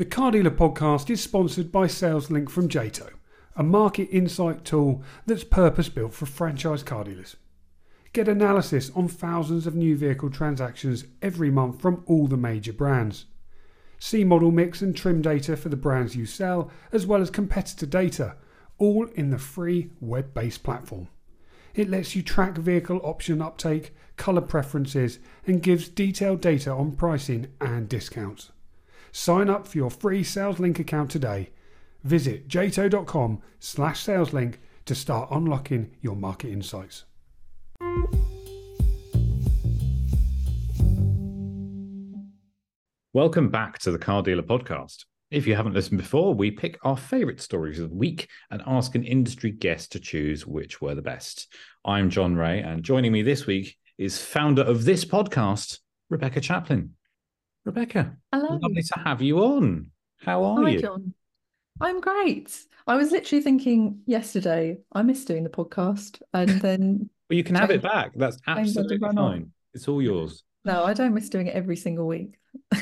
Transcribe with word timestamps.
The 0.00 0.06
Car 0.06 0.30
Dealer 0.30 0.50
podcast 0.50 1.10
is 1.10 1.22
sponsored 1.22 1.70
by 1.70 1.86
SalesLink 1.86 2.48
from 2.48 2.70
Jato, 2.70 3.10
a 3.54 3.62
market 3.62 4.08
insight 4.10 4.64
tool 4.64 5.02
that's 5.26 5.44
purpose 5.44 5.90
built 5.90 6.14
for 6.14 6.24
franchise 6.24 6.82
car 6.82 7.04
dealers. 7.04 7.36
Get 8.14 8.26
analysis 8.26 8.90
on 8.96 9.08
thousands 9.08 9.66
of 9.66 9.74
new 9.74 9.94
vehicle 9.94 10.30
transactions 10.30 11.04
every 11.20 11.50
month 11.50 11.82
from 11.82 12.02
all 12.06 12.28
the 12.28 12.38
major 12.38 12.72
brands. 12.72 13.26
See 13.98 14.24
model 14.24 14.50
mix 14.50 14.80
and 14.80 14.96
trim 14.96 15.20
data 15.20 15.54
for 15.54 15.68
the 15.68 15.76
brands 15.76 16.16
you 16.16 16.24
sell, 16.24 16.70
as 16.92 17.06
well 17.06 17.20
as 17.20 17.28
competitor 17.28 17.84
data, 17.84 18.36
all 18.78 19.04
in 19.08 19.28
the 19.28 19.36
free 19.36 19.90
web 20.00 20.32
based 20.32 20.62
platform. 20.62 21.08
It 21.74 21.90
lets 21.90 22.16
you 22.16 22.22
track 22.22 22.56
vehicle 22.56 23.02
option 23.04 23.42
uptake, 23.42 23.94
colour 24.16 24.40
preferences, 24.40 25.18
and 25.46 25.62
gives 25.62 25.90
detailed 25.90 26.40
data 26.40 26.72
on 26.72 26.92
pricing 26.92 27.48
and 27.60 27.86
discounts. 27.86 28.50
Sign 29.12 29.50
up 29.50 29.66
for 29.66 29.78
your 29.78 29.90
free 29.90 30.22
SalesLink 30.22 30.78
account 30.78 31.10
today. 31.10 31.50
Visit 32.04 32.48
jato.com 32.48 33.42
slash 33.58 34.04
saleslink 34.04 34.54
to 34.86 34.94
start 34.94 35.28
unlocking 35.30 35.90
your 36.00 36.16
market 36.16 36.50
insights. 36.50 37.04
Welcome 43.12 43.48
back 43.48 43.78
to 43.80 43.90
the 43.90 43.98
Car 43.98 44.22
Dealer 44.22 44.42
Podcast. 44.42 45.04
If 45.30 45.46
you 45.46 45.54
haven't 45.54 45.74
listened 45.74 45.98
before, 45.98 46.34
we 46.34 46.50
pick 46.50 46.78
our 46.84 46.96
favorite 46.96 47.40
stories 47.40 47.78
of 47.78 47.90
the 47.90 47.96
week 47.96 48.28
and 48.50 48.62
ask 48.66 48.94
an 48.94 49.04
industry 49.04 49.50
guest 49.50 49.92
to 49.92 50.00
choose 50.00 50.46
which 50.46 50.80
were 50.80 50.94
the 50.94 51.02
best. 51.02 51.52
I'm 51.84 52.10
John 52.10 52.36
Ray, 52.36 52.60
and 52.62 52.82
joining 52.82 53.12
me 53.12 53.22
this 53.22 53.46
week 53.46 53.76
is 53.98 54.20
founder 54.20 54.62
of 54.62 54.84
this 54.84 55.04
podcast, 55.04 55.78
Rebecca 56.08 56.40
Chaplin. 56.40 56.94
Rebecca, 57.64 58.16
Hello. 58.32 58.58
lovely 58.62 58.82
to 58.82 58.98
have 59.04 59.20
you 59.22 59.38
on. 59.40 59.90
How 60.18 60.42
are 60.44 60.62
Hi, 60.64 60.70
you? 60.70 60.80
John. 60.80 61.14
I'm 61.80 62.00
great. 62.00 62.56
I 62.86 62.96
was 62.96 63.10
literally 63.10 63.42
thinking 63.42 64.00
yesterday, 64.06 64.78
I 64.92 65.02
miss 65.02 65.24
doing 65.24 65.44
the 65.44 65.50
podcast. 65.50 66.20
And 66.32 66.48
then, 66.62 67.10
Well, 67.28 67.36
you 67.36 67.44
can 67.44 67.54
have 67.56 67.70
it 67.70 67.82
back. 67.82 68.12
That's 68.16 68.36
change 68.40 68.46
had 68.46 68.54
to 68.74 68.80
absolutely 68.80 69.08
on. 69.08 69.14
fine. 69.16 69.52
It's 69.74 69.88
all 69.88 70.02
yours. 70.02 70.42
no, 70.64 70.84
I 70.84 70.94
don't 70.94 71.14
miss 71.14 71.28
doing 71.28 71.46
it 71.46 71.54
every 71.54 71.76
single 71.76 72.06
week. 72.06 72.38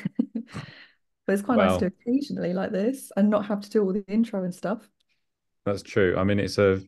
But 1.27 1.35
it's 1.35 1.43
quite 1.43 1.59
nice 1.59 1.79
to 1.81 1.87
occasionally 1.89 2.55
like 2.55 2.73
this 2.73 3.13
and 3.15 3.29
not 3.29 3.45
have 3.45 3.61
to 3.61 3.69
do 3.69 3.83
all 3.85 3.93
the 3.93 4.03
intro 4.09 4.45
and 4.45 4.55
stuff. 4.55 4.89
That's 5.67 5.83
true. 5.83 6.17
I 6.17 6.25
mean, 6.25 6.39
it's 6.41 6.57
a 6.57 6.81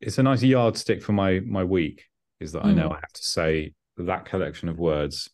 it's 0.00 0.18
a 0.18 0.22
nice 0.22 0.40
yardstick 0.40 1.02
for 1.02 1.10
my 1.10 1.40
my 1.40 1.64
week. 1.64 2.04
Is 2.38 2.52
that 2.52 2.64
I 2.64 2.70
know 2.72 2.90
Mm. 2.90 2.92
I 2.92 3.00
have 3.00 3.12
to 3.12 3.24
say 3.24 3.74
that 3.96 4.24
collection 4.24 4.68
of 4.68 4.78
words 4.78 5.30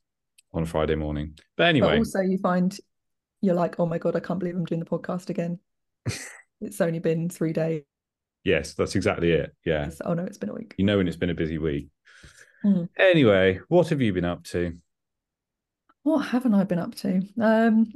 on 0.59 0.67
Friday 0.67 0.97
morning. 0.97 1.39
But 1.57 1.69
But 1.79 1.91
anyway, 1.91 1.95
also, 1.95 2.21
you 2.21 2.39
find 2.39 2.77
you're 3.41 3.55
like, 3.55 3.79
oh 3.81 3.87
my 3.87 3.99
God, 3.99 4.17
I 4.17 4.21
can't 4.21 4.39
believe 4.41 4.57
I'm 4.57 4.65
doing 4.65 4.81
the 4.81 4.87
podcast 4.87 5.31
again. 5.31 5.61
It's 6.61 6.81
only 6.81 6.99
been 6.99 7.29
three 7.31 7.53
days. 7.53 7.85
yes, 8.45 8.75
that's 8.75 8.95
exactly 8.97 9.33
it. 9.33 9.55
Yeah, 9.65 9.91
Oh 10.05 10.15
no, 10.15 10.25
it's 10.25 10.39
been 10.39 10.51
a 10.51 10.55
week. 10.55 10.75
you 10.77 10.85
know 10.85 10.99
when 10.99 11.09
it's 11.09 11.17
been 11.17 11.31
a 11.31 11.35
busy 11.35 11.59
week. 11.59 11.89
Mm. 12.65 12.89
Anyway, 12.99 13.61
what 13.69 13.89
have 13.89 14.01
you 14.01 14.13
been 14.13 14.25
up 14.25 14.45
to? 14.45 14.77
What 16.03 16.21
haven't 16.29 16.55
I 16.55 16.65
been 16.65 16.79
up 16.79 16.95
to? 16.97 17.23
Um, 17.41 17.93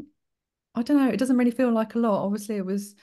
I 0.75 0.83
don't 0.83 0.99
know. 0.99 1.11
It 1.11 1.19
doesn't 1.19 1.37
really 1.37 1.51
feel 1.51 1.73
like 1.73 1.95
a 1.95 1.99
lot. 1.99 2.25
Obviously, 2.25 2.57
it 2.57 2.67
was 2.67 2.95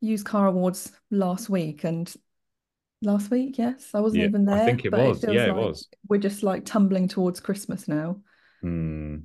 used 0.00 0.26
car 0.26 0.46
awards 0.46 0.92
last 1.10 1.48
week, 1.50 1.84
and 1.84 2.12
last 3.02 3.30
week, 3.30 3.58
yes, 3.58 3.90
I 3.94 4.00
wasn't 4.00 4.22
Yeah, 4.22 4.28
even 4.28 4.44
there 4.46 4.56
I 4.56 4.64
think 4.66 4.84
it 4.84 4.90
but 4.90 5.00
was. 5.08 5.24
Yeah, 5.24 5.46
it 5.46 5.48
like 5.48 5.56
was. 5.56 5.88
We're 6.08 6.18
just 6.20 6.42
like 6.42 6.64
tumbling 6.64 7.08
towards 7.08 7.40
Christmas 7.40 7.88
now. 7.88 8.22
Hmm. 8.66 9.16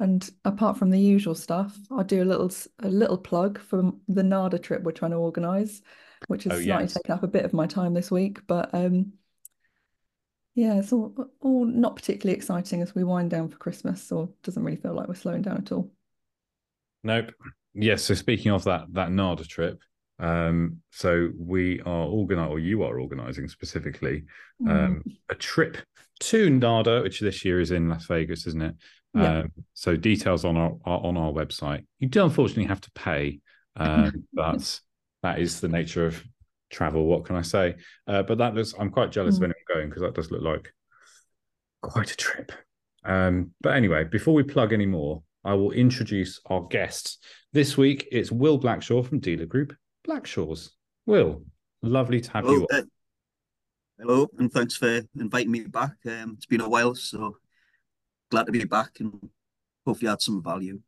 And 0.00 0.28
apart 0.44 0.76
from 0.76 0.90
the 0.90 0.98
usual 0.98 1.34
stuff, 1.34 1.76
I'll 1.90 2.04
do 2.04 2.22
a 2.22 2.24
little 2.24 2.50
a 2.80 2.88
little 2.88 3.18
plug 3.18 3.58
for 3.60 3.92
the 4.08 4.22
NADA 4.22 4.58
trip 4.60 4.82
we're 4.82 4.92
trying 4.92 5.10
to 5.12 5.16
organise, 5.16 5.82
which 6.28 6.44
has 6.44 6.54
Oh, 6.54 6.60
slightly 6.60 6.84
yes. 6.84 6.94
taken 6.94 7.12
up 7.12 7.22
a 7.22 7.28
bit 7.28 7.44
of 7.44 7.52
my 7.52 7.66
time 7.66 7.94
this 7.94 8.10
week. 8.10 8.46
But 8.46 8.72
um, 8.74 9.12
yeah, 10.54 10.78
it's 10.78 10.92
all 10.92 11.14
all 11.40 11.64
not 11.64 11.96
particularly 11.96 12.36
exciting 12.36 12.82
as 12.82 12.94
we 12.94 13.04
wind 13.04 13.30
down 13.30 13.48
for 13.48 13.56
Christmas, 13.58 14.10
or 14.12 14.28
doesn't 14.42 14.62
really 14.62 14.76
feel 14.76 14.94
like 14.94 15.08
we're 15.08 15.14
slowing 15.14 15.42
down 15.42 15.58
at 15.58 15.72
all. 15.72 15.90
Nope. 17.04 17.32
Yes. 17.74 18.04
So 18.04 18.14
speaking 18.14 18.52
of 18.52 18.64
that 18.64 18.86
that 18.92 19.10
NADA 19.12 19.44
trip, 19.44 19.80
um, 20.18 20.78
so 20.90 21.30
we 21.38 21.80
are 21.82 22.06
organizing, 22.06 22.52
or 22.52 22.58
you 22.58 22.82
are 22.82 22.98
organizing 23.00 23.48
specifically, 23.48 24.24
Mm. 24.62 24.70
um, 24.70 25.02
a 25.28 25.34
trip 25.36 25.76
to 26.20 26.50
NADA, 26.50 27.02
which 27.02 27.20
this 27.20 27.44
year 27.44 27.60
is 27.60 27.70
in 27.70 27.88
Las 27.88 28.06
Vegas, 28.06 28.46
isn't 28.48 28.62
it? 28.62 28.74
Yeah. 29.14 29.38
Um, 29.40 29.52
so 29.74 29.96
details 29.96 30.44
on 30.44 30.56
our, 30.56 30.72
are 30.84 31.00
on 31.04 31.16
our 31.16 31.30
website. 31.32 31.84
You 32.00 32.08
do 32.08 32.24
unfortunately 32.24 32.64
have 32.66 32.80
to 32.80 32.90
pay, 32.92 33.40
um, 33.76 34.26
but 34.32 34.80
that 35.22 35.38
is 35.38 35.60
the 35.60 35.68
nature 35.68 36.06
of 36.06 36.22
travel. 36.70 37.06
What 37.06 37.24
can 37.24 37.36
I 37.36 37.42
say? 37.42 37.76
Uh, 38.06 38.22
but 38.24 38.38
that 38.38 38.54
looks. 38.54 38.74
I'm 38.78 38.90
quite 38.90 39.12
jealous 39.12 39.36
of 39.36 39.42
Mm. 39.42 39.44
anyone 39.44 39.64
going 39.72 39.88
because 39.88 40.02
that 40.02 40.14
does 40.14 40.30
look 40.32 40.42
like 40.42 40.72
quite 41.82 42.10
a 42.10 42.16
trip. 42.16 42.50
Um, 43.04 43.52
but 43.60 43.76
anyway, 43.76 44.04
before 44.04 44.34
we 44.34 44.42
plug 44.42 44.72
any 44.72 44.86
more, 44.86 45.22
I 45.44 45.54
will 45.54 45.70
introduce 45.70 46.40
our 46.46 46.62
guests. 46.66 47.18
This 47.52 47.78
week 47.78 48.08
it's 48.10 48.32
Will 48.32 48.58
Blackshaw 48.60 49.06
from 49.06 49.20
Dealer 49.20 49.46
Group 49.46 49.72
Blackshaws. 50.08 50.70
Will, 51.06 51.42
lovely 51.82 52.20
to 52.20 52.30
have 52.32 52.44
you. 52.44 52.50
Hello, 52.50 52.66
on. 52.72 52.78
uh, 52.78 52.82
hello, 53.98 54.26
and 54.38 54.52
thanks 54.52 54.76
for 54.76 55.02
inviting 55.18 55.50
me 55.50 55.60
back. 55.64 55.92
Um, 56.06 56.34
it's 56.36 56.46
been 56.46 56.60
a 56.60 56.68
while, 56.68 56.94
so 56.94 57.36
glad 58.30 58.46
to 58.46 58.52
be 58.52 58.64
back 58.64 59.00
and 59.00 59.28
hopefully 59.86 60.10
add 60.10 60.22
some 60.22 60.42
value. 60.42 60.80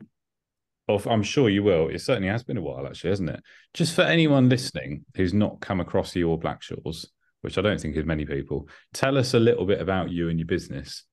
Well, 0.89 1.03
I'm 1.07 1.23
sure 1.23 1.49
you 1.49 1.63
will. 1.63 1.89
It 1.89 2.01
certainly 2.01 2.29
has 2.29 2.43
been 2.43 2.57
a 2.57 2.63
while, 2.63 2.87
actually, 2.87 3.11
hasn't 3.11 3.31
it? 3.31 3.43
Just 3.75 3.95
for 3.95 4.03
anyone 4.03 4.49
listening 4.49 5.05
who's 5.15 5.33
not 5.33 5.61
come 5.61 5.81
across 5.81 6.17
you 6.17 6.29
or 6.29 6.39
Blackshaws, 6.39 7.07
which 7.43 7.59
I 7.59 7.61
don't 7.61 7.81
think 7.81 7.97
is 7.97 8.05
many 8.05 8.25
people, 8.25 8.69
tell 8.93 9.17
us 9.17 9.35
a 9.35 9.39
little 9.39 9.67
bit 9.67 9.81
about 9.81 10.11
you 10.11 10.29
and 10.29 10.39
your 10.39 10.47
business. 10.47 11.05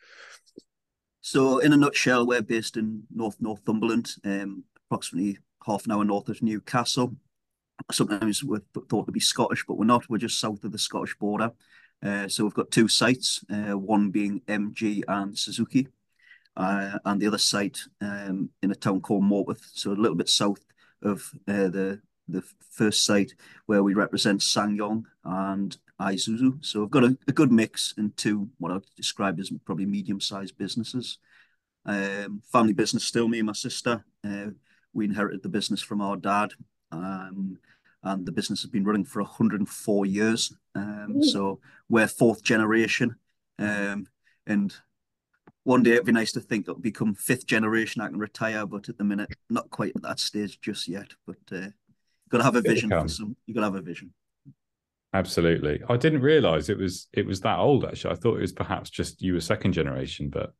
So, 1.21 1.59
in 1.59 1.73
a 1.73 1.77
nutshell, 1.77 2.25
we're 2.25 2.41
based 2.41 2.77
in 2.77 3.03
North 3.13 3.35
Northumberland, 3.39 4.11
um, 4.23 4.63
approximately 4.89 5.37
half 5.65 5.85
an 5.85 5.91
hour 5.91 6.05
north 6.05 6.29
of 6.29 6.41
Newcastle. 6.41 7.15
Sometimes 7.91 8.43
we're 8.43 8.61
thought 8.89 9.05
to 9.05 9.11
be 9.11 9.19
Scottish, 9.19 9.65
but 9.67 9.75
we're 9.75 9.85
not. 9.85 10.09
We're 10.09 10.17
just 10.17 10.39
south 10.39 10.63
of 10.63 10.71
the 10.71 10.79
Scottish 10.79 11.15
border. 11.17 11.51
Uh, 12.03 12.27
so 12.27 12.43
we've 12.43 12.53
got 12.53 12.71
two 12.71 12.87
sites, 12.87 13.43
uh, 13.49 13.77
one 13.77 14.11
being 14.11 14.41
MG 14.47 15.03
and 15.07 15.37
Suzuki, 15.37 15.87
uh, 16.55 16.99
and 17.05 17.21
the 17.21 17.27
other 17.27 17.37
site 17.37 17.79
um, 18.01 18.49
in 18.61 18.71
a 18.71 18.75
town 18.75 19.01
called 19.01 19.23
Morpeth, 19.23 19.63
so 19.73 19.91
a 19.91 19.93
little 19.93 20.17
bit 20.17 20.29
south 20.29 20.59
of 21.01 21.31
uh, 21.47 21.69
the 21.69 22.01
the 22.29 22.43
first 22.71 23.05
site 23.05 23.33
where 23.67 23.83
we 23.83 23.93
represent 23.93 24.41
SsangYong 24.41 25.03
and 25.23 25.77
Isuzu. 25.99 26.63
So 26.63 26.81
we've 26.81 26.91
got 26.91 27.05
a, 27.05 27.17
a 27.27 27.31
good 27.31 27.51
mix 27.51 27.93
in 27.97 28.11
two 28.17 28.49
what 28.57 28.71
I'd 28.71 28.81
describe 28.95 29.39
as 29.39 29.51
probably 29.65 29.85
medium-sized 29.85 30.57
businesses. 30.57 31.19
Um, 31.85 32.41
family 32.51 32.73
business 32.73 33.05
still, 33.05 33.27
me 33.27 33.39
and 33.39 33.47
my 33.47 33.53
sister. 33.53 34.03
Uh, 34.23 34.47
we 34.93 35.05
inherited 35.05 35.41
the 35.41 35.49
business 35.49 35.81
from 35.81 36.01
our 36.01 36.17
dad, 36.17 36.51
um, 36.91 37.57
and 38.03 38.25
the 38.25 38.31
business 38.31 38.61
has 38.61 38.71
been 38.71 38.83
running 38.83 39.03
for 39.03 39.21
104 39.21 40.05
years. 40.05 40.53
Um, 40.75 41.21
so 41.23 41.59
we're 41.89 42.07
fourth 42.07 42.43
generation, 42.43 43.15
um, 43.59 44.07
and 44.45 44.73
one 45.63 45.83
day 45.83 45.91
it'd 45.91 46.05
be 46.05 46.11
nice 46.11 46.31
to 46.31 46.39
think 46.39 46.63
it'll 46.63 46.79
become 46.79 47.13
fifth 47.13 47.45
generation. 47.45 48.01
I 48.01 48.07
can 48.07 48.19
retire, 48.19 48.65
but 48.65 48.87
at 48.87 48.97
the 48.97 49.03
minute, 49.03 49.29
not 49.49 49.69
quite 49.69 49.93
at 49.95 50.01
that 50.03 50.19
stage 50.19 50.61
just 50.61 50.87
yet. 50.87 51.07
But 51.25 51.37
uh, 51.51 51.67
got 52.29 52.37
to 52.37 52.43
have 52.43 52.55
a 52.55 52.61
vision 52.61 52.89
for 52.89 53.07
some. 53.07 53.35
You 53.45 53.53
got 53.53 53.61
to 53.61 53.65
have 53.65 53.75
a 53.75 53.81
vision. 53.81 54.13
Absolutely. 55.13 55.81
I 55.89 55.97
didn't 55.97 56.21
realize 56.21 56.69
it 56.69 56.77
was 56.77 57.07
it 57.11 57.25
was 57.25 57.41
that 57.41 57.59
old 57.59 57.85
actually. 57.85 58.13
I 58.13 58.15
thought 58.15 58.37
it 58.37 58.41
was 58.41 58.53
perhaps 58.53 58.89
just 58.89 59.21
you 59.21 59.33
were 59.33 59.41
second 59.41 59.73
generation, 59.73 60.29
but 60.29 60.53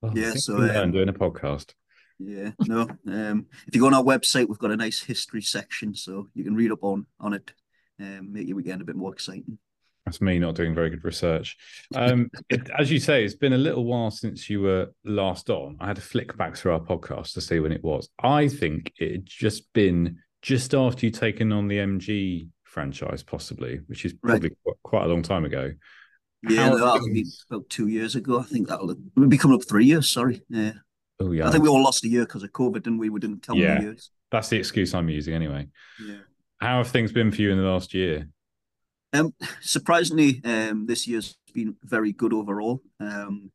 well, 0.00 0.16
Yeah, 0.16 0.34
so, 0.34 0.56
um, 0.56 0.92
doing 0.92 1.08
a 1.08 1.12
podcast. 1.12 1.74
Yeah, 2.18 2.52
no. 2.60 2.82
Um, 3.06 3.46
if 3.66 3.74
you 3.74 3.80
go 3.80 3.86
on 3.88 3.94
our 3.94 4.02
website, 4.02 4.48
we've 4.48 4.58
got 4.58 4.70
a 4.70 4.76
nice 4.76 5.00
history 5.02 5.42
section, 5.42 5.94
so 5.94 6.28
you 6.34 6.44
can 6.44 6.54
read 6.54 6.70
up 6.72 6.82
on 6.84 7.06
on 7.20 7.34
it, 7.34 7.52
and 7.98 8.32
make 8.32 8.46
your 8.46 8.56
weekend 8.56 8.80
a 8.82 8.84
bit 8.84 8.96
more 8.96 9.12
exciting. 9.12 9.58
That's 10.06 10.20
me 10.20 10.38
not 10.38 10.54
doing 10.54 10.74
very 10.74 10.90
good 10.90 11.02
research. 11.04 11.56
Um, 11.94 12.30
it, 12.50 12.68
as 12.78 12.92
you 12.92 13.00
say, 13.00 13.24
it's 13.24 13.34
been 13.34 13.54
a 13.54 13.58
little 13.58 13.84
while 13.86 14.10
since 14.10 14.50
you 14.50 14.60
were 14.60 14.92
last 15.04 15.48
on. 15.48 15.76
I 15.80 15.86
had 15.86 15.96
to 15.96 16.02
flick 16.02 16.36
back 16.36 16.56
through 16.56 16.72
our 16.74 16.80
podcast 16.80 17.32
to 17.34 17.40
see 17.40 17.58
when 17.58 17.72
it 17.72 17.82
was. 17.82 18.10
I 18.22 18.48
think 18.48 18.92
it 18.98 19.12
had 19.12 19.26
just 19.26 19.72
been 19.72 20.18
just 20.42 20.74
after 20.74 21.06
you'd 21.06 21.14
taken 21.14 21.52
on 21.52 21.68
the 21.68 21.78
MG 21.78 22.48
franchise, 22.64 23.22
possibly, 23.22 23.80
which 23.86 24.04
is 24.04 24.12
Right. 24.22 24.32
probably 24.32 24.50
qu- 24.64 24.74
quite 24.82 25.04
a 25.04 25.08
long 25.08 25.22
time 25.22 25.46
ago. 25.46 25.72
Yeah, 26.46 26.68
How 26.68 26.76
that'll 26.76 27.06
be 27.12 27.24
about 27.50 27.70
two 27.70 27.88
years 27.88 28.14
ago. 28.14 28.38
I 28.40 28.42
think 28.42 28.68
that'll 28.68 28.94
be 29.26 29.38
coming 29.38 29.56
up 29.56 29.66
three 29.66 29.86
years. 29.86 30.10
Sorry. 30.10 30.42
Yeah, 30.50 30.72
Oh, 31.24 31.32
yeah. 31.32 31.48
I 31.48 31.50
think 31.50 31.62
we 31.62 31.70
all 31.70 31.82
lost 31.82 32.04
a 32.04 32.08
year 32.08 32.24
because 32.24 32.42
of 32.42 32.52
COVID, 32.52 32.74
didn't 32.74 32.98
we? 32.98 33.10
We 33.10 33.20
didn't 33.20 33.42
tell 33.42 33.56
Yeah. 33.56 33.78
the 33.78 33.84
years. 33.84 34.10
That's 34.30 34.48
the 34.48 34.56
excuse 34.56 34.94
I'm 34.94 35.08
using 35.08 35.34
anyway. 35.34 35.68
Yeah. 36.04 36.18
How 36.60 36.78
have 36.78 36.88
things 36.88 37.12
been 37.12 37.30
for 37.30 37.40
you 37.40 37.50
in 37.50 37.58
the 37.58 37.64
last 37.64 37.94
year? 37.94 38.28
Um, 39.12 39.32
surprisingly, 39.60 40.42
um, 40.44 40.86
this 40.86 41.06
year's 41.06 41.36
been 41.52 41.76
very 41.82 42.12
good 42.12 42.32
overall. 42.32 42.82
Um, 42.98 43.52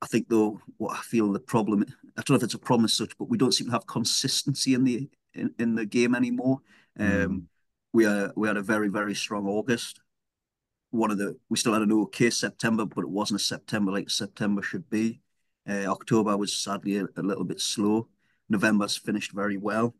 I 0.00 0.06
think 0.06 0.28
though, 0.28 0.60
what 0.78 0.96
I 0.96 1.02
feel 1.02 1.32
the 1.32 1.40
problem 1.40 1.84
I 2.16 2.22
don't 2.22 2.30
know 2.30 2.36
if 2.36 2.42
it's 2.44 2.54
a 2.54 2.58
problem 2.58 2.84
as 2.84 2.94
such, 2.94 3.16
but 3.18 3.28
we 3.28 3.38
don't 3.38 3.52
seem 3.52 3.66
to 3.66 3.72
have 3.72 3.86
consistency 3.86 4.74
in 4.74 4.84
the 4.84 5.08
in, 5.34 5.52
in 5.58 5.74
the 5.74 5.84
game 5.84 6.14
anymore. 6.14 6.60
Um, 6.98 7.06
mm. 7.08 7.42
we 7.92 8.06
are 8.06 8.32
we 8.36 8.46
had 8.46 8.56
a 8.56 8.62
very 8.62 8.88
very 8.88 9.14
strong 9.14 9.46
August. 9.46 10.00
One 10.90 11.10
of 11.10 11.18
the 11.18 11.36
we 11.48 11.56
still 11.56 11.72
had 11.72 11.82
an 11.82 11.92
okay 11.92 12.30
September, 12.30 12.84
but 12.84 13.02
it 13.02 13.10
wasn't 13.10 13.40
a 13.40 13.44
September 13.44 13.90
like 13.90 14.10
September 14.10 14.62
should 14.62 14.88
be. 14.88 15.20
Uh, 15.68 15.86
October 15.86 16.36
was 16.36 16.54
sadly 16.54 16.98
a, 16.98 17.06
a, 17.16 17.22
little 17.22 17.44
bit 17.44 17.60
slow. 17.60 18.08
November's 18.48 18.96
finished 18.96 19.32
very 19.32 19.56
well. 19.56 19.94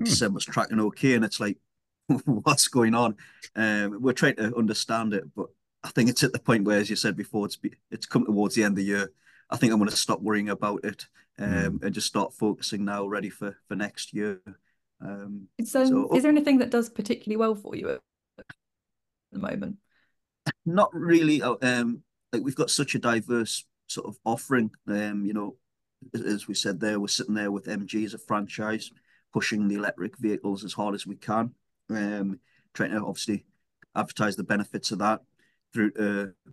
Mm. 0.00 0.04
December's 0.04 0.44
tracking 0.44 0.80
okay, 0.80 1.14
and 1.14 1.24
it's 1.24 1.40
like, 1.40 1.58
what's 2.24 2.68
going 2.68 2.94
on? 2.94 3.16
Um, 3.54 3.98
we're 4.00 4.12
trying 4.12 4.36
to 4.36 4.54
understand 4.56 5.14
it, 5.14 5.24
but 5.34 5.48
I 5.82 5.88
think 5.88 6.10
it's 6.10 6.22
at 6.22 6.32
the 6.32 6.38
point 6.38 6.64
where, 6.64 6.78
as 6.78 6.90
you 6.90 6.96
said 6.96 7.16
before, 7.16 7.46
it's 7.46 7.56
be, 7.56 7.72
it's 7.90 8.06
come 8.06 8.26
towards 8.26 8.54
the 8.54 8.64
end 8.64 8.72
of 8.72 8.76
the 8.76 8.84
year. 8.84 9.12
I 9.48 9.56
think 9.56 9.72
I'm 9.72 9.78
going 9.78 9.90
to 9.90 9.96
stop 9.96 10.20
worrying 10.20 10.50
about 10.50 10.84
it 10.84 11.06
um, 11.38 11.78
mm. 11.78 11.82
and 11.82 11.94
just 11.94 12.06
start 12.06 12.34
focusing 12.34 12.84
now, 12.84 13.06
ready 13.06 13.30
for 13.30 13.56
for 13.68 13.76
next 13.76 14.12
year. 14.12 14.40
Um, 15.00 15.48
so, 15.64 15.84
so, 15.84 16.14
is 16.14 16.22
there 16.22 16.32
anything 16.32 16.58
that 16.58 16.70
does 16.70 16.88
particularly 16.88 17.36
well 17.36 17.54
for 17.54 17.76
you 17.76 17.90
at 17.90 18.00
the 19.32 19.38
moment? 19.38 19.76
Not 20.64 20.90
really. 20.92 21.42
Uh, 21.42 21.56
um, 21.62 22.02
like 22.32 22.42
we've 22.42 22.54
got 22.54 22.70
such 22.70 22.94
a 22.94 22.98
diverse 22.98 23.64
sort 23.86 24.06
of 24.06 24.18
offering. 24.24 24.70
Um, 24.88 25.24
you 25.24 25.32
know, 25.32 25.56
as 26.14 26.46
we 26.48 26.54
said 26.54 26.80
there, 26.80 27.00
we're 27.00 27.08
sitting 27.08 27.34
there 27.34 27.50
with 27.50 27.66
MG 27.66 28.04
as 28.04 28.14
a 28.14 28.18
franchise, 28.18 28.90
pushing 29.32 29.68
the 29.68 29.76
electric 29.76 30.16
vehicles 30.18 30.64
as 30.64 30.72
hard 30.72 30.94
as 30.94 31.06
we 31.06 31.16
can. 31.16 31.54
Um, 31.90 32.40
trying 32.74 32.90
to 32.90 32.98
obviously 32.98 33.44
advertise 33.94 34.36
the 34.36 34.44
benefits 34.44 34.90
of 34.90 34.98
that 34.98 35.20
through 35.72 35.92
uh, 35.98 36.50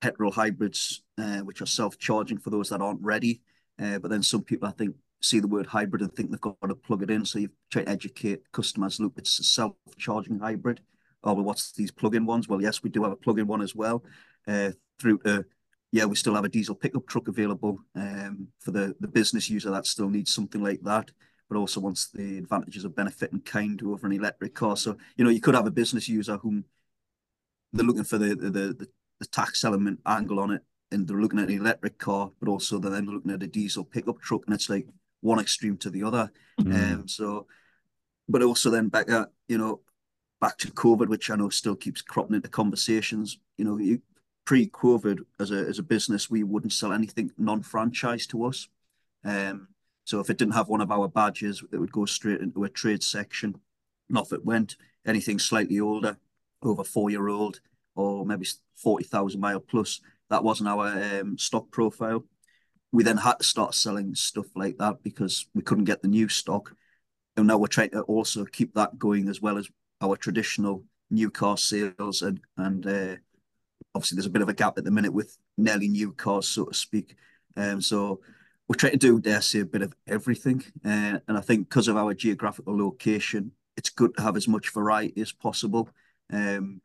petrol 0.00 0.32
hybrids, 0.32 1.02
uh, 1.18 1.38
which 1.38 1.62
are 1.62 1.66
self-charging 1.66 2.38
for 2.38 2.50
those 2.50 2.68
that 2.68 2.82
aren't 2.82 3.02
ready. 3.02 3.40
Uh, 3.80 3.98
but 3.98 4.10
then 4.10 4.22
some 4.22 4.42
people, 4.42 4.68
I 4.68 4.72
think, 4.72 4.94
see 5.20 5.40
the 5.40 5.48
word 5.48 5.66
hybrid 5.66 6.02
and 6.02 6.12
think 6.12 6.30
they've 6.30 6.40
got 6.40 6.56
to 6.68 6.74
plug 6.74 7.02
it 7.02 7.10
in. 7.10 7.24
So 7.24 7.38
you 7.38 7.50
try 7.70 7.84
to 7.84 7.88
educate 7.90 8.50
customers, 8.52 9.00
look, 9.00 9.12
it's 9.16 9.38
a 9.38 9.44
self-charging 9.44 10.40
hybrid. 10.40 10.80
Oh, 11.24 11.34
well, 11.34 11.44
what's 11.44 11.72
these 11.72 11.92
plug-in 11.92 12.26
ones? 12.26 12.48
Well, 12.48 12.60
yes, 12.60 12.82
we 12.82 12.90
do 12.90 13.04
have 13.04 13.12
a 13.12 13.16
plug-in 13.16 13.46
one 13.46 13.62
as 13.62 13.74
well. 13.74 14.04
Uh, 14.46 14.72
through 14.98 15.18
to, 15.24 15.44
yeah, 15.92 16.06
we 16.06 16.16
still 16.16 16.34
have 16.34 16.44
a 16.44 16.48
diesel 16.48 16.74
pickup 16.74 17.06
truck 17.06 17.28
available 17.28 17.78
um, 17.94 18.48
for 18.58 18.70
the, 18.70 18.96
the 19.00 19.08
business 19.08 19.48
user 19.48 19.70
that 19.70 19.86
still 19.86 20.08
needs 20.08 20.32
something 20.32 20.62
like 20.62 20.80
that, 20.82 21.10
but 21.48 21.58
also 21.58 21.80
wants 21.80 22.08
the 22.08 22.38
advantages 22.38 22.84
of 22.84 22.96
benefit 22.96 23.30
and 23.32 23.44
kind 23.44 23.80
over 23.82 24.06
an 24.06 24.12
electric 24.12 24.54
car. 24.54 24.76
So, 24.76 24.96
you 25.16 25.24
know, 25.24 25.30
you 25.30 25.40
could 25.40 25.54
have 25.54 25.66
a 25.66 25.70
business 25.70 26.08
user 26.08 26.38
whom 26.38 26.64
they're 27.72 27.86
looking 27.86 28.04
for 28.04 28.18
the, 28.18 28.34
the, 28.34 28.50
the, 28.50 28.88
the 29.20 29.26
tax 29.26 29.62
element 29.64 30.00
angle 30.06 30.40
on 30.40 30.50
it 30.50 30.62
and 30.90 31.06
they're 31.06 31.20
looking 31.20 31.38
at 31.38 31.48
an 31.48 31.56
electric 31.56 31.98
car, 31.98 32.30
but 32.40 32.48
also 32.48 32.78
they're 32.78 32.90
then 32.90 33.06
looking 33.06 33.30
at 33.30 33.42
a 33.42 33.46
diesel 33.46 33.84
pickup 33.84 34.20
truck, 34.20 34.42
and 34.46 34.54
it's 34.54 34.68
like, 34.68 34.86
one 35.22 35.38
extreme 35.38 35.78
to 35.78 35.90
the 35.90 36.02
other. 36.02 36.30
Mm. 36.60 36.92
Um, 36.92 37.08
so, 37.08 37.46
but 38.28 38.42
also 38.42 38.70
then 38.70 38.88
back 38.88 39.10
at 39.10 39.28
you 39.48 39.56
know 39.56 39.80
back 40.40 40.58
to 40.58 40.68
COVID, 40.68 41.08
which 41.08 41.30
I 41.30 41.36
know 41.36 41.48
still 41.48 41.76
keeps 41.76 42.02
cropping 42.02 42.36
into 42.36 42.48
conversations. 42.48 43.38
You 43.56 43.64
know, 43.64 43.78
you, 43.78 44.02
pre-COVID, 44.44 45.20
as 45.40 45.50
a 45.50 45.56
as 45.56 45.78
a 45.78 45.82
business, 45.82 46.30
we 46.30 46.42
wouldn't 46.42 46.72
sell 46.72 46.92
anything 46.92 47.30
non-franchise 47.38 48.26
to 48.28 48.44
us. 48.44 48.68
Um, 49.24 49.68
so 50.04 50.20
if 50.20 50.30
it 50.30 50.38
didn't 50.38 50.54
have 50.54 50.68
one 50.68 50.80
of 50.80 50.90
our 50.90 51.08
badges, 51.08 51.62
it 51.72 51.78
would 51.78 51.92
go 51.92 52.04
straight 52.04 52.40
into 52.40 52.64
a 52.64 52.68
trade 52.68 53.02
section. 53.02 53.54
And 54.08 54.18
off 54.18 54.32
it 54.32 54.44
went. 54.44 54.76
Anything 55.06 55.38
slightly 55.38 55.80
older, 55.80 56.16
over 56.62 56.84
four 56.84 57.10
year 57.10 57.28
old, 57.28 57.60
or 57.94 58.26
maybe 58.26 58.46
forty 58.74 59.04
thousand 59.04 59.40
mile 59.40 59.60
plus, 59.60 60.00
that 60.30 60.44
wasn't 60.44 60.68
our 60.68 60.88
um, 60.88 61.38
stock 61.38 61.70
profile 61.70 62.24
we 62.92 63.02
then 63.02 63.16
had 63.16 63.38
to 63.38 63.44
start 63.44 63.74
selling 63.74 64.14
stuff 64.14 64.46
like 64.54 64.76
that 64.78 65.02
because 65.02 65.46
we 65.54 65.62
couldn't 65.62 65.84
get 65.84 66.02
the 66.02 66.08
new 66.08 66.28
stock. 66.28 66.76
And 67.36 67.46
now 67.46 67.56
we're 67.56 67.66
trying 67.66 67.90
to 67.90 68.02
also 68.02 68.44
keep 68.44 68.74
that 68.74 68.98
going 68.98 69.28
as 69.28 69.40
well 69.40 69.56
as 69.56 69.68
our 70.02 70.16
traditional 70.16 70.84
new 71.10 71.30
car 71.30 71.56
sales 71.56 72.22
and 72.22 72.40
and 72.58 72.86
uh, 72.86 73.16
obviously 73.94 74.16
there's 74.16 74.26
a 74.26 74.30
bit 74.30 74.42
of 74.42 74.48
a 74.48 74.54
gap 74.54 74.78
at 74.78 74.84
the 74.84 74.90
minute 74.90 75.12
with 75.12 75.36
nearly 75.56 75.88
new 75.88 76.12
cars, 76.12 76.48
so 76.48 76.64
to 76.66 76.74
speak. 76.74 77.16
Um, 77.56 77.80
so 77.80 78.20
we're 78.68 78.76
trying 78.76 78.92
to 78.92 78.98
do, 78.98 79.20
dare 79.20 79.40
say, 79.40 79.60
a 79.60 79.66
bit 79.66 79.82
of 79.82 79.94
everything. 80.06 80.64
Uh, 80.84 81.18
and 81.28 81.36
I 81.36 81.40
think 81.40 81.68
because 81.68 81.88
of 81.88 81.96
our 81.96 82.14
geographical 82.14 82.76
location, 82.76 83.52
it's 83.76 83.90
good 83.90 84.14
to 84.16 84.22
have 84.22 84.36
as 84.36 84.48
much 84.48 84.72
variety 84.72 85.20
as 85.20 85.32
possible. 85.32 85.88
Um, 86.32 86.80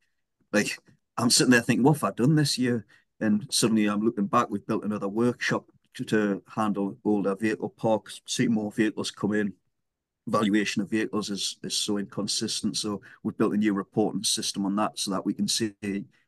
like 0.51 0.77
I'm 1.17 1.29
sitting 1.29 1.51
there 1.51 1.61
thinking, 1.61 1.83
what 1.83 1.93
have 1.93 2.03
I 2.03 2.11
done 2.11 2.35
this 2.35 2.57
year? 2.57 2.85
And 3.19 3.47
suddenly 3.49 3.87
I'm 3.87 4.03
looking 4.03 4.27
back, 4.27 4.49
we've 4.49 4.65
built 4.65 4.83
another 4.83 5.07
workshop 5.07 5.65
to, 5.95 6.03
to 6.05 6.43
handle 6.47 6.97
older 7.03 7.35
vehicle 7.35 7.69
parks, 7.69 8.21
see 8.25 8.47
more 8.47 8.71
vehicles 8.71 9.11
come 9.11 9.33
in. 9.33 9.53
Valuation 10.27 10.81
of 10.81 10.89
vehicles 10.89 11.29
is, 11.29 11.57
is 11.63 11.75
so 11.75 11.97
inconsistent. 11.97 12.75
So 12.75 13.01
we've 13.23 13.37
built 13.37 13.53
a 13.53 13.57
new 13.57 13.73
reporting 13.73 14.23
system 14.23 14.65
on 14.65 14.75
that 14.75 14.99
so 14.99 15.11
that 15.11 15.25
we 15.25 15.33
can 15.33 15.47
see 15.47 15.73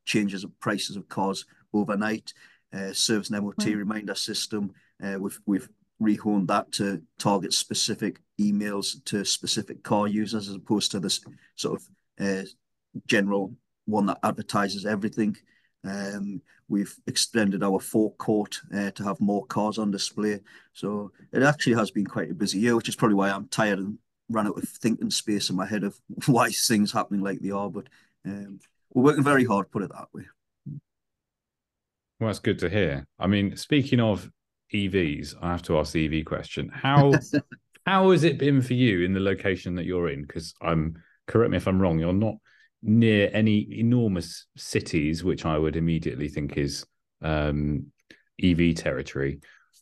changes 0.10 0.44
of 0.44 0.60
prices 0.60 0.96
of 0.98 1.08
cars 1.08 1.46
overnight. 1.74 2.34
Uh, 2.74 2.94
serves 2.94 3.30
an 3.30 3.44
MOT 3.44 3.66
right. 3.66 3.76
reminder 3.76 4.16
system. 4.16 4.72
Uh, 5.04 5.18
we've 5.20 5.40
we've 5.46 5.70
rehoned 6.02 6.48
that 6.48 6.72
to 6.72 7.02
target 7.18 7.54
specific 7.54 8.22
emails 8.40 9.04
to 9.06 9.26
specific 9.26 9.84
car 9.84 10.08
users 10.08 10.48
as 10.48 10.56
opposed 10.56 10.92
to 10.92 11.00
this 11.00 11.22
sort 11.56 11.80
of 11.80 11.88
uh, 12.20 12.46
general 13.08 13.54
one 13.86 14.06
that 14.06 14.20
advertises 14.24 14.86
everything. 14.86 15.36
Um, 15.84 16.42
we've 16.68 16.96
extended 17.08 17.64
our 17.64 17.80
forecourt 17.80 18.60
uh, 18.74 18.92
to 18.92 19.04
have 19.04 19.20
more 19.20 19.46
cars 19.48 19.78
on 19.78 19.92
display. 19.92 20.40
So 20.74 21.12
it 21.32 21.44
actually 21.44 21.76
has 21.76 21.92
been 21.92 22.06
quite 22.06 22.32
a 22.32 22.36
busy 22.36 22.60
year, 22.60 22.76
which 22.76 22.90
is 22.90 22.96
probably 22.96 23.16
why 23.16 23.32
I'm 23.32 23.48
tired 23.48 23.80
and 23.80 23.98
ran 24.30 24.48
out 24.48 24.58
of 24.58 24.70
thinking 24.70 25.10
space 25.10 25.50
in 25.50 25.56
my 25.56 25.66
head 25.66 25.84
of 25.84 26.00
why 26.28 26.50
things 26.50 26.92
happening 26.92 27.22
like 27.22 27.40
they 27.40 27.52
are. 27.52 27.70
But 27.70 27.88
um, 28.26 28.60
we're 28.94 29.04
working 29.04 29.24
very 29.24 29.46
hard, 29.46 29.72
put 29.72 29.84
it 29.84 29.92
that 29.92 30.08
way. 30.14 30.24
Well, 32.20 32.28
that's 32.28 32.40
good 32.40 32.60
to 32.60 32.70
hear. 32.70 33.08
I 33.18 33.28
mean, 33.28 33.56
speaking 33.56 34.00
of 34.00 34.30
EVs, 34.74 35.36
I 35.42 35.52
have 35.52 35.62
to 35.64 35.80
ask 35.80 35.94
the 35.94 36.20
EV 36.20 36.26
question. 36.26 36.70
How 36.74 37.14
how 37.86 38.12
has 38.12 38.24
it 38.24 38.38
been 38.38 38.62
for 38.62 38.74
you 38.74 39.04
in 39.04 39.14
the 39.14 39.20
location 39.20 39.76
that 39.76 39.86
you're 39.86 40.10
in? 40.10 40.22
Because 40.24 40.54
I'm 40.62 41.02
correct 41.28 41.52
me 41.52 41.58
if 41.58 41.68
I'm 41.68 41.82
wrong, 41.82 42.00
you're 42.00 42.14
not 42.14 42.36
near 42.82 43.30
any 43.34 43.80
enormous 43.80 44.48
cities, 44.58 45.24
which 45.24 45.46
I 45.46 45.58
would 45.58 45.76
immediately 45.76 46.28
think 46.28 46.58
is 46.58 46.86
um, 47.22 47.88
EV 48.42 48.76
territory. 48.76 49.40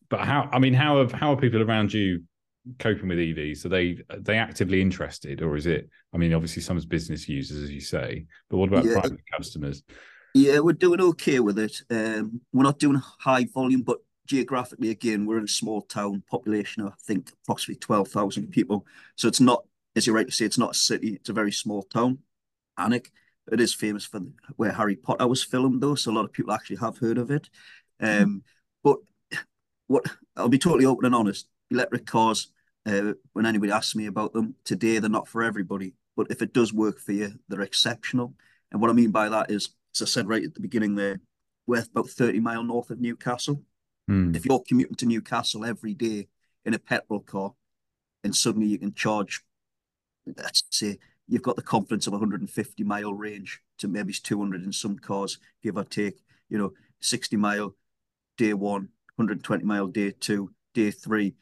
But 0.09 0.21
how? 0.21 0.49
I 0.51 0.59
mean, 0.59 0.73
how 0.73 0.99
have 0.99 1.11
how 1.11 1.33
are 1.33 1.37
people 1.37 1.61
around 1.61 1.93
you 1.93 2.23
coping 2.79 3.09
with 3.09 3.17
EVs? 3.17 3.65
Are 3.65 3.69
they 3.69 3.97
are 4.09 4.19
they 4.19 4.37
actively 4.37 4.81
interested, 4.81 5.41
or 5.41 5.55
is 5.55 5.65
it? 5.65 5.89
I 6.13 6.17
mean, 6.17 6.33
obviously, 6.33 6.61
some 6.61 6.79
business 6.87 7.27
users, 7.27 7.63
as 7.63 7.71
you 7.71 7.81
say, 7.81 8.25
but 8.49 8.57
what 8.57 8.69
about 8.69 8.85
yeah. 8.85 8.99
private 8.99 9.19
customers? 9.35 9.83
Yeah, 10.33 10.59
we're 10.59 10.73
doing 10.73 11.01
okay 11.01 11.39
with 11.39 11.57
it. 11.57 11.81
Um, 11.89 12.41
we're 12.53 12.63
not 12.63 12.79
doing 12.79 13.01
high 13.19 13.45
volume, 13.53 13.81
but 13.81 13.97
geographically, 14.25 14.89
again, 14.89 15.25
we're 15.25 15.39
in 15.39 15.45
a 15.45 15.47
small 15.47 15.81
town, 15.81 16.23
population 16.29 16.83
of 16.83 16.93
I 16.93 16.95
think 17.05 17.31
approximately 17.43 17.79
twelve 17.79 18.09
thousand 18.09 18.51
people. 18.51 18.85
So 19.15 19.27
it's 19.27 19.41
not, 19.41 19.63
as 19.95 20.05
you're 20.05 20.15
right 20.15 20.27
to 20.27 20.33
say, 20.33 20.45
it's 20.45 20.57
not 20.57 20.71
a 20.71 20.79
city; 20.79 21.13
it's 21.15 21.29
a 21.29 21.33
very 21.33 21.51
small 21.51 21.83
town. 21.83 22.19
Alnwick. 22.79 23.07
It 23.49 23.61
is 23.61 23.73
famous 23.73 24.05
for 24.05 24.19
where 24.57 24.73
Harry 24.73 24.97
Potter 24.97 25.25
was 25.25 25.41
filmed, 25.41 25.81
though, 25.81 25.95
so 25.95 26.11
a 26.11 26.13
lot 26.13 26.25
of 26.25 26.33
people 26.33 26.51
actually 26.51 26.75
have 26.77 26.97
heard 26.97 27.17
of 27.17 27.31
it. 27.31 27.49
Um, 28.01 28.43
but 28.83 28.97
what 29.87 30.05
I'll 30.35 30.49
be 30.49 30.57
totally 30.57 30.85
open 30.85 31.05
and 31.05 31.15
honest, 31.15 31.47
electric 31.71 32.05
cars. 32.05 32.51
Uh, 32.87 33.13
when 33.33 33.45
anybody 33.45 33.71
asks 33.71 33.95
me 33.95 34.05
about 34.05 34.31
them 34.31 34.55
today, 34.63 34.97
they're 34.97 35.09
not 35.09 35.27
for 35.27 35.43
everybody. 35.43 35.93
But 36.15 36.27
if 36.31 36.41
it 36.41 36.53
does 36.53 36.71
work 36.73 36.99
for 36.99 37.11
you, 37.11 37.33
they're 37.49 37.61
exceptional. 37.61 38.33
And 38.71 38.81
what 38.81 38.89
I 38.89 38.93
mean 38.93 39.11
by 39.11 39.27
that 39.29 39.51
is, 39.51 39.69
as 39.93 40.01
I 40.01 40.05
said 40.05 40.29
right 40.29 40.43
at 40.43 40.53
the 40.53 40.61
beginning, 40.61 40.95
there, 40.95 41.19
we're 41.65 41.83
about 41.83 42.09
thirty 42.09 42.39
mile 42.39 42.63
north 42.63 42.89
of 42.89 43.01
Newcastle. 43.01 43.61
Mm. 44.09 44.35
If 44.35 44.45
you're 44.45 44.63
commuting 44.65 44.95
to 44.95 45.05
Newcastle 45.05 45.65
every 45.65 45.93
day 45.93 46.29
in 46.65 46.73
a 46.73 46.79
petrol 46.79 47.19
car, 47.19 47.53
and 48.23 48.35
suddenly 48.35 48.67
you 48.67 48.79
can 48.79 48.93
charge, 48.93 49.43
let's 50.37 50.63
say, 50.71 50.97
you've 51.27 51.41
got 51.41 51.57
the 51.57 51.61
confidence 51.61 52.07
of 52.07 52.13
150 52.13 52.83
mile 52.83 53.13
range 53.13 53.61
to 53.79 53.87
maybe 53.87 54.13
200 54.13 54.63
in 54.63 54.71
some 54.71 54.97
cars, 54.97 55.39
give 55.61 55.77
or 55.77 55.83
take, 55.83 56.23
you 56.49 56.57
know, 56.57 56.71
60 57.01 57.35
mile 57.35 57.75
day 58.37 58.53
one, 58.53 58.89
120 59.15 59.63
mile 59.65 59.87
day 59.87 60.11
two, 60.11 60.51
day 60.73 60.91
three. 60.91 61.35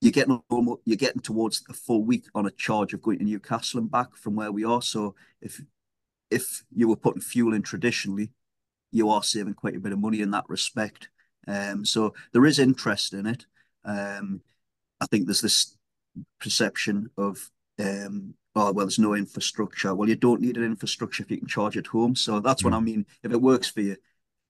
You're 0.00 0.12
getting 0.12 0.42
almost, 0.48 0.80
you're 0.84 0.96
getting 0.96 1.20
towards 1.20 1.62
a 1.68 1.74
full 1.74 2.04
week 2.04 2.24
on 2.34 2.46
a 2.46 2.50
charge 2.50 2.94
of 2.94 3.02
going 3.02 3.18
to 3.18 3.24
Newcastle 3.24 3.80
and 3.80 3.90
back 3.90 4.16
from 4.16 4.34
where 4.34 4.52
we 4.52 4.64
are. 4.64 4.82
So 4.82 5.14
if 5.40 5.60
if 6.30 6.62
you 6.74 6.88
were 6.88 6.96
putting 6.96 7.20
fuel 7.20 7.54
in 7.54 7.62
traditionally, 7.62 8.30
you 8.92 9.10
are 9.10 9.22
saving 9.22 9.54
quite 9.54 9.76
a 9.76 9.80
bit 9.80 9.92
of 9.92 9.98
money 9.98 10.20
in 10.20 10.30
that 10.30 10.48
respect. 10.48 11.08
Um, 11.46 11.84
so 11.84 12.14
there 12.32 12.46
is 12.46 12.58
interest 12.58 13.12
in 13.12 13.26
it. 13.26 13.46
Um, 13.84 14.40
I 15.00 15.06
think 15.06 15.26
there's 15.26 15.40
this 15.40 15.76
perception 16.40 17.10
of 17.16 17.50
um, 17.78 18.34
oh 18.54 18.72
well 18.72 18.86
there's 18.86 18.98
no 18.98 19.14
infrastructure 19.14 19.94
well 19.94 20.08
you 20.08 20.16
don't 20.16 20.40
need 20.40 20.56
an 20.56 20.64
infrastructure 20.64 21.22
if 21.22 21.30
you 21.30 21.38
can 21.38 21.46
charge 21.46 21.76
at 21.76 21.86
home 21.86 22.14
so 22.14 22.40
that's 22.40 22.62
mm. 22.62 22.64
what 22.66 22.74
i 22.74 22.80
mean 22.80 23.06
if 23.22 23.32
it 23.32 23.40
works 23.40 23.68
for 23.68 23.80
you 23.80 23.96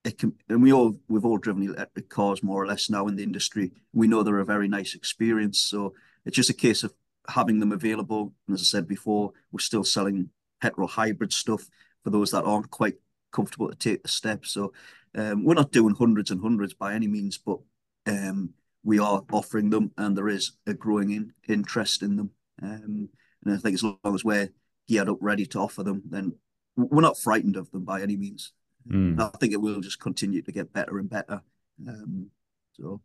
it 0.05 0.19
can, 0.19 0.35
and 0.49 0.63
we 0.63 0.73
all 0.73 0.99
we've 1.09 1.25
all 1.25 1.39
driven 1.39 1.63
electric 1.63 2.09
cars 2.09 2.43
more 2.43 2.63
or 2.63 2.67
less 2.67 2.89
now 2.89 3.07
in 3.07 3.17
the 3.17 3.23
industry. 3.23 3.73
We 3.93 4.09
know 4.09 4.23
they're 4.23 4.39
a 4.39 4.45
very 4.45 4.69
nice 4.69 4.95
experience, 4.95 5.61
so 5.61 5.95
it's 6.25 6.37
just 6.37 6.51
a 6.51 6.55
case 6.55 6.83
of 6.83 6.95
having 7.29 7.61
them 7.61 7.73
available. 7.73 8.33
And 8.47 8.55
as 8.55 8.63
I 8.63 8.65
said 8.65 8.89
before, 8.89 9.33
we're 9.53 9.61
still 9.61 9.85
selling 9.85 10.31
petrol 10.61 10.89
hybrid 10.89 11.33
stuff 11.33 11.69
for 12.03 12.11
those 12.11 12.31
that 12.31 12.45
aren't 12.45 12.71
quite 12.71 12.95
comfortable 13.33 13.69
to 13.69 13.75
take 13.75 14.03
the 14.03 14.09
step. 14.09 14.47
So 14.47 14.73
um, 15.15 15.45
we're 15.45 15.55
not 15.55 15.73
doing 15.73 15.95
hundreds 15.95 16.31
and 16.31 16.41
hundreds 16.41 16.75
by 16.75 16.95
any 16.95 17.07
means, 17.07 17.39
but 17.39 17.59
um, 18.07 18.55
we 18.83 18.99
are 18.99 19.23
offering 19.33 19.71
them, 19.71 19.93
and 19.99 20.17
there 20.17 20.29
is 20.29 20.53
a 20.67 20.75
growing 20.75 21.11
in, 21.11 21.33
interest 21.49 22.03
in 22.03 22.17
them. 22.17 22.31
Um, 22.63 23.09
and 23.45 23.55
I 23.55 23.57
think 23.59 23.75
as 23.75 23.83
long 23.83 23.99
as 24.05 24.25
we're 24.25 24.51
geared 24.89 25.09
up, 25.09 25.19
ready 25.21 25.47
to 25.47 25.59
offer 25.59 25.83
them, 25.83 26.03
then 26.09 26.33
we're 26.77 27.03
not 27.03 27.19
frightened 27.19 27.57
of 27.57 27.71
them 27.71 27.85
by 27.85 28.01
any 28.01 28.17
means. 28.17 28.53
Mm. 28.89 29.21
I 29.21 29.37
think 29.39 29.53
it 29.53 29.61
will 29.61 29.81
just 29.81 30.01
continue 30.01 30.43
to 30.43 30.53
get 30.53 30.73
better 30.73 30.99
and 30.99 31.09
better. 31.09 31.43
Um, 31.87 32.31
so, 32.73 33.01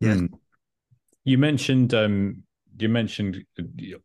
yeah. 0.00 0.14
Mm. 0.14 0.28
You 1.24 1.38
mentioned 1.38 1.92
um, 1.94 2.42
you 2.78 2.88
mentioned 2.88 3.44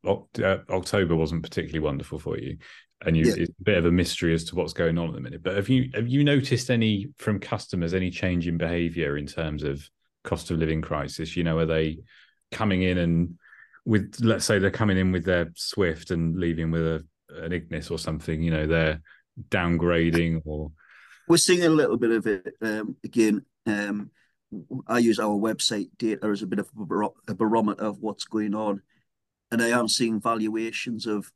uh, 0.06 0.58
October 0.70 1.16
wasn't 1.16 1.44
particularly 1.44 1.80
wonderful 1.80 2.20
for 2.20 2.38
you, 2.38 2.58
and 3.06 3.16
you, 3.16 3.26
yeah. 3.26 3.36
it's 3.38 3.52
a 3.52 3.64
bit 3.64 3.78
of 3.78 3.86
a 3.86 3.92
mystery 3.92 4.34
as 4.34 4.44
to 4.46 4.56
what's 4.56 4.74
going 4.74 4.98
on 4.98 5.10
at 5.10 5.16
the 5.16 5.22
minute. 5.22 5.44
But 5.44 5.56
have 5.56 5.70
you 5.70 5.90
have 5.94 6.08
you 6.08 6.24
noticed 6.24 6.70
any 6.70 7.08
from 7.18 7.40
customers 7.40 7.94
any 7.94 8.10
change 8.10 8.48
in 8.48 8.58
behaviour 8.58 9.18
in 9.18 9.28
terms 9.28 9.64
of 9.64 9.88
cost 10.24 10.52
of 10.52 10.58
living 10.58 10.82
crisis? 10.82 11.36
You 11.36 11.44
know, 11.44 11.60
are 11.60 11.66
they 11.66 12.00
coming 12.52 12.84
in 12.84 12.98
and 12.98 13.38
with 13.86 14.18
let's 14.22 14.46
say 14.46 14.60
they're 14.60 14.72
coming 14.72 14.98
in 14.98 15.12
with 15.12 15.26
their 15.26 15.52
Swift 15.56 16.12
and 16.12 16.38
leaving 16.38 16.72
with 16.72 16.86
a 16.86 17.06
an 17.30 17.52
Ignis 17.52 17.92
or 17.92 18.00
something? 18.00 18.42
You 18.42 18.52
know, 18.52 18.68
they're 18.68 19.02
downgrading 19.50 20.42
or 20.46 20.72
we're 21.28 21.38
seeing 21.38 21.64
a 21.64 21.70
little 21.70 21.98
bit 21.98 22.12
of 22.12 22.28
it 22.28 22.56
um, 22.62 22.96
again. 23.04 23.46
Um, 23.66 24.12
I 24.88 25.00
use 25.00 25.20
our 25.20 25.36
website 25.36 25.90
data 25.98 26.28
as 26.28 26.42
a 26.42 26.48
bit 26.48 26.60
of 26.60 26.70
a 27.28 27.34
barometer 27.34 27.84
of 27.84 28.00
what's 28.00 28.26
going 28.26 28.54
on, 28.54 28.82
and 29.52 29.62
I 29.62 29.70
am 29.70 29.88
seeing 29.88 30.20
valuations 30.20 31.06
of 31.06 31.32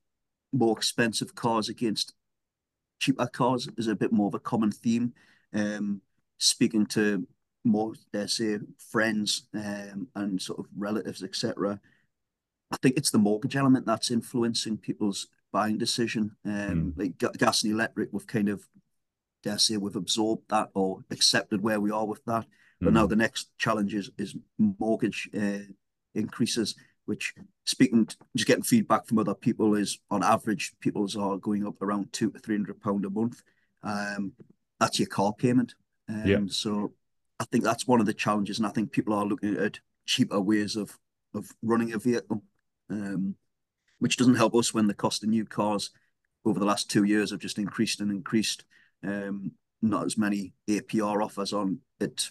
more 0.54 0.78
expensive 0.78 1.36
cars 1.36 1.70
against 1.70 2.14
cheaper 3.00 3.28
cars 3.28 3.68
is 3.78 3.88
a 3.88 3.96
bit 3.96 4.12
more 4.12 4.28
of 4.28 4.34
a 4.34 4.40
common 4.40 4.72
theme. 4.72 5.14
Um, 5.54 6.02
speaking 6.38 6.86
to 6.88 7.28
more, 7.64 7.94
say, 8.28 8.60
friends 8.92 9.48
um, 9.54 10.08
and 10.16 10.42
sort 10.42 10.60
of 10.60 10.66
relatives, 10.76 11.24
etc. 11.24 11.80
I 12.72 12.78
think 12.78 12.98
it's 12.98 13.12
the 13.12 13.18
mortgage 13.18 13.56
element 13.56 13.86
that's 13.86 14.12
influencing 14.12 14.78
people's 14.78 15.28
buying 15.52 15.78
decision. 15.78 16.36
Um, 16.46 16.94
mm. 16.96 16.98
Like 16.98 17.38
gas 17.38 17.64
and 17.64 17.74
electric, 17.74 18.10
we've 18.12 18.28
kind 18.28 18.50
of, 18.50 18.68
dare 19.44 19.58
say, 19.58 19.78
we've 19.78 19.96
absorbed 19.96 20.50
that 20.50 20.70
or 20.74 21.04
accepted 21.12 21.62
where 21.62 21.80
we 21.80 21.92
are 21.92 22.06
with 22.06 22.24
that. 22.26 22.46
But 22.80 22.92
mm. 22.92 22.94
now 22.94 23.08
the 23.08 23.16
next 23.16 23.50
challenge 23.58 23.94
is, 23.94 24.10
is 24.18 24.36
mortgage 24.58 25.30
uh, 25.36 25.60
increases, 26.14 26.76
which 27.06 27.34
speaking, 27.66 28.08
just 28.36 28.48
getting 28.48 28.64
feedback 28.64 29.08
from 29.08 29.20
other 29.20 29.34
people 29.34 29.76
is 29.76 30.00
on 30.12 30.24
average, 30.24 30.74
people's 30.80 31.16
are 31.16 31.38
going 31.38 31.66
up 31.66 31.82
around 31.82 32.12
two 32.12 32.32
to 32.32 32.40
three 32.40 32.56
hundred 32.56 32.82
pound 32.82 33.06
a 33.06 33.10
month. 33.10 33.42
Um, 33.84 34.34
that's 34.80 35.00
your 35.00 35.08
car 35.08 35.34
payment. 35.34 35.74
Um, 36.10 36.26
yeah. 36.26 36.40
So 36.48 36.94
I 37.40 37.46
think 37.46 37.64
that's 37.64 37.88
one 37.88 38.00
of 38.00 38.06
the 38.06 38.14
challenges, 38.14 38.60
and 38.60 38.68
I 38.68 38.72
think 38.72 38.92
people 38.92 39.14
are 39.14 39.26
looking 39.26 39.56
at 39.58 39.80
cheaper 40.06 40.42
ways 40.42 40.76
of 40.76 40.98
of 41.34 41.50
running 41.62 41.94
a 41.94 41.98
vehicle. 41.98 42.44
Um, 42.90 43.36
which 44.00 44.18
doesn't 44.18 44.36
help 44.36 44.56
us 44.56 44.74
when 44.74 44.88
the 44.88 44.94
cost 44.94 45.24
of 45.24 45.30
new 45.30 45.46
cars 45.46 45.92
over 46.46 46.60
the 46.60 46.66
last 46.66 46.90
two 46.90 47.04
years 47.04 47.32
have 47.32 47.40
just 47.40 47.58
increased 47.58 48.00
and 48.00 48.12
increased. 48.12 48.64
Um, 49.04 49.52
not 49.82 50.06
as 50.06 50.18
many 50.18 50.54
APR 50.68 51.24
offers 51.24 51.54
on 51.54 51.80
it 52.00 52.30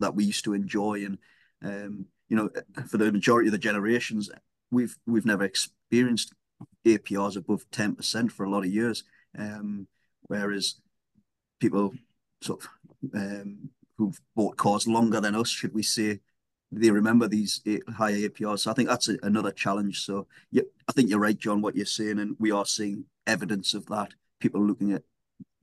that 0.00 0.14
we 0.14 0.24
used 0.24 0.44
to 0.44 0.52
enjoy, 0.52 1.04
and 1.04 1.18
um, 1.64 2.06
you 2.28 2.36
know, 2.36 2.50
for 2.86 2.98
the 2.98 3.10
majority 3.10 3.48
of 3.48 3.52
the 3.52 3.58
generations, 3.58 4.30
we've 4.70 4.96
we've 5.06 5.24
never 5.24 5.44
experienced 5.44 6.34
APRs 6.84 7.36
above 7.36 7.64
ten 7.70 7.94
percent 7.94 8.30
for 8.30 8.44
a 8.44 8.50
lot 8.50 8.64
of 8.64 8.70
years. 8.70 9.04
Um, 9.38 9.86
whereas 10.22 10.76
people 11.60 11.92
sort 12.42 12.62
of 12.62 12.68
um, 13.14 13.70
who've 13.96 14.20
bought 14.34 14.56
cars 14.56 14.86
longer 14.86 15.20
than 15.20 15.34
us, 15.34 15.48
should 15.48 15.74
we 15.74 15.82
say, 15.82 16.20
they 16.76 16.90
remember 16.90 17.26
these 17.26 17.62
higher 17.96 18.28
APRs. 18.28 18.60
So 18.60 18.70
I 18.70 18.74
think 18.74 18.88
that's 18.88 19.08
a, 19.08 19.16
another 19.22 19.50
challenge. 19.50 20.04
So 20.04 20.26
yeah, 20.50 20.62
I 20.88 20.92
think 20.92 21.08
you're 21.08 21.18
right, 21.18 21.36
John, 21.36 21.62
what 21.62 21.76
you're 21.76 21.86
saying, 21.86 22.18
and 22.18 22.36
we 22.38 22.50
are 22.50 22.66
seeing 22.66 23.06
evidence 23.26 23.74
of 23.74 23.86
that. 23.86 24.12
People 24.40 24.64
looking 24.64 24.92
at, 24.92 25.02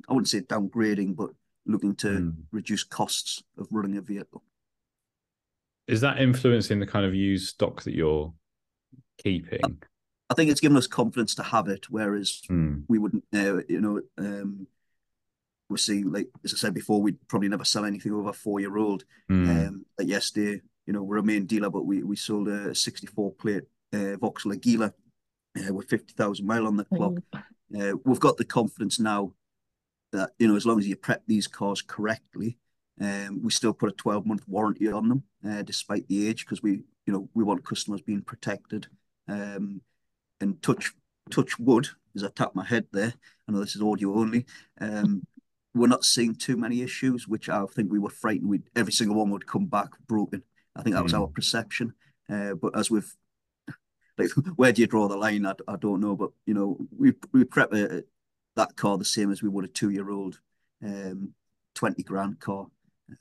I 0.09 0.13
wouldn't 0.13 0.29
say 0.29 0.41
downgrading, 0.41 1.15
but 1.15 1.29
looking 1.65 1.95
to 1.97 2.07
mm. 2.07 2.33
reduce 2.51 2.83
costs 2.83 3.43
of 3.57 3.67
running 3.69 3.97
a 3.97 4.01
vehicle. 4.01 4.43
Is 5.87 6.01
that 6.01 6.19
influencing 6.19 6.79
the 6.79 6.87
kind 6.87 7.05
of 7.05 7.13
used 7.13 7.49
stock 7.49 7.83
that 7.83 7.93
you're 7.93 8.33
keeping? 9.21 9.81
I 10.29 10.33
think 10.33 10.49
it's 10.49 10.61
given 10.61 10.77
us 10.77 10.87
confidence 10.87 11.35
to 11.35 11.43
have 11.43 11.67
it, 11.67 11.89
whereas 11.89 12.41
mm. 12.49 12.83
we 12.87 12.97
wouldn't, 12.97 13.25
uh, 13.33 13.61
you 13.69 13.81
know, 13.81 14.01
um, 14.17 14.67
we're 15.69 15.77
seeing, 15.77 16.11
like 16.11 16.29
as 16.43 16.53
I 16.53 16.57
said 16.57 16.73
before, 16.73 17.01
we'd 17.01 17.27
probably 17.27 17.49
never 17.49 17.65
sell 17.65 17.85
anything 17.85 18.13
over 18.13 18.33
four 18.33 18.59
year 18.59 18.77
old. 18.77 19.03
Mm. 19.29 19.67
Um, 19.67 19.85
like 19.97 20.07
yesterday, 20.07 20.61
you 20.85 20.93
know, 20.93 21.03
we're 21.03 21.17
a 21.17 21.23
main 21.23 21.45
dealer, 21.45 21.69
but 21.69 21.85
we 21.85 22.03
we 22.03 22.15
sold 22.15 22.47
a 22.47 22.75
64 22.75 23.33
plate 23.33 23.63
uh, 23.93 24.17
Vauxhall 24.17 24.53
Agila 24.53 24.91
uh, 25.57 25.73
with 25.73 25.89
50,000 25.89 26.45
mile 26.45 26.67
on 26.67 26.77
the 26.77 26.85
clock. 26.85 27.13
Uh, 27.33 27.93
we've 28.05 28.19
got 28.19 28.37
the 28.37 28.45
confidence 28.45 28.99
now 28.99 29.33
that 30.11 30.31
you 30.39 30.47
know, 30.47 30.55
as 30.55 30.65
long 30.65 30.79
as 30.79 30.87
you 30.87 30.95
prep 30.95 31.23
these 31.27 31.47
cars 31.47 31.81
correctly, 31.81 32.57
um, 33.01 33.41
we 33.43 33.51
still 33.51 33.73
put 33.73 33.89
a 33.89 33.93
12 33.93 34.25
month 34.25 34.43
warranty 34.47 34.91
on 34.91 35.09
them, 35.09 35.23
uh, 35.47 35.61
despite 35.63 36.07
the 36.07 36.27
age, 36.27 36.45
because 36.45 36.61
we 36.61 36.81
you 37.05 37.13
know 37.13 37.29
we 37.33 37.43
want 37.43 37.65
customers 37.65 38.01
being 38.01 38.21
protected. 38.21 38.87
Um, 39.27 39.81
and 40.41 40.61
touch 40.61 40.93
touch 41.31 41.57
wood, 41.57 41.87
as 42.15 42.23
I 42.23 42.29
tap 42.29 42.53
my 42.53 42.65
head 42.65 42.85
there. 42.91 43.13
I 43.47 43.51
know 43.51 43.59
this 43.59 43.75
is 43.75 43.81
audio 43.81 44.13
only. 44.15 44.45
Um, 44.79 45.25
we're 45.73 45.87
not 45.87 46.03
seeing 46.03 46.35
too 46.35 46.57
many 46.57 46.81
issues, 46.81 47.27
which 47.27 47.49
I 47.49 47.65
think 47.65 47.91
we 47.91 47.99
were 47.99 48.09
frightened. 48.09 48.49
We 48.49 48.61
every 48.75 48.93
single 48.93 49.17
one 49.17 49.31
would 49.31 49.47
come 49.47 49.65
back 49.65 49.89
broken. 50.07 50.43
I 50.75 50.81
think 50.81 50.95
that 50.95 51.03
was 51.03 51.13
mm. 51.13 51.21
our 51.21 51.27
perception. 51.27 51.93
Uh, 52.29 52.53
but 52.55 52.77
as 52.77 52.89
we've 52.89 53.11
like, 54.17 54.29
where 54.55 54.71
do 54.71 54.81
you 54.81 54.87
draw 54.87 55.07
the 55.07 55.17
line? 55.17 55.45
I, 55.45 55.53
I 55.67 55.75
don't 55.75 56.01
know, 56.01 56.15
but 56.15 56.31
you 56.45 56.53
know, 56.53 56.77
we 56.97 57.13
we 57.31 57.43
prep 57.43 57.73
a, 57.73 58.03
that 58.55 58.75
car 58.75 58.97
the 58.97 59.05
same 59.05 59.31
as 59.31 59.41
we 59.41 59.49
would 59.49 59.65
a 59.65 59.67
two 59.67 59.89
year 59.89 60.09
old, 60.09 60.39
um, 60.83 61.33
twenty 61.75 62.03
grand 62.03 62.39
car. 62.39 62.67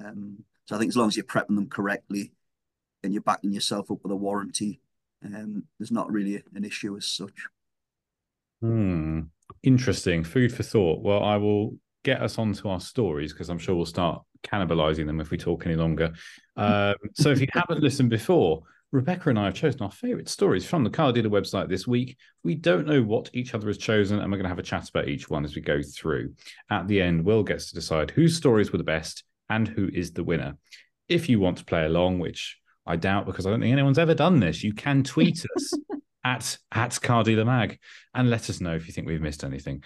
Um, 0.04 0.44
so 0.66 0.76
I 0.76 0.78
think 0.78 0.90
as 0.90 0.96
long 0.96 1.08
as 1.08 1.16
you're 1.16 1.24
prepping 1.24 1.56
them 1.56 1.68
correctly, 1.68 2.32
and 3.02 3.12
you're 3.12 3.22
backing 3.22 3.52
yourself 3.52 3.90
up 3.90 3.98
with 4.02 4.12
a 4.12 4.16
warranty, 4.16 4.80
um, 5.24 5.64
there's 5.78 5.90
not 5.90 6.10
really 6.10 6.42
an 6.54 6.64
issue 6.64 6.96
as 6.96 7.06
such. 7.06 7.46
Hmm. 8.60 9.20
Interesting. 9.62 10.24
Food 10.24 10.52
for 10.54 10.62
thought. 10.62 11.02
Well, 11.02 11.22
I 11.22 11.36
will 11.36 11.76
get 12.04 12.22
us 12.22 12.38
onto 12.38 12.68
our 12.68 12.80
stories 12.80 13.32
because 13.32 13.48
I'm 13.48 13.58
sure 13.58 13.74
we'll 13.74 13.86
start 13.86 14.22
cannibalizing 14.42 15.06
them 15.06 15.20
if 15.20 15.30
we 15.30 15.38
talk 15.38 15.66
any 15.66 15.76
longer. 15.76 16.12
Um, 16.56 16.94
so 17.14 17.30
if 17.30 17.40
you 17.40 17.46
haven't 17.52 17.82
listened 17.82 18.10
before, 18.10 18.62
Rebecca 18.92 19.30
and 19.30 19.38
I 19.38 19.46
have 19.46 19.54
chosen 19.54 19.80
our 19.80 19.90
favorite 19.90 20.28
stories 20.28 20.66
from 20.66 20.84
the 20.84 20.90
car 20.90 21.12
dealer 21.12 21.30
website 21.30 21.68
this 21.68 21.86
week. 21.86 22.18
We 22.44 22.54
don't 22.54 22.86
know 22.86 23.02
what 23.02 23.30
each 23.32 23.54
other 23.54 23.68
has 23.68 23.78
chosen, 23.78 24.18
and 24.18 24.30
we're 24.30 24.36
going 24.36 24.44
to 24.44 24.50
have 24.50 24.58
a 24.58 24.62
chat 24.62 24.88
about 24.88 25.08
each 25.08 25.30
one 25.30 25.44
as 25.44 25.54
we 25.54 25.62
go 25.62 25.80
through. 25.82 26.34
At 26.70 26.88
the 26.88 27.00
end, 27.00 27.24
Will 27.24 27.42
gets 27.42 27.68
to 27.68 27.74
decide 27.74 28.10
whose 28.10 28.36
stories 28.36 28.70
were 28.70 28.78
the 28.78 28.84
best 28.84 29.24
and 29.48 29.66
who 29.66 29.88
is 29.92 30.12
the 30.12 30.24
winner. 30.24 30.58
If 31.08 31.30
you 31.30 31.40
want 31.40 31.58
to 31.58 31.64
play 31.64 31.86
along, 31.86 32.18
which 32.18 32.58
I 32.84 32.96
doubt 32.96 33.24
because 33.24 33.46
I 33.46 33.50
don't 33.50 33.60
think 33.60 33.72
anyone's 33.72 33.98
ever 33.98 34.14
done 34.14 34.40
this, 34.40 34.62
you 34.62 34.74
can 34.74 35.02
tweet 35.02 35.42
us 35.56 35.72
at 36.24 36.58
at 36.70 37.00
Car 37.00 37.24
Dealer 37.24 37.46
Mag 37.46 37.78
and 38.14 38.28
let 38.28 38.50
us 38.50 38.60
know 38.60 38.74
if 38.74 38.86
you 38.86 38.92
think 38.92 39.06
we've 39.06 39.22
missed 39.22 39.42
anything. 39.42 39.82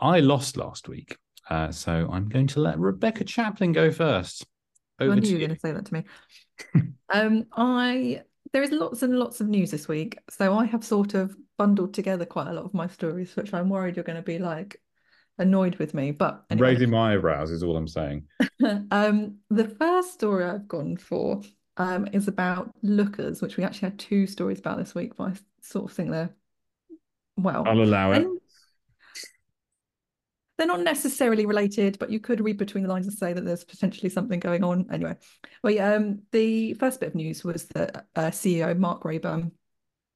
I 0.00 0.18
lost 0.18 0.56
last 0.56 0.88
week, 0.88 1.16
uh, 1.48 1.72
so 1.72 2.08
I'm 2.12 2.28
going 2.28 2.46
to 2.48 2.60
let 2.60 2.78
Rebecca 2.78 3.24
Chaplin 3.24 3.72
go 3.72 3.90
first. 3.90 4.46
Over 5.00 5.12
I 5.12 5.14
knew 5.16 5.28
you 5.28 5.34
were 5.34 5.46
going 5.46 5.54
to 5.54 5.60
say 5.60 5.72
that 5.72 5.86
to 5.86 5.94
me. 5.94 6.04
um, 7.12 7.46
I 7.52 8.22
there 8.52 8.62
is 8.62 8.72
lots 8.72 9.02
and 9.02 9.18
lots 9.18 9.40
of 9.40 9.48
news 9.48 9.70
this 9.70 9.88
week, 9.88 10.18
so 10.30 10.56
I 10.56 10.66
have 10.66 10.84
sort 10.84 11.14
of 11.14 11.36
bundled 11.56 11.94
together 11.94 12.24
quite 12.24 12.48
a 12.48 12.52
lot 12.52 12.64
of 12.64 12.74
my 12.74 12.86
stories, 12.86 13.34
which 13.36 13.52
I'm 13.54 13.68
worried 13.68 13.96
you're 13.96 14.04
going 14.04 14.16
to 14.16 14.22
be 14.22 14.38
like 14.38 14.80
annoyed 15.38 15.76
with 15.76 15.94
me. 15.94 16.10
But 16.10 16.44
anyway. 16.50 16.70
raising 16.70 16.90
my 16.90 17.14
eyebrows 17.14 17.50
is 17.50 17.62
all 17.62 17.76
I'm 17.76 17.88
saying. 17.88 18.26
um, 18.90 19.36
the 19.50 19.68
first 19.68 20.12
story 20.14 20.44
I've 20.44 20.68
gone 20.68 20.96
for 20.96 21.42
um, 21.76 22.08
is 22.12 22.28
about 22.28 22.70
lookers, 22.82 23.40
which 23.40 23.56
we 23.56 23.64
actually 23.64 23.90
had 23.90 23.98
two 23.98 24.26
stories 24.26 24.58
about 24.58 24.78
this 24.78 24.94
week, 24.94 25.16
but 25.16 25.24
I 25.24 25.32
sort 25.62 25.90
of 25.90 25.96
think 25.96 26.10
they're 26.10 26.34
well. 27.36 27.64
I'll 27.66 27.82
allow 27.82 28.12
it 28.12 28.26
they're 30.58 30.66
not 30.66 30.80
necessarily 30.80 31.46
related, 31.46 31.98
but 32.00 32.10
you 32.10 32.18
could 32.18 32.40
read 32.40 32.58
between 32.58 32.82
the 32.82 32.90
lines 32.90 33.06
and 33.06 33.16
say 33.16 33.32
that 33.32 33.44
there's 33.44 33.64
potentially 33.64 34.10
something 34.10 34.40
going 34.40 34.64
on. 34.64 34.86
Anyway, 34.92 35.16
well, 35.62 35.72
yeah, 35.72 35.94
um, 35.94 36.22
the 36.32 36.74
first 36.74 36.98
bit 36.98 37.10
of 37.10 37.14
news 37.14 37.44
was 37.44 37.66
that 37.68 38.06
uh, 38.16 38.30
CEO 38.30 38.76
Mark 38.76 39.04
Raban 39.04 39.52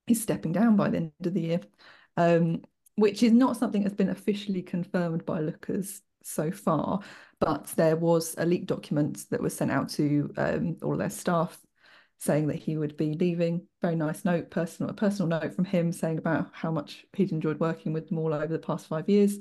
is 0.08 0.20
stepping 0.20 0.50
down 0.50 0.74
by 0.74 0.90
the 0.90 0.96
end 0.96 1.12
of 1.24 1.32
the 1.32 1.40
year, 1.40 1.60
um, 2.16 2.62
which 2.96 3.22
is 3.22 3.30
not 3.30 3.56
something 3.56 3.84
that's 3.84 3.94
been 3.94 4.08
officially 4.08 4.62
confirmed 4.62 5.24
by 5.24 5.38
Lookers. 5.38 6.02
so 6.24 6.50
far, 6.50 7.00
but 7.38 7.66
there 7.76 7.96
was 7.96 8.34
a 8.36 8.44
leaked 8.44 8.66
document 8.66 9.24
that 9.30 9.40
was 9.40 9.56
sent 9.56 9.70
out 9.70 9.88
to 9.90 10.32
um, 10.36 10.76
all 10.82 10.92
of 10.92 10.98
their 10.98 11.10
staff 11.10 11.56
saying 12.18 12.48
that 12.48 12.56
he 12.56 12.76
would 12.76 12.96
be 12.96 13.14
leaving. 13.14 13.66
Very 13.80 13.96
nice 13.96 14.24
note, 14.24 14.50
personal 14.50 14.90
a 14.90 14.94
personal 14.94 15.28
note 15.28 15.54
from 15.54 15.64
him 15.64 15.92
saying 15.92 16.18
about 16.18 16.50
how 16.52 16.70
much 16.70 17.04
he'd 17.14 17.32
enjoyed 17.32 17.58
working 17.60 17.92
with 17.92 18.08
them 18.08 18.18
all 18.18 18.34
over 18.34 18.46
the 18.46 18.58
past 18.58 18.86
five 18.86 19.08
years. 19.08 19.38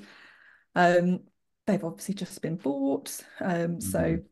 Um, 0.76 1.22
they've 1.68 1.84
obviously 1.84 2.16
just 2.16 2.42
been 2.42 2.58
bought, 2.58 3.20
um, 3.40 3.80
so 3.82 4.20
Mhm. 4.20 4.26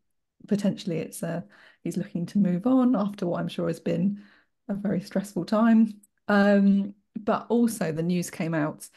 potentially 0.47 0.99
it's 0.99 1.23
uh, 1.23 1.41
he's 1.83 1.97
looking 1.97 2.25
to 2.27 2.37
move 2.39 2.65
on 2.67 2.95
after 2.95 3.27
what 3.27 3.39
I'm 3.39 3.47
sure 3.47 3.67
has 3.67 3.79
been 3.79 4.23
a 4.67 4.73
very 4.73 5.01
stressful 5.01 5.45
time. 5.45 6.01
Um, 6.27 6.95
but 7.19 7.47
also 7.49 7.91
the 7.91 8.03
news 8.03 8.29
came 8.29 8.53
out 8.53 8.87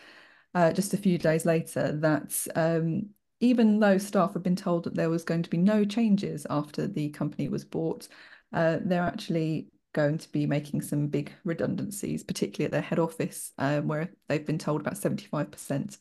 uh, 0.54 0.72
just 0.72 0.94
a 0.94 0.98
few 0.98 1.18
days 1.18 1.44
later 1.46 1.92
that 2.00 2.46
um, 2.54 3.10
even 3.40 3.80
though 3.80 3.98
staff 3.98 4.34
had 4.34 4.42
been 4.42 4.56
told 4.56 4.84
that 4.84 4.94
there 4.94 5.10
was 5.10 5.24
going 5.24 5.42
to 5.42 5.50
be 5.50 5.56
no 5.56 5.84
changes 5.84 6.46
after 6.50 6.86
the 6.86 7.08
company 7.10 7.48
was 7.48 7.64
bought, 7.64 8.08
uh, 8.52 8.78
they're 8.84 9.02
actually 9.02 9.68
going 9.94 10.18
to 10.18 10.28
be 10.30 10.46
making 10.46 10.80
some 10.80 11.06
big 11.08 11.32
redundancies, 11.44 12.22
particularly 12.22 12.66
at 12.66 12.70
their 12.72 12.80
head 12.80 12.98
office, 12.98 13.52
um, 13.58 13.88
where 13.88 14.10
they've 14.28 14.46
been 14.46 14.58
told 14.58 14.80
about 14.80 14.96
75% 14.96 15.98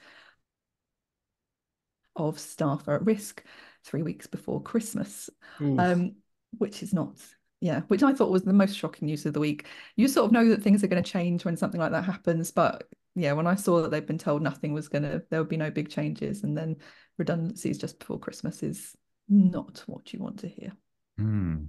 of 2.15 2.39
staff 2.39 2.87
are 2.87 2.95
at 2.95 3.05
risk 3.05 3.43
three 3.83 4.03
weeks 4.03 4.27
before 4.27 4.61
Christmas, 4.61 5.29
um, 5.59 6.15
which 6.57 6.83
is 6.83 6.93
not, 6.93 7.15
yeah, 7.61 7.81
which 7.87 8.03
I 8.03 8.13
thought 8.13 8.31
was 8.31 8.43
the 8.43 8.53
most 8.53 8.77
shocking 8.77 9.07
news 9.07 9.25
of 9.25 9.33
the 9.33 9.39
week. 9.39 9.67
You 9.95 10.07
sort 10.07 10.25
of 10.25 10.31
know 10.31 10.47
that 10.49 10.61
things 10.61 10.83
are 10.83 10.87
going 10.87 11.03
to 11.03 11.11
change 11.11 11.45
when 11.45 11.57
something 11.57 11.79
like 11.79 11.91
that 11.91 12.05
happens, 12.05 12.51
but 12.51 12.83
yeah, 13.15 13.33
when 13.33 13.47
I 13.47 13.55
saw 13.55 13.81
that 13.81 13.91
they've 13.91 14.05
been 14.05 14.17
told 14.17 14.41
nothing 14.41 14.73
was 14.73 14.87
going 14.87 15.03
to, 15.03 15.23
there 15.29 15.39
would 15.39 15.49
be 15.49 15.57
no 15.57 15.71
big 15.71 15.89
changes, 15.89 16.43
and 16.43 16.57
then 16.57 16.77
redundancies 17.17 17.77
just 17.77 17.99
before 17.99 18.19
Christmas 18.19 18.63
is 18.63 18.95
not 19.27 19.83
what 19.87 20.13
you 20.13 20.19
want 20.19 20.39
to 20.39 20.47
hear. 20.47 20.71
Hmm. 21.17 21.65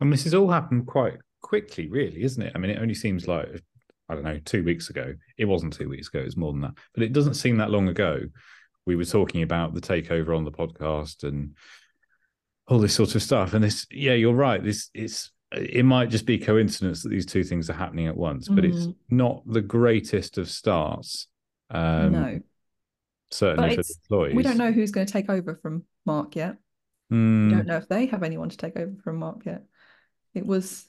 And 0.00 0.12
this 0.12 0.24
has 0.24 0.34
all 0.34 0.50
happened 0.50 0.86
quite 0.86 1.18
quickly, 1.42 1.88
really, 1.88 2.22
isn't 2.22 2.42
it? 2.42 2.52
I 2.54 2.58
mean, 2.58 2.70
it 2.70 2.80
only 2.80 2.94
seems 2.94 3.28
like, 3.28 3.48
I 4.08 4.14
don't 4.14 4.24
know, 4.24 4.40
two 4.44 4.64
weeks 4.64 4.90
ago. 4.90 5.14
It 5.36 5.44
wasn't 5.44 5.72
two 5.72 5.88
weeks 5.88 6.08
ago, 6.08 6.20
it's 6.20 6.36
more 6.36 6.52
than 6.52 6.62
that. 6.62 6.74
But 6.94 7.02
it 7.02 7.12
doesn't 7.12 7.34
seem 7.34 7.58
that 7.58 7.70
long 7.70 7.88
ago. 7.88 8.20
We 8.86 8.96
were 8.96 9.04
talking 9.04 9.42
about 9.42 9.74
the 9.74 9.80
takeover 9.80 10.36
on 10.36 10.44
the 10.44 10.50
podcast 10.52 11.22
and 11.24 11.54
all 12.66 12.78
this 12.78 12.94
sort 12.94 13.14
of 13.14 13.22
stuff. 13.22 13.52
And 13.54 13.62
this, 13.64 13.86
yeah, 13.90 14.14
you're 14.14 14.32
right. 14.34 14.62
This 14.62 14.90
it's 14.94 15.30
it 15.52 15.84
might 15.84 16.10
just 16.10 16.26
be 16.26 16.38
coincidence 16.38 17.02
that 17.02 17.08
these 17.08 17.26
two 17.26 17.42
things 17.42 17.68
are 17.68 17.72
happening 17.74 18.06
at 18.06 18.16
once, 18.16 18.48
but 18.48 18.64
it's 18.64 18.86
Mm. 18.86 18.94
not 19.10 19.42
the 19.46 19.60
greatest 19.60 20.38
of 20.38 20.48
starts. 20.48 21.26
Um, 21.70 22.12
no, 22.12 22.40
certainly 23.32 23.76
But 23.76 23.86
for 23.86 23.92
the 23.92 23.98
employees. 24.04 24.36
we 24.36 24.42
don't 24.44 24.56
know 24.58 24.70
who's 24.72 24.92
going 24.92 25.06
to 25.08 25.12
take 25.12 25.28
over 25.28 25.56
from 25.56 25.84
Mark 26.06 26.36
yet. 26.36 26.56
Hmm. 27.10 27.48
We 27.48 27.54
don't 27.56 27.66
know 27.66 27.76
if 27.78 27.88
they 27.88 28.06
have 28.06 28.22
anyone 28.22 28.48
to 28.48 28.56
take 28.56 28.76
over 28.76 28.94
from 29.02 29.16
Mark 29.16 29.44
yet. 29.44 29.64
It 30.34 30.46
was 30.46 30.86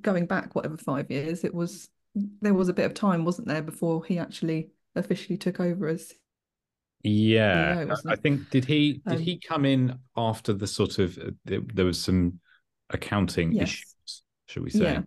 going 0.00 0.24
back 0.24 0.54
whatever 0.54 0.78
five 0.78 1.10
years. 1.10 1.44
It 1.44 1.54
was 1.54 1.88
there 2.14 2.54
was 2.54 2.70
a 2.70 2.74
bit 2.74 2.86
of 2.86 2.94
time, 2.94 3.26
wasn't 3.26 3.46
there, 3.48 3.62
before 3.62 4.04
he 4.06 4.18
actually 4.18 4.70
officially 4.96 5.36
took 5.36 5.60
over 5.60 5.86
as 5.86 6.14
Yeah, 7.02 7.78
CEO, 7.78 7.86
I- 7.88 7.90
wasn't 7.90 8.12
I 8.12 8.16
it? 8.16 8.20
think 8.22 8.50
did 8.50 8.64
he 8.66 9.02
did 9.06 9.18
Um, 9.18 9.24
he 9.24 9.38
come 9.38 9.64
in 9.64 9.98
after 10.16 10.52
the 10.52 10.66
sort 10.66 10.98
of 10.98 11.16
uh, 11.18 11.30
there, 11.44 11.84
was 11.86 12.02
some 12.02 12.40
accounting 12.90 13.52
Yes. 13.52 13.58
issues, 13.58 14.22
should 14.46 14.62
we 14.62 14.70
say? 14.70 14.98
Yeah. 14.98 15.02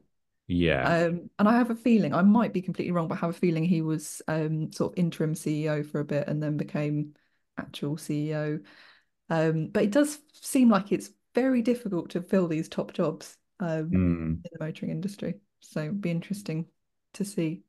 Yeah. 0.48 0.84
Um, 0.84 1.30
and 1.40 1.48
I 1.50 1.54
have 1.58 1.72
a 1.72 1.76
feeling 1.76 2.14
I 2.14 2.22
might 2.24 2.54
be 2.54 2.62
completely 2.62 2.92
wrong, 2.92 3.08
but 3.08 3.16
I 3.16 3.22
have 3.22 3.32
a 3.32 3.34
feeling 3.34 3.66
he 3.66 3.82
was 3.82 4.22
um, 4.28 4.72
sort 4.72 4.94
of 4.94 5.00
interim 5.00 5.36
CEO 5.36 5.84
for 5.84 6.00
a 6.02 6.06
bit 6.06 6.28
and 6.28 6.44
then 6.44 6.58
became 6.58 7.16
actual 7.58 7.98
CEO. 7.98 8.60
Um, 9.30 9.68
but 9.70 9.84
it 9.84 9.92
does 9.92 10.20
seem 10.34 10.70
like 10.70 10.92
it's 10.92 11.12
very 11.36 11.62
difficult 11.62 12.12
to 12.12 12.22
fill 12.22 12.48
these 12.48 12.70
top 12.70 12.94
jobs 12.94 13.38
um, 13.60 13.88
Hmm. 13.92 14.44
in 14.44 14.52
the 14.54 14.66
motoring 14.66 14.92
industry. 14.92 15.36
So 15.62 15.82
it'd 15.82 16.02
be 16.02 16.12
interesting 16.12 16.68
to 17.14 17.26
see. 17.26 17.64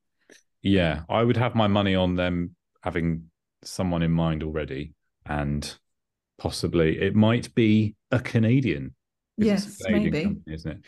Yeah, 0.62 1.02
I 1.08 1.22
would 1.22 1.36
have 1.36 1.54
my 1.54 1.66
money 1.66 1.94
on 1.94 2.14
them 2.16 2.56
having 2.82 3.30
someone 3.66 4.02
in 4.02 4.10
mind 4.10 4.42
already, 4.42 4.92
and 5.26 5.76
possibly 6.38 7.00
it 7.00 7.14
might 7.14 7.54
be 7.54 7.94
a 8.10 8.20
Canadian. 8.20 8.94
it's 9.38 9.44
a 9.44 9.46
Yes, 9.46 9.76
Canadian 9.78 10.12
maybe. 10.12 10.24
company, 10.24 10.54
isn't 10.54 10.70
it? 10.70 10.78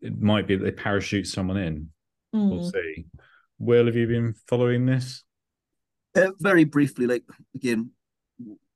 It 0.00 0.20
might 0.20 0.46
be 0.46 0.56
that 0.56 0.64
they 0.64 0.72
parachute 0.72 1.26
someone 1.26 1.56
in. 1.56 1.90
We'll 2.32 2.60
Mm. 2.60 2.72
see. 2.72 3.06
Will, 3.58 3.86
have 3.86 3.96
you 3.96 4.06
been 4.06 4.34
following 4.46 4.86
this? 4.86 5.24
Uh, 6.14 6.32
very 6.40 6.64
briefly, 6.64 7.06
like 7.06 7.24
again, 7.54 7.90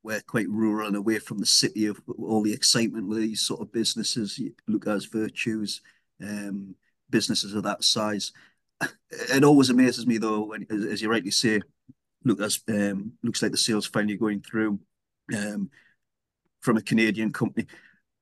we're 0.03 0.21
quite 0.23 0.49
rural 0.49 0.87
and 0.89 0.97
away 0.97 1.19
from 1.19 1.39
the 1.39 1.47
city 1.47 1.87
of 1.87 2.01
all 2.19 2.43
the 2.43 2.53
excitement 2.53 3.07
with 3.09 3.19
these 3.19 3.41
sort 3.41 3.61
of 3.61 3.73
businesses. 3.73 4.41
Look 4.67 4.87
at 4.87 4.97
as 4.97 5.05
Vertus, 5.07 5.81
um, 6.21 6.75
businesses 7.11 7.55
of 7.55 7.63
that 7.65 7.85
size. 7.85 8.33
It 9.11 9.45
always 9.45 9.71
amazes 9.71 10.07
me 10.07 10.19
though, 10.19 10.45
when 10.47 10.67
as, 10.71 10.85
as 10.85 11.03
you 11.03 11.09
rightly 11.11 11.31
say, 11.31 11.61
Lookers 12.25 12.61
um, 12.69 13.13
looks 13.23 13.43
like 13.43 13.53
the 13.53 13.59
sales 13.59 13.87
finally 13.87 14.17
going 14.17 14.41
through 14.41 14.79
um, 15.37 15.71
from 16.61 16.77
a 16.77 16.83
Canadian 16.83 17.33
company. 17.33 17.67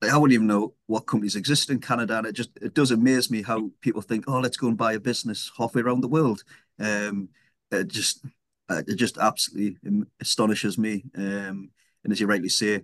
Like, 0.02 0.12
I 0.12 0.16
wouldn't 0.16 0.34
even 0.34 0.46
know 0.46 0.74
what 0.86 1.06
companies 1.06 1.36
exist 1.36 1.68
in 1.68 1.78
Canada, 1.78 2.18
and 2.18 2.26
it 2.26 2.32
just 2.32 2.50
it 2.62 2.72
does 2.74 2.90
amaze 2.90 3.30
me 3.30 3.42
how 3.42 3.70
people 3.82 4.00
think, 4.00 4.24
oh, 4.26 4.40
let's 4.40 4.56
go 4.56 4.68
and 4.68 4.76
buy 4.78 4.94
a 4.94 5.00
business 5.00 5.50
halfway 5.58 5.82
around 5.82 6.00
the 6.00 6.08
world. 6.08 6.42
Um, 6.78 7.28
it 7.70 7.88
just 7.88 8.24
uh, 8.70 8.82
it 8.88 8.96
just 8.96 9.18
absolutely 9.18 9.76
astonishes 10.20 10.78
me. 10.78 11.04
Um, 11.16 11.70
and 12.02 12.12
as 12.12 12.20
you 12.20 12.26
rightly 12.26 12.48
say, 12.48 12.82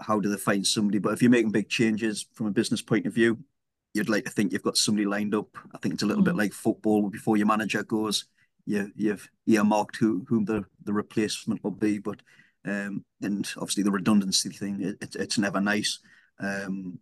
how 0.00 0.20
do 0.20 0.30
they 0.30 0.38
find 0.38 0.66
somebody? 0.66 0.98
But 0.98 1.12
if 1.12 1.20
you're 1.20 1.30
making 1.30 1.52
big 1.52 1.68
changes 1.68 2.26
from 2.32 2.46
a 2.46 2.50
business 2.50 2.80
point 2.80 3.06
of 3.06 3.12
view, 3.12 3.38
you'd 3.92 4.08
like 4.08 4.24
to 4.24 4.30
think 4.30 4.52
you've 4.52 4.62
got 4.62 4.78
somebody 4.78 5.04
lined 5.06 5.34
up. 5.34 5.48
I 5.74 5.78
think 5.78 5.94
it's 5.94 6.02
a 6.02 6.06
little 6.06 6.22
bit 6.24 6.34
Mm. 6.34 6.38
like 6.38 6.52
football. 6.54 7.10
Before 7.10 7.36
your 7.36 7.46
manager 7.46 7.82
goes, 7.82 8.24
you 8.66 8.90
you've 8.96 9.28
earmarked 9.46 9.96
who 9.96 10.24
whom 10.28 10.44
the 10.44 10.64
the 10.84 10.92
replacement 10.92 11.62
will 11.62 11.70
be. 11.70 11.98
But 11.98 12.20
um, 12.64 13.04
and 13.22 13.50
obviously 13.56 13.82
the 13.82 13.90
redundancy 13.90 14.50
thing, 14.50 14.82
it, 14.82 14.96
it, 15.00 15.16
it's 15.16 15.38
never 15.38 15.60
nice. 15.60 15.98
Um, 16.40 16.98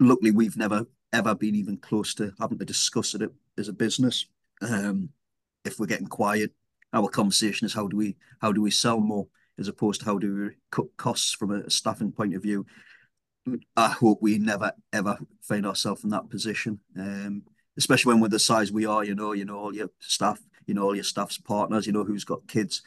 luckily, 0.00 0.30
we've 0.30 0.56
never 0.56 0.86
ever 1.12 1.34
been 1.34 1.54
even 1.54 1.76
close 1.78 2.14
to 2.14 2.32
having 2.38 2.58
to 2.58 2.64
discuss 2.64 3.14
it 3.14 3.30
as 3.56 3.68
a 3.68 3.72
business. 3.72 4.26
Um, 4.62 5.10
if 5.64 5.78
we're 5.78 5.86
getting 5.86 6.06
quiet, 6.06 6.52
our 6.92 7.08
conversation 7.08 7.66
is 7.66 7.74
how 7.74 7.88
do 7.88 7.96
we 7.96 8.16
how 8.40 8.52
do 8.52 8.62
we 8.62 8.70
sell 8.70 9.00
more 9.00 9.26
as 9.58 9.68
opposed 9.68 10.00
to 10.00 10.06
how 10.06 10.18
do 10.18 10.34
we 10.34 10.50
cut 10.70 10.86
costs 10.96 11.32
from 11.32 11.50
a 11.50 11.68
staffing 11.68 12.12
point 12.12 12.34
of 12.34 12.42
view. 12.42 12.64
I 13.76 13.88
hope 13.88 14.18
we 14.20 14.38
never 14.38 14.72
ever 14.92 15.18
find 15.42 15.66
ourselves 15.66 16.04
in 16.04 16.10
that 16.10 16.30
position. 16.30 16.80
Um, 16.96 17.42
especially 17.76 18.12
when 18.12 18.20
we're 18.20 18.28
the 18.28 18.38
size 18.38 18.72
we 18.72 18.86
are, 18.86 19.04
you 19.04 19.14
know, 19.14 19.32
you 19.32 19.44
know 19.44 19.58
all 19.58 19.74
your 19.74 19.90
staff, 20.00 20.40
you 20.68 20.74
know 20.74 20.84
all 20.84 20.94
your 20.94 21.04
staff's 21.04 21.38
partners, 21.38 21.86
you 21.86 21.92
know 21.92 22.04
who's 22.04 22.24
got 22.24 22.46
kids. 22.46 22.82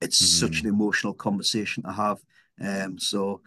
It's 0.00 0.16
such 0.40 0.62
an 0.62 0.68
emotional 0.68 1.12
conversation 1.12 1.82
to 1.82 1.92
have. 1.92 2.18
Um, 2.60 2.98
so 2.98 3.42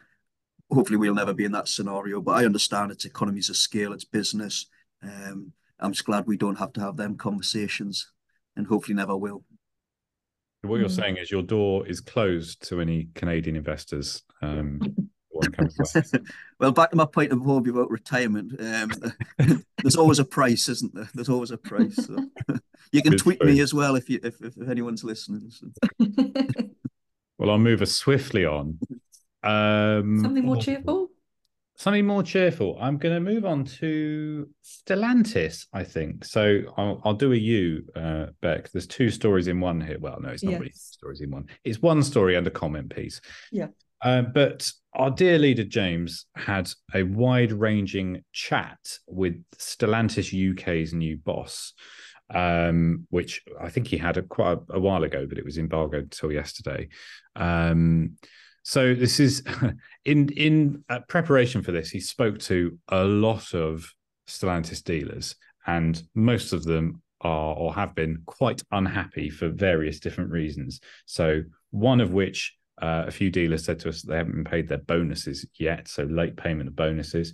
hopefully 0.71 0.97
we'll 0.97 1.15
never 1.15 1.33
be 1.33 1.45
in 1.45 1.51
that 1.53 1.67
scenario. 1.67 2.21
But 2.21 2.33
I 2.33 2.45
understand 2.45 2.91
it's 2.91 3.05
economies 3.05 3.49
of 3.49 3.57
scale, 3.57 3.91
it's 3.91 4.05
business. 4.05 4.67
Um, 5.01 5.51
I'm 5.79 5.91
just 5.91 6.05
glad 6.05 6.27
we 6.27 6.37
don't 6.37 6.59
have 6.59 6.71
to 6.73 6.81
have 6.81 6.95
them 6.95 7.17
conversations, 7.17 8.11
and 8.55 8.67
hopefully 8.67 8.95
never 8.95 9.17
will. 9.17 9.43
What 10.61 10.79
you're 10.79 10.87
Mm. 10.87 10.95
saying 10.95 11.17
is 11.17 11.31
your 11.31 11.41
door 11.41 11.85
is 11.87 11.99
closed 11.99 12.65
to 12.69 12.79
any 12.79 13.09
Canadian 13.15 13.55
investors. 13.55 14.23
Um, 14.41 14.79
who 15.33 15.39
want 15.39 15.51
to 15.51 15.57
come 15.57 15.69
to 15.69 15.81
us. 15.81 16.11
well, 16.59 16.71
back 16.71 16.91
to 16.91 16.95
my 16.95 17.05
point 17.05 17.31
of 17.31 17.39
view 17.39 17.73
about 17.73 17.89
retirement. 17.89 18.53
Um, 18.59 18.91
there's 19.81 19.95
always 19.95 20.19
a 20.19 20.25
price, 20.25 20.69
isn't 20.69 20.93
there? 20.93 21.09
There's 21.13 21.29
always 21.29 21.51
a 21.51 21.57
price. 21.57 21.95
So. 21.95 22.17
you 22.91 23.01
can 23.01 23.17
tweet 23.17 23.43
me 23.43 23.59
as 23.59 23.73
well 23.73 23.95
if 23.95 24.09
you 24.09 24.19
if, 24.23 24.41
if, 24.41 24.57
if 24.57 24.69
anyone's 24.69 25.03
listening. 25.03 25.49
So. 25.49 25.67
Well, 27.37 27.51
I'll 27.51 27.59
move 27.59 27.81
us 27.81 27.91
swiftly 27.91 28.45
on. 28.45 28.79
Um, 29.43 30.19
Something 30.21 30.45
more 30.45 30.55
oh, 30.55 30.61
cheerful? 30.61 31.09
Something 31.75 32.05
more 32.05 32.23
cheerful. 32.23 32.77
I'm 32.79 32.97
going 32.97 33.15
to 33.15 33.19
move 33.19 33.45
on 33.45 33.65
to 33.65 34.47
Stellantis, 34.63 35.65
I 35.73 35.83
think. 35.83 36.23
So 36.23 36.61
I'll, 36.77 37.01
I'll 37.03 37.15
do 37.15 37.33
a 37.33 37.35
you, 37.35 37.83
uh, 37.95 38.27
Beck. 38.41 38.71
There's 38.71 38.87
two 38.87 39.09
stories 39.09 39.47
in 39.47 39.59
one 39.59 39.81
here. 39.81 39.97
Well, 39.99 40.19
no, 40.21 40.29
it's 40.29 40.43
not 40.43 40.53
really 40.53 40.69
two 40.69 40.77
stories 40.77 41.21
in 41.21 41.31
one. 41.31 41.47
It's 41.63 41.81
one 41.81 42.03
story 42.03 42.35
and 42.35 42.45
a 42.45 42.51
comment 42.51 42.95
piece. 42.95 43.19
Yeah. 43.51 43.67
Uh, 44.03 44.21
but 44.21 44.69
our 44.95 45.09
dear 45.09 45.39
leader 45.39 45.63
James 45.63 46.25
had 46.35 46.69
a 46.93 47.03
wide-ranging 47.03 48.23
chat 48.33 48.77
with 49.07 49.41
Stellantis 49.57 50.33
UK's 50.51 50.93
new 50.93 51.17
boss, 51.17 51.73
um, 52.33 53.07
which 53.09 53.41
I 53.59 53.69
think 53.69 53.87
he 53.87 53.97
had 53.97 54.17
a, 54.17 54.21
quite 54.21 54.57
a, 54.69 54.73
a 54.73 54.79
while 54.79 55.03
ago, 55.03 55.25
but 55.27 55.37
it 55.37 55.45
was 55.45 55.57
embargoed 55.57 56.03
until 56.03 56.31
yesterday. 56.31 56.89
Um, 57.35 58.17
so 58.63 58.93
this 58.93 59.19
is 59.19 59.43
in 60.05 60.29
in 60.29 60.83
uh, 60.89 60.99
preparation 61.07 61.63
for 61.63 61.71
this. 61.71 61.89
He 61.89 61.99
spoke 61.99 62.39
to 62.39 62.77
a 62.89 63.03
lot 63.03 63.53
of 63.53 63.89
Stellantis 64.27 64.83
dealers, 64.83 65.35
and 65.65 66.01
most 66.13 66.53
of 66.53 66.63
them 66.63 67.01
are 67.21 67.55
or 67.55 67.73
have 67.73 67.95
been 67.95 68.21
quite 68.25 68.61
unhappy 68.71 69.29
for 69.29 69.49
various 69.49 69.99
different 69.99 70.31
reasons. 70.31 70.81
So 71.05 71.43
one 71.71 72.01
of 72.01 72.13
which 72.13 72.55
Uh, 72.81 73.05
a 73.07 73.11
few 73.11 73.29
dealers 73.29 73.63
said 73.63 73.79
to 73.79 73.89
us 73.89 74.01
they 74.01 74.17
haven't 74.17 74.33
been 74.33 74.43
paid 74.43 74.67
their 74.67 74.79
bonuses 74.79 75.45
yet, 75.59 75.87
so 75.87 76.03
late 76.03 76.35
payment 76.35 76.67
of 76.67 76.75
bonuses. 76.75 77.33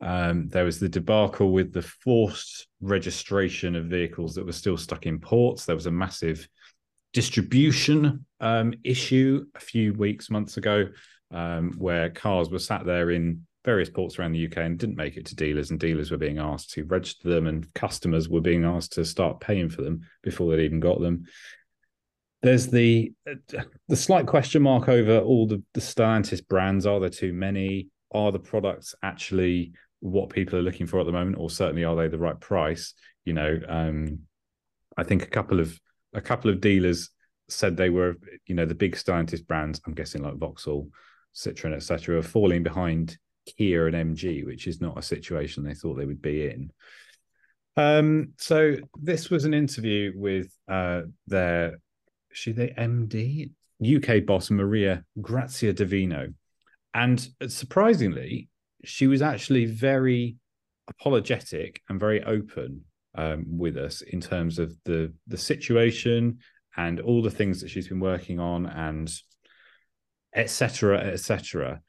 Um, 0.00 0.48
there 0.48 0.64
was 0.64 0.78
the 0.78 0.88
debacle 0.88 1.52
with 1.52 1.72
the 1.72 1.82
forced 1.82 2.68
registration 2.80 3.74
of 3.74 3.86
vehicles 3.86 4.34
that 4.34 4.46
were 4.46 4.52
still 4.52 4.76
stuck 4.76 5.06
in 5.06 5.18
ports. 5.18 5.64
There 5.64 5.74
was 5.74 5.86
a 5.86 5.90
massive 5.90 6.48
distribution 7.12 8.24
um, 8.40 8.74
issue 8.84 9.44
a 9.54 9.60
few 9.60 9.92
weeks, 9.94 10.30
months 10.30 10.56
ago, 10.56 10.88
um, 11.32 11.72
where 11.76 12.10
cars 12.10 12.50
were 12.50 12.58
sat 12.58 12.84
there 12.86 13.10
in 13.10 13.44
various 13.64 13.90
ports 13.90 14.18
around 14.18 14.32
the 14.32 14.46
UK 14.46 14.58
and 14.58 14.78
didn't 14.78 14.96
make 14.96 15.16
it 15.16 15.26
to 15.26 15.36
dealers, 15.36 15.70
and 15.70 15.80
dealers 15.80 16.10
were 16.10 16.16
being 16.16 16.38
asked 16.38 16.70
to 16.70 16.84
register 16.84 17.28
them, 17.28 17.46
and 17.46 17.72
customers 17.74 18.28
were 18.28 18.40
being 18.40 18.64
asked 18.64 18.92
to 18.92 19.04
start 19.04 19.40
paying 19.40 19.68
for 19.68 19.82
them 19.82 20.00
before 20.22 20.50
they'd 20.50 20.64
even 20.64 20.80
got 20.80 21.00
them. 21.00 21.24
There's 22.42 22.68
the 22.68 23.12
the 23.88 23.96
slight 23.96 24.26
question 24.26 24.62
mark 24.62 24.88
over 24.88 25.18
all 25.18 25.46
the, 25.46 25.62
the 25.74 25.80
Stellantis 25.80 26.46
brands. 26.46 26.86
Are 26.86 27.00
there 27.00 27.08
too 27.08 27.32
many? 27.32 27.88
Are 28.12 28.30
the 28.30 28.38
products 28.38 28.94
actually 29.02 29.72
what 30.00 30.30
people 30.30 30.58
are 30.58 30.62
looking 30.62 30.86
for 30.86 31.00
at 31.00 31.06
the 31.06 31.12
moment, 31.12 31.36
or 31.38 31.50
certainly 31.50 31.84
are 31.84 31.96
they 31.96 32.08
the 32.08 32.18
right 32.18 32.38
price? 32.38 32.94
You 33.24 33.32
know, 33.32 33.60
um, 33.68 34.20
I 34.96 35.02
think 35.02 35.22
a 35.22 35.28
couple 35.28 35.58
of 35.58 35.78
a 36.14 36.20
couple 36.20 36.50
of 36.50 36.60
dealers 36.60 37.10
said 37.48 37.76
they 37.76 37.90
were, 37.90 38.16
you 38.46 38.54
know, 38.54 38.66
the 38.66 38.74
big 38.74 38.94
Stellantis 38.94 39.44
brands. 39.44 39.80
I'm 39.86 39.94
guessing 39.94 40.22
like 40.22 40.36
Vauxhall, 40.36 40.88
Citroen, 41.34 41.74
etc., 41.74 42.18
are 42.18 42.22
falling 42.22 42.62
behind 42.62 43.18
Kia 43.46 43.86
and 43.86 44.16
MG, 44.16 44.44
which 44.44 44.66
is 44.66 44.80
not 44.80 44.98
a 44.98 45.02
situation 45.02 45.64
they 45.64 45.74
thought 45.74 45.94
they 45.94 46.04
would 46.04 46.22
be 46.22 46.46
in. 46.46 46.70
Um, 47.76 48.32
so 48.38 48.76
this 49.00 49.30
was 49.30 49.44
an 49.44 49.54
interview 49.54 50.12
with 50.14 50.52
uh, 50.68 51.02
their 51.26 51.78
she 52.38 52.52
the 52.52 52.68
MD 52.68 53.50
UK 53.84 54.24
boss 54.24 54.50
Maria 54.50 55.04
Grazia 55.20 55.72
Davino, 55.74 56.34
and 56.94 57.28
surprisingly, 57.48 58.48
she 58.84 59.06
was 59.06 59.22
actually 59.22 59.66
very 59.66 60.36
apologetic 60.88 61.82
and 61.88 62.00
very 62.00 62.22
open 62.24 62.84
um, 63.14 63.44
with 63.46 63.76
us 63.76 64.00
in 64.02 64.20
terms 64.20 64.58
of 64.58 64.72
the 64.84 65.12
the 65.26 65.36
situation 65.36 66.38
and 66.76 67.00
all 67.00 67.22
the 67.22 67.30
things 67.30 67.60
that 67.60 67.68
she's 67.68 67.88
been 67.88 68.00
working 68.00 68.38
on 68.38 68.66
and 68.66 69.12
etc 70.34 70.98
etc 70.98 71.80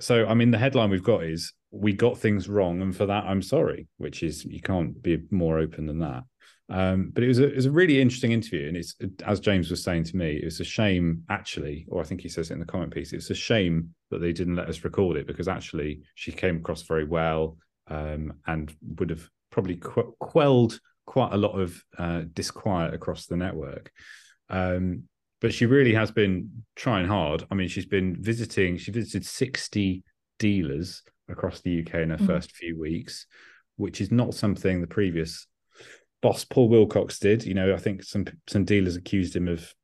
so 0.00 0.26
i 0.26 0.34
mean 0.34 0.50
the 0.50 0.58
headline 0.58 0.90
we've 0.90 1.02
got 1.02 1.24
is 1.24 1.52
we 1.70 1.92
got 1.92 2.18
things 2.18 2.48
wrong 2.48 2.80
and 2.82 2.94
for 2.94 3.06
that 3.06 3.24
i'm 3.24 3.42
sorry 3.42 3.88
which 3.96 4.22
is 4.22 4.44
you 4.44 4.60
can't 4.60 5.02
be 5.02 5.18
more 5.30 5.58
open 5.58 5.86
than 5.86 5.98
that 5.98 6.22
um, 6.68 7.10
but 7.12 7.22
it 7.22 7.28
was, 7.28 7.38
a, 7.38 7.48
it 7.48 7.56
was 7.56 7.66
a 7.66 7.70
really 7.70 8.00
interesting 8.00 8.32
interview, 8.32 8.68
and 8.68 8.76
it's 8.76 8.94
as 9.24 9.40
James 9.40 9.70
was 9.70 9.82
saying 9.82 10.04
to 10.04 10.16
me, 10.16 10.36
it 10.36 10.44
was 10.44 10.60
a 10.60 10.64
shame 10.64 11.22
actually, 11.28 11.86
or 11.88 12.00
I 12.00 12.04
think 12.04 12.20
he 12.20 12.28
says 12.28 12.50
it 12.50 12.54
in 12.54 12.60
the 12.60 12.66
comment 12.66 12.94
piece. 12.94 13.12
It's 13.12 13.30
a 13.30 13.34
shame 13.34 13.94
that 14.10 14.20
they 14.20 14.32
didn't 14.32 14.56
let 14.56 14.68
us 14.68 14.84
record 14.84 15.16
it 15.16 15.26
because 15.26 15.48
actually 15.48 16.00
she 16.14 16.32
came 16.32 16.56
across 16.56 16.82
very 16.82 17.04
well 17.04 17.56
um, 17.88 18.34
and 18.46 18.74
would 18.98 19.10
have 19.10 19.28
probably 19.50 19.76
qu- 19.76 20.14
quelled 20.18 20.78
quite 21.06 21.32
a 21.32 21.36
lot 21.36 21.58
of 21.58 21.82
uh, 21.98 22.22
disquiet 22.32 22.94
across 22.94 23.26
the 23.26 23.36
network. 23.36 23.90
Um, 24.48 25.04
but 25.40 25.52
she 25.52 25.66
really 25.66 25.94
has 25.94 26.10
been 26.10 26.64
trying 26.76 27.06
hard. 27.06 27.44
I 27.50 27.54
mean, 27.54 27.68
she's 27.68 27.86
been 27.86 28.16
visiting. 28.20 28.76
She 28.76 28.92
visited 28.92 29.26
sixty 29.26 30.04
dealers 30.38 31.02
across 31.28 31.60
the 31.60 31.80
UK 31.80 31.94
in 31.96 32.10
her 32.10 32.16
mm-hmm. 32.16 32.26
first 32.26 32.52
few 32.52 32.80
weeks, 32.80 33.26
which 33.76 34.00
is 34.00 34.12
not 34.12 34.34
something 34.34 34.80
the 34.80 34.86
previous 34.86 35.46
boss 36.22 36.44
Paul 36.44 36.68
Wilcox 36.68 37.18
did. 37.18 37.44
You 37.44 37.54
know, 37.54 37.74
I 37.74 37.78
think 37.78 38.02
some 38.02 38.24
some 38.48 38.64
dealers 38.64 38.96
accused 38.96 39.36
him 39.36 39.48
of 39.48 39.74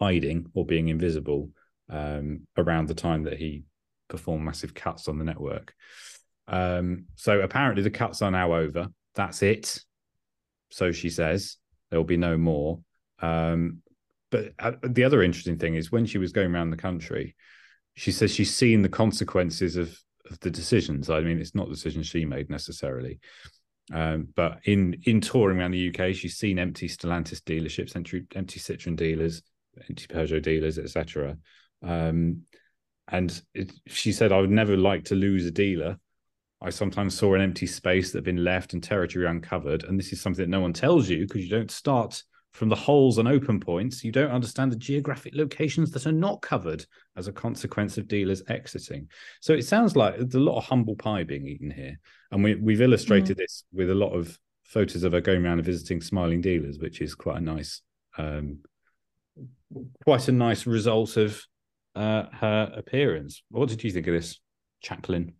hiding 0.00 0.46
or 0.54 0.66
being 0.66 0.88
invisible 0.88 1.50
um, 1.88 2.46
around 2.56 2.88
the 2.88 2.94
time 2.94 3.24
that 3.24 3.38
he 3.38 3.64
performed 4.08 4.44
massive 4.44 4.74
cuts 4.74 5.06
on 5.06 5.18
the 5.18 5.24
network. 5.24 5.74
Um, 6.48 7.04
so 7.14 7.40
apparently 7.40 7.82
the 7.82 7.90
cuts 7.90 8.20
are 8.22 8.30
now 8.30 8.54
over. 8.54 8.88
That's 9.14 9.42
it. 9.42 9.80
So 10.70 10.90
she 10.90 11.10
says 11.10 11.56
there 11.90 12.00
will 12.00 12.04
be 12.04 12.16
no 12.16 12.36
more. 12.36 12.80
Um, 13.20 13.82
but 14.30 14.52
uh, 14.58 14.72
the 14.82 15.04
other 15.04 15.22
interesting 15.22 15.58
thing 15.58 15.74
is 15.74 15.92
when 15.92 16.06
she 16.06 16.18
was 16.18 16.32
going 16.32 16.52
around 16.52 16.70
the 16.70 16.76
country, 16.76 17.36
she 17.94 18.10
says 18.10 18.34
she's 18.34 18.54
seen 18.54 18.82
the 18.82 18.88
consequences 18.88 19.76
of 19.76 19.96
of 20.30 20.38
the 20.40 20.50
decisions. 20.50 21.10
I 21.10 21.20
mean, 21.20 21.38
it's 21.38 21.54
not 21.54 21.68
decisions 21.68 22.06
she 22.06 22.24
made 22.24 22.48
necessarily, 22.48 23.20
um, 23.92 24.28
but 24.34 24.60
in 24.64 25.00
in 25.04 25.20
touring 25.20 25.58
around 25.58 25.72
the 25.72 25.92
UK, 25.92 26.14
she's 26.14 26.36
seen 26.36 26.58
empty 26.58 26.88
Stellantis 26.88 27.40
dealerships, 27.42 27.94
empty, 27.94 28.24
empty 28.34 28.58
Citroen 28.58 28.96
dealers, 28.96 29.42
empty 29.88 30.06
Peugeot 30.06 30.42
dealers, 30.42 30.78
etc. 30.78 31.36
Um, 31.82 32.42
and 33.08 33.42
it, 33.54 33.72
she 33.86 34.12
said, 34.12 34.32
"I 34.32 34.40
would 34.40 34.50
never 34.50 34.76
like 34.76 35.04
to 35.06 35.14
lose 35.14 35.44
a 35.46 35.50
dealer. 35.50 35.98
I 36.62 36.70
sometimes 36.70 37.18
saw 37.18 37.34
an 37.34 37.40
empty 37.40 37.66
space 37.66 38.12
that 38.12 38.18
had 38.18 38.24
been 38.24 38.44
left 38.44 38.72
and 38.72 38.82
territory 38.82 39.26
uncovered, 39.26 39.84
and 39.84 39.98
this 39.98 40.12
is 40.12 40.20
something 40.20 40.44
that 40.44 40.50
no 40.50 40.60
one 40.60 40.72
tells 40.72 41.08
you 41.08 41.26
because 41.26 41.42
you 41.42 41.50
don't 41.50 41.70
start 41.70 42.22
from 42.52 42.68
the 42.68 42.76
holes 42.76 43.18
and 43.18 43.26
open 43.26 43.58
points, 43.58 44.04
you 44.04 44.12
don't 44.12 44.30
understand 44.30 44.70
the 44.70 44.76
geographic 44.76 45.34
locations 45.34 45.90
that 45.90 46.06
are 46.06 46.12
not 46.12 46.42
covered 46.42 46.84
as 47.16 47.26
a 47.26 47.32
consequence 47.32 47.96
of 47.96 48.06
dealers 48.06 48.42
exiting. 48.48 49.08
So 49.40 49.54
it 49.54 49.64
sounds 49.64 49.96
like 49.96 50.16
there's 50.16 50.34
a 50.34 50.40
lot 50.40 50.58
of 50.58 50.64
humble 50.64 50.94
pie 50.94 51.24
being 51.24 51.46
eaten 51.46 51.70
here. 51.70 51.98
And 52.30 52.44
we, 52.44 52.54
we've 52.56 52.82
illustrated 52.82 53.36
mm. 53.36 53.40
this 53.40 53.64
with 53.72 53.90
a 53.90 53.94
lot 53.94 54.12
of 54.12 54.38
photos 54.64 55.02
of 55.02 55.12
her 55.12 55.20
going 55.20 55.44
around 55.44 55.58
and 55.58 55.66
visiting 55.66 56.02
smiling 56.02 56.42
dealers, 56.42 56.78
which 56.78 57.00
is 57.00 57.14
quite 57.14 57.38
a 57.38 57.40
nice, 57.40 57.80
um, 58.18 58.58
quite 60.04 60.28
a 60.28 60.32
nice 60.32 60.66
result 60.66 61.16
of 61.16 61.42
uh, 61.94 62.24
her 62.32 62.70
appearance. 62.76 63.42
What 63.50 63.70
did 63.70 63.82
you 63.82 63.90
think 63.90 64.06
of 64.06 64.14
this, 64.14 64.38
Chaplin? 64.82 65.34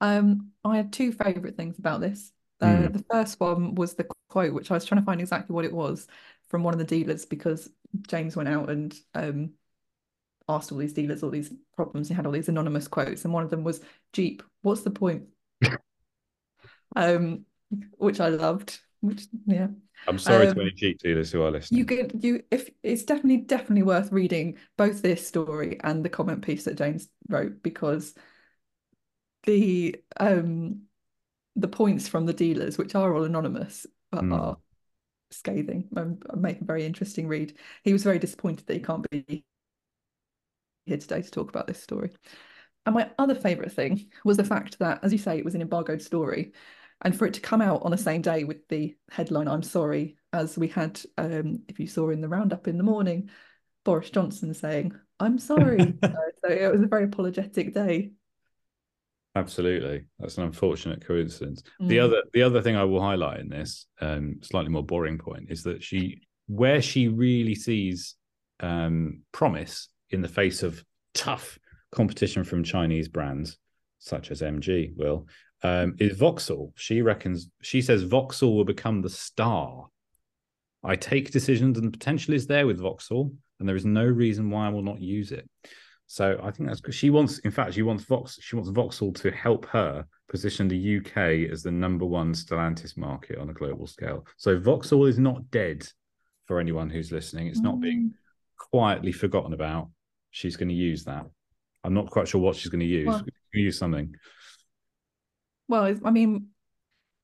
Um, 0.00 0.52
I 0.64 0.76
had 0.76 0.94
two 0.94 1.12
favourite 1.12 1.56
things 1.56 1.78
about 1.78 2.00
this. 2.00 2.32
Uh, 2.58 2.66
mm. 2.66 2.92
The 2.92 3.04
first 3.10 3.38
one 3.38 3.74
was 3.74 3.94
the 3.94 4.06
quote, 4.30 4.54
which 4.54 4.70
I 4.70 4.74
was 4.74 4.84
trying 4.86 5.00
to 5.00 5.04
find 5.04 5.20
exactly 5.20 5.54
what 5.54 5.66
it 5.66 5.72
was 5.72 6.06
from 6.48 6.62
one 6.62 6.72
of 6.72 6.78
the 6.78 6.84
dealers 6.84 7.26
because 7.26 7.68
James 8.08 8.36
went 8.36 8.48
out 8.48 8.70
and 8.70 8.94
um, 9.14 9.50
asked 10.48 10.72
all 10.72 10.78
these 10.78 10.94
dealers 10.94 11.22
all 11.22 11.30
these 11.30 11.52
problems. 11.76 12.08
He 12.08 12.14
had 12.14 12.26
all 12.26 12.32
these 12.32 12.48
anonymous 12.48 12.88
quotes, 12.88 13.24
and 13.24 13.34
one 13.34 13.44
of 13.44 13.50
them 13.50 13.64
was 13.64 13.80
Jeep. 14.12 14.42
What's 14.62 14.82
the 14.82 14.90
point? 14.90 15.24
um, 16.96 17.44
which 17.98 18.20
I 18.20 18.28
loved. 18.28 18.78
Which 19.00 19.26
yeah. 19.46 19.68
I'm 20.06 20.18
sorry 20.18 20.46
um, 20.46 20.54
to 20.54 20.60
any 20.62 20.72
Jeep 20.72 20.98
dealers 20.98 21.30
who 21.32 21.42
are 21.42 21.50
listening. 21.50 21.78
You 21.78 21.84
could 21.84 22.24
you 22.24 22.42
if 22.50 22.70
it's 22.82 23.04
definitely 23.04 23.38
definitely 23.38 23.82
worth 23.82 24.12
reading 24.12 24.56
both 24.76 25.02
this 25.02 25.26
story 25.26 25.78
and 25.82 26.04
the 26.04 26.08
comment 26.08 26.42
piece 26.42 26.64
that 26.64 26.78
James 26.78 27.08
wrote 27.28 27.62
because 27.62 28.14
the 29.44 29.96
um 30.18 30.82
the 31.56 31.68
points 31.68 32.08
from 32.08 32.26
the 32.26 32.32
dealers, 32.32 32.78
which 32.78 32.94
are 32.94 33.14
all 33.14 33.24
anonymous, 33.24 33.86
mm. 34.14 34.38
are 34.38 34.56
scathing 35.30 35.88
and 35.96 36.22
make 36.36 36.60
a 36.60 36.64
very 36.64 36.84
interesting 36.84 37.28
read. 37.28 37.56
He 37.84 37.92
was 37.92 38.02
very 38.02 38.18
disappointed 38.18 38.66
that 38.66 38.74
he 38.74 38.80
can't 38.80 39.08
be 39.10 39.44
here 40.86 40.98
today 40.98 41.22
to 41.22 41.30
talk 41.30 41.48
about 41.48 41.66
this 41.66 41.82
story. 41.82 42.10
And 42.86 42.94
my 42.94 43.10
other 43.18 43.34
favourite 43.34 43.72
thing 43.72 44.10
was 44.24 44.36
the 44.36 44.44
fact 44.44 44.78
that, 44.78 45.00
as 45.02 45.12
you 45.12 45.18
say, 45.18 45.38
it 45.38 45.44
was 45.44 45.54
an 45.54 45.62
embargoed 45.62 46.02
story. 46.02 46.52
And 47.02 47.16
for 47.16 47.26
it 47.26 47.34
to 47.34 47.40
come 47.40 47.62
out 47.62 47.82
on 47.82 47.90
the 47.90 47.98
same 47.98 48.22
day 48.22 48.44
with 48.44 48.66
the 48.68 48.94
headline, 49.10 49.48
I'm 49.48 49.62
sorry, 49.62 50.16
as 50.32 50.58
we 50.58 50.68
had, 50.68 51.00
um, 51.16 51.62
if 51.68 51.80
you 51.80 51.86
saw 51.86 52.10
in 52.10 52.20
the 52.20 52.28
roundup 52.28 52.68
in 52.68 52.76
the 52.76 52.84
morning, 52.84 53.30
Boris 53.84 54.10
Johnson 54.10 54.52
saying, 54.54 54.92
I'm 55.18 55.38
sorry. 55.38 55.98
so 56.02 56.48
it 56.48 56.70
was 56.70 56.82
a 56.82 56.86
very 56.86 57.04
apologetic 57.04 57.74
day. 57.74 58.12
Absolutely, 59.36 60.04
that's 60.18 60.38
an 60.38 60.44
unfortunate 60.44 61.06
coincidence. 61.06 61.62
Mm. 61.80 61.88
The 61.88 62.00
other, 62.00 62.22
the 62.32 62.42
other 62.42 62.60
thing 62.60 62.76
I 62.76 62.84
will 62.84 63.00
highlight 63.00 63.40
in 63.40 63.48
this, 63.48 63.86
um, 64.00 64.40
slightly 64.42 64.70
more 64.70 64.84
boring 64.84 65.18
point, 65.18 65.50
is 65.50 65.62
that 65.64 65.82
she, 65.82 66.22
where 66.48 66.82
she 66.82 67.08
really 67.08 67.54
sees 67.54 68.16
um, 68.58 69.22
promise 69.32 69.88
in 70.10 70.20
the 70.20 70.28
face 70.28 70.62
of 70.62 70.84
tough 71.14 71.58
competition 71.92 72.44
from 72.44 72.64
Chinese 72.64 73.08
brands 73.08 73.56
such 74.00 74.30
as 74.30 74.40
MG, 74.40 74.96
will 74.96 75.26
um, 75.62 75.94
is 75.98 76.16
Vauxhall. 76.16 76.72
She 76.76 77.02
reckons 77.02 77.50
she 77.62 77.82
says 77.82 78.02
Vauxhall 78.02 78.56
will 78.56 78.64
become 78.64 79.02
the 79.02 79.10
star. 79.10 79.86
I 80.82 80.96
take 80.96 81.30
decisions, 81.30 81.78
and 81.78 81.86
the 81.86 81.96
potential 81.96 82.34
is 82.34 82.46
there 82.46 82.66
with 82.66 82.80
Vauxhall, 82.80 83.32
and 83.58 83.68
there 83.68 83.76
is 83.76 83.84
no 83.84 84.04
reason 84.04 84.50
why 84.50 84.66
I 84.66 84.70
will 84.70 84.82
not 84.82 85.00
use 85.00 85.30
it. 85.30 85.48
So 86.12 86.40
I 86.42 86.50
think 86.50 86.68
that's 86.68 86.80
good. 86.80 86.92
She 86.92 87.08
wants, 87.08 87.38
in 87.38 87.52
fact, 87.52 87.74
she 87.74 87.82
wants 87.82 88.02
Vox, 88.02 88.36
she 88.42 88.56
wants 88.56 88.68
Vauxhall 88.70 89.12
to 89.12 89.30
help 89.30 89.64
her 89.66 90.04
position 90.28 90.66
the 90.66 90.96
UK 90.96 91.48
as 91.52 91.62
the 91.62 91.70
number 91.70 92.04
one 92.04 92.32
Stellantis 92.32 92.96
market 92.96 93.38
on 93.38 93.48
a 93.48 93.52
global 93.52 93.86
scale. 93.86 94.26
So 94.36 94.58
Vauxhall 94.58 95.06
is 95.06 95.20
not 95.20 95.48
dead 95.52 95.86
for 96.46 96.58
anyone 96.58 96.90
who's 96.90 97.12
listening. 97.12 97.46
It's 97.46 97.60
mm. 97.60 97.64
not 97.64 97.80
being 97.80 98.08
mm. 98.08 98.12
quietly 98.58 99.12
forgotten 99.12 99.52
about. 99.52 99.90
She's 100.32 100.56
going 100.56 100.70
to 100.70 100.74
use 100.74 101.04
that. 101.04 101.26
I'm 101.84 101.94
not 101.94 102.10
quite 102.10 102.26
sure 102.26 102.40
what 102.40 102.56
she's 102.56 102.72
going 102.72 102.80
to 102.80 102.86
use. 102.86 103.06
Well, 103.06 103.24
use 103.54 103.78
something. 103.78 104.12
Well, 105.68 105.96
I 106.04 106.10
mean, 106.10 106.48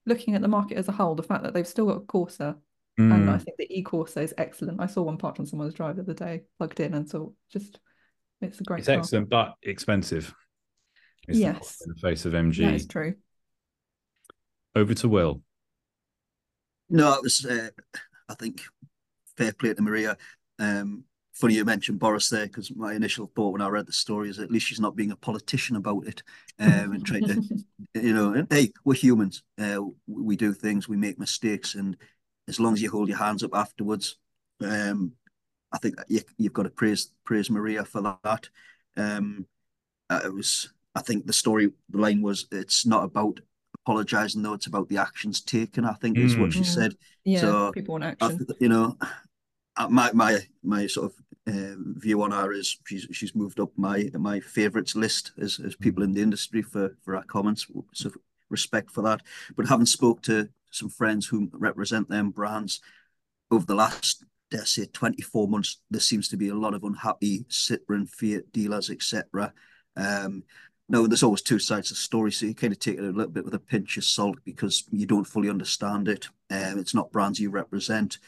looking 0.07 0.37
at 0.37 0.43
the 0.43 0.49
market 0.49 0.79
as 0.79 0.87
a 0.87 0.93
whole, 0.93 1.17
the 1.17 1.25
fact 1.25 1.43
that 1.43 1.55
they've 1.55 1.67
still 1.67 1.87
got 1.87 1.97
a 1.97 2.01
Corsa 2.03 2.55
And 2.99 3.13
I 3.13 3.37
Mm. 3.37 3.43
think 3.43 3.57
the 3.59 3.79
e-Corsa 3.79 4.23
is 4.23 4.33
excellent. 4.39 4.81
I 4.81 4.87
saw 4.87 5.03
one 5.03 5.19
parked 5.19 5.41
on 5.41 5.45
someone's 5.45 5.75
drive 5.75 5.97
the 5.97 6.03
other 6.03 6.15
day, 6.15 6.45
plugged 6.57 6.79
in, 6.81 6.95
and 6.95 7.07
thought 7.07 7.35
just 7.51 7.81
it's 8.41 8.61
a 8.61 8.65
great 8.65 8.81
It's 8.81 8.89
car. 8.89 8.99
excellent, 8.99 9.29
but 9.29 9.55
expensive. 9.63 10.35
It's 11.29 11.39
Yes. 11.39 11.59
cost 11.59 11.83
in 11.87 11.93
the 11.95 12.01
face 12.01 12.25
of 12.25 12.33
MG. 12.35 12.65
That 12.65 12.75
is 12.75 12.87
true. 12.87 13.15
Over 14.75 14.95
to 14.95 15.09
Will. 15.09 15.43
No, 16.89 17.15
it 17.15 17.23
was, 17.23 17.45
uh, 17.45 17.71
I 18.29 18.35
think, 18.35 18.63
fair 19.37 19.53
play 19.53 19.75
to 19.75 19.83
Maria. 19.83 20.17
Um, 20.59 21.05
funny 21.33 21.55
you 21.55 21.65
mentioned 21.65 21.99
Boris 21.99 22.29
there 22.31 22.47
because 22.47 22.75
my 22.75 22.95
initial 22.95 23.31
thought 23.35 23.53
when 23.53 23.61
I 23.61 23.69
read 23.69 23.87
the 23.87 23.93
story 23.93 24.31
is 24.31 24.39
at 24.39 24.51
least 24.51 24.67
she's 24.67 24.81
not 24.81 24.97
being 24.97 25.11
a 25.11 25.17
politician 25.17 25.77
about 25.77 26.07
it 26.07 26.23
um, 26.59 26.93
and 26.93 27.05
trying 27.05 27.27
to, 27.27 27.43
you 27.95 28.15
know, 28.15 28.33
and, 28.33 28.47
hey, 28.51 28.73
we're 28.85 28.95
humans. 28.95 29.43
Uh, 29.59 29.81
we 30.07 30.37
do 30.37 30.53
things, 30.55 30.89
we 30.89 30.97
make 30.97 31.19
mistakes, 31.19 31.75
and 31.75 31.97
as 32.49 32.61
long 32.61 32.73
as 32.73 32.81
you 32.81 32.91
hold 32.91 33.09
your 33.09 33.19
hands 33.19 33.43
up 33.43 33.55
afterwards, 33.55 34.17
um, 34.63 35.13
I 35.77 35.79
think 35.79 35.97
you, 36.09 36.21
you've 36.39 36.55
got 36.55 36.63
to 36.63 36.71
praise 36.71 37.11
praise 37.25 37.51
Maria 37.51 37.85
for 37.85 38.01
that. 38.25 38.49
Um, 38.97 39.47
uh, 40.09 40.21
it 40.25 40.33
was, 40.33 40.73
I 40.95 41.03
think, 41.03 41.27
the 41.27 41.35
story 41.35 41.71
the 41.91 41.99
line 41.99 42.23
was, 42.23 42.47
it's 42.51 42.87
not 42.87 43.05
about 43.05 43.41
apologizing 43.83 44.43
though; 44.43 44.55
it's 44.55 44.67
about 44.69 44.89
the 44.89 44.97
actions 44.97 45.43
taken. 45.43 45.85
I 45.85 45.93
think 45.93 46.19
is 46.19 46.39
what 46.39 46.53
she 46.53 46.61
Mm. 46.63 46.75
said. 46.75 46.97
Yeah, 47.25 47.41
So, 47.41 47.73
people 47.73 47.93
want 47.93 48.05
action. 48.05 48.39
th- 48.39 48.59
you 48.59 48.71
know, 48.71 48.97
uh, 49.77 49.89
my 49.89 50.11
my 50.13 50.39
my 50.63 50.87
sort 50.87 51.13
of 51.13 51.15
um, 51.55 51.95
view 51.99 52.23
on 52.23 52.31
her 52.31 52.53
is 52.53 52.79
she's 52.87 53.07
she's 53.13 53.35
moved 53.35 53.61
up 53.61 53.71
my 53.77 54.09
my 54.15 54.41
favourites 54.41 54.97
list 54.97 55.33
as 55.39 55.61
as 55.61 55.77
people 55.77 56.03
in 56.03 56.15
the 56.15 56.23
industry 56.23 56.63
for 56.63 56.97
for 57.05 57.17
our 57.17 57.25
comments. 57.25 57.67
So 57.93 58.11
respect 58.49 58.91
for 58.91 59.03
that. 59.03 59.21
But 59.57 59.69
having 59.69 59.87
spoke 59.87 60.23
to 60.23 60.49
some 60.71 60.89
friends 60.89 61.27
who 61.27 61.51
represent 61.53 62.09
them 62.09 62.31
brands 62.31 62.81
over 63.51 63.67
the 63.67 63.75
last 63.75 64.25
dare 64.51 64.65
say 64.65 64.87
24 64.87 65.49
months, 65.49 65.81
there 65.91 66.01
seems 66.01 66.29
to 66.29 66.37
be 66.37 66.49
a 66.49 66.55
lot 66.55 66.75
of 66.75 66.85
unhappy 66.85 67.45
Citroen, 67.49 68.09
Fiat 68.09 68.53
dealers, 68.53 68.91
etc. 68.91 69.53
Um, 69.97 70.45
no, 70.89 71.07
there's 71.07 71.23
always 71.23 71.43
two 71.43 71.59
sides 71.59 71.91
of 71.91 71.97
the 71.97 72.01
story, 72.03 72.31
so 72.31 72.47
you 72.47 72.55
kind 72.55 72.73
of 72.73 72.79
take 72.79 72.99
it 72.99 73.05
a 73.05 73.11
little 73.11 73.33
bit 73.33 73.45
with 73.45 73.55
a 73.55 73.59
pinch 73.59 73.97
of 73.97 74.05
salt 74.05 74.39
because 74.45 74.85
you 74.91 75.07
don't 75.07 75.25
fully 75.25 75.51
understand 75.51 76.07
it. 76.09 76.29
Um, 76.51 76.79
it's 76.79 76.95
not 76.95 77.11
brands 77.11 77.41
you 77.41 77.51
represent, 77.51 78.19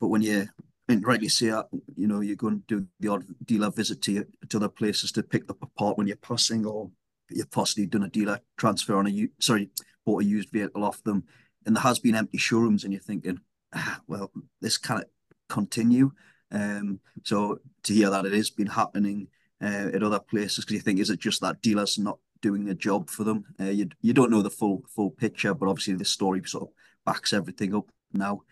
but 0.00 0.08
when 0.08 0.22
you 0.22 0.48
and 0.88 1.06
rightly 1.06 1.28
say, 1.28 1.50
uh, 1.50 1.62
you 1.96 2.08
know, 2.08 2.20
you're 2.20 2.34
going 2.34 2.62
to 2.66 2.80
do 2.80 2.86
the 2.98 3.08
odd 3.08 3.24
dealer 3.44 3.70
visit 3.70 4.00
to, 4.02 4.24
to 4.48 4.56
other 4.56 4.68
places 4.68 5.12
to 5.12 5.22
pick 5.22 5.48
up 5.50 5.58
a 5.62 5.66
part 5.66 5.98
when 5.98 6.06
you're 6.06 6.16
passing, 6.16 6.64
or 6.66 6.90
you've 7.30 7.50
possibly 7.50 7.86
done 7.86 8.04
a 8.04 8.08
dealer 8.08 8.40
transfer 8.56 8.96
on 8.96 9.06
a 9.06 9.28
sorry, 9.38 9.68
bought 10.04 10.22
a 10.22 10.26
used 10.26 10.50
vehicle 10.50 10.84
off 10.84 11.02
them, 11.04 11.24
and 11.66 11.76
there 11.76 11.82
has 11.82 11.98
been 11.98 12.14
empty 12.14 12.38
showrooms, 12.38 12.84
and 12.84 12.92
you're 12.92 13.02
thinking, 13.02 13.38
ah, 13.74 14.00
well, 14.08 14.32
this 14.60 14.78
can't 14.78 15.04
continue. 15.48 16.10
Um, 16.50 17.00
so 17.24 17.60
to 17.84 17.92
hear 17.94 18.10
that 18.10 18.26
it 18.26 18.32
has 18.32 18.50
been 18.50 18.66
happening 18.68 19.28
uh, 19.62 19.88
at 19.92 20.02
other 20.02 20.20
places, 20.20 20.64
because 20.64 20.74
you 20.74 20.80
think, 20.80 21.00
is 21.00 21.10
it 21.10 21.20
just 21.20 21.40
that 21.40 21.60
dealers 21.62 21.98
not 21.98 22.18
doing 22.40 22.68
a 22.68 22.74
job 22.74 23.10
for 23.10 23.24
them? 23.24 23.44
Uh, 23.60 23.64
you 23.64 23.88
you 24.00 24.12
don't 24.12 24.30
know 24.30 24.42
the 24.42 24.50
full 24.50 24.82
full 24.94 25.10
picture, 25.10 25.54
but 25.54 25.68
obviously 25.68 25.94
the 25.94 26.04
story 26.04 26.42
sort 26.44 26.64
of 26.68 26.74
backs 27.04 27.32
everything 27.32 27.74
up 27.74 27.86
now. 28.12 28.42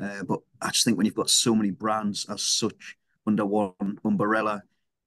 Uh, 0.00 0.24
but 0.24 0.40
I 0.60 0.70
just 0.70 0.84
think 0.84 0.96
when 0.96 1.06
you've 1.06 1.14
got 1.14 1.30
so 1.30 1.54
many 1.54 1.70
brands 1.70 2.26
as 2.28 2.42
such 2.42 2.96
under 3.26 3.46
one 3.46 3.98
umbrella, 4.04 4.62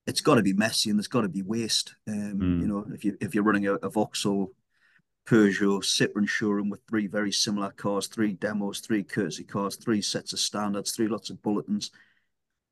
it's 0.05 0.21
got 0.21 0.35
to 0.35 0.41
be 0.43 0.53
messy 0.53 0.89
and 0.89 0.97
there's 0.97 1.07
got 1.07 1.21
to 1.21 1.29
be 1.29 1.41
waste. 1.41 1.95
Um, 2.07 2.39
Mm. 2.39 2.61
You 2.61 2.67
know, 2.67 2.85
if 2.93 3.03
you 3.03 3.17
if 3.19 3.35
you're 3.35 3.43
running 3.43 3.67
a, 3.67 3.73
a 3.75 3.89
Vauxhall, 3.89 4.51
Peugeot, 5.27 5.83
Citroen 5.83 6.27
showroom 6.27 6.69
with 6.69 6.79
three 6.87 7.07
very 7.07 7.31
similar 7.31 7.71
cars, 7.71 8.07
three 8.07 8.33
demos, 8.33 8.79
three 8.79 9.03
courtesy 9.03 9.43
cars, 9.43 9.75
three 9.75 10.01
sets 10.01 10.31
of 10.31 10.39
standards, 10.39 10.91
three 10.91 11.07
lots 11.07 11.29
of 11.29 11.41
bulletins, 11.41 11.91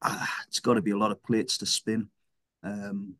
ah, 0.02 0.30
it's 0.48 0.60
got 0.60 0.76
to 0.76 0.82
be 0.82 0.92
a 0.92 0.98
lot 0.98 1.12
of 1.12 1.24
plates 1.24 1.58
to 1.58 1.66
spin. 1.66 2.10
Um, 2.64 3.16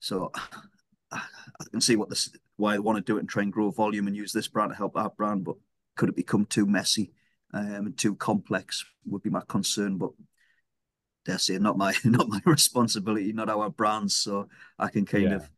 so 0.00 0.32
I 1.12 1.64
can 1.70 1.80
see 1.80 1.96
what 1.96 2.08
this 2.08 2.30
why 2.56 2.72
they 2.72 2.78
want 2.78 2.96
to 2.96 3.02
do 3.02 3.16
it 3.16 3.20
and 3.20 3.28
try 3.28 3.42
and 3.42 3.52
grow 3.52 3.70
volume 3.70 4.06
and 4.06 4.16
use 4.16 4.32
this 4.32 4.48
brand 4.48 4.70
to 4.70 4.76
help 4.76 4.94
that 4.94 5.16
brand, 5.16 5.44
but 5.44 5.56
could 5.96 6.08
it 6.08 6.16
become 6.16 6.44
too 6.46 6.66
messy 6.66 7.12
um, 7.54 7.86
and 7.86 7.98
too 7.98 8.14
complex? 8.16 8.84
Would 9.06 9.22
be 9.22 9.30
my 9.30 9.42
concern, 9.48 9.98
but 9.98 10.10
dare 11.24 11.38
say 11.38 11.58
not 11.58 11.78
my 11.78 11.94
not 12.04 12.28
my 12.28 12.40
responsibility, 12.44 13.32
not 13.32 13.48
our 13.48 13.70
brands, 13.70 14.14
so 14.16 14.48
I 14.78 14.88
can 14.88 15.06
kind 15.06 15.24
Yeah. 15.24 15.36
of 15.36 15.50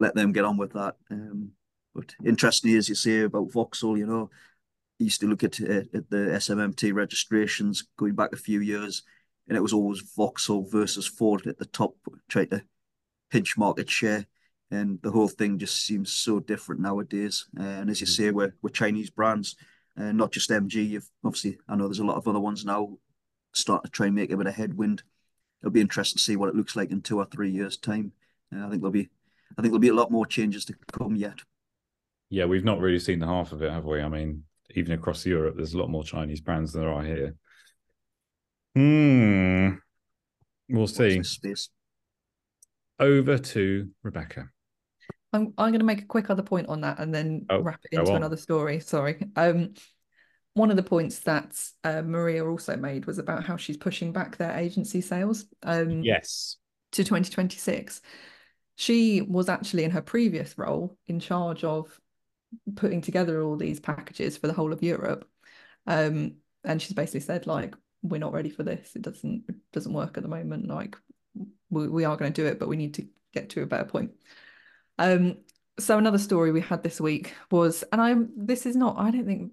let 0.00 0.14
them 0.14 0.32
get 0.32 0.44
on 0.44 0.56
with 0.56 0.72
that. 0.72 0.96
Um, 1.10 1.52
but 1.94 2.14
interestingly, 2.24 2.76
as 2.76 2.88
you 2.88 2.94
say 2.94 3.20
about 3.22 3.52
Vauxhall, 3.52 3.98
you 3.98 4.06
know, 4.06 4.30
I 5.00 5.04
used 5.04 5.20
to 5.20 5.26
look 5.26 5.44
at, 5.44 5.60
uh, 5.60 5.84
at 5.94 6.10
the 6.10 6.32
SMMT 6.36 6.94
registrations 6.94 7.84
going 7.96 8.14
back 8.14 8.32
a 8.32 8.36
few 8.36 8.60
years, 8.60 9.02
and 9.48 9.56
it 9.56 9.60
was 9.62 9.72
always 9.72 10.00
Vauxhall 10.16 10.66
versus 10.70 11.06
Ford 11.06 11.46
at 11.46 11.58
the 11.58 11.66
top, 11.66 11.96
trying 12.28 12.48
to 12.50 12.62
pinch 13.30 13.58
market 13.58 13.90
share. 13.90 14.26
And 14.70 15.00
the 15.02 15.10
whole 15.10 15.28
thing 15.28 15.58
just 15.58 15.84
seems 15.84 16.10
so 16.10 16.40
different 16.40 16.80
nowadays. 16.80 17.46
Uh, 17.58 17.62
and 17.62 17.90
as 17.90 18.00
you 18.00 18.06
say, 18.06 18.30
we're, 18.30 18.54
we're 18.62 18.70
Chinese 18.70 19.10
brands, 19.10 19.56
uh, 19.98 20.12
not 20.12 20.32
just 20.32 20.48
MG. 20.48 20.88
You've 20.88 21.10
obviously, 21.22 21.58
I 21.68 21.76
know 21.76 21.88
there's 21.88 21.98
a 21.98 22.04
lot 22.04 22.16
of 22.16 22.26
other 22.26 22.40
ones 22.40 22.64
now 22.64 22.96
starting 23.52 23.90
to 23.90 23.90
try 23.90 24.06
and 24.06 24.14
make 24.14 24.30
a 24.30 24.36
bit 24.36 24.46
of 24.46 24.54
headwind. 24.54 25.02
It'll 25.60 25.72
be 25.72 25.82
interesting 25.82 26.16
to 26.16 26.22
see 26.22 26.36
what 26.36 26.48
it 26.48 26.54
looks 26.54 26.74
like 26.74 26.90
in 26.90 27.02
two 27.02 27.18
or 27.18 27.26
three 27.26 27.50
years' 27.50 27.76
time. 27.76 28.12
Uh, 28.54 28.66
I 28.66 28.70
think 28.70 28.80
there'll 28.80 28.92
be, 28.92 29.10
I 29.58 29.62
think 29.62 29.72
there'll 29.72 29.78
be 29.78 29.88
a 29.88 29.94
lot 29.94 30.10
more 30.10 30.24
changes 30.24 30.64
to 30.66 30.74
come 30.92 31.16
yet. 31.16 31.40
Yeah, 32.32 32.46
we've 32.46 32.64
not 32.64 32.80
really 32.80 32.98
seen 32.98 33.18
the 33.18 33.26
half 33.26 33.52
of 33.52 33.60
it, 33.60 33.70
have 33.70 33.84
we? 33.84 34.00
I 34.00 34.08
mean, 34.08 34.44
even 34.74 34.92
across 34.94 35.26
Europe, 35.26 35.54
there's 35.54 35.74
a 35.74 35.78
lot 35.78 35.90
more 35.90 36.02
Chinese 36.02 36.40
brands 36.40 36.72
than 36.72 36.80
there 36.80 36.90
are 36.90 37.04
here. 37.04 37.34
Hmm. 38.74 39.74
We'll 40.74 40.86
see. 40.86 41.18
this 41.18 41.28
space. 41.28 41.68
Over 42.98 43.36
to 43.36 43.90
Rebecca. 44.02 44.48
I'm 45.34 45.52
I'm 45.58 45.72
going 45.72 45.80
to 45.80 45.84
make 45.84 46.00
a 46.00 46.06
quick 46.06 46.30
other 46.30 46.42
point 46.42 46.68
on 46.68 46.80
that 46.80 47.00
and 47.00 47.14
then 47.14 47.44
Oh, 47.50 47.60
wrap 47.60 47.80
it 47.84 47.98
into 47.98 48.14
another 48.14 48.38
story. 48.38 48.80
Sorry. 48.80 49.22
Um, 49.36 49.74
one 50.54 50.70
of 50.70 50.78
the 50.78 50.82
points 50.82 51.18
that 51.20 51.62
uh, 51.84 52.00
Maria 52.00 52.46
also 52.46 52.78
made 52.78 53.04
was 53.04 53.18
about 53.18 53.44
how 53.44 53.58
she's 53.58 53.76
pushing 53.76 54.10
back 54.10 54.38
their 54.38 54.56
agency 54.56 55.02
sales 55.02 55.44
um, 55.64 56.02
Yes. 56.02 56.56
to 56.92 57.04
2026. 57.04 58.00
She 58.76 59.20
was 59.20 59.50
actually 59.50 59.84
in 59.84 59.90
her 59.90 60.00
previous 60.00 60.56
role 60.56 60.96
in 61.06 61.20
charge 61.20 61.62
of 61.62 62.00
putting 62.76 63.00
together 63.00 63.42
all 63.42 63.56
these 63.56 63.80
packages 63.80 64.36
for 64.36 64.46
the 64.46 64.52
whole 64.52 64.72
of 64.72 64.82
Europe. 64.82 65.28
Um, 65.86 66.36
and 66.64 66.80
she's 66.80 66.92
basically 66.92 67.20
said, 67.20 67.46
like, 67.46 67.74
we're 68.02 68.18
not 68.18 68.32
ready 68.32 68.50
for 68.50 68.62
this. 68.62 68.94
It 68.94 69.02
doesn't 69.02 69.44
it 69.48 69.54
doesn't 69.72 69.92
work 69.92 70.16
at 70.16 70.22
the 70.22 70.28
moment. 70.28 70.68
Like, 70.68 70.96
we, 71.70 71.88
we 71.88 72.04
are 72.04 72.16
going 72.16 72.32
to 72.32 72.42
do 72.42 72.46
it, 72.48 72.58
but 72.58 72.68
we 72.68 72.76
need 72.76 72.94
to 72.94 73.06
get 73.32 73.50
to 73.50 73.62
a 73.62 73.66
better 73.66 73.84
point. 73.84 74.12
Um, 74.98 75.38
so 75.78 75.98
another 75.98 76.18
story 76.18 76.52
we 76.52 76.60
had 76.60 76.82
this 76.82 77.00
week 77.00 77.34
was, 77.50 77.82
and 77.92 78.00
I'm 78.00 78.30
this 78.36 78.66
is 78.66 78.76
not, 78.76 78.98
I 78.98 79.10
don't 79.10 79.26
think 79.26 79.52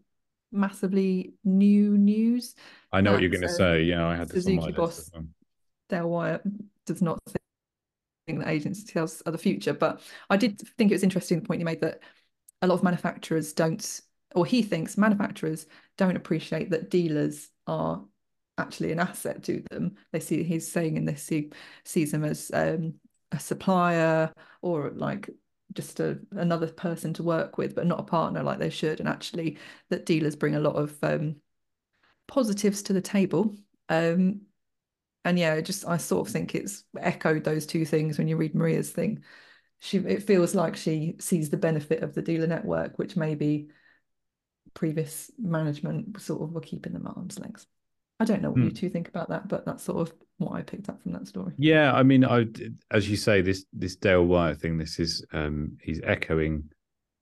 massively 0.52 1.34
new 1.44 1.98
news. 1.98 2.56
I 2.92 3.02
know 3.02 3.14
what 3.14 3.22
you're 3.22 3.32
going 3.32 3.42
to 3.42 3.48
um, 3.48 3.56
say. 3.56 3.84
Yeah, 3.84 4.06
I 4.06 4.16
had 4.16 4.30
this 4.30 4.46
Suzuki 4.46 4.72
boss. 4.72 5.12
Dale 5.90 6.10
Wyatt 6.10 6.42
does 6.86 7.02
not 7.02 7.20
think 8.28 8.40
that 8.40 8.48
agency 8.48 8.86
sales 8.86 9.24
are 9.26 9.32
the 9.32 9.38
future. 9.38 9.74
But 9.74 10.02
I 10.30 10.38
did 10.38 10.60
think 10.78 10.92
it 10.92 10.96
was 10.96 11.04
interesting 11.04 11.40
the 11.40 11.48
point 11.48 11.60
you 11.60 11.66
made 11.66 11.82
that 11.82 12.02
a 12.62 12.68
lot 12.68 12.76
of 12.76 12.84
manufacturers 12.84 13.54
don't, 13.54 14.02
or 14.36 14.46
he 14.46 14.62
thinks 14.62 14.98
manufacturers 14.98 15.66
don't 15.98 16.16
appreciate 16.16 16.70
that 16.72 16.90
dealers 16.90 17.50
are 17.68 18.04
actually 18.58 18.92
an 18.92 19.00
asset 19.00 19.44
to 19.44 19.64
them. 19.72 19.96
They 20.12 20.20
see 20.20 20.44
he's 20.44 20.72
saying 20.72 20.98
in 20.98 21.06
this 21.06 21.28
he 21.28 21.52
sees 21.86 22.12
them 22.12 22.24
as 22.24 22.52
um, 22.54 22.96
a 23.32 23.40
supplier 23.40 24.32
or 24.62 24.92
like 24.92 25.30
just 25.74 26.00
a, 26.00 26.20
another 26.32 26.68
person 26.68 27.14
to 27.14 27.24
work 27.24 27.58
with, 27.58 27.76
but 27.76 27.88
not 27.88 28.00
a 28.00 28.04
partner 28.04 28.44
like 28.44 28.60
they 28.60 28.70
should. 28.70 29.00
And 29.00 29.08
actually, 29.08 29.58
that 29.90 30.06
dealers 30.06 30.36
bring 30.36 30.56
a 30.56 30.60
lot 30.60 30.76
of 30.76 30.98
um, 31.04 31.38
positives 32.28 32.82
to 32.84 32.94
the 32.94 33.02
table. 33.02 33.56
Um, 33.88 34.42
and 35.26 35.38
yeah, 35.38 35.60
just 35.62 35.88
I 35.88 35.98
sort 35.98 36.28
of 36.28 36.34
think 36.34 36.56
it's 36.56 36.84
echoed 37.00 37.44
those 37.44 37.66
two 37.66 37.86
things 37.86 38.18
when 38.18 38.28
you 38.28 38.38
read 38.38 38.56
Maria's 38.56 38.92
thing. 38.92 39.24
She 39.80 39.98
it 40.00 40.24
feels 40.24 40.56
like 40.56 40.76
she 40.76 41.16
sees 41.20 41.50
the 41.50 41.58
benefit 41.58 42.04
of 42.04 42.14
the 42.14 42.22
dealer 42.22 42.48
network, 42.48 43.00
which 43.00 43.16
maybe 43.16 43.70
previous 44.74 45.32
management 45.38 46.22
sort 46.22 46.42
of 46.42 46.52
were 46.52 46.62
keeping 46.62 46.94
them 46.94 47.08
at 47.08 47.16
arm's 47.16 47.40
length. 47.40 47.66
I 48.20 48.26
don't 48.26 48.42
know 48.42 48.52
what 48.52 48.60
you 48.60 48.70
Hmm. 48.70 48.76
two 48.76 48.90
think 48.90 49.08
about 49.08 49.30
that, 49.30 49.48
but 49.48 49.66
that's 49.66 49.84
sort 49.84 50.08
of 50.08 50.14
what 50.38 50.54
I 50.54 50.62
picked 50.62 50.90
up 50.90 51.02
from 51.02 51.14
that 51.14 51.28
story. 51.28 51.54
Yeah, 51.58 51.94
I 51.94 52.04
mean, 52.04 52.26
I 52.26 52.48
as 52.92 53.10
you 53.10 53.16
say, 53.16 53.42
this 53.42 53.66
this 53.74 53.96
Dale 53.96 54.26
Wyatt 54.26 54.60
thing. 54.60 54.78
This 54.78 55.00
is 55.00 55.26
um 55.32 55.78
he's 55.82 56.02
echoing 56.04 56.70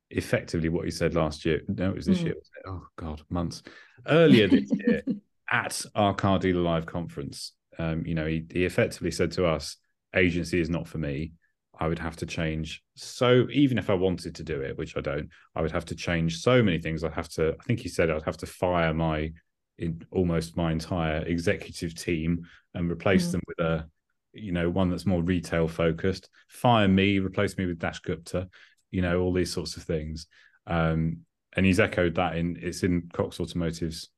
effectively 0.10 0.70
what 0.70 0.86
he 0.86 0.92
said 0.92 1.14
last 1.14 1.46
year. 1.46 1.62
No, 1.68 1.92
it 1.92 1.96
was 1.96 2.06
this 2.08 2.20
Mm. 2.20 2.26
year. 2.26 2.36
Oh 2.66 2.88
God, 2.96 3.22
months 3.30 3.62
earlier 4.08 4.48
this 4.48 4.72
year 4.80 5.04
at 5.52 5.86
our 5.94 6.14
Car 6.16 6.40
Dealer 6.40 6.62
Live 6.62 6.86
conference. 6.88 7.54
Um, 7.78 8.06
you 8.06 8.16
know, 8.16 8.26
he 8.26 8.46
he 8.52 8.66
effectively 8.66 9.12
said 9.12 9.32
to 9.34 9.46
us, 9.46 9.78
"Agency 10.16 10.60
is 10.60 10.70
not 10.70 10.88
for 10.88 10.98
me. 10.98 11.34
I 11.80 11.88
would 11.88 12.00
have 12.00 12.16
to 12.18 12.26
change. 12.26 12.84
So 12.96 13.48
even 13.52 13.78
if 13.78 13.90
I 13.90 13.94
wanted 13.94 14.36
to 14.36 14.44
do 14.44 14.62
it, 14.62 14.78
which 14.78 14.98
I 14.98 15.02
don't, 15.02 15.30
I 15.56 15.62
would 15.62 15.72
have 15.72 15.86
to 15.86 15.96
change 15.96 16.40
so 16.40 16.64
many 16.64 16.80
things. 16.80 17.04
I'd 17.04 17.14
have 17.14 17.30
to. 17.30 17.56
I 17.60 17.64
think 17.64 17.80
he 17.80 17.90
said 17.90 18.10
I'd 18.10 18.24
have 18.24 18.38
to 18.38 18.46
fire 18.48 18.94
my 18.94 19.32
in 19.78 20.02
almost 20.12 20.58
my 20.58 20.72
entire 20.72 21.20
executive 21.26 21.94
team 21.94 22.46
and 22.74 22.92
replace 22.92 23.28
Mm. 23.28 23.32
them 23.32 23.42
with 23.48 23.60
a 23.60 23.88
you 24.34 24.52
know 24.52 24.70
one 24.70 24.90
that's 24.90 25.06
more 25.06 25.22
retail 25.22 25.68
focused 25.68 26.30
fire 26.48 26.88
me 26.88 27.20
replace 27.20 27.58
me 27.58 27.66
with 27.66 27.80
dash 27.80 28.00
gupta 28.00 28.50
you 28.92 29.02
know 29.02 29.22
all 29.22 29.34
these 29.34 29.52
sorts 29.54 29.78
of 29.78 29.84
things 29.84 30.28
um 30.68 31.18
and 31.56 31.66
he's 31.66 31.80
echoed 31.80 32.16
that 32.16 32.36
in 32.36 32.58
it's 32.62 32.84
in 32.84 33.10
cox 33.14 33.40
automotive's 33.40 34.10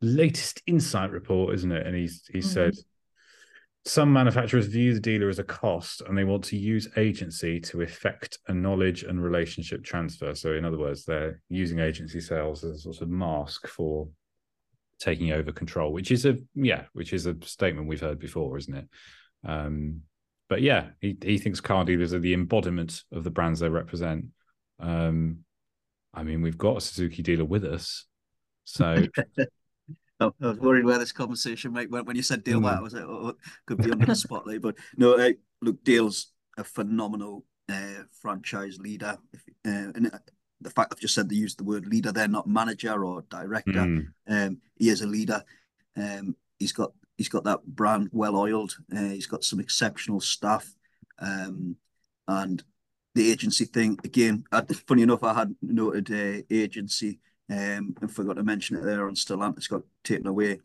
latest 0.00 0.62
insight 0.66 1.10
report 1.10 1.54
isn't 1.54 1.72
it 1.72 1.86
and 1.86 1.96
he's 1.96 2.22
he 2.30 2.38
Mhm. 2.38 2.42
said 2.42 2.74
some 3.86 4.12
manufacturers 4.12 4.66
view 4.66 4.94
the 4.94 5.00
dealer 5.00 5.28
as 5.28 5.38
a 5.38 5.44
cost 5.44 6.00
and 6.02 6.16
they 6.16 6.24
want 6.24 6.42
to 6.44 6.56
use 6.56 6.88
agency 6.96 7.60
to 7.60 7.82
effect 7.82 8.38
a 8.48 8.54
knowledge 8.54 9.02
and 9.02 9.22
relationship 9.22 9.84
transfer. 9.84 10.34
So 10.34 10.54
in 10.54 10.64
other 10.64 10.78
words 10.78 11.04
they're 11.04 11.40
using 11.50 11.80
agency 11.80 12.20
sales 12.20 12.64
as 12.64 12.76
a 12.76 12.80
sort 12.80 13.02
of 13.02 13.10
mask 13.10 13.66
for 13.66 14.08
taking 15.00 15.32
over 15.32 15.52
control 15.52 15.92
which 15.92 16.10
is 16.10 16.24
a 16.24 16.38
yeah 16.54 16.84
which 16.92 17.12
is 17.12 17.26
a 17.26 17.36
statement 17.42 17.88
we've 17.88 18.00
heard 18.00 18.18
before 18.18 18.56
isn't 18.56 18.74
it? 18.74 18.88
Um 19.46 20.00
but 20.48 20.62
yeah 20.62 20.88
he, 21.00 21.18
he 21.22 21.36
thinks 21.36 21.60
car 21.60 21.84
dealers 21.84 22.14
are 22.14 22.20
the 22.20 22.32
embodiment 22.32 23.02
of 23.12 23.22
the 23.22 23.30
brands 23.30 23.60
they 23.60 23.68
represent. 23.68 24.26
Um 24.80 25.40
i 26.14 26.22
mean 26.22 26.40
we've 26.40 26.58
got 26.58 26.76
a 26.76 26.80
suzuki 26.80 27.22
dealer 27.22 27.44
with 27.44 27.64
us 27.64 28.06
so 28.64 29.04
I 30.20 30.30
was 30.40 30.58
worried 30.58 30.84
where 30.84 30.98
this 30.98 31.12
conversation 31.12 31.72
might 31.72 31.90
went 31.90 32.06
when 32.06 32.16
you 32.16 32.22
said 32.22 32.44
Dale 32.44 32.60
Mm. 32.60 32.64
White. 32.64 32.76
I 32.78 32.80
was 32.80 32.94
like, 32.94 33.04
oh, 33.04 33.28
it 33.28 33.36
could 33.66 33.78
be 33.78 33.90
under 33.90 34.06
the 34.06 34.14
spotlight. 34.14 34.62
But 34.62 34.76
no, 34.96 35.14
uh, 35.18 35.32
look, 35.60 35.82
Dale's 35.84 36.32
a 36.56 36.64
phenomenal 36.64 37.44
uh, 37.68 38.04
franchise 38.20 38.78
leader. 38.78 39.18
If, 39.32 39.42
uh, 39.66 39.92
and 39.94 40.06
uh, 40.12 40.18
the 40.60 40.70
fact 40.70 40.92
I've 40.92 41.00
just 41.00 41.14
said 41.14 41.28
they 41.28 41.34
used 41.36 41.58
the 41.58 41.64
word 41.64 41.86
leader, 41.86 42.12
they're 42.12 42.28
not 42.28 42.46
manager 42.46 43.04
or 43.04 43.22
director. 43.28 43.72
mm, 43.72 44.06
Um, 44.28 44.58
he 44.76 44.88
is 44.88 45.02
a 45.02 45.06
leader. 45.06 45.42
Um, 45.96 46.36
he's 46.58 46.72
got 46.72 46.92
he's 47.16 47.28
got 47.28 47.44
that 47.44 47.64
brand 47.66 48.08
well 48.12 48.36
oiled. 48.36 48.76
Uh, 48.94 49.10
he's 49.10 49.26
got 49.26 49.44
some 49.44 49.60
exceptional 49.60 50.20
staff, 50.20 50.74
um, 51.18 51.76
and 52.28 52.62
the 53.14 53.30
agency 53.30 53.64
thing 53.64 53.98
again. 54.04 54.44
I, 54.52 54.62
funny 54.86 55.02
enough, 55.02 55.24
I 55.24 55.34
had 55.34 55.54
noted 55.60 56.10
uh, 56.10 56.42
agency 56.50 57.18
um, 57.50 57.94
and 58.00 58.10
forgot 58.10 58.34
to 58.34 58.42
mention 58.42 58.76
it 58.76 58.84
there 58.84 59.06
on 59.06 59.14
Stellantis 59.14 59.68
got 59.68 59.82
taken 60.02 60.26
away. 60.26 60.60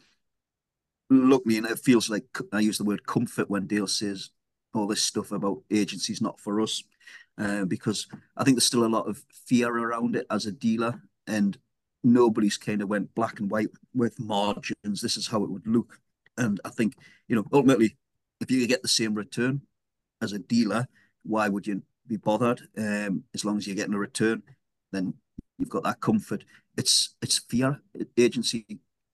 Look, 1.10 1.46
me, 1.46 1.58
and 1.58 1.66
it 1.66 1.80
feels 1.80 2.10
like 2.10 2.26
I 2.54 2.60
use 2.60 2.78
the 2.78 2.84
word 2.84 3.06
comfort 3.06 3.50
when 3.50 3.68
Dale 3.68 3.88
says 3.88 4.30
all 4.74 4.88
this 4.88 5.04
stuff 5.04 5.32
about 5.32 5.64
agencies 5.72 6.22
not 6.22 6.40
for 6.40 6.62
us, 6.62 6.84
uh, 7.38 7.66
because 7.66 8.08
I 8.38 8.44
think 8.44 8.56
there's 8.56 8.66
still 8.66 8.86
a 8.86 8.88
lot 8.88 9.08
of 9.08 9.24
fear 9.46 9.70
around 9.70 10.16
it 10.16 10.28
as 10.30 10.46
a 10.46 10.52
dealer, 10.52 11.02
and 11.26 11.58
nobody's 12.04 12.58
kind 12.58 12.82
of 12.82 12.90
went 12.90 13.14
black 13.16 13.40
and 13.40 13.50
white 13.50 13.70
with 13.94 14.20
margins. 14.20 15.02
This 15.02 15.18
is 15.18 15.28
how 15.28 15.44
it 15.44 15.50
would 15.50 15.68
look, 15.68 16.00
and 16.38 16.62
I 16.64 16.70
think 16.70 16.94
you 17.28 17.36
know 17.36 17.46
ultimately, 17.52 17.98
if 18.40 18.52
you 18.52 18.66
get 18.68 18.84
the 18.84 18.88
same 18.88 19.16
return 19.16 19.62
as 20.22 20.32
a 20.32 20.40
dealer, 20.40 20.88
why 21.24 21.50
would 21.50 21.66
you 21.66 21.82
be 22.08 22.18
bothered? 22.18 22.62
Um, 22.78 23.24
as 23.34 23.44
long 23.44 23.58
as 23.58 23.66
you're 23.66 23.76
getting 23.76 23.96
a 23.96 24.00
return, 24.00 24.44
then 24.92 25.16
you've 25.60 25.70
got 25.70 25.84
that 25.84 26.00
comfort. 26.00 26.46
It's 26.78 27.16
it's 27.22 27.38
fear. 27.38 27.82
Agency 28.18 28.66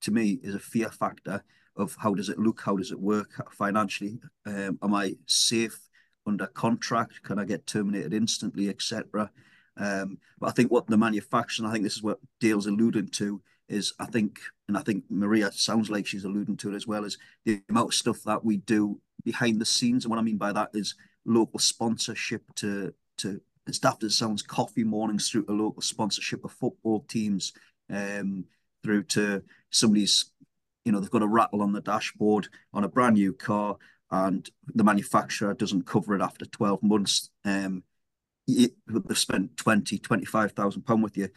to 0.02 0.12
me 0.12 0.40
is 0.44 0.56
a 0.56 0.60
fear 0.60 0.90
factor 0.90 1.44
of 1.76 1.96
how 2.00 2.14
does 2.14 2.30
it 2.30 2.40
look, 2.40 2.62
how 2.62 2.78
does 2.78 2.92
it 2.92 3.00
work 3.00 3.52
financially. 3.52 4.20
Um, 4.46 4.80
am 4.82 4.94
I 4.94 5.16
safe 5.26 5.78
under 6.26 6.48
contract? 6.48 7.22
Can 7.24 7.40
I 7.40 7.46
get 7.46 7.68
terminated 7.68 8.14
instantly, 8.14 8.70
etc. 8.70 9.30
Um, 9.78 10.18
but 10.40 10.48
I 10.48 10.52
think 10.52 10.72
what 10.72 10.88
the 10.88 10.98
manufacturer, 10.98 11.68
I 11.68 11.72
think 11.72 11.84
this 11.84 11.98
is 11.98 12.04
what 12.04 12.20
Dale's 12.40 12.68
alluding 12.68 13.10
to, 13.10 13.42
is 13.68 13.94
I 14.00 14.06
think, 14.06 14.40
and 14.68 14.78
I 14.78 14.82
think 14.82 15.04
Maria 15.10 15.52
sounds 15.52 15.90
like 15.90 16.08
she's 16.08 16.24
alluding 16.24 16.58
to 16.58 16.72
it 16.72 16.76
as 16.76 16.88
well, 16.88 17.04
is 17.04 17.18
the 17.44 17.62
amount 17.70 17.90
of 17.90 17.94
stuff 17.94 18.22
that 18.26 18.46
we 18.46 18.58
do 18.58 19.02
behind 19.24 19.60
the 19.60 19.66
scenes. 19.66 20.06
And 20.06 20.12
what 20.12 20.20
I 20.20 20.24
mean 20.24 20.38
by 20.38 20.54
that 20.54 20.70
is 20.74 20.96
local 21.26 21.60
sponsorship 21.60 22.44
to 22.56 22.94
to 23.18 23.42
as 23.68 23.80
daft 23.80 24.04
as 24.04 24.12
it 24.12 24.16
sounds, 24.16 24.42
coffee 24.42 24.84
mornings 24.84 25.30
through 25.30 25.46
to 25.46 25.52
local 25.54 25.82
sponsorship 25.82 26.44
of 26.46 26.52
football 26.52 27.02
teams, 27.08 27.54
um, 27.90 28.46
through 28.84 29.04
to 29.04 29.44
somebody's, 29.72 30.32
you 30.84 30.92
know, 30.92 31.00
they've 31.00 31.10
got 31.10 31.24
a 31.24 31.28
rattle 31.28 31.62
on 31.62 31.74
the 31.74 31.82
dashboard 31.82 32.48
on 32.74 32.84
a 32.84 32.90
brand 32.90 33.16
new 33.16 33.34
car 33.34 33.78
and 34.12 34.50
the 34.74 34.84
manufacturer 34.84 35.54
doesn't 35.54 35.88
cover 35.88 36.16
it 36.16 36.22
after 36.22 36.46
12 36.46 36.84
months. 36.84 37.32
Um, 37.44 37.84
you, 38.48 38.70
they've 38.88 39.18
spent 39.18 39.58
20, 39.58 39.98
25,000 39.98 40.84
pound 40.84 41.04
with 41.04 41.18
you. 41.18 41.30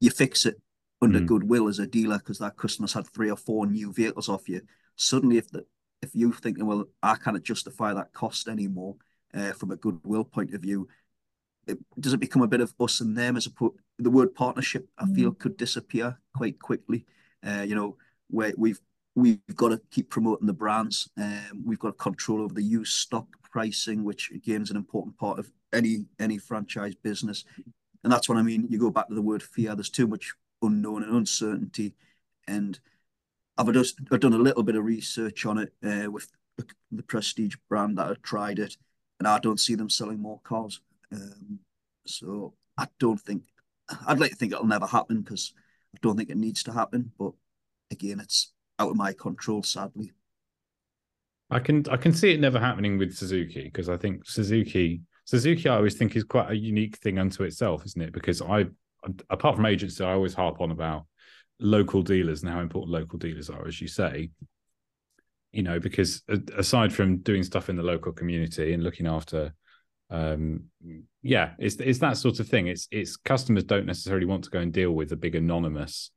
You 0.00 0.10
fix 0.10 0.46
it 0.46 0.60
under 1.00 1.20
Mm. 1.20 1.26
goodwill 1.26 1.68
as 1.68 1.78
a 1.78 1.86
dealer 1.86 2.18
because 2.18 2.38
that 2.38 2.56
customer's 2.56 2.92
had 2.92 3.06
three 3.06 3.30
or 3.30 3.36
four 3.36 3.66
new 3.66 3.92
vehicles 3.92 4.28
off 4.28 4.48
you. 4.48 4.62
Suddenly, 4.96 5.38
if 5.38 5.50
the 5.50 5.64
if 6.02 6.10
you're 6.14 6.32
thinking, 6.32 6.66
well, 6.66 6.84
I 7.02 7.16
can't 7.16 7.42
justify 7.42 7.92
that 7.94 8.12
cost 8.12 8.46
anymore 8.48 8.96
uh, 9.34 9.52
from 9.52 9.72
a 9.72 9.76
goodwill 9.76 10.24
point 10.24 10.54
of 10.54 10.62
view, 10.62 10.88
it, 11.68 11.78
does 12.00 12.12
it 12.12 12.20
become 12.20 12.42
a 12.42 12.48
bit 12.48 12.60
of 12.60 12.74
us 12.80 13.00
and 13.00 13.16
them 13.16 13.36
as 13.36 13.46
a 13.46 13.50
put 13.50 13.74
the 13.98 14.10
word 14.10 14.34
partnership? 14.34 14.88
I 14.98 15.06
feel 15.06 15.32
could 15.32 15.56
disappear 15.56 16.18
quite 16.36 16.58
quickly. 16.58 17.04
Uh, 17.46 17.62
you 17.62 17.74
know, 17.74 17.96
where 18.28 18.52
we've 18.56 18.80
we've 19.14 19.38
got 19.54 19.68
to 19.68 19.80
keep 19.90 20.10
promoting 20.10 20.46
the 20.46 20.52
brands. 20.52 21.10
Um, 21.16 21.62
we've 21.64 21.78
got 21.78 21.98
control 21.98 22.42
over 22.42 22.54
the 22.54 22.62
used 22.62 22.94
stock 22.94 23.26
pricing, 23.42 24.04
which 24.04 24.30
again 24.30 24.62
is 24.62 24.70
an 24.70 24.76
important 24.76 25.16
part 25.18 25.38
of 25.38 25.50
any 25.72 26.06
any 26.18 26.38
franchise 26.38 26.94
business. 26.94 27.44
And 28.04 28.12
that's 28.12 28.28
what 28.28 28.38
I 28.38 28.42
mean. 28.42 28.66
You 28.68 28.78
go 28.78 28.90
back 28.90 29.08
to 29.08 29.14
the 29.14 29.22
word 29.22 29.42
fear. 29.42 29.74
There's 29.74 29.90
too 29.90 30.06
much 30.06 30.34
unknown 30.62 31.02
and 31.02 31.14
uncertainty, 31.14 31.94
and 32.46 32.78
I've 33.56 33.72
just 33.72 33.98
I've 34.10 34.20
done 34.20 34.34
a 34.34 34.38
little 34.38 34.62
bit 34.62 34.76
of 34.76 34.84
research 34.84 35.44
on 35.46 35.58
it 35.58 35.72
uh, 35.84 36.10
with 36.10 36.28
the, 36.56 36.66
the 36.92 37.02
Prestige 37.02 37.56
brand 37.68 37.98
that 37.98 38.06
I 38.06 38.14
tried 38.22 38.58
it, 38.58 38.76
and 39.18 39.28
I 39.28 39.38
don't 39.38 39.60
see 39.60 39.74
them 39.74 39.90
selling 39.90 40.20
more 40.20 40.40
cars. 40.44 40.80
Um, 41.12 41.60
so 42.06 42.54
I 42.76 42.86
don't 42.98 43.20
think 43.20 43.44
I'd 44.06 44.18
like 44.18 44.30
to 44.30 44.36
think 44.36 44.52
it'll 44.52 44.66
never 44.66 44.86
happen 44.86 45.22
because 45.22 45.52
I 45.94 45.98
don't 46.02 46.16
think 46.16 46.30
it 46.30 46.36
needs 46.36 46.62
to 46.64 46.72
happen. 46.72 47.12
But 47.18 47.32
again, 47.90 48.20
it's 48.20 48.52
out 48.78 48.90
of 48.90 48.96
my 48.96 49.12
control, 49.12 49.62
sadly. 49.62 50.12
I 51.50 51.58
can 51.60 51.84
I 51.90 51.96
can 51.96 52.12
see 52.12 52.32
it 52.32 52.40
never 52.40 52.60
happening 52.60 52.98
with 52.98 53.14
Suzuki 53.14 53.64
because 53.64 53.88
I 53.88 53.96
think 53.96 54.28
Suzuki 54.28 55.00
Suzuki 55.24 55.68
I 55.68 55.76
always 55.76 55.94
think 55.94 56.14
is 56.14 56.24
quite 56.24 56.50
a 56.50 56.56
unique 56.56 56.98
thing 56.98 57.18
unto 57.18 57.42
itself, 57.44 57.84
isn't 57.86 58.02
it? 58.02 58.12
Because 58.12 58.42
I 58.42 58.66
apart 59.30 59.56
from 59.56 59.66
agency, 59.66 60.04
I 60.04 60.12
always 60.12 60.34
harp 60.34 60.60
on 60.60 60.70
about 60.70 61.06
local 61.60 62.02
dealers 62.02 62.42
and 62.42 62.52
how 62.52 62.60
important 62.60 62.92
local 62.92 63.18
dealers 63.18 63.48
are, 63.48 63.66
as 63.66 63.80
you 63.80 63.88
say. 63.88 64.30
You 65.52 65.62
know, 65.62 65.80
because 65.80 66.22
aside 66.56 66.92
from 66.92 67.18
doing 67.18 67.42
stuff 67.42 67.70
in 67.70 67.76
the 67.76 67.82
local 67.82 68.12
community 68.12 68.74
and 68.74 68.82
looking 68.82 69.06
after 69.06 69.54
um 70.10 70.62
yeah 71.22 71.50
it's 71.58 71.76
it's 71.76 71.98
that 71.98 72.16
sort 72.16 72.40
of 72.40 72.48
thing. 72.48 72.66
It's 72.66 72.88
it's 72.90 73.16
customers 73.16 73.64
don't 73.64 73.86
necessarily 73.86 74.26
want 74.26 74.44
to 74.44 74.50
go 74.50 74.60
and 74.60 74.72
deal 74.72 74.92
with 74.92 75.12
a 75.12 75.16
big 75.16 75.34
anonymous 75.34 76.10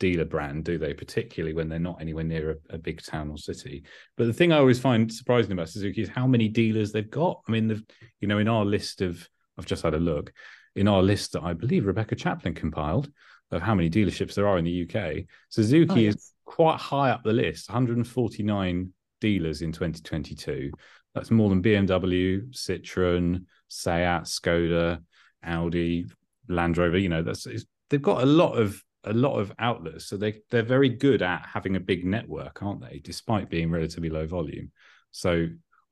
dealer 0.00 0.24
brand 0.24 0.64
do 0.64 0.78
they? 0.78 0.94
Particularly 0.94 1.54
when 1.54 1.68
they're 1.68 1.78
not 1.78 2.00
anywhere 2.00 2.24
near 2.24 2.50
a, 2.50 2.74
a, 2.74 2.78
big 2.78 3.02
town 3.02 3.30
or 3.30 3.38
city. 3.38 3.84
But 4.16 4.26
the 4.26 4.32
thing 4.32 4.52
i 4.52 4.58
always 4.58 4.80
find 4.80 5.12
surprising 5.12 5.52
about 5.52 5.68
suzuki 5.68 6.02
is 6.02 6.08
how 6.08 6.26
many 6.26 6.48
dealers 6.48 6.92
they've 6.92 7.10
got. 7.10 7.40
I 7.48 7.52
mean 7.52 7.68
the 7.68 7.84
you 8.20 8.28
know 8.28 8.38
in 8.38 8.48
our 8.48 8.64
list 8.64 9.00
of 9.00 9.28
i've 9.58 9.66
just 9.66 9.82
had 9.82 9.94
a 9.94 9.98
look 9.98 10.32
in 10.76 10.88
our 10.88 11.02
list 11.02 11.32
that 11.32 11.42
i 11.42 11.52
believe 11.52 11.86
rebecca 11.86 12.14
chaplin 12.14 12.54
compiled 12.54 13.08
of 13.50 13.62
how 13.62 13.74
many 13.74 13.88
dealerships 13.88 14.34
there 14.34 14.48
are 14.48 14.58
in 14.58 14.64
the 14.64 14.82
uk 14.82 15.24
suzuki 15.48 15.92
oh, 15.92 15.96
yes. 15.96 16.14
is 16.14 16.32
quite 16.44 16.78
high 16.78 17.10
up 17.10 17.22
the 17.24 17.32
list 17.32 17.68
149 17.68 18.92
dealers 19.20 19.62
in 19.62 19.72
2022 19.72 20.70
that's 21.14 21.30
more 21.30 21.48
than 21.48 21.62
BMW, 21.62 22.50
Citroen, 22.52 23.44
Seat, 23.68 24.24
Skoda, 24.24 25.00
Audi, 25.44 26.06
Land 26.48 26.76
Rover. 26.76 26.98
You 26.98 27.08
know, 27.08 27.22
that's 27.22 27.46
they've 27.88 28.02
got 28.02 28.22
a 28.22 28.26
lot 28.26 28.58
of 28.58 28.82
a 29.04 29.12
lot 29.12 29.38
of 29.38 29.52
outlets, 29.58 30.06
so 30.06 30.16
they 30.16 30.40
they're 30.50 30.62
very 30.62 30.88
good 30.88 31.22
at 31.22 31.46
having 31.46 31.76
a 31.76 31.80
big 31.80 32.04
network, 32.04 32.62
aren't 32.62 32.80
they? 32.80 33.00
Despite 33.02 33.50
being 33.50 33.70
relatively 33.70 34.10
low 34.10 34.26
volume. 34.26 34.72
So 35.12 35.46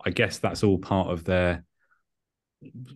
I 0.05 0.11
guess 0.11 0.39
that's 0.39 0.65
all 0.65 0.79
part 0.79 1.09
of 1.09 1.25
their 1.25 1.65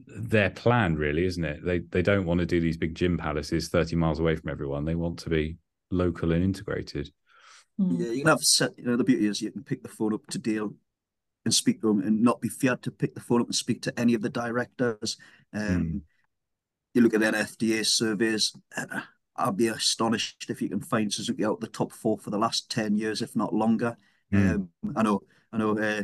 their 0.06 0.50
plan, 0.50 0.96
really, 0.96 1.26
isn't 1.26 1.44
it? 1.44 1.64
They 1.64 1.78
they 1.78 2.02
don't 2.02 2.26
want 2.26 2.40
to 2.40 2.46
do 2.46 2.60
these 2.60 2.76
big 2.76 2.94
gym 2.94 3.18
palaces 3.18 3.68
thirty 3.68 3.94
miles 3.94 4.18
away 4.18 4.34
from 4.34 4.50
everyone. 4.50 4.84
They 4.84 4.94
want 4.96 5.20
to 5.20 5.30
be 5.30 5.58
local 5.92 6.32
and 6.32 6.42
integrated. 6.42 7.10
Hmm. 7.78 8.00
Yeah, 8.00 8.08
you 8.08 8.18
can 8.22 8.28
have 8.28 8.40
set. 8.40 8.76
You 8.78 8.84
know, 8.84 8.96
the 8.96 9.04
beauty 9.04 9.26
is 9.26 9.40
you 9.40 9.52
can 9.52 9.62
pick 9.62 9.82
the 9.82 9.88
phone 9.88 10.14
up 10.14 10.26
to 10.28 10.38
deal 10.38 10.74
and 11.46 11.54
speak 11.54 11.80
to 11.80 11.86
them 11.86 12.00
and 12.00 12.20
not 12.20 12.40
be 12.40 12.48
feared 12.48 12.82
to 12.82 12.90
pick 12.90 13.14
the 13.14 13.20
phone 13.20 13.40
up 13.40 13.46
and 13.46 13.54
speak 13.54 13.80
to 13.80 13.98
any 13.98 14.14
of 14.14 14.20
the 14.20 14.28
directors. 14.28 15.16
Um, 15.54 15.62
mm. 15.62 16.00
You 16.92 17.02
look 17.02 17.14
at 17.14 17.20
the 17.20 17.26
NFDA 17.26 17.86
surveys, 17.86 18.52
uh, 18.76 19.00
I'd 19.36 19.56
be 19.56 19.68
astonished 19.68 20.46
if 20.48 20.60
you 20.60 20.68
can 20.68 20.80
find 20.80 21.12
Suzuki 21.12 21.44
out 21.44 21.60
the 21.60 21.68
top 21.68 21.92
four 21.92 22.18
for 22.18 22.30
the 22.30 22.38
last 22.38 22.68
10 22.70 22.96
years, 22.96 23.22
if 23.22 23.36
not 23.36 23.54
longer. 23.54 23.96
Mm. 24.34 24.54
Um, 24.54 24.68
I 24.96 25.04
know, 25.04 25.22
I 25.52 25.58
know, 25.58 25.78
uh, 25.78 26.02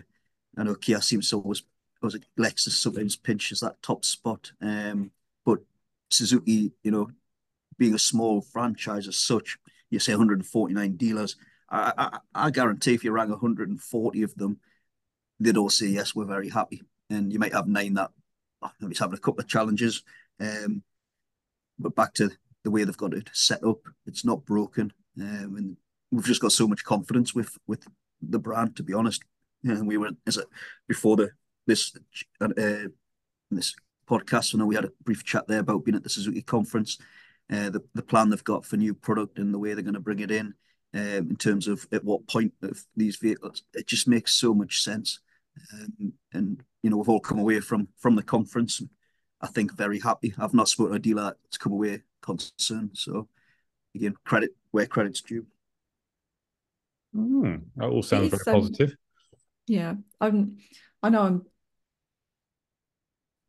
I 0.56 0.62
know 0.62 0.76
Kia 0.76 1.00
seems 1.00 1.28
to 1.30 1.40
always, 1.40 1.64
was 2.00 2.14
it 2.14 2.24
Lexus 2.38 2.70
sometimes 2.70 3.16
pinches 3.16 3.60
that 3.60 3.82
top 3.82 4.04
spot. 4.04 4.52
Um, 4.60 5.10
but 5.44 5.58
Suzuki, 6.08 6.70
you 6.84 6.92
know, 6.92 7.10
being 7.78 7.94
a 7.94 7.98
small 7.98 8.42
franchise 8.42 9.08
as 9.08 9.16
such, 9.16 9.58
you 9.90 9.98
say 9.98 10.12
149 10.12 10.96
dealers, 10.96 11.34
I, 11.68 11.92
I, 11.98 12.18
I 12.46 12.50
guarantee 12.50 12.94
if 12.94 13.02
you 13.02 13.10
rang 13.10 13.30
140 13.30 14.22
of 14.22 14.34
them, 14.36 14.60
they'd 15.44 15.56
all 15.56 15.70
say 15.70 15.86
yes, 15.86 16.14
we're 16.14 16.24
very 16.24 16.48
happy. 16.48 16.82
And 17.10 17.32
you 17.32 17.38
might 17.38 17.52
have 17.52 17.68
nine 17.68 17.94
that 17.94 18.10
maybe 18.80 18.94
having 18.98 19.16
a 19.16 19.20
couple 19.20 19.40
of 19.40 19.48
challenges. 19.48 20.02
Um, 20.40 20.82
but 21.78 21.94
back 21.94 22.14
to 22.14 22.30
the 22.64 22.70
way 22.70 22.84
they've 22.84 22.96
got 22.96 23.14
it 23.14 23.30
set 23.32 23.64
up, 23.64 23.80
it's 24.06 24.24
not 24.24 24.44
broken. 24.44 24.92
Um, 25.20 25.56
and 25.56 25.76
we've 26.10 26.24
just 26.24 26.40
got 26.40 26.52
so 26.52 26.66
much 26.66 26.84
confidence 26.84 27.34
with 27.34 27.56
with 27.66 27.86
the 28.20 28.38
brand, 28.38 28.76
to 28.76 28.82
be 28.82 28.94
honest. 28.94 29.22
And 29.64 29.86
we 29.86 29.96
were 29.96 30.10
as 30.26 30.38
a, 30.38 30.44
before 30.88 31.16
the 31.16 31.30
this 31.66 31.92
uh, 32.40 32.88
this 33.50 33.74
podcast. 34.08 34.54
I 34.54 34.58
know 34.58 34.66
we 34.66 34.74
had 34.74 34.84
a 34.84 34.92
brief 35.02 35.24
chat 35.24 35.46
there 35.46 35.60
about 35.60 35.84
being 35.84 35.96
at 35.96 36.02
the 36.02 36.08
Suzuki 36.08 36.42
conference, 36.42 36.98
uh, 37.50 37.70
the 37.70 37.82
the 37.94 38.02
plan 38.02 38.30
they've 38.30 38.44
got 38.44 38.64
for 38.64 38.76
new 38.76 38.94
product 38.94 39.38
and 39.38 39.52
the 39.52 39.58
way 39.58 39.74
they're 39.74 39.82
going 39.82 39.94
to 39.94 40.00
bring 40.00 40.20
it 40.20 40.30
in, 40.30 40.54
um, 40.94 41.30
in 41.30 41.36
terms 41.36 41.68
of 41.68 41.86
at 41.92 42.04
what 42.04 42.26
point 42.26 42.52
of 42.62 42.84
these 42.96 43.16
vehicles. 43.16 43.62
It 43.74 43.86
just 43.86 44.08
makes 44.08 44.34
so 44.34 44.54
much 44.54 44.82
sense, 44.82 45.20
um, 45.72 46.12
and 46.32 46.62
you 46.82 46.90
know 46.90 46.96
we've 46.96 47.08
all 47.08 47.20
come 47.20 47.38
away 47.38 47.60
from 47.60 47.88
from 47.98 48.16
the 48.16 48.22
conference. 48.22 48.82
I 49.40 49.48
think 49.48 49.76
very 49.76 49.98
happy. 49.98 50.34
I've 50.38 50.54
not 50.54 50.68
spoken 50.68 50.92
to 50.92 50.96
a 50.96 51.00
dealer 51.00 51.36
that's 51.44 51.58
come 51.58 51.72
away 51.72 52.02
concerned. 52.20 52.90
So 52.94 53.28
again, 53.94 54.14
credit 54.24 54.50
where 54.70 54.86
credit's 54.86 55.20
due. 55.20 55.46
Mm, 57.14 57.62
that 57.76 57.88
all 57.88 58.02
sounds 58.02 58.30
very 58.30 58.42
um, 58.46 58.62
positive. 58.62 58.96
Yeah, 59.66 59.94
I'm. 60.20 60.58
I 61.02 61.10
know 61.10 61.22
I'm 61.22 61.46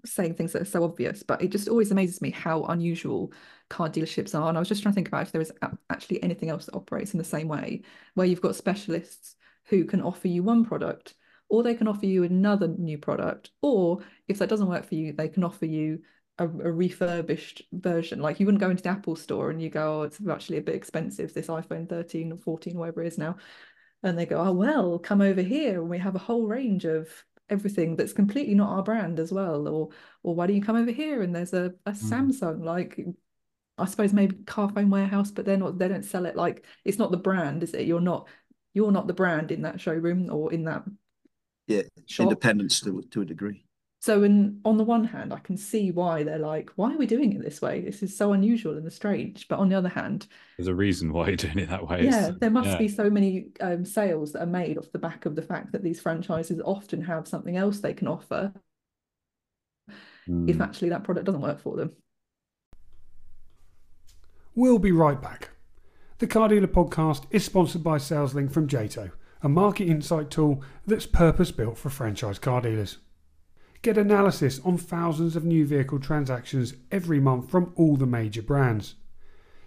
saying 0.05 0.35
things 0.35 0.51
that 0.53 0.61
are 0.61 0.65
so 0.65 0.83
obvious, 0.83 1.23
but 1.23 1.41
it 1.41 1.49
just 1.49 1.69
always 1.69 1.91
amazes 1.91 2.21
me 2.21 2.29
how 2.29 2.63
unusual 2.63 3.31
car 3.69 3.89
dealerships 3.89 4.37
are. 4.37 4.49
And 4.49 4.57
I 4.57 4.59
was 4.59 4.67
just 4.67 4.81
trying 4.81 4.93
to 4.93 4.95
think 4.95 5.07
about 5.07 5.23
if 5.23 5.31
there 5.31 5.41
is 5.41 5.53
actually 5.89 6.21
anything 6.21 6.49
else 6.49 6.65
that 6.65 6.75
operates 6.75 7.13
in 7.13 7.19
the 7.19 7.23
same 7.23 7.47
way, 7.47 7.83
where 8.15 8.27
you've 8.27 8.41
got 8.41 8.55
specialists 8.55 9.35
who 9.65 9.85
can 9.85 10.01
offer 10.01 10.27
you 10.27 10.43
one 10.43 10.65
product, 10.65 11.13
or 11.49 11.63
they 11.63 11.75
can 11.75 11.87
offer 11.87 12.05
you 12.05 12.23
another 12.23 12.67
new 12.67 12.97
product, 12.97 13.51
or 13.61 13.99
if 14.27 14.39
that 14.39 14.49
doesn't 14.49 14.69
work 14.69 14.85
for 14.87 14.95
you, 14.95 15.13
they 15.13 15.29
can 15.29 15.43
offer 15.43 15.65
you 15.65 15.99
a, 16.37 16.45
a 16.45 16.47
refurbished 16.47 17.63
version. 17.71 18.19
Like 18.19 18.39
you 18.39 18.45
wouldn't 18.45 18.61
go 18.61 18.69
into 18.69 18.83
the 18.83 18.89
Apple 18.89 19.15
store 19.15 19.49
and 19.49 19.61
you 19.61 19.69
go, 19.69 20.01
oh, 20.01 20.03
it's 20.03 20.19
actually 20.27 20.57
a 20.57 20.61
bit 20.61 20.75
expensive, 20.75 21.33
this 21.33 21.47
iPhone 21.47 21.87
13 21.87 22.31
or 22.31 22.37
14, 22.37 22.77
whatever 22.77 23.03
it 23.03 23.07
is 23.07 23.17
now. 23.17 23.37
And 24.01 24.17
they 24.17 24.25
go, 24.25 24.37
oh, 24.37 24.51
well, 24.51 24.99
come 24.99 25.21
over 25.21 25.41
here 25.41 25.79
and 25.79 25.89
we 25.89 25.99
have 25.99 26.15
a 26.15 26.19
whole 26.19 26.47
range 26.47 26.85
of 26.85 27.07
everything 27.49 27.95
that's 27.95 28.13
completely 28.13 28.55
not 28.55 28.69
our 28.69 28.83
brand 28.83 29.19
as 29.19 29.31
well 29.31 29.67
or 29.67 29.89
or 30.23 30.33
why 30.33 30.47
don't 30.47 30.55
you 30.55 30.61
come 30.61 30.75
over 30.75 30.91
here 30.91 31.21
and 31.21 31.35
there's 31.35 31.53
a, 31.53 31.73
a 31.85 31.91
mm. 31.91 32.09
samsung 32.09 32.63
like 32.63 32.99
i 33.77 33.85
suppose 33.85 34.13
maybe 34.13 34.35
carphone 34.45 34.89
warehouse 34.89 35.29
but 35.29 35.45
they're 35.45 35.57
not 35.57 35.77
they 35.77 35.87
don't 35.87 36.05
sell 36.05 36.25
it 36.25 36.35
like 36.35 36.65
it's 36.85 36.97
not 36.97 37.11
the 37.11 37.17
brand 37.17 37.61
is 37.61 37.73
it 37.73 37.85
you're 37.85 37.99
not 37.99 38.27
you're 38.73 38.91
not 38.91 39.07
the 39.07 39.13
brand 39.13 39.51
in 39.51 39.63
that 39.63 39.79
showroom 39.79 40.29
or 40.31 40.53
in 40.53 40.63
that 40.63 40.83
yeah 41.67 41.81
shop. 42.05 42.25
independence 42.25 42.81
to, 42.81 43.01
to 43.11 43.21
a 43.21 43.25
degree 43.25 43.63
so 43.99 44.23
in 44.23 44.59
on 44.65 44.77
the 44.77 44.83
one 44.83 45.05
hand 45.05 45.33
i 45.33 45.39
can 45.39 45.55
see 45.55 45.91
why 45.91 46.23
they're 46.23 46.37
like 46.37 46.69
why 46.75 46.93
are 46.93 46.97
we 46.97 47.05
doing 47.05 47.33
it 47.33 47.41
this 47.41 47.61
way 47.61 47.79
this 47.81 48.03
is 48.03 48.15
so 48.15 48.33
unusual 48.33 48.77
and 48.77 48.91
strange 48.91 49.47
but 49.47 49.59
on 49.59 49.69
the 49.69 49.75
other 49.75 49.89
hand 49.89 50.27
there's 50.57 50.67
a 50.67 50.75
reason 50.75 51.13
why 51.13 51.27
you're 51.27 51.35
doing 51.37 51.59
it 51.59 51.69
that 51.69 51.87
way 51.87 52.03
yeah 52.03 52.31
there 52.39 52.51
must 52.51 52.69
yeah. 52.69 52.77
be 52.77 52.87
so 52.87 53.09
many 53.09 53.47
um, 53.61 53.85
sales 53.85 54.33
that 54.33 54.43
are 54.43 54.47
made 54.47 54.77
off 54.77 54.91
the 54.91 54.99
back 54.99 55.25
of 55.25 55.35
the 55.35 55.41
fact 55.41 55.71
that 55.71 55.83
these 55.83 56.01
franchises 56.01 56.59
often 56.65 57.01
have 57.01 57.27
something 57.27 57.55
else 57.55 57.79
they 57.79 57.93
can 57.93 58.07
offer 58.07 58.51
mm. 60.27 60.49
if 60.49 60.57
hmm. 60.57 60.61
actually 60.61 60.89
that 60.89 61.03
product 61.03 61.25
doesn't 61.25 61.41
work 61.41 61.61
for 61.61 61.77
them 61.77 61.91
we'll 64.53 64.79
be 64.79 64.91
right 64.91 65.21
back 65.21 65.51
the 66.19 66.27
car 66.27 66.49
dealer 66.49 66.67
podcast 66.67 67.23
is 67.31 67.43
sponsored 67.43 67.83
by 67.83 67.97
SalesLink 67.97 68.51
from 68.51 68.67
Jato 68.67 69.11
a 69.43 69.49
market 69.49 69.87
insight 69.87 70.31
tool 70.31 70.63
that's 70.87 71.05
purpose 71.05 71.51
built 71.51 71.77
for 71.77 71.89
franchise 71.89 72.39
car 72.39 72.61
dealers 72.61 72.97
Get 73.83 73.97
analysis 73.97 74.61
on 74.63 74.77
thousands 74.77 75.35
of 75.35 75.43
new 75.43 75.65
vehicle 75.65 75.99
transactions 75.99 76.73
every 76.89 77.19
month 77.19 77.51
from 77.51 77.73
all 77.75 77.97
the 77.97 78.05
major 78.05 78.41
brands. 78.41 78.95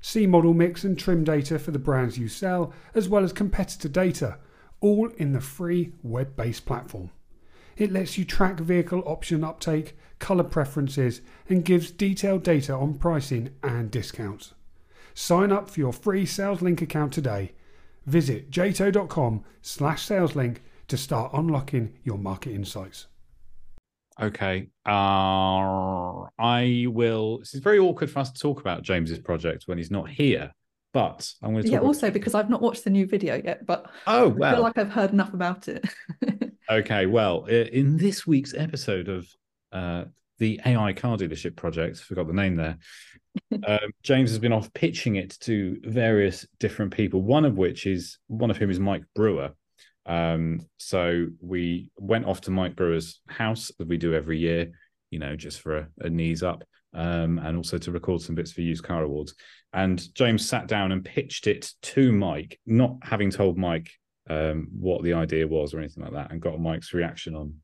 See 0.01 0.27
model 0.27 0.55
mix 0.55 0.85
and 0.85 0.99
trim 0.99 1.22
data 1.22 1.59
for 1.59 1.70
the 1.70 1.79
brands 1.79 2.16
you 2.16 2.27
sell, 2.27 2.72
as 2.95 3.11
well 3.11 3.24
as 3.24 3.35
competitor 3.35 3.91
data, 3.91 4.39
all 4.81 5.11
in 5.18 5.35
the 5.35 5.41
free 5.43 5.93
web 6.03 6.35
based 6.35 6.64
platform. 6.64 7.11
It 7.77 7.93
lets 7.93 8.16
you 8.16 8.24
track 8.24 8.59
vehicle 8.59 9.03
option 9.05 9.45
uptake, 9.45 9.99
colour 10.18 10.45
preferences, 10.45 11.20
and 11.51 11.62
gives 11.62 11.91
detailed 11.91 12.43
data 12.43 12.72
on 12.72 12.95
pricing 12.95 13.51
and 13.62 13.91
discounts. 13.91 14.55
Sign 15.12 15.53
up 15.53 15.68
for 15.68 15.81
your 15.81 15.93
free 15.93 16.24
SalesLink 16.24 16.81
account 16.81 17.12
today. 17.12 17.53
Visit 18.07 18.50
jato.com 18.50 19.44
slash 19.62 20.07
saleslink 20.07 20.59
to 20.88 20.96
start 20.96 21.32
unlocking 21.34 21.92
your 22.04 22.18
market 22.18 22.52
insights. 22.52 23.09
Okay. 24.20 24.68
Uh, 24.86 26.24
I 26.38 26.86
will. 26.88 27.38
This 27.38 27.54
is 27.54 27.61
very 27.61 27.78
awkward 27.78 28.11
for 28.11 28.20
us 28.20 28.30
to 28.30 28.40
talk 28.40 28.61
about 28.61 28.82
James's 28.82 29.18
project 29.18 29.64
when 29.66 29.78
he's 29.78 29.90
not 29.90 30.09
here. 30.09 30.52
But 30.92 31.30
I'm 31.42 31.52
going 31.52 31.64
to 31.64 31.70
yeah. 31.70 31.80
Also, 31.80 32.11
because 32.11 32.34
I've 32.34 32.48
not 32.48 32.62
watched 32.62 32.84
the 32.84 32.90
new 32.90 33.07
video 33.07 33.40
yet, 33.44 33.66
but 33.66 33.90
oh 34.07 34.28
well, 34.28 34.50
I 34.50 34.54
feel 34.54 34.62
like 34.62 34.78
I've 34.78 34.90
heard 34.90 35.11
enough 35.11 35.34
about 35.34 35.68
it. 35.68 35.84
okay. 36.70 37.04
Well, 37.04 37.44
in 37.44 37.98
this 37.98 38.26
week's 38.26 38.54
episode 38.54 39.09
of 39.09 39.28
uh, 39.72 40.04
the 40.39 40.61
AI 40.64 40.93
car 40.93 41.16
dealership 41.16 41.57
project, 41.57 41.99
forgot 41.99 42.26
the 42.26 42.32
name 42.32 42.57
there. 42.57 42.78
um, 43.66 43.91
James 44.03 44.30
has 44.30 44.39
been 44.39 44.53
off 44.53 44.72
pitching 44.72 45.16
it 45.16 45.37
to 45.41 45.78
various 45.84 46.47
different 46.59 46.95
people. 46.95 47.22
One 47.22 47.45
of 47.45 47.57
which 47.57 47.87
is 47.87 48.18
one 48.28 48.51
of 48.51 48.57
whom 48.57 48.70
is 48.70 48.80
Mike 48.80 49.05
Brewer, 49.14 49.53
um, 50.07 50.61
so 50.78 51.26
we 51.41 51.91
went 51.99 52.26
off 52.26 52.41
to 52.43 52.51
Mike 52.51 52.76
Brewer's 52.76 53.20
house 53.28 53.70
as 53.80 53.87
we 53.87 53.97
do 53.97 54.14
every 54.14 54.39
year, 54.39 54.70
you 55.11 55.18
know, 55.18 55.37
just 55.37 55.61
for 55.61 55.76
a, 55.76 55.89
a 56.01 56.11
knees 56.11 56.43
up, 56.43 56.62
um, 56.95 57.39
and 57.39 57.57
also 57.57 57.76
to 57.78 57.93
record 57.93 58.22
some 58.22 58.37
bits 58.37 58.53
for 58.53 58.61
Used 58.61 58.84
Car 58.84 59.03
Awards. 59.03 59.34
And 59.72 60.03
James 60.14 60.49
sat 60.49 60.68
down 60.68 60.93
and 60.93 61.05
pitched 61.05 61.49
it 61.49 61.72
to 61.82 62.12
Mike, 62.12 62.59
not 62.66 62.97
having 63.03 63.30
told 63.30 63.59
Mike 63.59 63.91
um, 64.30 64.68
what 64.78 65.03
the 65.03 65.12
idea 65.12 65.47
was 65.47 65.74
or 65.74 65.80
anything 65.80 66.05
like 66.05 66.12
that, 66.12 66.30
and 66.30 66.41
got 66.41 66.61
Mike's 66.61 66.95
reaction 66.95 67.34
on 67.34 67.55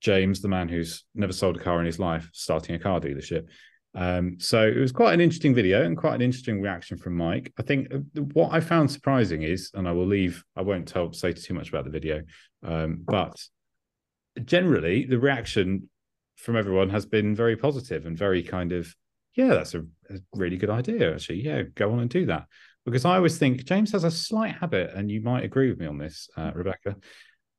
James, 0.00 0.40
the 0.40 0.48
man 0.48 0.68
who's 0.68 1.04
never 1.14 1.32
sold 1.32 1.56
a 1.56 1.60
car 1.60 1.80
in 1.80 1.86
his 1.86 1.98
life, 1.98 2.28
starting 2.32 2.74
a 2.74 2.78
car 2.78 3.00
dealership. 3.00 3.46
Um, 3.94 4.36
so 4.38 4.66
it 4.66 4.76
was 4.76 4.92
quite 4.92 5.14
an 5.14 5.20
interesting 5.20 5.54
video 5.54 5.84
and 5.84 5.96
quite 5.96 6.14
an 6.14 6.22
interesting 6.22 6.60
reaction 6.60 6.98
from 6.98 7.16
Mike. 7.16 7.52
I 7.58 7.62
think 7.62 7.92
uh, 7.92 7.98
what 8.32 8.52
I 8.52 8.60
found 8.60 8.90
surprising 8.90 9.42
is, 9.42 9.70
and 9.74 9.88
I 9.88 9.92
will 9.92 10.06
leave, 10.06 10.44
I 10.54 10.62
won't 10.62 10.86
tell 10.86 11.12
say 11.12 11.32
too 11.32 11.54
much 11.54 11.70
about 11.70 11.84
the 11.84 11.90
video, 11.90 12.22
um, 12.62 13.02
but 13.04 13.34
generally 14.44 15.04
the 15.04 15.18
reaction 15.18 15.88
from 16.36 16.56
everyone 16.56 16.90
has 16.90 17.06
been 17.06 17.34
very 17.34 17.56
positive 17.56 18.06
and 18.06 18.16
very 18.16 18.42
kind 18.42 18.72
of, 18.72 18.94
yeah, 19.34 19.48
that's 19.48 19.74
a, 19.74 19.80
a 19.80 20.18
really 20.34 20.56
good 20.56 20.70
idea. 20.70 21.14
Actually, 21.14 21.42
yeah, 21.42 21.62
go 21.74 21.90
on 21.92 22.00
and 22.00 22.10
do 22.10 22.26
that. 22.26 22.44
Because 22.84 23.04
I 23.04 23.16
always 23.16 23.38
think 23.38 23.64
James 23.64 23.92
has 23.92 24.04
a 24.04 24.10
slight 24.10 24.54
habit, 24.54 24.92
and 24.94 25.10
you 25.10 25.20
might 25.20 25.44
agree 25.44 25.68
with 25.68 25.78
me 25.78 25.86
on 25.86 25.98
this, 25.98 26.28
uh, 26.36 26.52
Rebecca. 26.54 26.96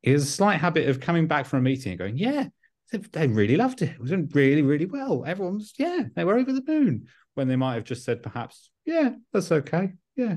Has 0.03 0.23
a 0.23 0.25
slight 0.25 0.59
habit 0.59 0.87
of 0.87 0.99
coming 0.99 1.27
back 1.27 1.45
from 1.45 1.59
a 1.59 1.61
meeting 1.63 1.91
and 1.91 1.99
going, 1.99 2.17
"Yeah, 2.17 2.47
they 2.91 3.27
really 3.27 3.55
loved 3.55 3.81
it. 3.81 3.91
It 3.91 3.99
was 3.99 4.11
really, 4.11 4.61
really 4.61 4.85
well. 4.85 5.23
Everyone 5.25 5.55
was, 5.55 5.73
yeah, 5.77 6.03
they 6.15 6.23
were 6.23 6.37
over 6.37 6.51
the 6.51 6.63
moon 6.65 7.07
when 7.35 7.47
they 7.47 7.55
might 7.55 7.75
have 7.75 7.83
just 7.83 8.03
said, 8.03 8.23
perhaps, 8.23 8.71
yeah, 8.85 9.11
that's 9.33 9.51
okay. 9.51 9.93
Yeah, 10.19 10.35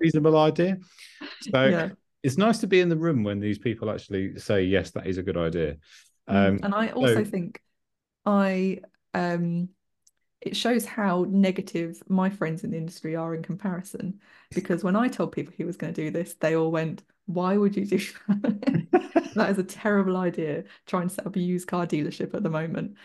reasonable 0.00 0.38
idea. 0.38 0.78
So 1.52 1.64
yeah. 1.66 1.90
it's 2.22 2.38
nice 2.38 2.60
to 2.60 2.66
be 2.66 2.80
in 2.80 2.88
the 2.88 2.96
room 2.96 3.24
when 3.24 3.40
these 3.40 3.58
people 3.58 3.90
actually 3.90 4.38
say, 4.38 4.62
yes, 4.62 4.92
that 4.92 5.06
is 5.06 5.18
a 5.18 5.22
good 5.22 5.36
idea. 5.36 5.76
Mm, 6.30 6.48
um, 6.48 6.60
and 6.62 6.74
I 6.74 6.88
also 6.92 7.24
so... 7.24 7.24
think 7.24 7.60
I, 8.24 8.80
um, 9.12 9.68
it 10.40 10.56
shows 10.56 10.86
how 10.86 11.26
negative 11.28 12.02
my 12.08 12.30
friends 12.30 12.64
in 12.64 12.70
the 12.70 12.78
industry 12.78 13.16
are 13.16 13.34
in 13.34 13.42
comparison. 13.42 14.20
Because 14.54 14.82
when 14.82 14.96
I 14.96 15.08
told 15.08 15.32
people 15.32 15.52
he 15.54 15.64
was 15.64 15.76
going 15.76 15.92
to 15.92 16.04
do 16.04 16.10
this, 16.10 16.32
they 16.40 16.56
all 16.56 16.70
went, 16.70 17.02
why 17.28 17.56
would 17.58 17.76
you 17.76 17.84
do 17.84 17.98
that? 18.28 19.32
that 19.34 19.50
is 19.50 19.58
a 19.58 19.64
terrible 19.64 20.16
idea. 20.16 20.64
Try 20.86 21.02
and 21.02 21.12
set 21.12 21.26
up 21.26 21.36
a 21.36 21.40
used 21.40 21.68
car 21.68 21.86
dealership 21.86 22.34
at 22.34 22.42
the 22.42 22.50
moment. 22.50 22.96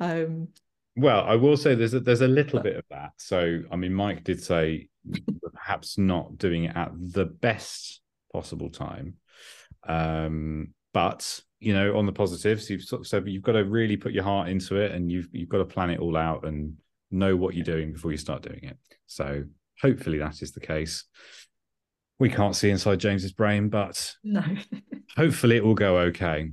Um, 0.00 0.48
well, 0.96 1.24
I 1.24 1.36
will 1.36 1.56
say 1.56 1.74
there's 1.74 1.94
a, 1.94 2.00
there's 2.00 2.22
a 2.22 2.28
little 2.28 2.58
but, 2.58 2.64
bit 2.64 2.76
of 2.76 2.84
that. 2.90 3.12
So, 3.18 3.60
I 3.70 3.76
mean, 3.76 3.92
Mike 3.92 4.24
did 4.24 4.42
say 4.42 4.88
perhaps 5.52 5.98
not 5.98 6.38
doing 6.38 6.64
it 6.64 6.74
at 6.74 6.90
the 6.94 7.26
best 7.26 8.00
possible 8.32 8.70
time. 8.70 9.16
Um, 9.86 10.74
but 10.94 11.40
you 11.60 11.74
know, 11.74 11.98
on 11.98 12.06
the 12.06 12.12
positives, 12.12 12.70
you've 12.70 12.82
sort 12.82 13.02
of 13.02 13.06
said 13.06 13.28
you've 13.28 13.42
got 13.42 13.52
to 13.52 13.64
really 13.64 13.98
put 13.98 14.12
your 14.12 14.24
heart 14.24 14.48
into 14.48 14.76
it, 14.76 14.92
and 14.92 15.12
you've 15.12 15.28
you've 15.32 15.50
got 15.50 15.58
to 15.58 15.66
plan 15.66 15.90
it 15.90 16.00
all 16.00 16.16
out 16.16 16.46
and 16.46 16.76
know 17.10 17.36
what 17.36 17.54
you're 17.54 17.64
doing 17.64 17.92
before 17.92 18.10
you 18.10 18.16
start 18.16 18.42
doing 18.42 18.60
it. 18.62 18.78
So, 19.06 19.44
hopefully, 19.82 20.18
that 20.18 20.40
is 20.40 20.52
the 20.52 20.60
case 20.60 21.04
we 22.20 22.28
can't 22.28 22.54
see 22.54 22.70
inside 22.70 23.00
James's 23.00 23.32
brain, 23.32 23.68
but 23.68 24.14
no. 24.22 24.44
hopefully 25.16 25.56
it 25.56 25.64
will 25.64 25.74
go 25.74 25.98
okay. 25.98 26.50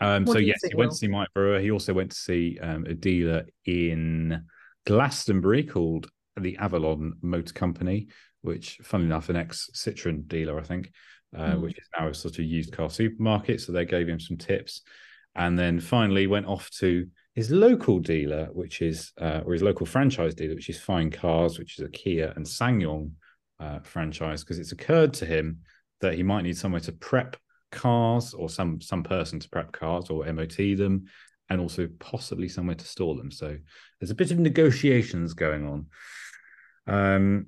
Um, 0.00 0.26
so 0.26 0.36
yes, 0.38 0.60
he 0.62 0.74
went 0.74 0.90
to 0.90 0.96
see 0.96 1.08
Mike 1.08 1.28
Brewer. 1.34 1.58
He 1.58 1.70
also 1.70 1.94
went 1.94 2.10
to 2.10 2.16
see 2.16 2.58
um, 2.60 2.84
a 2.84 2.92
dealer 2.92 3.46
in 3.64 4.44
Glastonbury 4.84 5.64
called 5.64 6.10
the 6.38 6.58
Avalon 6.58 7.14
Motor 7.22 7.54
Company, 7.54 8.08
which, 8.42 8.78
funnily 8.82 9.06
enough, 9.06 9.30
an 9.30 9.36
ex 9.36 9.70
Citroen 9.74 10.28
dealer, 10.28 10.60
I 10.60 10.62
think, 10.62 10.92
uh, 11.34 11.54
Mm. 11.54 11.62
which 11.62 11.78
is 11.78 11.88
now 11.98 12.08
a 12.08 12.14
sort 12.14 12.38
of 12.38 12.44
used 12.44 12.72
car 12.72 12.90
supermarket. 12.90 13.62
So 13.62 13.72
they 13.72 13.86
gave 13.86 14.06
him 14.08 14.20
some 14.20 14.36
tips, 14.36 14.82
and 15.34 15.58
then 15.58 15.80
finally 15.80 16.26
went 16.26 16.46
off 16.46 16.68
to 16.78 17.06
his 17.34 17.50
local 17.50 17.98
dealer, 17.98 18.50
which 18.52 18.82
is 18.82 19.12
uh, 19.18 19.40
or 19.46 19.54
his 19.54 19.62
local 19.62 19.86
franchise 19.86 20.34
dealer, 20.34 20.54
which 20.54 20.68
is 20.68 20.78
Fine 20.78 21.12
Cars, 21.12 21.58
which 21.58 21.78
is 21.78 21.84
a 21.86 21.88
Kia 21.88 22.34
and 22.36 22.44
SsangYong 22.44 23.12
uh, 23.60 23.80
franchise, 23.80 24.42
because 24.42 24.58
it's 24.58 24.72
occurred 24.72 25.14
to 25.14 25.26
him 25.26 25.60
that 26.00 26.14
he 26.14 26.22
might 26.22 26.42
need 26.42 26.56
somewhere 26.56 26.80
to 26.82 26.92
prep 26.92 27.36
cars 27.72 28.34
or 28.34 28.48
some 28.48 28.80
some 28.80 29.02
person 29.02 29.40
to 29.40 29.48
prep 29.48 29.72
cars 29.72 30.10
or 30.10 30.30
MOT 30.32 30.56
them, 30.56 31.04
and 31.48 31.60
also 31.60 31.88
possibly 31.98 32.48
somewhere 32.48 32.76
to 32.76 32.84
store 32.84 33.14
them. 33.14 33.30
So 33.30 33.56
there's 34.00 34.10
a 34.10 34.14
bit 34.14 34.30
of 34.30 34.38
negotiations 34.38 35.34
going 35.34 35.66
on. 35.66 35.86
Um, 36.86 37.46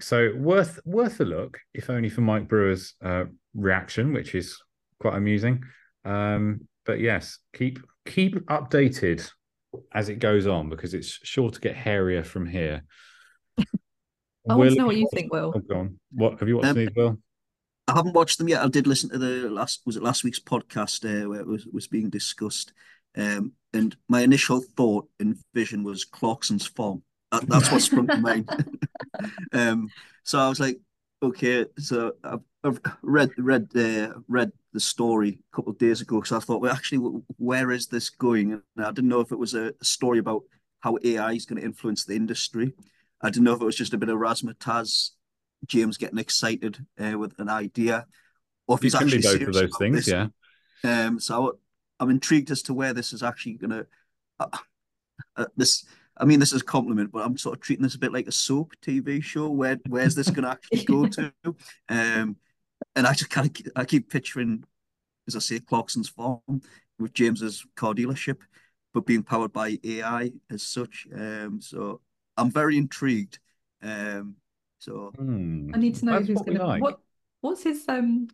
so 0.00 0.32
worth 0.36 0.80
worth 0.84 1.20
a 1.20 1.24
look, 1.24 1.58
if 1.74 1.90
only 1.90 2.08
for 2.08 2.22
Mike 2.22 2.48
Brewer's 2.48 2.94
uh, 3.02 3.24
reaction, 3.54 4.12
which 4.12 4.34
is 4.34 4.58
quite 4.98 5.16
amusing. 5.16 5.64
Um, 6.04 6.66
but 6.86 7.00
yes, 7.00 7.38
keep 7.54 7.80
keep 8.06 8.34
updated 8.46 9.30
as 9.92 10.08
it 10.08 10.16
goes 10.16 10.46
on 10.46 10.68
because 10.68 10.94
it's 10.94 11.20
sure 11.22 11.50
to 11.50 11.60
get 11.60 11.76
hairier 11.76 12.24
from 12.24 12.46
here. 12.46 12.82
I 14.48 14.56
want 14.56 14.70
to 14.70 14.76
know 14.76 14.86
what 14.86 14.96
you 14.96 15.08
think, 15.12 15.32
Will. 15.32 15.52
Oh, 15.54 15.60
go 15.60 15.80
on. 15.80 15.98
What 16.12 16.40
have 16.40 16.48
you 16.48 16.56
watched 16.56 16.68
Um, 16.68 16.76
these, 16.76 16.88
Will? 16.96 17.18
I 17.88 17.94
haven't 17.94 18.14
watched 18.14 18.38
them 18.38 18.48
yet. 18.48 18.62
I 18.62 18.68
did 18.68 18.86
listen 18.86 19.10
to 19.10 19.18
the 19.18 19.50
last 19.50 19.82
was 19.84 19.96
it 19.96 20.02
last 20.02 20.24
week's 20.24 20.40
podcast 20.40 21.04
uh, 21.04 21.28
where 21.28 21.40
it 21.40 21.46
was 21.46 21.66
was 21.66 21.88
being 21.88 22.08
discussed, 22.08 22.72
um, 23.16 23.52
and 23.72 23.96
my 24.08 24.22
initial 24.22 24.60
thought 24.76 25.08
and 25.18 25.36
vision 25.54 25.82
was 25.82 26.04
Clarkson's 26.04 26.66
farm. 26.66 27.02
That, 27.32 27.48
that's 27.48 27.70
what 27.70 27.82
sprung 27.82 28.06
to 28.06 28.16
mind. 28.16 28.48
um, 29.52 29.88
so 30.24 30.38
I 30.38 30.48
was 30.48 30.60
like, 30.60 30.78
okay. 31.22 31.66
So 31.78 32.12
I've, 32.24 32.40
I've 32.64 32.80
read 33.02 33.30
read 33.38 33.68
uh, 33.76 34.14
read 34.28 34.52
the 34.72 34.80
story 34.80 35.40
a 35.52 35.56
couple 35.56 35.72
of 35.72 35.78
days 35.78 36.00
ago. 36.00 36.20
because 36.20 36.32
I 36.32 36.38
thought, 36.44 36.60
well, 36.60 36.72
actually, 36.72 36.98
where 37.38 37.72
is 37.72 37.88
this 37.88 38.08
going? 38.08 38.52
And 38.52 38.62
I 38.78 38.92
didn't 38.92 39.10
know 39.10 39.20
if 39.20 39.32
it 39.32 39.38
was 39.38 39.54
a, 39.54 39.72
a 39.80 39.84
story 39.84 40.18
about 40.18 40.42
how 40.80 40.96
AI 41.02 41.32
is 41.32 41.44
going 41.44 41.60
to 41.60 41.66
influence 41.66 42.04
the 42.04 42.14
industry. 42.14 42.72
I 43.22 43.30
don't 43.30 43.44
know 43.44 43.54
if 43.54 43.60
it 43.60 43.66
was 43.66 43.76
just 43.76 43.94
a 43.94 43.98
bit 43.98 44.08
of 44.08 44.18
razzmatazz 44.18 45.10
James 45.66 45.96
getting 45.96 46.18
excited 46.18 46.84
uh, 46.98 47.18
with 47.18 47.38
an 47.38 47.48
idea, 47.48 48.06
or 48.66 48.76
if 48.76 48.82
he's 48.82 48.94
can 48.94 49.08
be 49.08 49.16
actually 49.16 49.38
both 49.44 49.48
of 49.48 49.54
those 49.54 49.76
things, 49.78 49.96
this. 49.96 50.08
yeah. 50.08 50.28
Um, 50.84 51.20
so 51.20 51.58
I'm 51.98 52.10
intrigued 52.10 52.50
as 52.50 52.62
to 52.62 52.74
where 52.74 52.94
this 52.94 53.12
is 53.12 53.22
actually 53.22 53.54
going 53.54 53.70
to. 53.70 53.86
Uh, 54.38 54.58
uh, 55.36 55.46
this, 55.56 55.84
I 56.16 56.24
mean, 56.24 56.40
this 56.40 56.52
is 56.52 56.62
a 56.62 56.64
compliment, 56.64 57.12
but 57.12 57.24
I'm 57.24 57.36
sort 57.36 57.56
of 57.56 57.60
treating 57.60 57.82
this 57.82 57.94
a 57.94 57.98
bit 57.98 58.12
like 58.12 58.26
a 58.26 58.32
soap 58.32 58.72
TV 58.82 59.22
show. 59.22 59.50
Where 59.50 59.78
where's 59.88 60.14
this 60.14 60.30
going 60.30 60.44
to 60.44 60.50
actually 60.50 60.84
go 60.84 61.06
to? 61.06 61.32
Um, 61.88 62.36
and 62.96 63.06
I 63.06 63.12
just 63.12 63.30
kind 63.30 63.46
of 63.46 63.72
I 63.76 63.84
keep 63.84 64.10
picturing, 64.10 64.64
as 65.28 65.36
I 65.36 65.40
say, 65.40 65.60
Clarkson's 65.60 66.08
farm 66.08 66.40
with 66.98 67.12
James's 67.12 67.64
car 67.76 67.92
dealership, 67.92 68.38
but 68.94 69.06
being 69.06 69.22
powered 69.22 69.52
by 69.52 69.78
AI 69.84 70.32
as 70.50 70.62
such. 70.62 71.06
Um, 71.14 71.60
so 71.60 72.00
I'm 72.40 72.50
very 72.50 72.76
intrigued. 72.76 73.38
Um, 73.82 74.36
so 74.78 75.12
Hmm. 75.16 75.70
I 75.74 75.78
need 75.78 75.94
to 75.96 76.04
know 76.06 76.12
That's 76.12 76.28
who's 76.28 76.36
what 76.36 76.46
we 76.46 76.54
going 76.54 76.60
to 76.60 76.66
like. 76.66 76.82
what 76.82 77.00
what's 77.42 77.62
his 77.62 77.84
um 77.88 78.28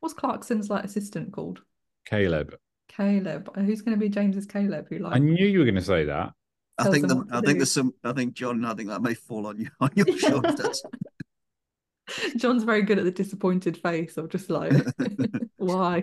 what's 0.00 0.14
Clarkson's 0.14 0.68
like 0.70 0.84
assistant 0.84 1.32
called? 1.32 1.62
Caleb. 2.06 2.54
Caleb. 2.88 3.50
Uh, 3.54 3.60
Who's 3.62 3.82
going 3.82 3.96
to 3.96 4.00
be 4.00 4.08
James's 4.08 4.46
Caleb? 4.46 4.86
Who 4.88 4.98
like? 4.98 5.14
I 5.14 5.18
knew 5.18 5.46
you 5.46 5.58
were 5.60 5.64
going 5.64 5.74
to 5.76 5.82
say 5.82 6.04
that. 6.06 6.32
I 6.78 6.90
think 6.90 7.08
the, 7.08 7.24
I 7.30 7.40
think 7.40 7.58
there's 7.58 7.72
some 7.72 7.92
I 8.04 8.12
think 8.12 8.34
John 8.34 8.64
I 8.64 8.74
think 8.74 8.88
that 8.88 9.02
may 9.02 9.14
fall 9.14 9.46
on 9.46 9.58
you 9.58 9.68
on 9.80 9.90
your 9.94 10.16
shoulders. 10.18 10.82
John's 12.36 12.64
very 12.64 12.82
good 12.82 12.98
at 12.98 13.04
the 13.04 13.10
disappointed 13.10 13.76
face 13.76 14.16
of 14.16 14.28
just 14.30 14.50
like 14.50 14.72
why? 15.56 16.02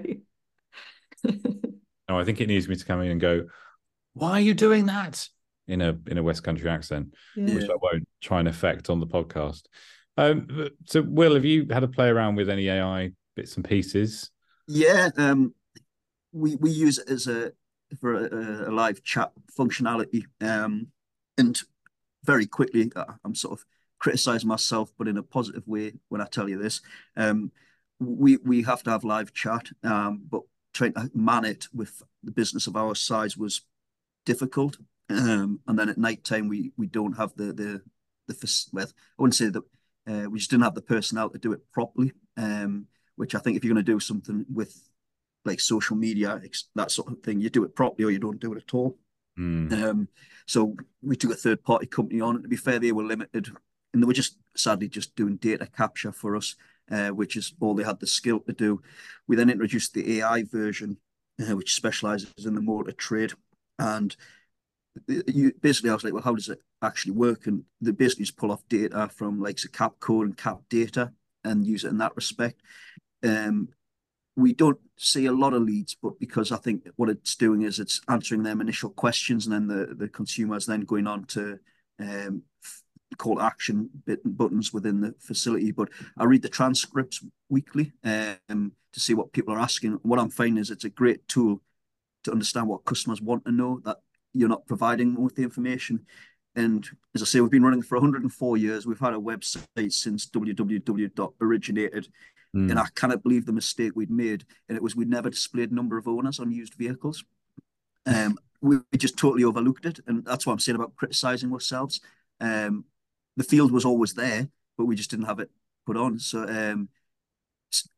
No, 1.23 2.17
I 2.19 2.23
think 2.23 2.39
it 2.39 2.47
needs 2.47 2.67
me 2.69 2.75
to 2.75 2.85
come 2.85 3.01
in 3.01 3.11
and 3.11 3.19
go, 3.19 3.47
"Why 4.13 4.31
are 4.33 4.39
you 4.39 4.53
doing 4.53 4.85
that?" 4.85 5.27
In 5.67 5.81
a 5.81 5.97
in 6.07 6.17
a 6.17 6.23
West 6.23 6.43
Country 6.43 6.69
accent, 6.69 7.13
Yeah. 7.35 7.55
which 7.55 7.69
I 7.69 7.75
won't 7.81 8.07
try 8.21 8.39
and 8.39 8.47
affect 8.47 8.89
on 8.89 8.99
the 8.99 9.07
podcast. 9.07 9.63
Um, 10.17 10.69
so, 10.85 11.01
Will, 11.03 11.35
have 11.35 11.45
you 11.45 11.67
had 11.69 11.83
a 11.83 11.87
play 11.87 12.07
around 12.07 12.35
with 12.35 12.49
any 12.49 12.69
AI 12.69 13.11
bits 13.35 13.55
and 13.55 13.65
pieces? 13.67 14.31
Yeah, 14.67 15.09
um, 15.17 15.53
we 16.31 16.55
we 16.55 16.71
use 16.71 16.97
it 16.97 17.09
as 17.09 17.27
a 17.27 17.51
for 17.99 18.13
a, 18.15 18.69
a 18.69 18.71
live 18.71 19.03
chat 19.03 19.31
functionality, 19.57 20.23
um, 20.41 20.87
and 21.37 21.59
very 22.23 22.45
quickly 22.47 22.91
uh, 22.95 23.13
I'm 23.23 23.35
sort 23.35 23.59
of 23.59 23.65
criticizing 23.99 24.47
myself, 24.47 24.91
but 24.97 25.07
in 25.07 25.17
a 25.17 25.23
positive 25.23 25.67
way 25.67 25.93
when 26.09 26.21
I 26.21 26.25
tell 26.25 26.49
you 26.49 26.57
this. 26.61 26.81
Um, 27.15 27.51
we 27.99 28.37
we 28.37 28.61
have 28.63 28.83
to 28.83 28.91
have 28.91 29.03
live 29.03 29.33
chat, 29.33 29.67
um, 29.83 30.23
but 30.29 30.41
trying 30.73 30.93
to 30.93 31.09
man 31.13 31.45
it 31.45 31.67
with 31.73 32.01
the 32.23 32.31
business 32.31 32.67
of 32.67 32.75
our 32.75 32.93
size 32.95 33.35
was 33.37 33.61
difficult. 34.25 34.77
Um, 35.09 35.61
and 35.67 35.79
then 35.79 35.89
at 35.89 35.97
night 35.97 36.23
time 36.23 36.47
we 36.47 36.71
we 36.77 36.87
don't 36.87 37.17
have 37.17 37.33
the 37.35 37.53
the 37.53 37.81
the 38.27 38.67
well, 38.73 38.87
I 38.87 39.21
wouldn't 39.21 39.35
say 39.35 39.49
that 39.49 39.63
uh, 40.07 40.29
we 40.29 40.39
just 40.39 40.51
didn't 40.51 40.63
have 40.63 40.75
the 40.75 40.81
personnel 40.81 41.29
to 41.29 41.37
do 41.37 41.53
it 41.53 41.71
properly. 41.71 42.11
Um, 42.35 42.87
which 43.17 43.35
I 43.35 43.39
think 43.39 43.57
if 43.57 43.63
you're 43.63 43.73
going 43.73 43.83
to 43.83 43.91
do 43.91 43.99
something 43.99 44.45
with 44.51 44.89
like 45.43 45.59
social 45.59 45.97
media, 45.97 46.39
that 46.75 46.91
sort 46.91 47.11
of 47.11 47.19
thing, 47.21 47.41
you 47.41 47.49
do 47.49 47.63
it 47.63 47.75
properly 47.75 48.05
or 48.05 48.11
you 48.11 48.19
don't 48.19 48.39
do 48.39 48.53
it 48.53 48.63
at 48.63 48.73
all. 48.73 48.97
Hmm. 49.35 49.73
Um, 49.73 50.07
so 50.45 50.75
we 51.01 51.15
took 51.15 51.31
a 51.31 51.35
third 51.35 51.63
party 51.63 51.87
company 51.87 52.21
on, 52.21 52.35
and 52.35 52.43
to 52.43 52.49
be 52.49 52.55
fair, 52.55 52.79
they 52.79 52.91
were 52.91 53.03
limited, 53.03 53.49
and 53.93 54.01
they 54.01 54.07
were 54.07 54.13
just 54.13 54.37
sadly 54.55 54.87
just 54.87 55.15
doing 55.15 55.37
data 55.37 55.67
capture 55.67 56.11
for 56.11 56.35
us, 56.35 56.55
uh, 56.91 57.09
which 57.09 57.35
is 57.35 57.53
all 57.59 57.73
they 57.73 57.83
had 57.83 57.99
the 57.99 58.07
skill 58.07 58.39
to 58.41 58.53
do. 58.53 58.81
We 59.27 59.35
then 59.35 59.49
introduced 59.49 59.93
the 59.93 60.19
AI 60.19 60.43
version, 60.43 60.97
uh, 61.41 61.55
which 61.55 61.73
specializes 61.73 62.45
in 62.45 62.55
the 62.55 62.61
motor 62.61 62.91
trade, 62.91 63.33
and 63.79 64.15
you 65.07 65.53
basically 65.61 65.89
I 65.89 65.93
was 65.93 66.03
like, 66.03 66.13
well, 66.13 66.23
how 66.23 66.35
does 66.35 66.49
it 66.49 66.61
actually 66.81 67.13
work? 67.13 67.47
And 67.47 67.63
they 67.81 67.91
basically 67.91 68.25
just 68.25 68.37
pull 68.37 68.51
off 68.51 68.67
data 68.69 69.09
from 69.15 69.41
like 69.41 69.57
the 69.57 69.69
cap 69.69 69.93
code 69.99 70.27
and 70.27 70.37
cap 70.37 70.59
data 70.69 71.11
and 71.43 71.65
use 71.65 71.83
it 71.83 71.89
in 71.89 71.97
that 71.99 72.15
respect. 72.15 72.61
Um, 73.23 73.69
we 74.35 74.53
don't 74.53 74.79
see 74.97 75.25
a 75.25 75.31
lot 75.31 75.53
of 75.53 75.63
leads, 75.63 75.95
but 76.01 76.19
because 76.19 76.51
I 76.51 76.57
think 76.57 76.87
what 76.95 77.09
it's 77.09 77.35
doing 77.35 77.63
is 77.63 77.79
it's 77.79 78.01
answering 78.07 78.43
them 78.43 78.61
initial 78.61 78.91
questions, 78.91 79.47
and 79.47 79.53
then 79.53 79.67
the 79.67 79.95
the 79.95 80.07
consumer 80.07 80.57
is 80.57 80.65
then 80.65 80.81
going 80.81 81.07
on 81.07 81.25
to 81.25 81.57
um, 81.99 82.43
call 83.17 83.41
action 83.41 83.89
buttons 84.23 84.71
within 84.73 85.01
the 85.01 85.15
facility. 85.19 85.71
But 85.71 85.89
I 86.17 86.25
read 86.25 86.43
the 86.43 86.49
transcripts 86.49 87.23
weekly 87.49 87.93
um, 88.03 88.73
to 88.93 88.99
see 88.99 89.15
what 89.15 89.33
people 89.33 89.53
are 89.53 89.59
asking. 89.59 89.93
What 90.03 90.19
I'm 90.19 90.29
finding 90.29 90.61
is 90.61 90.69
it's 90.69 90.83
a 90.83 90.89
great 90.89 91.27
tool 91.27 91.61
to 92.23 92.31
understand 92.31 92.67
what 92.67 92.85
customers 92.85 93.21
want 93.21 93.45
to 93.45 93.51
know 93.51 93.81
that 93.85 93.97
you're 94.33 94.49
not 94.49 94.65
providing 94.67 95.13
them 95.13 95.23
with 95.23 95.35
the 95.35 95.43
information. 95.43 96.05
And 96.55 96.87
as 97.13 97.21
I 97.21 97.25
say, 97.25 97.39
we've 97.39 97.51
been 97.51 97.63
running 97.63 97.83
for 97.83 97.95
104 97.97 98.57
years. 98.57 98.87
We've 98.87 98.99
had 98.99 99.13
a 99.13 99.17
website 99.17 99.93
since 99.93 100.25
www.originated. 100.27 102.07
Hmm. 102.53 102.69
And 102.71 102.79
I 102.79 102.87
cannot 102.95 103.23
believe 103.23 103.45
the 103.45 103.53
mistake 103.53 103.91
we'd 103.95 104.09
made. 104.09 104.45
And 104.67 104.75
it 104.75 104.81
was 104.81 104.95
we 104.95 105.05
never 105.05 105.29
displayed 105.29 105.71
number 105.71 105.97
of 105.97 106.07
owners 106.07 106.39
on 106.39 106.51
used 106.51 106.73
vehicles. 106.75 107.23
Um, 108.09 108.37
we, 108.61 108.77
we 108.89 108.97
just 108.97 109.17
totally 109.17 109.43
overlooked 109.43 109.85
it. 109.85 109.99
And 110.07 110.23
that's 110.23 110.47
what 110.47 110.53
I'm 110.53 110.59
saying 110.59 110.77
about 110.77 110.95
criticizing 110.95 111.51
ourselves. 111.51 111.99
Um, 112.39 112.85
the 113.35 113.43
field 113.43 113.69
was 113.69 113.83
always 113.83 114.13
there, 114.13 114.47
but 114.77 114.85
we 114.85 114.95
just 114.95 115.09
didn't 115.11 115.25
have 115.25 115.41
it 115.41 115.51
put 115.85 115.97
on. 115.97 116.17
So, 116.17 116.43
um, 116.43 116.87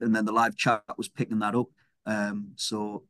and 0.02 0.16
then 0.16 0.26
the 0.26 0.32
live 0.32 0.56
chat 0.56 0.84
was 0.98 1.08
picking 1.08 1.38
that 1.40 1.54
up. 1.54 1.68
Um, 2.08 2.54
so 2.56 3.04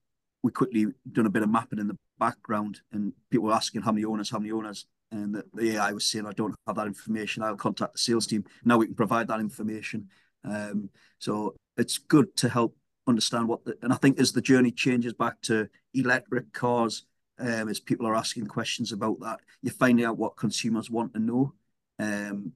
we 0.44 0.52
quickly 0.52 0.88
done 1.10 1.26
a 1.26 1.30
bit 1.30 1.44
of 1.44 1.50
mapping 1.50 1.80
in 1.80 1.88
the 1.88 1.98
background, 2.20 2.82
and 2.92 3.14
people 3.30 3.48
were 3.48 3.54
asking 3.54 3.82
how 3.82 3.92
many 3.92 4.06
owners, 4.06 4.30
how 4.30 4.40
many 4.40 4.52
owners, 4.52 4.86
and 5.12 5.34
the, 5.34 5.44
the 5.54 5.76
AI 5.76 5.92
was 5.92 6.06
saying, 6.06 6.26
"I 6.26 6.34
don't 6.34 6.56
have 6.68 6.76
that 6.76 6.88
information. 6.88 7.44
I'll 7.44 7.56
contact 7.56 7.94
the 7.94 8.00
sales 8.00 8.28
team." 8.28 8.46
Now 8.64 8.78
we 8.78 8.86
can 8.86 8.96
provide 8.96 9.28
that 9.30 9.40
information. 9.40 10.10
Um, 10.44 10.90
so 11.20 11.56
it's 11.78 11.98
good 11.98 12.36
to 12.38 12.50
help 12.50 12.76
understand 13.08 13.48
what, 13.48 13.66
the, 13.66 13.76
and 13.82 13.92
I 13.92 13.98
think 13.98 14.20
as 14.20 14.32
the 14.32 14.42
journey 14.42 14.72
changes 14.72 15.14
back 15.14 15.42
to 15.44 15.68
electric 15.94 16.54
cars, 16.54 17.06
um, 17.40 17.70
as 17.70 17.80
people 17.80 18.06
are 18.06 18.16
asking 18.16 18.48
questions 18.48 18.92
about 18.92 19.20
that, 19.22 19.40
you're 19.62 19.74
finding 19.74 20.06
out 20.06 20.18
what 20.18 20.38
consumers 20.38 20.90
want 20.90 21.14
to 21.14 21.20
know. 21.20 21.54
Um, 21.98 22.54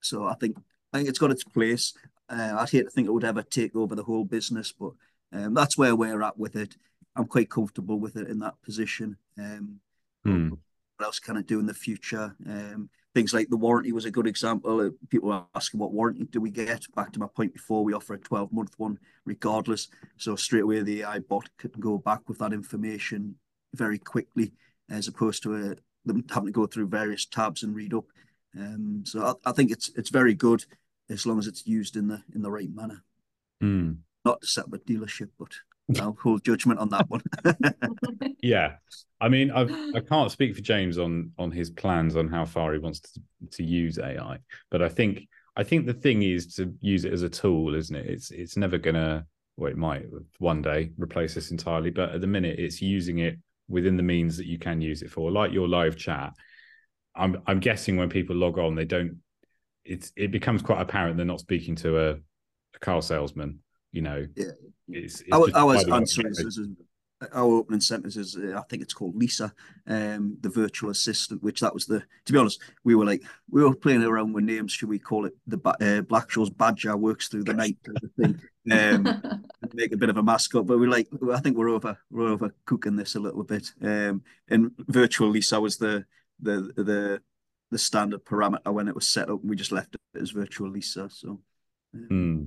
so 0.00 0.24
I 0.24 0.34
think 0.34 0.56
I 0.92 0.98
think 0.98 1.08
it's 1.08 1.18
got 1.18 1.30
its 1.30 1.44
place. 1.44 1.94
Uh, 2.28 2.56
I'd 2.58 2.70
hate 2.70 2.84
to 2.84 2.90
think 2.90 3.08
it 3.08 3.12
would 3.12 3.24
ever 3.24 3.42
take 3.42 3.76
over 3.76 3.94
the 3.94 4.04
whole 4.04 4.24
business, 4.24 4.72
but 4.72 4.92
um, 5.32 5.54
that's 5.54 5.78
where 5.78 5.96
we're 5.96 6.22
at 6.22 6.38
with 6.38 6.56
it. 6.56 6.76
I'm 7.16 7.26
quite 7.26 7.50
comfortable 7.50 7.98
with 8.00 8.16
it 8.16 8.28
in 8.28 8.38
that 8.40 8.54
position. 8.62 9.16
Um, 9.38 9.80
Hmm. 10.24 10.50
what 10.96 11.06
else 11.06 11.18
can 11.18 11.36
it 11.36 11.46
do 11.46 11.58
in 11.58 11.66
the 11.66 11.74
future? 11.74 12.36
Um, 12.46 12.88
things 13.12 13.34
like 13.34 13.48
the 13.48 13.56
warranty 13.56 13.90
was 13.92 14.04
a 14.04 14.10
good 14.10 14.26
example. 14.26 14.80
Uh, 14.80 14.90
People 15.08 15.32
are 15.32 15.46
asking 15.54 15.80
what 15.80 15.92
warranty 15.92 16.24
do 16.24 16.40
we 16.40 16.50
get? 16.50 16.86
Back 16.94 17.12
to 17.12 17.18
my 17.20 17.26
point 17.26 17.52
before, 17.52 17.82
we 17.84 17.92
offer 17.92 18.14
a 18.14 18.18
12 18.18 18.52
month 18.52 18.74
one 18.78 18.98
regardless. 19.24 19.88
So 20.16 20.36
straight 20.36 20.62
away, 20.62 20.80
the 20.82 21.02
AI 21.02 21.18
bot 21.18 21.48
can 21.58 21.72
go 21.80 21.98
back 21.98 22.28
with 22.28 22.38
that 22.38 22.52
information 22.52 23.34
very 23.74 23.98
quickly, 23.98 24.52
as 24.88 25.08
opposed 25.08 25.42
to 25.42 25.54
uh, 25.54 25.74
them 26.04 26.24
having 26.30 26.46
to 26.46 26.52
go 26.52 26.66
through 26.66 26.86
various 26.88 27.26
tabs 27.26 27.62
and 27.64 27.74
read 27.74 27.94
up. 27.94 28.04
Um, 28.56 29.02
so 29.04 29.38
I, 29.44 29.50
I 29.50 29.52
think 29.52 29.70
it's 29.72 29.90
it's 29.96 30.10
very 30.10 30.34
good. 30.34 30.64
as 31.10 31.26
long 31.26 31.38
as 31.38 31.46
it's 31.48 31.66
used 31.66 31.96
in 31.96 32.06
the 32.06 32.22
in 32.34 32.42
the 32.42 32.50
right 32.50 32.72
manner. 32.72 33.02
Hmm. 33.60 33.92
Not 34.24 34.40
to 34.40 34.46
set 34.46 34.64
up 34.66 34.72
a 34.72 34.78
dealership, 34.78 35.30
but 35.38 35.52
I'll 36.00 36.16
hold 36.22 36.44
judgment 36.44 36.80
on 36.80 36.88
that 36.90 37.08
one. 37.08 37.22
Yeah, 38.42 38.74
I 39.20 39.28
mean, 39.28 39.52
I 39.52 39.62
I 39.94 40.00
can't 40.00 40.30
speak 40.30 40.56
for 40.56 40.62
James 40.62 40.98
on 40.98 41.30
on 41.38 41.52
his 41.52 41.70
plans 41.70 42.16
on 42.16 42.28
how 42.28 42.44
far 42.44 42.72
he 42.72 42.78
wants 42.80 43.00
to 43.00 43.20
to 43.52 43.62
use 43.62 43.98
AI, 43.98 44.38
but 44.70 44.82
I 44.82 44.88
think 44.88 45.28
I 45.56 45.62
think 45.62 45.86
the 45.86 45.94
thing 45.94 46.22
is 46.22 46.54
to 46.56 46.74
use 46.80 47.04
it 47.04 47.12
as 47.12 47.22
a 47.22 47.28
tool, 47.28 47.74
isn't 47.74 47.94
it? 47.94 48.06
It's 48.06 48.30
it's 48.32 48.56
never 48.56 48.78
gonna, 48.78 49.26
well, 49.56 49.70
it 49.70 49.76
might 49.76 50.06
one 50.38 50.60
day 50.62 50.90
replace 50.98 51.36
us 51.36 51.50
entirely, 51.52 51.90
but 51.90 52.10
at 52.10 52.20
the 52.20 52.26
minute, 52.26 52.58
it's 52.58 52.82
using 52.82 53.18
it 53.18 53.38
within 53.68 53.96
the 53.96 54.02
means 54.02 54.36
that 54.38 54.46
you 54.46 54.58
can 54.58 54.80
use 54.80 55.02
it 55.02 55.10
for, 55.10 55.30
like 55.30 55.52
your 55.52 55.68
live 55.68 55.96
chat. 55.96 56.32
I'm 57.14 57.42
I'm 57.46 57.60
guessing 57.60 57.96
when 57.96 58.08
people 58.08 58.34
log 58.36 58.58
on, 58.58 58.74
they 58.74 58.84
don't. 58.84 59.18
It's 59.84 60.12
it 60.16 60.30
becomes 60.32 60.62
quite 60.62 60.80
apparent 60.80 61.16
they're 61.16 61.26
not 61.26 61.40
speaking 61.40 61.76
to 61.76 61.98
a, 61.98 62.10
a 62.14 62.78
car 62.80 63.02
salesman. 63.02 63.60
You 63.92 64.02
know, 64.02 64.26
Yeah. 64.36 64.46
it's, 64.88 65.20
it's 65.20 65.32
our 65.32 65.46
just 65.46 65.56
our 65.56 65.74
by 65.74 65.82
the 65.84 65.90
way 65.90 65.96
answer 65.96 66.26
is, 66.28 66.38
is, 66.38 66.60
our 67.32 67.44
opening 67.44 67.80
sentence 67.80 68.16
is 68.16 68.36
uh, 68.36 68.58
I 68.58 68.62
think 68.68 68.82
it's 68.82 68.94
called 68.94 69.14
Lisa, 69.14 69.52
um, 69.86 70.36
the 70.40 70.48
virtual 70.48 70.90
assistant. 70.90 71.42
Which 71.42 71.60
that 71.60 71.72
was 71.74 71.86
the. 71.86 72.02
To 72.24 72.32
be 72.32 72.38
honest, 72.38 72.60
we 72.84 72.94
were 72.94 73.04
like 73.04 73.22
we 73.50 73.62
were 73.62 73.74
playing 73.76 74.02
around 74.02 74.32
with 74.32 74.44
names. 74.44 74.72
Should 74.72 74.88
we 74.88 74.98
call 74.98 75.26
it 75.26 75.34
the 75.46 75.58
Ba- 75.58 75.76
uh, 75.80 76.02
Blackshaw's 76.02 76.50
Badger 76.50 76.96
works 76.96 77.28
through 77.28 77.44
the 77.44 77.54
night 77.54 77.76
type 77.84 78.02
of 78.02 78.10
thing? 78.14 78.40
Um, 78.72 79.22
make 79.74 79.92
a 79.92 79.96
bit 79.96 80.08
of 80.08 80.16
a 80.16 80.22
mascot, 80.22 80.66
but 80.66 80.78
we're 80.80 80.88
like 80.88 81.08
I 81.32 81.38
think 81.40 81.56
we're 81.56 81.68
over 81.68 81.96
we're 82.10 82.28
over 82.28 82.54
cooking 82.64 82.96
this 82.96 83.14
a 83.14 83.20
little 83.20 83.44
bit. 83.44 83.70
Um, 83.80 84.22
and 84.48 84.72
virtual 84.88 85.28
Lisa 85.28 85.60
was 85.60 85.76
the 85.76 86.04
the 86.40 86.72
the 86.76 87.22
the 87.70 87.78
standard 87.78 88.24
parameter 88.24 88.72
when 88.72 88.88
it 88.88 88.94
was 88.94 89.06
set 89.06 89.30
up. 89.30 89.40
We 89.44 89.54
just 89.54 89.70
left 89.72 89.94
it 89.94 90.20
as 90.20 90.30
virtual 90.30 90.70
Lisa. 90.70 91.08
So. 91.10 91.40
um, 91.94 92.06
Hmm. 92.08 92.42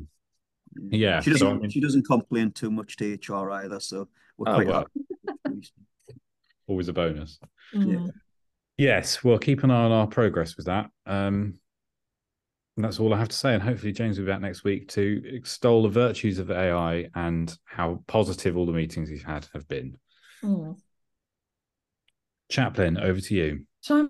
Yeah, 0.90 1.22
she 1.22 1.32
doesn't. 1.32 1.48
I 1.48 1.54
mean- 1.54 1.70
she 1.70 1.80
doesn't 1.82 2.06
complain 2.06 2.52
too 2.52 2.72
much 2.72 2.98
to 2.98 3.14
HR 3.16 3.52
either, 3.52 3.80
so 3.80 4.08
we're 4.38 4.50
Oh, 4.52 4.56
quite 4.56 4.68
well. 4.68 4.86
happy. 5.46 5.72
always 6.68 6.88
a 6.88 6.94
bonus. 6.94 7.40
Mm. 7.74 8.10
Yes, 8.78 9.24
well, 9.24 9.38
keep 9.38 9.64
an 9.64 9.72
eye 9.72 9.84
on 9.86 9.92
our 9.92 10.08
progress 10.08 10.58
with 10.58 10.66
that. 10.66 10.90
Um, 11.06 11.60
and 12.76 12.84
that's 12.84 13.00
all 13.00 13.14
I 13.14 13.18
have 13.20 13.30
to 13.30 13.36
say. 13.36 13.54
And 13.54 13.64
hopefully, 13.64 13.94
James 13.94 14.18
will 14.20 14.26
be 14.26 14.32
back 14.34 14.42
next 14.42 14.66
week 14.66 14.90
to 14.90 15.22
extol 15.34 15.84
the 15.84 15.90
virtues 15.90 16.40
of 16.40 16.52
AI 16.52 17.10
and 17.16 17.58
how 17.64 18.04
positive 18.08 18.58
all 18.58 18.66
the 18.66 18.74
meetings 18.74 19.08
he's 19.08 19.24
had 19.24 19.48
have 19.54 19.66
been. 19.70 19.98
Mm. 20.44 20.78
Chaplin, 22.50 22.98
over 22.98 23.22
to 23.22 23.34
you. 23.36 23.66
So 23.80 24.10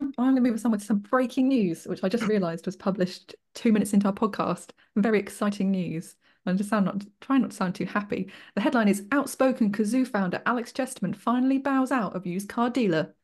I'm, 0.00 0.12
going 0.16 0.34
to 0.34 0.40
move 0.40 0.54
us 0.54 0.64
on 0.64 0.70
with 0.70 0.82
some 0.82 0.98
breaking 0.98 1.48
news, 1.48 1.84
which 1.84 2.04
I 2.04 2.08
just 2.08 2.24
realised 2.24 2.66
was 2.66 2.76
published 2.76 3.34
two 3.54 3.72
minutes 3.72 3.92
into 3.92 4.06
our 4.06 4.12
podcast. 4.12 4.70
Very 4.94 5.18
exciting 5.18 5.70
news. 5.70 6.16
I'm 6.44 6.56
just 6.56 6.70
sound 6.70 6.86
not 6.86 7.04
trying 7.20 7.42
not 7.42 7.50
to 7.50 7.56
sound 7.56 7.74
too 7.74 7.86
happy. 7.86 8.30
The 8.54 8.60
headline 8.60 8.88
is 8.88 9.04
"Outspoken 9.10 9.72
Cazoo 9.72 10.06
founder 10.06 10.40
Alex 10.46 10.72
Chesterman 10.72 11.14
finally 11.14 11.58
bows 11.58 11.90
out 11.90 12.14
of 12.14 12.26
used 12.26 12.48
car 12.48 12.70
dealer." 12.70 13.14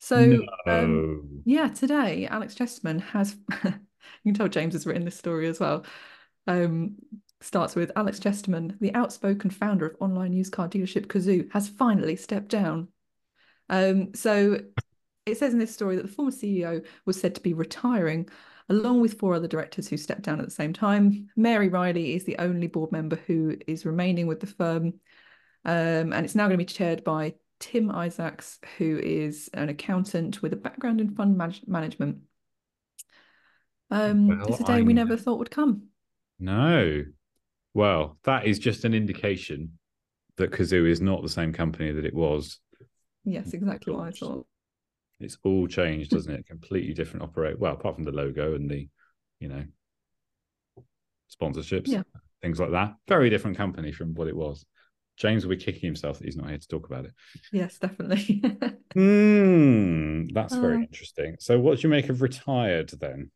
So 0.00 0.46
um, 0.66 1.42
yeah, 1.44 1.68
today 1.68 2.26
Alex 2.26 2.54
Chesterman 2.54 2.98
has. 2.98 3.36
you 3.64 3.72
can 4.24 4.34
tell 4.34 4.48
James 4.48 4.74
has 4.74 4.86
written 4.86 5.04
this 5.04 5.16
story 5.16 5.48
as 5.48 5.60
well. 5.60 5.86
Um, 6.46 6.96
starts 7.40 7.74
with 7.74 7.92
Alex 7.96 8.18
Chesterman, 8.18 8.76
the 8.80 8.94
outspoken 8.94 9.50
founder 9.50 9.86
of 9.86 9.96
online 10.00 10.32
used 10.32 10.52
car 10.52 10.68
dealership 10.68 11.06
Cazoo, 11.06 11.50
has 11.52 11.68
finally 11.68 12.16
stepped 12.16 12.48
down. 12.48 12.88
Um, 13.68 14.14
so 14.14 14.58
it 15.30 15.38
says 15.38 15.52
in 15.52 15.58
this 15.58 15.74
story 15.74 15.96
that 15.96 16.02
the 16.02 16.12
former 16.12 16.30
CEO 16.30 16.84
was 17.06 17.20
said 17.20 17.34
to 17.34 17.40
be 17.40 17.54
retiring, 17.54 18.28
along 18.68 19.00
with 19.00 19.18
four 19.18 19.34
other 19.34 19.48
directors 19.48 19.88
who 19.88 19.96
stepped 19.96 20.22
down 20.22 20.38
at 20.38 20.44
the 20.44 20.50
same 20.50 20.72
time. 20.72 21.28
Mary 21.36 21.68
Riley 21.68 22.14
is 22.14 22.24
the 22.24 22.38
only 22.38 22.66
board 22.66 22.92
member 22.92 23.16
who 23.26 23.56
is 23.66 23.86
remaining 23.86 24.26
with 24.26 24.40
the 24.40 24.46
firm, 24.46 24.94
um, 25.64 26.12
and 26.12 26.24
it's 26.24 26.34
now 26.34 26.46
going 26.46 26.58
to 26.58 26.64
be 26.64 26.64
chaired 26.64 27.04
by 27.04 27.34
Tim 27.58 27.90
Isaacs, 27.90 28.58
who 28.78 28.98
is 28.98 29.50
an 29.52 29.68
accountant 29.68 30.42
with 30.42 30.52
a 30.52 30.56
background 30.56 31.00
in 31.00 31.14
fund 31.14 31.36
manage- 31.36 31.66
management. 31.66 32.18
Um, 33.90 34.28
Well, 34.28 34.46
it's 34.48 34.60
a 34.60 34.64
day 34.64 34.74
I 34.74 34.82
we 34.82 34.92
never 34.92 35.16
thought 35.16 35.38
would 35.38 35.50
come. 35.50 35.88
No. 36.38 37.04
Well, 37.74 38.18
that 38.24 38.46
is 38.46 38.58
just 38.58 38.84
an 38.84 38.94
indication 38.94 39.78
that 40.36 40.52
Cazoo 40.52 40.88
is 40.88 41.00
not 41.00 41.22
the 41.22 41.28
same 41.28 41.52
company 41.52 41.92
that 41.92 42.04
it 42.04 42.14
was. 42.14 42.58
Yes, 43.24 43.52
exactly 43.52 43.92
what 43.92 44.08
I 44.08 44.10
thought. 44.10 44.46
It's 45.20 45.36
all 45.44 45.66
changed, 45.66 46.10
doesn't 46.10 46.32
it? 46.32 46.46
Completely 46.46 46.94
different 46.94 47.22
operate. 47.24 47.58
Well, 47.58 47.74
apart 47.74 47.94
from 47.96 48.04
the 48.04 48.12
logo 48.12 48.54
and 48.54 48.70
the, 48.70 48.88
you 49.38 49.48
know, 49.48 49.64
sponsorships, 51.30 51.88
Yeah. 51.88 52.02
things 52.42 52.58
like 52.58 52.70
that. 52.70 52.94
Very 53.06 53.28
different 53.30 53.56
company 53.56 53.92
from 53.92 54.14
what 54.14 54.28
it 54.28 54.36
was. 54.36 54.64
James 55.18 55.44
will 55.44 55.50
be 55.54 55.62
kicking 55.62 55.82
himself 55.82 56.18
that 56.18 56.24
he's 56.24 56.36
not 56.36 56.48
here 56.48 56.56
to 56.58 56.68
talk 56.68 56.86
about 56.86 57.04
it. 57.04 57.12
Yes, 57.52 57.78
definitely. 57.78 58.42
Hmm, 58.92 60.26
that's 60.34 60.56
very 60.56 60.78
Uh, 60.78 60.80
interesting. 60.80 61.36
So, 61.38 61.60
what 61.60 61.78
do 61.78 61.82
you 61.86 61.90
make 61.90 62.08
of 62.08 62.22
retired 62.22 62.88
then? 63.00 63.30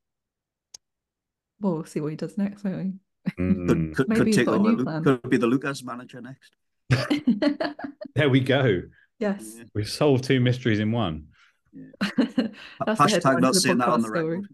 well, 1.61 1.74
we'll 1.74 1.85
see 1.85 2.01
what 2.01 2.09
he 2.11 2.16
does 2.16 2.37
next, 2.37 2.64
won't 2.64 2.97
Hmm, 3.37 3.66
Could, 3.68 3.95
could, 3.95 4.09
Maybe 4.09 4.24
could 4.24 4.32
take 4.32 4.49
over. 4.49 4.59
new 4.72 4.82
plan. 4.82 5.05
Could 5.05 5.30
be 5.30 5.37
the 5.37 5.47
Lookers 5.47 5.85
manager 5.85 6.20
next. 6.20 6.57
there 8.16 8.28
we 8.28 8.41
go. 8.41 8.82
yes. 9.20 9.55
We've 9.76 9.89
solved 9.89 10.24
two 10.24 10.41
mysteries 10.41 10.80
in 10.80 10.91
one. 10.91 11.28
That's 12.86 13.00
Hashtag 13.00 13.40
not 13.40 13.54
for 13.54 13.54
the 13.54 13.60
saying 13.60 13.78
that 13.78 13.88
on 13.88 14.02
the 14.02 14.08
podcast 14.08 14.46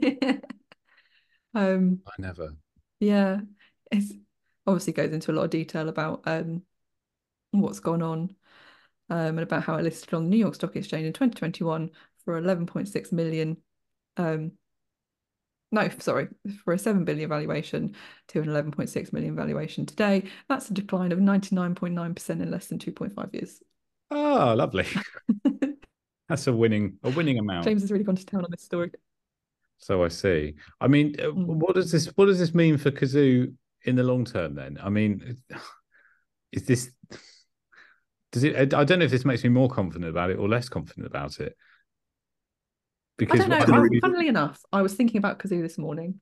record. 0.00 0.42
um, 1.54 2.00
I 2.06 2.12
never. 2.18 2.54
yeah, 3.00 3.40
it 3.90 4.04
obviously 4.66 4.92
goes 4.92 5.12
into 5.12 5.30
a 5.30 5.34
lot 5.34 5.44
of 5.44 5.50
detail 5.50 5.88
about 5.88 6.22
um 6.26 6.62
what's 7.52 7.80
gone 7.80 8.02
on 8.02 8.34
um 9.10 9.38
and 9.38 9.40
about 9.40 9.62
how 9.62 9.76
it 9.76 9.82
listed 9.82 10.12
on 10.14 10.24
the 10.24 10.30
New 10.30 10.38
York 10.38 10.54
Stock 10.54 10.74
Exchange 10.76 11.06
in 11.06 11.12
2021 11.12 11.90
for 12.24 12.40
11.6 12.40 13.12
million 13.12 13.56
um 14.16 14.52
no 15.70 15.88
sorry 15.98 16.28
for 16.64 16.74
a 16.74 16.78
7 16.78 17.04
billion 17.04 17.28
valuation 17.28 17.94
to 18.28 18.40
an 18.40 18.46
11.6 18.46 19.12
million 19.12 19.36
valuation 19.36 19.86
today 19.86 20.24
that's 20.48 20.70
a 20.70 20.74
decline 20.74 21.12
of 21.12 21.18
99.9% 21.18 22.30
in 22.30 22.50
less 22.50 22.66
than 22.66 22.78
2.5 22.78 23.34
years 23.34 23.60
Oh, 24.10 24.54
lovely. 24.56 24.86
That's 26.28 26.46
a 26.46 26.52
winning 26.52 26.98
a 27.04 27.10
winning 27.10 27.38
amount. 27.38 27.64
James 27.64 27.82
has 27.82 27.90
really 27.92 28.04
gone 28.04 28.16
to 28.16 28.26
town 28.26 28.44
on 28.44 28.50
this 28.50 28.62
story 28.62 28.90
So 29.78 30.04
I 30.04 30.08
see. 30.08 30.54
I 30.80 30.88
mean, 30.88 31.14
Mm. 31.14 31.46
what 31.46 31.74
does 31.74 31.90
this 31.92 32.06
what 32.16 32.26
does 32.26 32.38
this 32.38 32.54
mean 32.54 32.76
for 32.78 32.90
Cazoo 32.90 33.52
in 33.84 33.96
the 33.96 34.02
long 34.02 34.24
term? 34.24 34.54
Then, 34.54 34.78
I 34.82 34.88
mean, 34.88 35.36
is 36.52 36.64
this 36.64 36.90
does 38.32 38.44
it? 38.44 38.74
I 38.74 38.84
don't 38.84 38.98
know 38.98 39.04
if 39.04 39.10
this 39.10 39.24
makes 39.24 39.44
me 39.44 39.50
more 39.50 39.68
confident 39.68 40.10
about 40.10 40.30
it 40.30 40.38
or 40.38 40.48
less 40.48 40.68
confident 40.68 41.06
about 41.06 41.38
it. 41.40 41.56
I 43.20 43.24
don't 43.24 43.48
know. 43.48 43.56
I- 43.56 44.00
funnily 44.00 44.28
enough, 44.28 44.60
I 44.72 44.82
was 44.82 44.94
thinking 44.94 45.18
about 45.18 45.38
Cazoo 45.38 45.62
this 45.62 45.78
morning, 45.78 46.20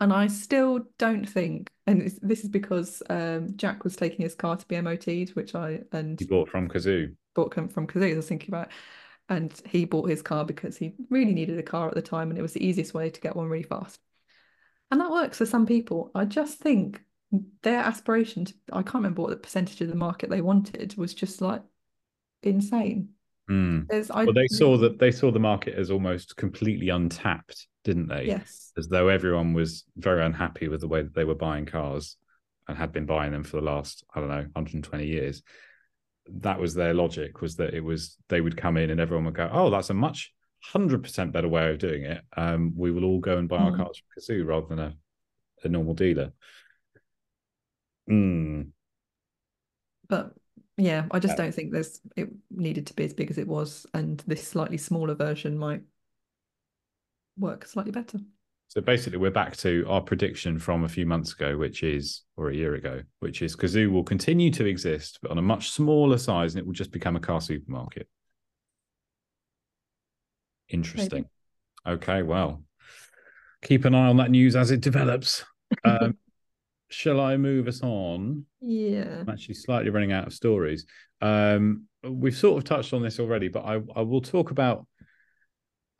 and 0.00 0.12
I 0.12 0.28
still 0.28 0.86
don't 0.98 1.28
think, 1.28 1.70
and 1.86 2.02
this 2.22 2.44
is 2.44 2.48
because 2.50 3.02
um, 3.10 3.56
Jack 3.56 3.82
was 3.82 3.96
taking 3.96 4.20
his 4.22 4.34
car 4.36 4.56
to 4.56 4.66
be 4.68 4.76
MOT'd, 4.80 5.30
which 5.34 5.54
I 5.56 5.80
and 5.92 6.20
he 6.20 6.26
bought 6.26 6.48
from 6.48 6.68
Cazoo. 6.68 7.16
bought 7.34 7.52
from 7.54 7.86
Cazoo. 7.88 8.12
I 8.12 8.16
was 8.16 8.28
thinking 8.28 8.50
about, 8.50 8.68
and 9.28 9.52
he 9.66 9.84
bought 9.84 10.08
his 10.08 10.22
car 10.22 10.44
because 10.44 10.76
he 10.76 10.94
really 11.10 11.34
needed 11.34 11.58
a 11.58 11.62
car 11.62 11.88
at 11.88 11.94
the 11.94 12.02
time, 12.02 12.30
and 12.30 12.38
it 12.38 12.42
was 12.42 12.52
the 12.52 12.64
easiest 12.64 12.94
way 12.94 13.10
to 13.10 13.20
get 13.20 13.36
one 13.36 13.48
really 13.48 13.62
fast. 13.62 14.00
And 14.90 15.00
that 15.00 15.10
works 15.10 15.38
for 15.38 15.46
some 15.46 15.66
people. 15.66 16.10
I 16.14 16.24
just 16.24 16.58
think 16.58 17.00
their 17.62 17.80
aspiration 17.80 18.44
to, 18.44 18.54
I 18.72 18.82
can't 18.82 18.96
remember 18.96 19.22
what 19.22 19.30
the 19.30 19.36
percentage 19.36 19.80
of 19.80 19.88
the 19.88 19.96
market 19.96 20.30
they 20.30 20.40
wanted 20.40 20.96
was 20.96 21.12
just 21.12 21.40
like 21.40 21.62
insane. 22.42 23.10
Hmm. 23.48 23.80
There's, 23.88 24.10
I 24.10 24.24
Well, 24.24 24.34
they 24.34 24.48
saw 24.48 24.76
that 24.78 24.98
they 24.98 25.10
saw 25.10 25.30
the 25.30 25.38
market 25.38 25.74
as 25.74 25.90
almost 25.90 26.36
completely 26.36 26.88
untapped, 26.88 27.66
didn't 27.84 28.08
they? 28.08 28.26
yes, 28.26 28.72
As 28.76 28.88
though 28.88 29.08
everyone 29.08 29.54
was 29.54 29.84
very 29.96 30.24
unhappy 30.24 30.68
with 30.68 30.80
the 30.80 30.88
way 30.88 31.02
that 31.02 31.14
they 31.14 31.24
were 31.24 31.34
buying 31.34 31.66
cars 31.66 32.16
and 32.68 32.76
had 32.76 32.92
been 32.92 33.06
buying 33.06 33.32
them 33.32 33.44
for 33.44 33.56
the 33.56 33.66
last, 33.66 34.04
I 34.14 34.20
don't 34.20 34.28
know, 34.28 34.46
120 34.52 35.06
years. 35.06 35.42
That 36.28 36.58
was 36.60 36.74
their 36.74 36.94
logic, 36.94 37.40
was 37.40 37.56
that 37.56 37.74
it 37.74 37.80
was 37.84 38.16
they 38.28 38.40
would 38.40 38.56
come 38.56 38.76
in 38.76 38.90
and 38.90 39.00
everyone 39.00 39.24
would 39.26 39.34
go, 39.34 39.48
Oh, 39.52 39.70
that's 39.70 39.90
a 39.90 39.94
much 39.94 40.32
hundred 40.62 41.02
percent 41.02 41.32
better 41.32 41.48
way 41.48 41.70
of 41.70 41.78
doing 41.78 42.02
it. 42.04 42.22
Um, 42.36 42.72
we 42.76 42.90
will 42.90 43.04
all 43.04 43.20
go 43.20 43.38
and 43.38 43.48
buy 43.48 43.58
our 43.58 43.72
Mm. 43.72 43.76
cars 43.76 43.98
from 43.98 44.22
Cazoo 44.22 44.44
rather 44.46 44.66
than 44.66 44.78
a, 44.80 44.96
a 45.64 45.68
normal 45.68 45.94
dealer. 45.94 46.32
Hmm. 48.08 48.72
but 50.08 50.34
yeah, 50.76 51.06
I 51.10 51.18
just 51.18 51.32
Yeah. 51.32 51.44
don't 51.44 51.54
think 51.54 51.72
there's 51.72 52.00
it 52.16 52.28
needed 52.50 52.86
to 52.88 52.94
be 52.94 53.04
as 53.04 53.14
big 53.14 53.30
as 53.30 53.38
it 53.38 53.48
was, 53.48 53.86
and 53.94 54.22
this 54.26 54.46
slightly 54.46 54.78
smaller 54.78 55.14
version 55.14 55.58
might 55.58 55.82
work 57.38 57.66
slightly 57.66 57.92
better. 57.92 58.18
So 58.68 58.80
basically, 58.80 59.18
we're 59.18 59.30
back 59.30 59.56
to 59.58 59.84
our 59.88 60.00
prediction 60.00 60.58
from 60.58 60.84
a 60.84 60.88
few 60.88 61.06
months 61.06 61.32
ago, 61.32 61.56
which 61.56 61.82
is, 61.82 62.22
or 62.36 62.50
a 62.50 62.54
year 62.54 62.74
ago, 62.74 63.02
which 63.20 63.40
is 63.40 63.54
Cazoo 63.54 63.90
will 63.90 64.02
continue 64.02 64.50
to 64.50 64.66
exist, 64.66 65.18
but 65.22 65.30
on 65.30 65.38
a 65.38 65.42
much 65.42 65.70
smaller 65.70 66.18
size, 66.18 66.54
and 66.54 66.60
it 66.60 66.66
will 66.66 66.72
just 66.72 66.90
become 66.90 67.16
a 67.16 67.20
car 67.20 67.40
supermarket. 67.40 68.08
Interesting. 70.68 71.26
Okay, 71.86 72.22
well, 72.22 72.64
keep 73.62 73.84
an 73.84 73.94
eye 73.94 74.08
on 74.08 74.16
that 74.16 74.30
news 74.30 74.56
as 74.56 74.70
it 74.70 74.80
develops. 74.80 75.44
Um, 75.84 76.16
shall 76.90 77.20
I 77.20 77.36
move 77.36 77.66
us 77.66 77.82
on? 77.82 78.44
Yeah. 78.60 79.18
I'm 79.20 79.28
actually 79.28 79.56
slightly 79.56 79.90
running 79.90 80.12
out 80.12 80.28
of 80.28 80.32
stories. 80.32 80.86
Um, 81.20 81.86
we've 82.08 82.36
sort 82.36 82.58
of 82.58 82.62
touched 82.62 82.92
on 82.92 83.02
this 83.02 83.18
already, 83.18 83.48
but 83.48 83.64
I, 83.64 83.80
I 83.96 84.02
will 84.02 84.20
talk 84.20 84.52
about. 84.52 84.86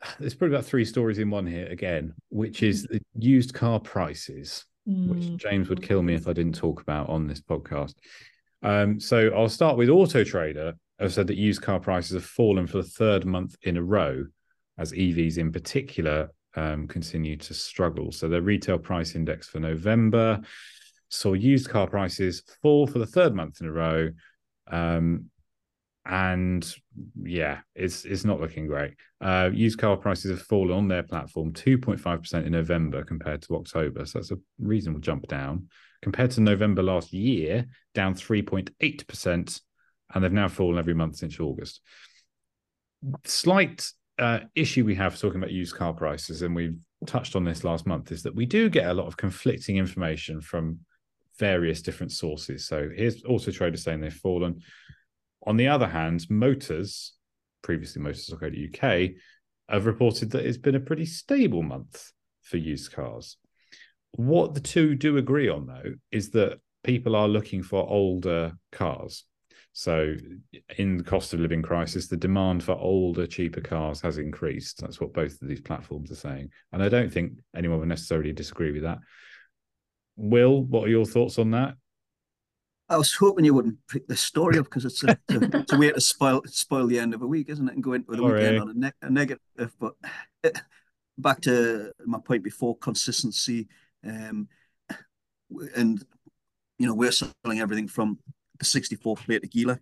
There's 0.21 0.35
probably 0.35 0.57
about 0.57 0.67
three 0.67 0.85
stories 0.85 1.19
in 1.19 1.31
one 1.31 1.47
here 1.47 1.67
again, 1.67 2.15
which 2.29 2.63
is 2.63 2.85
the 2.85 3.01
used 3.19 3.55
car 3.55 3.81
prices, 3.81 4.65
which 4.85 5.25
Mm. 5.25 5.37
James 5.37 5.69
would 5.69 5.83
kill 5.83 6.03
me 6.03 6.15
if 6.15 6.29
I 6.29 6.33
didn't 6.33 6.55
talk 6.55 6.81
about 6.81 7.09
on 7.09 7.27
this 7.27 7.41
podcast. 7.41 7.95
Um, 8.63 9.01
so 9.01 9.31
I'll 9.35 9.49
start 9.49 9.77
with 9.77 9.89
Auto 9.89 10.25
Trader. 10.25 10.75
I've 11.01 11.13
said 11.13 11.27
that 11.27 11.37
used 11.37 11.63
car 11.63 11.81
prices 11.81 12.15
have 12.15 12.25
fallen 12.25 12.67
for 12.67 12.79
the 12.79 12.89
third 12.89 13.27
month 13.27 13.57
in 13.63 13.77
a 13.77 13.83
row, 13.83 14.25
as 14.79 14.93
EVs 14.93 15.39
in 15.39 15.53
particular 15.53 16.31
um, 16.55 16.89
continue 16.89 17.37
to 17.37 17.55
struggle. 17.55 18.13
So 18.13 18.29
the 18.29 18.41
retail 18.41 18.79
price 18.79 19.15
index 19.15 19.49
for 19.49 19.61
November 19.61 20.41
saw 21.09 21.35
used 21.35 21.69
car 21.69 21.87
prices 21.87 22.43
fall 22.63 22.87
for 22.87 22.99
the 22.99 23.07
third 23.07 23.35
month 23.35 23.61
in 23.61 23.67
a 23.67 23.73
row. 23.73 24.11
Um, 24.69 25.27
and 26.09 26.75
yeah, 27.23 27.61
it's 27.75 28.05
it's 28.05 28.25
not 28.25 28.41
looking 28.41 28.67
great. 28.67 28.95
Uh, 29.21 29.51
used 29.53 29.79
car 29.79 29.97
prices 29.97 30.31
have 30.31 30.47
fallen 30.47 30.77
on 30.77 30.89
their 30.89 31.03
platform 31.03 31.53
2.5% 31.53 32.47
in 32.47 32.53
November 32.53 33.05
compared 33.05 33.43
to 33.43 33.57
October. 33.57 34.07
So 34.07 34.19
that's 34.19 34.31
a 34.31 34.39
reasonable 34.61 35.01
jump 35.01 35.27
down. 35.27 35.69
Compared 36.03 36.31
to 36.33 36.41
November 36.41 36.83
last 36.83 37.13
year, 37.13 37.67
down 37.95 38.15
3.8%, 38.15 39.61
and 40.15 40.25
they've 40.25 40.33
now 40.33 40.49
fallen 40.49 40.79
every 40.79 40.95
month 40.95 41.17
since 41.17 41.41
August. 41.41 41.81
Slight 43.25 43.91
uh, 44.19 44.41
issue 44.55 44.85
we 44.85 44.95
have 44.95 45.19
talking 45.19 45.39
about 45.39 45.51
used 45.51 45.75
car 45.75 45.93
prices, 45.93 46.43
and 46.43 46.55
we've 46.55 46.79
touched 47.07 47.35
on 47.35 47.45
this 47.45 47.65
last 47.65 47.87
month, 47.87 48.13
is 48.13 48.23
that 48.23 48.35
we 48.35 48.47
do 48.47 48.69
get 48.69 48.87
a 48.87 48.95
lot 48.95 49.07
of 49.07 49.17
conflicting 49.17 49.77
information 49.77 50.41
from 50.41 50.79
various 51.39 51.83
different 51.83 52.13
sources. 52.13 52.67
So 52.67 52.89
here's 52.95 53.25
Auto 53.25 53.51
Trader 53.51 53.77
saying 53.77 54.01
they've 54.01 54.13
fallen. 54.13 54.61
On 55.47 55.57
the 55.57 55.69
other 55.69 55.87
hand, 55.87 56.27
Motors, 56.29 57.13
previously 57.63 58.03
Motors.co.uk, 58.03 59.11
have 59.69 59.87
reported 59.87 60.31
that 60.31 60.45
it's 60.45 60.59
been 60.59 60.75
a 60.75 60.81
pretty 60.81 61.07
stable 61.07 61.63
month 61.63 62.13
for 62.43 62.57
used 62.57 62.93
cars. 62.93 63.37
What 64.13 64.55
the 64.55 64.61
two 64.61 64.95
do 64.95 65.19
agree 65.19 65.49
on, 65.49 65.67
though, 65.67 65.95
is 66.11 66.31
that 66.31 66.61
people 66.85 67.17
are 67.17 67.29
looking 67.29 67.63
for 67.63 67.89
older 67.89 68.53
cars. 68.73 69.25
So, 69.73 70.15
in 70.79 70.97
the 70.97 71.05
cost 71.05 71.35
of 71.35 71.41
living 71.41 71.61
crisis, 71.61 72.07
the 72.07 72.17
demand 72.17 72.65
for 72.65 72.73
older, 72.73 73.27
cheaper 73.27 73.61
cars 73.61 74.01
has 74.01 74.17
increased. 74.17 74.81
That's 74.81 75.01
what 75.01 75.13
both 75.13 75.41
of 75.43 75.49
these 75.49 75.61
platforms 75.61 76.11
are 76.11 76.17
saying. 76.17 76.49
And 76.73 76.83
I 76.83 76.89
don't 76.89 77.13
think 77.13 77.33
anyone 77.55 77.81
would 77.81 77.89
necessarily 77.89 78.33
disagree 78.33 78.73
with 78.73 78.85
that. 78.85 78.99
Will, 80.17 80.65
what 80.65 80.85
are 80.85 80.91
your 80.91 81.05
thoughts 81.05 81.39
on 81.39 81.51
that? 81.51 81.75
I 82.89 82.97
was 82.97 83.13
hoping 83.13 83.45
you 83.45 83.55
wouldn't 83.55 83.79
pick 83.89 84.07
this 84.07 84.21
story 84.21 84.59
up 84.59 84.67
because 84.67 84.85
it's 84.85 85.03
a, 85.03 85.19
it's 85.29 85.43
a, 85.43 85.59
it's 85.59 85.73
a 85.73 85.77
way 85.79 85.91
to 85.91 86.01
spoil 86.01 86.43
spoil 86.47 86.87
the 86.87 86.99
end 86.99 87.15
of 87.15 87.23
a 87.23 87.27
week, 87.27 87.49
isn't 87.49 87.69
it? 87.69 87.75
And 87.75 87.83
go 87.83 87.95
into 87.95 88.13
the 88.13 88.19
Sorry. 88.19 88.33
weekend 88.33 88.61
on 88.61 88.71
a, 88.71 88.75
ne- 88.75 88.93
a 89.03 89.11
negative. 89.11 89.75
But 89.81 89.95
eh, 90.45 90.51
back 91.19 91.41
to 91.43 91.93
my 92.05 92.19
point 92.21 92.45
before, 92.45 92.77
consistency, 92.79 93.69
um, 94.05 94.49
and 95.75 96.05
you 96.79 96.87
know 96.87 96.95
we're 96.95 97.11
selling 97.11 97.61
everything 97.61 97.89
from 97.89 98.19
the 98.59 98.65
64 98.65 99.17
plate 99.17 99.43
Agila 99.43 99.81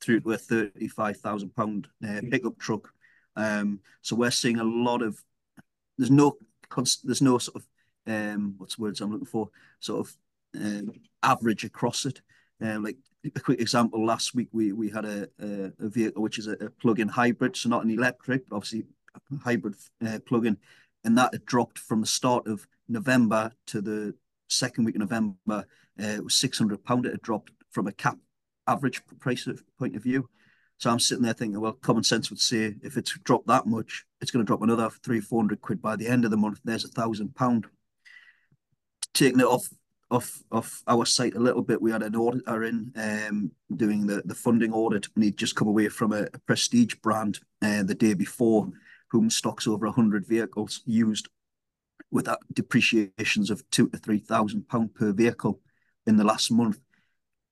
through 0.00 0.20
to 0.20 0.32
a 0.32 0.38
35 0.38 1.16
thousand 1.18 1.54
pound 1.54 1.86
uh, 2.06 2.20
pickup 2.30 2.58
truck. 2.58 2.90
Um, 3.36 3.80
so 4.02 4.16
we're 4.16 4.30
seeing 4.30 4.58
a 4.58 4.64
lot 4.64 5.02
of 5.02 5.22
there's 5.98 6.10
no 6.10 6.36
there's 7.04 7.22
no 7.22 7.38
sort 7.38 7.62
of 7.62 7.66
um, 8.06 8.54
what's 8.58 8.76
the 8.76 8.82
words 8.82 9.00
I'm 9.00 9.12
looking 9.12 9.26
for 9.26 9.50
sort 9.80 10.00
of 10.00 10.14
um, 10.54 10.92
average 11.22 11.64
across 11.64 12.06
it. 12.06 12.20
Um, 12.60 12.84
like 12.84 12.96
a 13.34 13.40
quick 13.40 13.60
example, 13.60 14.04
last 14.04 14.34
week 14.34 14.48
we 14.52 14.72
we 14.72 14.90
had 14.90 15.04
a 15.04 15.28
a, 15.38 15.88
vehicle 15.88 16.22
which 16.22 16.38
is 16.38 16.46
a, 16.46 16.52
a 16.52 16.70
plug-in 16.70 17.08
hybrid, 17.08 17.56
so 17.56 17.68
not 17.68 17.84
an 17.84 17.90
electric, 17.90 18.48
but 18.48 18.56
obviously 18.56 18.84
hybrid 19.42 19.74
uh, 20.06 20.18
plug-in, 20.26 20.56
and 21.04 21.16
that 21.18 21.32
had 21.32 21.44
dropped 21.44 21.78
from 21.78 22.00
the 22.00 22.06
start 22.06 22.46
of 22.46 22.66
November 22.88 23.52
to 23.66 23.80
the 23.80 24.14
second 24.48 24.84
week 24.84 24.94
of 24.94 25.00
November. 25.00 25.64
Uh, 26.00 26.16
it 26.18 26.24
was 26.24 26.34
six 26.34 26.58
hundred 26.58 26.84
pound. 26.84 27.06
It 27.06 27.12
had 27.12 27.22
dropped 27.22 27.52
from 27.70 27.86
a 27.86 27.92
cap 27.92 28.18
average 28.66 29.02
price 29.20 29.46
of- 29.46 29.62
point 29.78 29.96
of 29.96 30.02
view. 30.02 30.28
So 30.78 30.90
I'm 30.90 31.00
sitting 31.00 31.22
there 31.22 31.34
thinking, 31.34 31.60
well, 31.60 31.72
common 31.72 32.02
sense 32.02 32.30
would 32.30 32.40
say 32.40 32.74
if 32.82 32.96
it's 32.96 33.16
dropped 33.20 33.46
that 33.46 33.66
much, 33.66 34.04
it's 34.20 34.32
going 34.32 34.44
to 34.44 34.46
drop 34.46 34.62
another 34.62 34.90
three, 34.90 35.20
four 35.20 35.40
hundred 35.40 35.60
quid 35.60 35.80
by 35.80 35.96
the 35.96 36.08
end 36.08 36.24
of 36.24 36.30
the 36.30 36.36
month. 36.36 36.60
There's 36.64 36.84
a 36.84 36.88
thousand 36.88 37.34
pound. 37.34 37.66
Taking 39.12 39.40
it 39.40 39.46
off 39.46 39.68
off 40.14 40.42
off 40.50 40.82
our 40.86 41.04
site 41.04 41.34
a 41.34 41.40
little 41.40 41.62
bit, 41.62 41.82
we 41.82 41.90
had 41.90 42.02
an 42.02 42.16
auditor 42.16 42.64
in 42.64 42.92
um, 42.96 43.50
doing 43.76 44.06
the 44.06 44.22
the 44.24 44.34
funding 44.34 44.72
audit, 44.72 45.08
and 45.14 45.24
he'd 45.24 45.36
just 45.36 45.56
come 45.56 45.68
away 45.68 45.88
from 45.88 46.12
a, 46.12 46.22
a 46.32 46.38
prestige 46.46 46.94
brand 47.02 47.40
uh, 47.62 47.82
the 47.82 47.94
day 47.94 48.14
before, 48.14 48.68
whom 49.10 49.30
stocks 49.30 49.66
over 49.66 49.90
hundred 49.90 50.26
vehicles 50.26 50.82
used, 50.86 51.28
with 52.10 52.26
that 52.26 52.38
depreciations 52.52 53.50
of 53.50 53.68
two 53.70 53.88
to 53.88 53.98
three 53.98 54.20
thousand 54.20 54.68
pound 54.68 54.94
per 54.94 55.12
vehicle 55.12 55.60
in 56.06 56.16
the 56.16 56.24
last 56.24 56.50
month. 56.50 56.78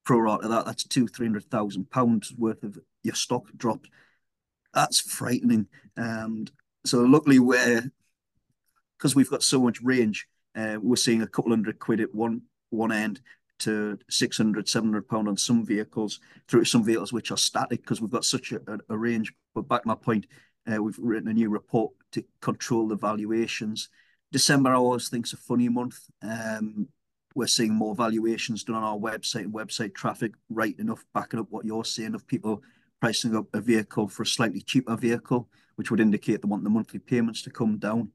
Pro 0.05 0.19
rata 0.19 0.49
that, 0.49 0.67
that's 0.67 0.85
two 0.85 1.07
three 1.07 1.27
hundred 1.27 1.45
thousand 1.51 1.91
pounds 1.91 2.33
worth 2.37 2.63
of 2.63 2.79
your 3.03 3.15
stock 3.15 3.45
dropped. 3.57 3.89
That's 4.75 5.01
frightening. 5.01 5.67
And 5.97 6.51
so 6.85 7.01
luckily 7.03 7.39
we're 7.39 7.91
because 8.99 9.15
we've 9.17 9.31
got 9.31 9.43
so 9.43 9.61
much 9.61 9.81
range, 9.83 10.29
uh, 10.55 10.77
we're 10.81 10.97
seeing 10.97 11.23
a 11.23 11.27
couple 11.27 11.51
hundred 11.51 11.79
quid 11.79 12.01
at 12.01 12.15
one 12.15 12.43
one 12.73 12.93
end 12.93 13.21
to 13.61 13.99
600 14.11 14.69
700 14.69 15.09
pound 15.09 15.29
on 15.29 15.37
some 15.37 15.65
vehicles 15.65 16.21
through 16.49 16.65
some 16.65 16.85
vehicles 16.85 17.13
which 17.13 17.31
are 17.31 17.37
static 17.37 17.83
because 17.83 18.01
we've 18.01 18.11
got 18.11 18.25
such 18.25 18.53
a, 18.53 18.61
a, 18.89 18.97
range. 18.99 19.33
But 19.55 19.69
back 19.69 19.83
to 19.83 19.89
my 19.89 19.95
point 19.95 20.27
uh, 20.71 20.83
we've 20.83 20.99
written 20.99 21.29
a 21.29 21.33
new 21.33 21.49
report 21.49 21.93
to 22.13 22.25
control 22.41 22.89
the 22.89 22.97
valuations. 22.97 23.89
December 24.33 24.71
i 24.71 24.75
always 24.75 25.09
think's 25.09 25.33
a 25.33 25.37
funny 25.37 25.69
month. 25.69 25.99
Um, 26.23 26.89
we're 27.35 27.47
seeing 27.47 27.73
more 27.73 27.95
valuations 27.95 28.65
done 28.65 28.77
on 28.77 28.83
our 28.83 28.99
website 28.99 29.43
and 29.43 29.55
website 29.55 29.95
traffic 29.95 30.33
right 30.51 30.79
enough 30.79 31.05
backing 31.15 31.41
up 31.41 31.47
what 31.51 31.65
you're 31.65 31.85
saying 31.85 32.15
of 32.15 32.27
people 32.27 32.63
pricing 33.01 33.35
up 33.35 33.47
a 33.55 33.61
vehicle 33.61 34.09
for 34.09 34.23
a 34.23 34.27
slightly 34.27 34.61
cheaper 34.61 34.97
vehicle 34.97 35.49
which 35.77 35.91
would 35.91 36.01
indicate 36.01 36.43
they 36.43 36.49
want 36.49 36.65
the 36.65 36.71
monthly 36.71 36.99
payments 36.99 37.43
to 37.43 37.51
come 37.51 37.79
down. 37.79 38.11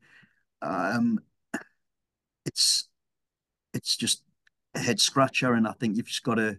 Um, 0.62 1.20
it's 2.46 2.88
it's 3.74 3.96
just 3.96 4.24
head 4.80 5.00
scratcher, 5.00 5.54
and 5.54 5.68
I 5.68 5.74
think 5.74 5.98
you've 5.98 6.08
just 6.08 6.24
got 6.24 6.36
to. 6.36 6.58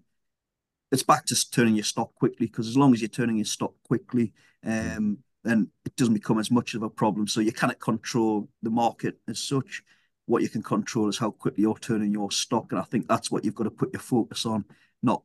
It's 0.90 1.02
back 1.02 1.26
to 1.26 1.50
turning 1.50 1.74
your 1.74 1.84
stock 1.84 2.14
quickly 2.14 2.46
because 2.46 2.66
as 2.66 2.76
long 2.76 2.94
as 2.94 3.02
you're 3.02 3.08
turning 3.08 3.36
your 3.36 3.44
stock 3.44 3.74
quickly, 3.86 4.32
um, 4.64 5.18
then 5.44 5.70
it 5.84 5.94
doesn't 5.96 6.14
become 6.14 6.38
as 6.38 6.50
much 6.50 6.74
of 6.74 6.82
a 6.82 6.88
problem. 6.88 7.26
So 7.26 7.40
you 7.40 7.52
cannot 7.52 7.78
control 7.78 8.48
the 8.62 8.70
market 8.70 9.18
as 9.28 9.38
such. 9.38 9.82
What 10.24 10.42
you 10.42 10.48
can 10.48 10.62
control 10.62 11.08
is 11.08 11.18
how 11.18 11.30
quickly 11.30 11.62
you're 11.62 11.78
turning 11.78 12.12
your 12.12 12.30
stock, 12.30 12.72
and 12.72 12.80
I 12.80 12.84
think 12.84 13.06
that's 13.06 13.30
what 13.30 13.44
you've 13.44 13.54
got 13.54 13.64
to 13.64 13.70
put 13.70 13.92
your 13.92 14.00
focus 14.00 14.46
on, 14.46 14.64
not 15.02 15.22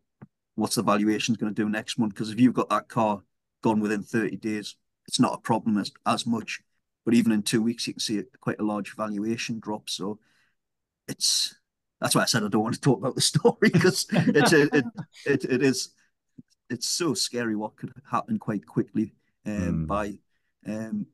what's 0.56 0.76
the 0.76 0.84
valuation 0.84 1.36
going 1.36 1.54
to 1.54 1.64
do 1.64 1.70
next 1.70 1.98
month. 1.98 2.14
Because 2.14 2.30
if 2.30 2.39
you've 2.39 2.54
got 2.54 2.70
that 2.70 2.89
car 2.89 3.22
gone 3.62 3.80
within 3.80 4.04
30 4.04 4.38
days, 4.38 4.76
it's 5.08 5.20
not 5.20 5.34
a 5.34 5.41
problem 5.41 5.78
as 5.78 5.91
as 6.06 6.26
much. 6.26 6.62
But 7.06 7.14
even 7.14 7.32
in 7.32 7.44
two 7.44 7.62
weeks, 7.62 7.88
you 7.88 7.94
can 7.94 8.00
see 8.00 8.22
quite 8.39 8.60
a 8.60 8.66
large 8.66 8.96
valuation 8.96 9.60
drop. 9.60 9.89
So 9.89 10.20
it's 11.08 11.56
that's 12.04 12.16
why 12.16 12.22
I 12.24 12.26
said 12.26 12.43
I 12.43 12.49
don't 12.49 12.64
want 12.64 12.76
to 12.76 12.82
talk 12.82 12.99
about 12.99 13.16
the 13.16 13.22
story 13.34 13.70
because 13.72 14.08
it's 14.12 14.54
a, 14.54 14.64
it, 14.78 14.86
it 15.26 15.45
it 15.45 15.64
is 15.64 15.89
it's 16.70 16.88
so 16.88 17.14
scary 17.14 17.56
what 17.56 17.76
could 17.78 17.93
happen 18.12 18.39
quite 18.39 18.66
quickly 18.68 19.14
um, 19.45 19.84
Mm. 19.84 19.88
by 19.88 20.20
um, 20.68 21.08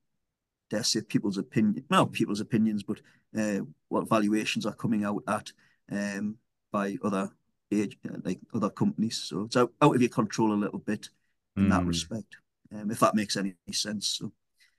dare 0.70 0.84
say 0.84 1.02
people's 1.02 1.38
opinion, 1.38 1.84
not 1.90 2.12
people's 2.12 2.42
opinions, 2.42 2.84
but 2.84 3.00
uh, 3.38 3.60
what 3.90 4.10
valuations 4.10 4.66
are 4.66 4.76
coming 4.76 5.04
out 5.04 5.24
at 5.28 5.52
um, 5.92 6.38
by 6.72 6.98
other 7.04 7.30
age 7.72 7.98
like 8.24 8.40
other 8.54 8.70
companies. 8.70 9.18
So 9.18 9.44
it's 9.44 9.58
out, 9.58 9.74
out 9.82 9.96
of 9.96 10.02
your 10.02 10.10
control 10.10 10.54
a 10.54 10.56
little 10.64 10.80
bit 10.80 11.10
in 11.58 11.70
that 11.70 11.82
Mm. 11.82 11.88
respect, 11.88 12.38
um, 12.74 12.92
if 12.92 13.00
that 13.00 13.16
makes 13.16 13.38
any 13.38 13.56
sense. 13.72 14.08
So 14.20 14.32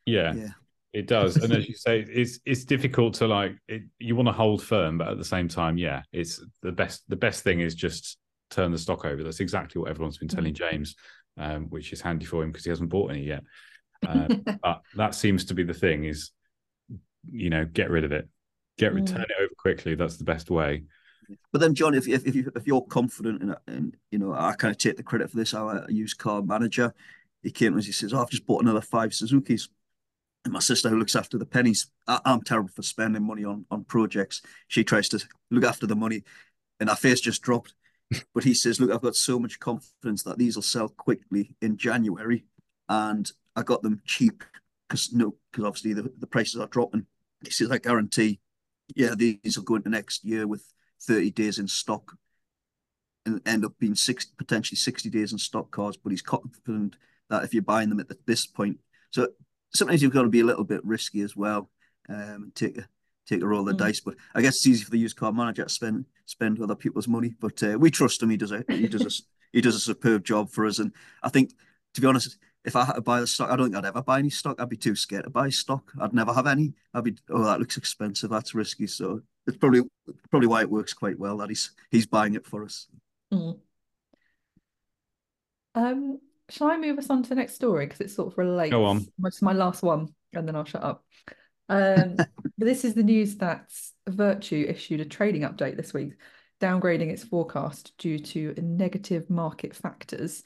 Yeah, 0.07 0.35
yeah. 0.35 0.51
It 0.93 1.07
does. 1.07 1.37
And 1.37 1.53
as 1.53 1.69
you 1.69 1.75
say, 1.75 2.05
it's 2.09 2.41
it's 2.45 2.65
difficult 2.65 3.15
to 3.15 3.27
like 3.29 3.57
it, 3.69 3.83
you 3.99 4.17
want 4.17 4.29
to 4.29 4.33
hold 4.33 4.63
firm, 4.63 4.99
but 4.99 5.09
at 5.09 5.19
the 5.19 5.25
same 5.25 5.49
time, 5.49 5.79
yeah, 5.79 6.03
it's 6.13 6.45
the 6.63 6.73
best 6.73 7.03
the 7.09 7.17
best 7.17 7.45
thing 7.45 7.61
is 7.61 7.75
just 7.75 8.19
turn 8.51 8.73
the 8.73 8.79
stock 8.79 9.05
over. 9.05 9.23
That's 9.23 9.41
exactly 9.41 9.81
what 9.81 9.91
everyone's 9.91 10.19
been 10.19 10.29
telling 10.29 10.55
James, 10.55 10.97
um, 11.39 11.67
which 11.71 11.93
is 11.93 12.01
handy 12.01 12.27
for 12.27 12.43
him 12.43 12.51
because 12.51 12.65
he 12.65 12.71
hasn't 12.71 12.91
bought 12.91 13.13
any 13.13 13.23
yet. 13.23 13.45
Um, 14.07 14.45
but 14.63 14.83
that 14.97 15.15
seems 15.15 15.45
to 15.47 15.55
be 15.55 15.63
the 15.63 15.75
thing 15.75 16.05
is, 16.05 16.33
you 17.31 17.51
know, 17.51 17.65
get 17.65 17.91
rid 17.91 18.05
of 18.05 18.13
it, 18.13 18.29
get 18.77 18.93
Mm. 18.93 19.07
turn 19.07 19.23
it 19.23 19.31
over 19.39 19.53
quickly. 19.57 19.95
That's 19.95 20.17
the 20.17 20.25
best 20.25 20.51
way. 20.51 20.85
But 21.53 21.61
then, 21.61 21.75
John, 21.75 21.95
if 21.95 22.09
if 22.09 22.27
if, 22.27 22.35
you, 22.35 22.51
if 22.57 22.67
you're 22.67 22.83
confident 22.83 23.43
in, 23.43 23.55
and 23.69 23.97
you 24.11 24.19
know, 24.19 24.33
I 24.33 24.55
kind 24.55 24.73
of 24.73 24.79
take 24.79 24.97
the 24.97 25.05
credit 25.05 25.31
for 25.31 25.37
this. 25.37 25.55
Our 25.55 25.87
used 25.89 26.19
car 26.19 26.43
manager, 26.43 26.93
he 27.45 27.53
came 27.53 27.75
to 27.75 27.79
us. 27.79 27.87
He 27.87 27.93
says, 27.93 28.13
"Oh, 28.13 28.21
I've 28.21 28.31
just 28.31 28.47
bought 28.47 28.63
another 28.63 28.81
five 28.81 29.15
Suzuki's." 29.15 29.69
And 30.45 30.55
my 30.55 30.61
sister, 30.61 30.89
who 30.89 30.99
looks 30.99 31.17
after 31.17 31.37
the 31.37 31.45
pennies, 31.45 31.91
I, 32.07 32.21
am 32.25 32.43
terrible 32.43 32.71
for 32.71 32.83
spending 32.83 33.23
money 33.23 33.45
on 33.45 33.67
on 33.71 33.85
projects. 33.85 34.41
She 34.69 34.85
tries 34.85 35.09
to 35.11 35.23
look 35.51 35.65
after 35.65 35.87
the 35.87 35.97
money, 35.97 36.25
and 36.79 36.89
her 36.89 36.97
face 36.97 37.21
just 37.21 37.43
dropped. 37.43 37.75
but 38.35 38.45
he 38.45 38.55
says, 38.55 38.81
"Look, 38.81 38.91
I've 38.91 39.03
got 39.03 39.17
so 39.17 39.39
much 39.39 39.61
confidence 39.61 40.23
that 40.23 40.39
these 40.39 40.57
will 40.57 40.63
sell 40.63 40.89
quickly 40.89 41.57
in 41.61 41.77
January, 41.77 42.45
and 42.89 43.31
I 43.55 43.63
got 43.63 43.83
them 43.83 44.01
cheap 44.07 44.43
because 44.89 45.13
no, 45.13 45.37
because 45.53 45.65
obviously 45.65 45.93
the, 45.93 46.11
the 46.19 46.27
prices 46.27 46.61
are 46.61 46.69
dropping." 46.69 47.07
He 47.45 47.51
says, 47.51 47.71
"I 47.71 47.79
guarantee, 47.79 48.41
yeah, 48.97 49.15
these 49.15 49.57
will 49.57 49.65
go 49.65 49.77
into 49.77 49.91
next 49.91 50.25
year 50.25 50.47
with 50.47 50.65
30 51.03 51.31
days 51.33 51.59
in 51.59 51.69
stock." 51.69 52.17
And 53.27 53.47
end 53.47 53.67
up 53.67 53.75
being 53.79 53.95
six 53.95 54.25
potentially 54.25 54.77
60 54.77 55.11
days 55.11 55.33
in 55.33 55.39
stock 55.39 55.71
cars, 55.71 55.99
but 55.99 56.11
he's 56.11 56.23
confident 56.23 56.97
that 57.29 57.45
if 57.45 57.53
you're 57.53 57.63
buying 57.63 57.91
them 57.91 58.01
at 58.01 58.09
this 58.27 58.47
point, 58.47 58.79
so 59.11 59.29
sometimes 59.73 60.03
you've 60.03 60.13
got 60.13 60.23
to 60.23 60.29
be 60.29 60.41
a 60.41 60.45
little 60.45 60.65
bit 60.65 60.85
risky 60.85 61.21
as 61.23 61.37
well, 61.37 61.71
um, 62.09 62.53
take 62.55 62.79
a 62.79 62.89
take 63.27 63.43
a 63.43 63.47
roll 63.47 63.61
of 63.61 63.67
the 63.67 63.73
mm. 63.73 63.87
dice. 63.87 64.01
But 64.01 64.17
I 64.35 64.43
guess 64.43 64.57
it's 64.57 64.67
easy 64.67 64.85
for 64.85 64.91
the 64.91 64.99
used 64.99 65.17
car 65.17 65.33
manager 65.33 65.65
to 65.65 65.69
spend 65.69 66.07
spend 66.27 66.61
other 66.61 66.75
people's 66.75 67.09
money. 67.09 67.35
But 67.41 67.63
uh, 67.63 67.79
we 67.79 67.91
trust 67.91 68.23
him. 68.23 68.31
He 68.31 68.37
does 68.37 68.53
a 68.53 68.65
he 68.69 68.89
does 68.89 69.05
a 69.05 69.11
he 69.53 69.61
does 69.61 69.77
a 69.77 69.81
superb 69.81 70.25
job 70.25 70.51
for 70.51 70.67
us. 70.67 70.79
And 70.79 70.93
I 71.23 71.29
think, 71.29 71.53
to 71.95 72.01
be 72.01 72.07
honest, 72.07 72.39
if 72.65 72.77
I 72.77 72.85
had 72.85 72.95
to 72.95 73.01
buy 73.01 73.21
the 73.21 73.27
stock, 73.27 73.51
I 73.51 73.57
don't 73.57 73.67
think 73.67 73.77
I'd 73.77 73.89
ever 73.89 74.03
buy 74.03 74.19
any 74.19 74.31
stock. 74.31 74.61
I'd 74.61 74.69
be 74.69 74.77
too 74.77 74.95
scared 74.95 75.25
to 75.25 75.31
buy 75.31 75.49
stock. 75.51 75.93
I'd 76.01 76.13
never 76.13 76.33
have 76.33 76.47
any. 76.47 76.75
I'd 76.95 77.05
be 77.05 77.17
oh 77.31 77.45
that 77.45 77.61
looks 77.61 77.77
expensive. 77.77 78.31
That's 78.31 78.55
risky. 78.55 78.87
So 78.87 79.23
it's 79.47 79.57
probably 79.57 79.83
probably 80.31 80.49
why 80.49 80.63
it 80.63 80.71
works 80.71 80.93
quite 80.93 81.19
well 81.19 81.39
that 81.39 81.49
he's 81.49 81.71
he's 81.91 82.07
buying 82.07 82.35
it 82.35 82.47
for 82.47 82.65
us. 82.65 82.89
Mm. 83.33 83.59
Um, 85.75 86.19
shall 86.51 86.69
I 86.69 86.77
move 86.77 86.99
us 86.99 87.11
on 87.11 87.23
to 87.23 87.29
the 87.29 87.35
next 87.35 87.55
story 87.55 87.87
because 87.87 88.01
it 88.01 88.11
sort 88.11 88.33
of 88.33 88.39
relates? 88.39 88.71
Go 88.71 88.85
on. 88.85 89.07
It's 89.25 89.43
my 89.43 89.53
last 89.53 89.83
one, 89.83 90.15
and 90.33 90.47
then 90.47 90.57
I'll 90.57 90.65
shut 90.65 90.83
up. 90.83 91.05
Um, 91.69 92.17
but 92.17 92.29
this 92.59 92.85
is 92.85 92.95
the 92.95 93.03
news 93.03 93.37
that 93.37 93.71
Vertu 94.09 94.69
issued 94.69 95.01
a 95.01 95.05
trading 95.05 95.43
update 95.43 95.77
this 95.77 95.95
week, 95.95 96.15
downgrading 96.61 97.11
its 97.11 97.25
forecast 97.25 97.97
due 97.99 98.19
to 98.19 98.55
negative 98.61 99.31
market 99.31 99.75
factors. 99.75 100.43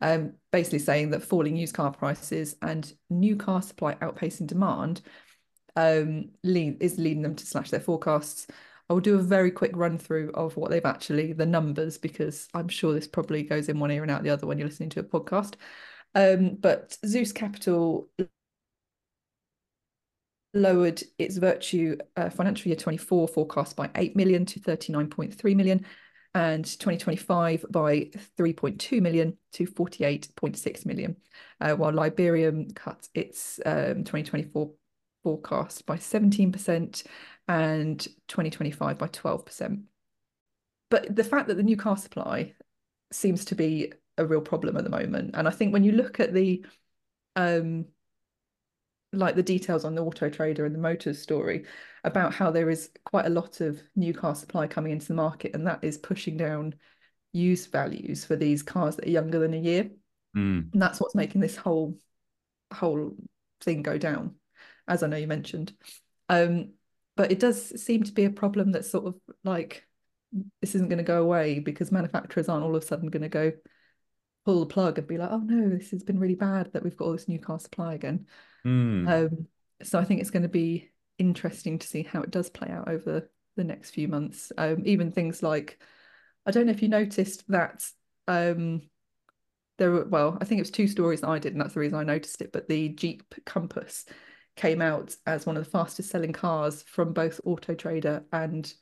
Um, 0.00 0.34
basically 0.52 0.80
saying 0.80 1.10
that 1.10 1.22
falling 1.22 1.56
used 1.56 1.74
car 1.74 1.92
prices 1.92 2.56
and 2.60 2.92
new 3.08 3.36
car 3.36 3.62
supply 3.62 3.94
outpacing 3.94 4.46
demand 4.46 5.00
um, 5.76 6.30
lead, 6.42 6.82
is 6.82 6.98
leading 6.98 7.22
them 7.22 7.36
to 7.36 7.46
slash 7.46 7.70
their 7.70 7.80
forecasts. 7.80 8.46
I 8.88 8.92
will 8.92 9.00
do 9.00 9.18
a 9.18 9.22
very 9.22 9.50
quick 9.50 9.72
run 9.74 9.98
through 9.98 10.30
of 10.32 10.56
what 10.56 10.70
they've 10.70 10.84
actually, 10.84 11.32
the 11.32 11.46
numbers, 11.46 11.96
because 11.96 12.48
I'm 12.54 12.68
sure 12.68 12.92
this 12.92 13.08
probably 13.08 13.42
goes 13.42 13.68
in 13.68 13.78
one 13.78 13.90
ear 13.90 14.02
and 14.02 14.10
out 14.10 14.22
the 14.22 14.30
other 14.30 14.46
when 14.46 14.58
you're 14.58 14.68
listening 14.68 14.90
to 14.90 15.00
a 15.00 15.04
podcast. 15.04 15.54
Um, 16.14 16.56
but 16.56 16.96
Zeus 17.04 17.32
Capital 17.32 18.08
lowered 20.52 21.02
its 21.18 21.38
Vertu 21.38 21.98
uh, 22.16 22.30
financial 22.30 22.68
year 22.68 22.76
24 22.76 23.28
forecast 23.28 23.74
by 23.76 23.90
8 23.94 24.14
million 24.16 24.46
to 24.46 24.60
39.3 24.60 25.56
million 25.56 25.84
and 26.34 26.64
2025 26.64 27.66
by 27.70 28.10
3.2 28.38 29.00
million 29.00 29.36
to 29.52 29.66
48.6 29.66 30.86
million, 30.86 31.16
uh, 31.60 31.74
while 31.74 31.92
Liberum 31.92 32.74
cut 32.74 33.08
its 33.14 33.60
um, 33.64 34.04
2024 34.04 34.70
forecast 35.22 35.86
by 35.86 35.96
17% 35.96 37.06
and 37.48 38.00
2025 38.28 38.98
by 38.98 39.08
12%. 39.08 39.82
But 40.90 41.14
the 41.14 41.24
fact 41.24 41.48
that 41.48 41.56
the 41.56 41.62
new 41.62 41.76
car 41.76 41.96
supply 41.96 42.54
seems 43.10 43.44
to 43.46 43.54
be 43.54 43.92
a 44.18 44.26
real 44.26 44.40
problem 44.40 44.76
at 44.76 44.84
the 44.84 44.90
moment. 44.90 45.32
And 45.34 45.48
I 45.48 45.50
think 45.50 45.72
when 45.72 45.84
you 45.84 45.92
look 45.92 46.20
at 46.20 46.32
the 46.32 46.64
um 47.36 47.86
like 49.12 49.36
the 49.36 49.42
details 49.42 49.84
on 49.84 49.94
the 49.94 50.04
auto 50.04 50.28
trader 50.28 50.64
and 50.64 50.74
the 50.74 50.80
motors 50.80 51.20
story 51.20 51.64
about 52.02 52.34
how 52.34 52.50
there 52.50 52.70
is 52.70 52.90
quite 53.04 53.26
a 53.26 53.30
lot 53.30 53.60
of 53.60 53.80
new 53.96 54.12
car 54.12 54.34
supply 54.34 54.66
coming 54.66 54.92
into 54.92 55.08
the 55.08 55.14
market 55.14 55.54
and 55.54 55.66
that 55.66 55.82
is 55.82 55.98
pushing 55.98 56.36
down 56.36 56.74
use 57.32 57.66
values 57.66 58.24
for 58.24 58.36
these 58.36 58.62
cars 58.62 58.96
that 58.96 59.06
are 59.06 59.10
younger 59.10 59.38
than 59.38 59.54
a 59.54 59.58
year 59.58 59.90
mm. 60.36 60.72
and 60.72 60.82
that's 60.82 61.00
what's 61.00 61.14
making 61.14 61.40
this 61.40 61.56
whole 61.56 61.96
whole 62.72 63.12
thing 63.60 63.82
go 63.82 63.98
down 63.98 64.34
as 64.88 65.02
i 65.02 65.06
know 65.06 65.16
you 65.16 65.26
mentioned 65.26 65.72
um 66.28 66.70
but 67.16 67.30
it 67.30 67.38
does 67.38 67.80
seem 67.82 68.02
to 68.04 68.12
be 68.12 68.24
a 68.24 68.30
problem 68.30 68.72
that's 68.72 68.90
sort 68.90 69.06
of 69.06 69.14
like 69.44 69.86
this 70.60 70.74
isn't 70.74 70.88
going 70.88 70.98
to 70.98 71.04
go 71.04 71.22
away 71.22 71.60
because 71.60 71.92
manufacturers 71.92 72.48
aren't 72.48 72.64
all 72.64 72.74
of 72.74 72.82
a 72.82 72.86
sudden 72.86 73.08
going 73.08 73.22
to 73.22 73.28
go 73.28 73.52
pull 74.44 74.60
the 74.60 74.66
plug 74.66 74.98
and 74.98 75.06
be 75.06 75.16
like, 75.16 75.30
oh 75.30 75.38
no, 75.38 75.68
this 75.68 75.90
has 75.90 76.02
been 76.02 76.18
really 76.18 76.34
bad 76.34 76.72
that 76.72 76.82
we've 76.82 76.96
got 76.96 77.06
all 77.06 77.12
this 77.12 77.28
new 77.28 77.38
car 77.38 77.58
supply 77.58 77.94
again. 77.94 78.26
Mm. 78.66 79.08
Um, 79.08 79.46
so 79.82 79.98
I 79.98 80.04
think 80.04 80.20
it's 80.20 80.30
going 80.30 80.42
to 80.42 80.48
be 80.48 80.90
interesting 81.18 81.78
to 81.78 81.86
see 81.86 82.02
how 82.02 82.22
it 82.22 82.30
does 82.30 82.50
play 82.50 82.68
out 82.68 82.88
over 82.88 83.30
the 83.56 83.64
next 83.64 83.90
few 83.90 84.08
months. 84.08 84.52
Um, 84.58 84.82
even 84.84 85.12
things 85.12 85.42
like, 85.42 85.78
I 86.44 86.50
don't 86.50 86.66
know 86.66 86.72
if 86.72 86.82
you 86.82 86.88
noticed 86.88 87.44
that 87.48 87.84
um, 88.26 88.82
there 89.78 89.90
were, 89.90 90.04
well, 90.04 90.36
I 90.40 90.44
think 90.44 90.58
it 90.58 90.62
was 90.62 90.70
two 90.70 90.88
stories 90.88 91.22
that 91.22 91.28
I 91.28 91.38
did, 91.38 91.52
and 91.52 91.60
that's 91.60 91.74
the 91.74 91.80
reason 91.80 91.98
I 91.98 92.04
noticed 92.04 92.42
it, 92.42 92.52
but 92.52 92.68
the 92.68 92.90
Jeep 92.90 93.22
Compass 93.46 94.04
came 94.56 94.80
out 94.80 95.14
as 95.26 95.46
one 95.46 95.56
of 95.56 95.64
the 95.64 95.70
fastest 95.70 96.10
selling 96.10 96.32
cars 96.32 96.82
from 96.82 97.12
both 97.12 97.40
Auto 97.44 97.74
Trader 97.74 98.24
and 98.32 98.72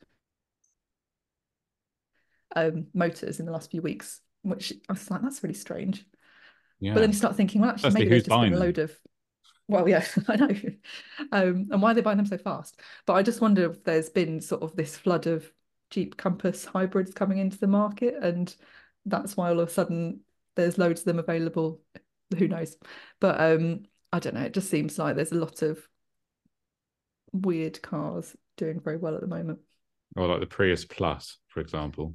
um, 2.55 2.87
Motors 2.95 3.41
in 3.41 3.47
the 3.47 3.53
last 3.53 3.71
few 3.71 3.83
weeks, 3.83 4.21
which 4.43 4.73
I 4.89 4.93
was 4.93 5.11
like, 5.11 5.23
that's 5.23 5.43
really 5.43 5.55
strange. 5.55 6.05
Yeah. 6.81 6.95
But 6.95 7.01
then 7.01 7.11
you 7.11 7.17
start 7.17 7.37
thinking, 7.37 7.61
well, 7.61 7.71
actually, 7.71 7.91
Firstly, 7.91 8.05
maybe 8.05 8.11
there's 8.11 8.25
just 8.25 8.41
been 8.41 8.53
a 8.53 8.57
load 8.59 8.75
them? 8.75 8.85
of. 8.85 8.99
Well, 9.69 9.89
yeah, 9.89 10.05
I 10.29 10.37
know. 10.37 10.55
Um, 11.31 11.69
and 11.71 11.81
why 11.81 11.93
are 11.93 11.95
they 11.95 12.01
buying 12.01 12.17
them 12.19 12.27
so 12.27 12.39
fast? 12.39 12.79
But 13.07 13.15
I 13.15 13.23
just 13.23 13.41
wonder 13.41 13.71
if 13.71 13.85
there's 13.85 14.11
been 14.11 14.41
sort 14.41 14.63
of 14.63 14.77
this 14.77 14.97
flood 14.97 15.27
of 15.27 15.51
Jeep 15.91 16.17
Compass 16.17 16.65
hybrids 16.65 17.15
coming 17.15 17.39
into 17.39 17.59
the 17.59 17.67
market, 17.67 18.17
and 18.21 18.55
that's 19.07 19.37
why 19.37 19.49
all 19.49 19.61
of 19.61 19.69
a 19.69 19.73
sudden 19.73 20.21
there's 20.57 20.79
loads 20.79 21.01
of 21.01 21.07
them 21.07 21.19
available. 21.19 21.81
Who 22.37 22.49
knows? 22.49 22.77
But 23.21 23.41
um, 23.41 23.85
I 24.13 24.19
don't 24.19 24.35
know. 24.35 24.43
It 24.43 24.55
just 24.55 24.71
seems 24.71 24.99
like 24.99 25.17
there's 25.17 25.33
a 25.33 25.37
lot 25.37 25.63
of 25.63 25.81
weird 27.33 27.81
cars 27.81 28.37
doing 28.57 28.81
very 28.81 28.97
well 28.99 29.15
at 29.15 29.21
the 29.21 29.27
moment. 29.27 29.61
Or 30.17 30.27
like 30.27 30.41
the 30.41 30.47
Prius 30.47 30.85
Plus, 30.85 31.39
for 31.49 31.61
example. 31.61 32.15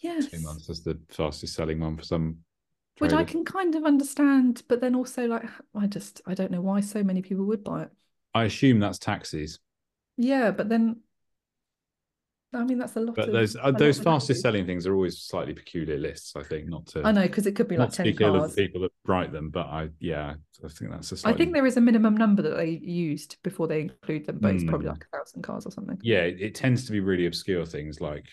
Yes. 0.00 0.26
Two 0.26 0.40
months 0.40 0.68
as 0.68 0.82
the 0.82 0.98
fastest 1.08 1.54
selling 1.54 1.80
one 1.80 1.96
for 1.96 2.04
some. 2.04 2.38
Which 2.98 3.14
I 3.14 3.24
can 3.24 3.46
kind 3.46 3.74
of 3.74 3.84
understand, 3.84 4.62
but 4.68 4.82
then 4.82 4.94
also 4.94 5.26
like 5.26 5.46
I 5.74 5.86
just 5.86 6.20
I 6.26 6.34
don't 6.34 6.50
know 6.50 6.60
why 6.60 6.80
so 6.80 7.02
many 7.02 7.22
people 7.22 7.46
would 7.46 7.64
buy 7.64 7.84
it. 7.84 7.90
I 8.34 8.44
assume 8.44 8.78
that's 8.78 8.98
taxis. 8.98 9.58
Yeah, 10.18 10.50
but 10.50 10.68
then 10.68 11.00
I 12.52 12.64
mean, 12.64 12.78
that's 12.78 12.96
a 12.96 13.00
lot. 13.00 13.14
But 13.14 13.28
of, 13.28 13.34
those 13.34 13.56
uh, 13.56 13.70
those 13.70 14.00
fastest 14.00 14.42
selling 14.42 14.66
things 14.66 14.86
are 14.86 14.94
always 14.94 15.20
slightly 15.20 15.54
peculiar 15.54 15.98
lists. 15.98 16.34
I 16.34 16.42
think 16.42 16.68
not 16.68 16.86
to. 16.88 17.02
I 17.04 17.12
know 17.12 17.22
because 17.22 17.46
it 17.46 17.52
could 17.52 17.68
be 17.68 17.76
like 17.76 17.92
ten 17.92 18.12
cars. 18.16 18.42
Of 18.42 18.56
the 18.56 18.66
people 18.66 18.80
that 18.82 18.92
write 19.06 19.32
them, 19.32 19.50
but 19.50 19.66
I 19.66 19.88
yeah, 20.00 20.34
I 20.64 20.68
think 20.68 20.90
that's 20.90 21.12
a. 21.12 21.16
Slightly... 21.16 21.34
I 21.34 21.38
think 21.38 21.54
there 21.54 21.66
is 21.66 21.76
a 21.76 21.80
minimum 21.80 22.16
number 22.16 22.42
that 22.42 22.56
they 22.56 22.80
used 22.82 23.36
before 23.44 23.68
they 23.68 23.82
include 23.82 24.26
them, 24.26 24.38
but 24.40 24.52
mm. 24.52 24.54
it's 24.56 24.64
probably 24.64 24.88
hmm. 24.88 24.94
like 24.94 25.06
a 25.12 25.16
thousand 25.16 25.42
cars 25.42 25.64
or 25.64 25.70
something. 25.70 25.98
Yeah, 26.02 26.22
it, 26.22 26.40
it 26.40 26.54
tends 26.56 26.86
to 26.86 26.92
be 26.92 26.98
really 26.98 27.26
obscure 27.26 27.64
things 27.64 28.00
like 28.00 28.26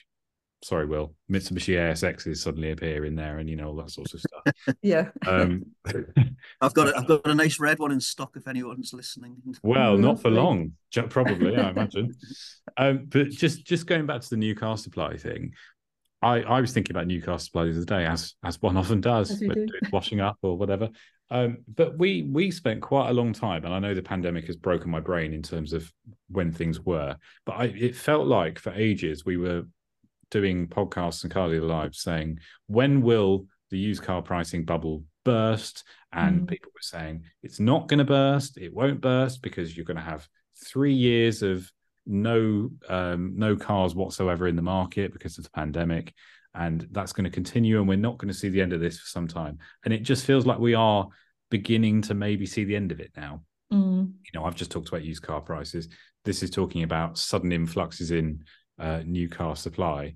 sorry, 0.63 0.85
Will, 0.85 1.13
Mitsubishi 1.31 1.75
ASXs 1.75 2.37
suddenly 2.37 2.71
appear 2.71 3.05
in 3.05 3.15
there, 3.15 3.37
and 3.37 3.49
you 3.49 3.55
know 3.55 3.67
all 3.67 3.75
that 3.75 3.91
sorts 3.91 4.13
of 4.13 4.21
stuff. 4.21 4.75
yeah. 4.81 5.09
Um, 5.25 5.65
I've 6.61 6.73
got 6.73 6.89
a, 6.89 6.97
I've 6.97 7.07
got 7.07 7.25
a 7.25 7.35
nice 7.35 7.59
red 7.59 7.79
one 7.79 7.91
in 7.91 7.99
stock 7.99 8.31
if 8.35 8.47
anyone's 8.47 8.93
listening. 8.93 9.37
Well, 9.63 9.97
not 9.97 10.21
for 10.21 10.29
long, 10.29 10.73
probably, 11.09 11.55
I 11.57 11.69
imagine. 11.69 12.13
Um, 12.77 13.05
but 13.07 13.29
just 13.29 13.65
just 13.65 13.87
going 13.87 14.05
back 14.05 14.21
to 14.21 14.29
the 14.29 14.37
new 14.37 14.55
car 14.55 14.77
supply 14.77 15.17
thing, 15.17 15.53
I, 16.21 16.41
I 16.41 16.61
was 16.61 16.73
thinking 16.73 16.95
about 16.95 17.07
new 17.07 17.21
car 17.21 17.39
supply 17.39 17.65
the 17.65 17.71
other 17.71 17.85
day, 17.85 18.05
as 18.05 18.35
as 18.43 18.61
one 18.61 18.77
often 18.77 19.01
does, 19.01 19.39
do. 19.39 19.67
washing 19.91 20.19
up 20.19 20.37
or 20.41 20.57
whatever. 20.57 20.89
Um, 21.29 21.57
but 21.73 21.97
we 21.97 22.23
we 22.23 22.51
spent 22.51 22.81
quite 22.81 23.09
a 23.09 23.13
long 23.13 23.33
time, 23.33 23.65
and 23.65 23.73
I 23.73 23.79
know 23.79 23.93
the 23.93 24.01
pandemic 24.01 24.45
has 24.47 24.55
broken 24.55 24.89
my 24.89 24.99
brain 24.99 25.33
in 25.33 25.41
terms 25.41 25.73
of 25.73 25.91
when 26.29 26.51
things 26.51 26.79
were. 26.79 27.17
But 27.45 27.53
I, 27.53 27.65
it 27.65 27.95
felt 27.95 28.27
like 28.27 28.59
for 28.59 28.71
ages 28.71 29.25
we 29.25 29.37
were 29.37 29.63
doing 30.31 30.67
podcasts 30.67 31.23
and 31.23 31.31
Car 31.31 31.49
Dealer 31.49 31.67
Live 31.67 31.95
saying, 31.95 32.39
when 32.67 33.01
will 33.01 33.47
the 33.69 33.77
used 33.77 34.03
car 34.03 34.21
pricing 34.21 34.65
bubble 34.65 35.03
burst? 35.23 35.83
And 36.11 36.41
mm. 36.41 36.49
people 36.49 36.71
were 36.73 36.81
saying, 36.81 37.23
it's 37.43 37.59
not 37.59 37.87
going 37.87 37.99
to 37.99 38.05
burst. 38.05 38.57
It 38.57 38.73
won't 38.73 39.01
burst 39.01 39.41
because 39.41 39.75
you're 39.75 39.85
going 39.85 39.97
to 39.97 40.03
have 40.03 40.27
three 40.65 40.93
years 40.93 41.43
of 41.43 41.71
no 42.05 42.69
um, 42.87 43.33
no 43.35 43.57
cars 43.57 43.93
whatsoever 43.93 44.47
in 44.47 44.55
the 44.55 44.61
market 44.61 45.11
because 45.11 45.37
of 45.37 45.43
the 45.43 45.49
pandemic. 45.51 46.13
And 46.53 46.87
that's 46.91 47.13
going 47.13 47.25
to 47.25 47.29
continue. 47.29 47.79
And 47.79 47.87
we're 47.87 47.97
not 47.97 48.17
going 48.17 48.29
to 48.29 48.37
see 48.37 48.49
the 48.49 48.61
end 48.61 48.73
of 48.73 48.79
this 48.79 48.99
for 48.99 49.07
some 49.07 49.27
time. 49.27 49.59
And 49.85 49.93
it 49.93 50.03
just 50.03 50.25
feels 50.25 50.45
like 50.45 50.57
we 50.57 50.73
are 50.73 51.07
beginning 51.51 52.01
to 52.03 52.13
maybe 52.13 52.45
see 52.45 52.63
the 52.63 52.75
end 52.75 52.91
of 52.91 52.99
it 52.99 53.11
now. 53.15 53.41
Mm. 53.71 54.13
You 54.23 54.31
know, 54.39 54.45
I've 54.45 54.55
just 54.55 54.71
talked 54.71 54.87
about 54.87 55.03
used 55.03 55.21
car 55.21 55.41
prices. 55.41 55.89
This 56.25 56.41
is 56.41 56.49
talking 56.49 56.83
about 56.83 57.17
sudden 57.17 57.51
influxes 57.51 58.11
in 58.11 58.43
uh, 58.79 59.01
new 59.05 59.29
car 59.29 59.55
supply. 59.55 60.13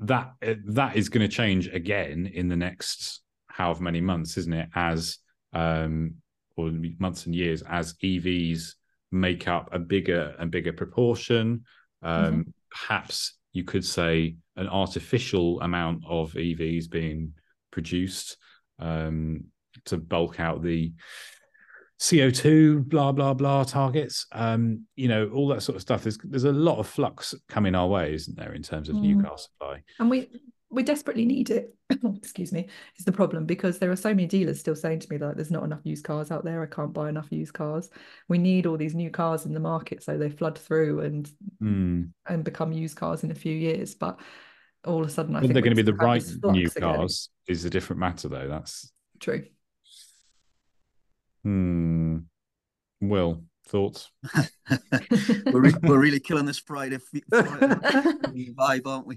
That 0.00 0.32
uh, 0.46 0.54
that 0.66 0.96
is 0.96 1.08
going 1.08 1.28
to 1.28 1.34
change 1.34 1.68
again 1.68 2.30
in 2.32 2.48
the 2.48 2.56
next 2.56 3.20
however 3.46 3.82
many 3.82 4.00
months, 4.00 4.36
isn't 4.36 4.52
it? 4.52 4.68
As 4.74 5.18
um, 5.52 6.16
or 6.56 6.70
months 6.98 7.26
and 7.26 7.34
years 7.34 7.62
as 7.68 7.94
EVs 7.94 8.74
make 9.12 9.46
up 9.46 9.68
a 9.72 9.78
bigger 9.78 10.34
and 10.38 10.50
bigger 10.50 10.72
proportion. 10.72 11.64
Um, 12.02 12.24
mm-hmm. 12.24 12.40
Perhaps 12.70 13.34
you 13.52 13.64
could 13.64 13.84
say 13.84 14.36
an 14.56 14.68
artificial 14.68 15.60
amount 15.60 16.04
of 16.08 16.32
EVs 16.32 16.90
being 16.90 17.32
produced 17.70 18.36
um, 18.78 19.44
to 19.86 19.96
bulk 19.96 20.40
out 20.40 20.62
the 20.62 20.92
CO2, 22.00 22.88
blah 22.88 23.12
blah 23.12 23.34
blah 23.34 23.64
targets. 23.64 24.26
Um, 24.32 24.86
you 24.96 25.08
know, 25.08 25.30
all 25.34 25.48
that 25.48 25.62
sort 25.62 25.76
of 25.76 25.82
stuff. 25.82 26.02
There's 26.02 26.18
there's 26.24 26.44
a 26.44 26.52
lot 26.52 26.78
of 26.78 26.86
flux 26.86 27.34
coming 27.48 27.74
our 27.74 27.86
way, 27.86 28.14
isn't 28.14 28.36
there, 28.36 28.52
in 28.52 28.62
terms 28.62 28.88
of 28.88 28.96
mm. 28.96 29.00
new 29.00 29.22
car 29.22 29.38
supply? 29.38 29.82
And 29.98 30.10
we 30.10 30.28
we 30.70 30.82
desperately 30.82 31.24
need 31.24 31.50
it. 31.50 31.74
Excuse 32.16 32.52
me, 32.52 32.68
is 32.98 33.04
the 33.04 33.12
problem 33.12 33.46
because 33.46 33.78
there 33.78 33.90
are 33.90 33.96
so 33.96 34.10
many 34.10 34.26
dealers 34.26 34.60
still 34.60 34.74
saying 34.74 35.00
to 35.00 35.08
me 35.10 35.16
that 35.16 35.36
there's 35.36 35.50
not 35.50 35.64
enough 35.64 35.80
used 35.84 36.04
cars 36.04 36.30
out 36.30 36.44
there. 36.44 36.62
I 36.62 36.66
can't 36.66 36.92
buy 36.92 37.08
enough 37.08 37.28
used 37.30 37.54
cars. 37.54 37.88
We 38.28 38.38
need 38.38 38.66
all 38.66 38.76
these 38.76 38.94
new 38.94 39.10
cars 39.10 39.46
in 39.46 39.54
the 39.54 39.60
market 39.60 40.02
so 40.02 40.18
they 40.18 40.28
flood 40.28 40.58
through 40.58 41.00
and 41.00 41.30
mm. 41.62 42.10
and 42.26 42.44
become 42.44 42.72
used 42.72 42.96
cars 42.96 43.24
in 43.24 43.30
a 43.30 43.34
few 43.34 43.54
years. 43.54 43.94
But 43.94 44.20
all 44.84 45.02
of 45.02 45.08
a 45.08 45.10
sudden, 45.10 45.34
I 45.34 45.40
think 45.40 45.52
they're 45.52 45.62
going 45.62 45.76
to 45.76 45.82
be 45.82 45.90
the 45.90 45.94
right 45.94 46.24
new 46.44 46.68
cars 46.68 47.30
again. 47.46 47.54
is 47.54 47.64
a 47.64 47.70
different 47.70 48.00
matter, 48.00 48.28
though. 48.28 48.48
That's 48.48 48.92
true. 49.20 49.44
Hmm. 51.46 52.16
Will 53.00 53.44
thoughts? 53.68 54.10
we're, 55.52 55.60
re- 55.60 55.74
we're 55.84 56.00
really 56.00 56.18
killing 56.18 56.44
this 56.44 56.58
Friday, 56.58 56.98
Friday 56.98 57.22
vibe, 58.52 58.84
aren't 58.84 59.06
we? 59.06 59.16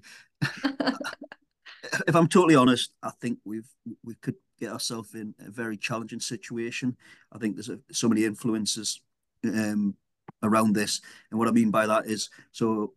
if 2.08 2.16
I'm 2.16 2.28
totally 2.28 2.54
honest, 2.54 2.94
I 3.02 3.10
think 3.20 3.40
we've 3.46 3.68
we 4.06 4.14
could 4.22 4.36
get 4.60 4.72
ourselves 4.72 5.16
in 5.16 5.34
a 5.40 5.50
very 5.50 5.76
challenging 5.76 6.20
situation. 6.20 6.96
I 7.32 7.40
think 7.40 7.56
there's 7.56 7.70
a, 7.70 7.80
so 7.92 8.08
many 8.08 8.26
influences 8.26 9.02
um, 9.46 9.96
around 10.44 10.76
this, 10.76 11.02
and 11.32 11.40
what 11.40 11.48
I 11.48 11.52
mean 11.52 11.72
by 11.72 11.88
that 11.88 12.06
is 12.06 12.30
so 12.52 12.94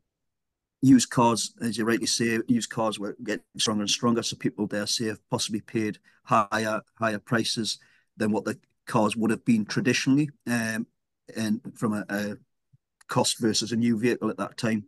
used 0.83 1.09
cars, 1.09 1.55
as 1.63 1.79
you 1.79 1.87
rightly 1.87 2.07
say, 2.07 2.39
used 2.49 2.69
cars 2.69 2.99
were 2.99 3.17
getting 3.25 3.45
stronger 3.57 3.81
and 3.81 3.91
stronger. 3.91 4.23
So 4.23 4.37
people 4.37 4.67
dare 4.67 4.87
say 4.87 5.07
have 5.07 5.27
possibly 5.31 5.63
paid 5.63 6.01
higher 6.25 6.83
higher 6.99 7.19
prices 7.19 7.79
than 8.19 8.31
what 8.31 8.45
the 8.45 8.59
cars 8.87 9.17
would 9.17 9.31
have 9.31 9.45
been 9.45 9.65
traditionally, 9.65 10.31
um, 10.47 10.87
and 11.37 11.61
from 11.75 11.95
a, 11.95 12.05
a, 12.09 12.37
cost 13.09 13.39
versus 13.41 13.73
a 13.73 13.77
new 13.77 13.99
vehicle 13.99 14.31
at 14.31 14.39
that 14.39 14.57
time. 14.57 14.85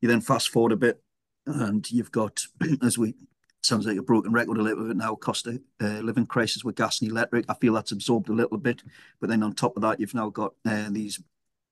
You 0.00 0.08
then 0.08 0.20
fast 0.20 0.48
forward 0.48 0.72
a 0.72 0.76
bit, 0.76 1.00
and 1.46 1.88
you've 1.90 2.10
got, 2.10 2.42
as 2.82 2.98
we 2.98 3.14
sounds 3.62 3.86
like 3.86 3.98
a 3.98 4.02
broken 4.02 4.32
record 4.32 4.58
a 4.58 4.62
little 4.62 4.86
bit 4.86 4.96
now, 4.96 5.14
cost 5.14 5.46
of 5.46 5.60
uh, 5.82 6.00
living 6.00 6.26
crisis 6.26 6.64
with 6.64 6.76
gas 6.76 7.00
and 7.00 7.10
electric. 7.10 7.44
I 7.48 7.54
feel 7.54 7.74
that's 7.74 7.92
absorbed 7.92 8.28
a 8.28 8.32
little 8.34 8.58
bit, 8.58 8.82
but 9.20 9.28
then 9.28 9.42
on 9.42 9.54
top 9.54 9.76
of 9.76 9.82
that, 9.82 10.00
you've 10.00 10.14
now 10.14 10.30
got 10.30 10.54
uh, 10.66 10.88
these 10.90 11.20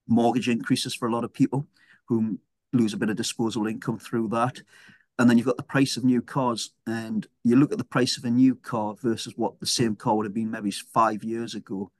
mortgage 0.06 0.48
increases 0.48 0.94
for 0.94 1.08
a 1.08 1.12
lot 1.12 1.24
of 1.24 1.32
people 1.32 1.66
who 2.06 2.38
lose 2.72 2.92
a 2.92 2.98
bit 2.98 3.10
of 3.10 3.16
disposable 3.16 3.66
income 3.66 3.98
through 3.98 4.28
that 4.28 4.60
and 5.18 5.28
then 5.28 5.36
you've 5.36 5.46
got 5.46 5.56
the 5.56 5.62
price 5.64 5.96
of 5.96 6.04
new 6.04 6.22
cars. 6.22 6.70
And 6.86 7.26
you 7.44 7.56
look 7.56 7.72
at 7.72 7.78
the 7.78 7.84
price 7.84 8.16
of 8.16 8.24
a 8.24 8.30
new 8.30 8.54
car 8.54 8.94
versus 9.02 9.34
what 9.36 9.58
the 9.58 9.66
same 9.66 9.96
car 9.96 10.14
would 10.16 10.26
have 10.26 10.34
been 10.34 10.50
maybe 10.50 10.70
five 10.70 11.24
years 11.24 11.54
ago. 11.54 11.90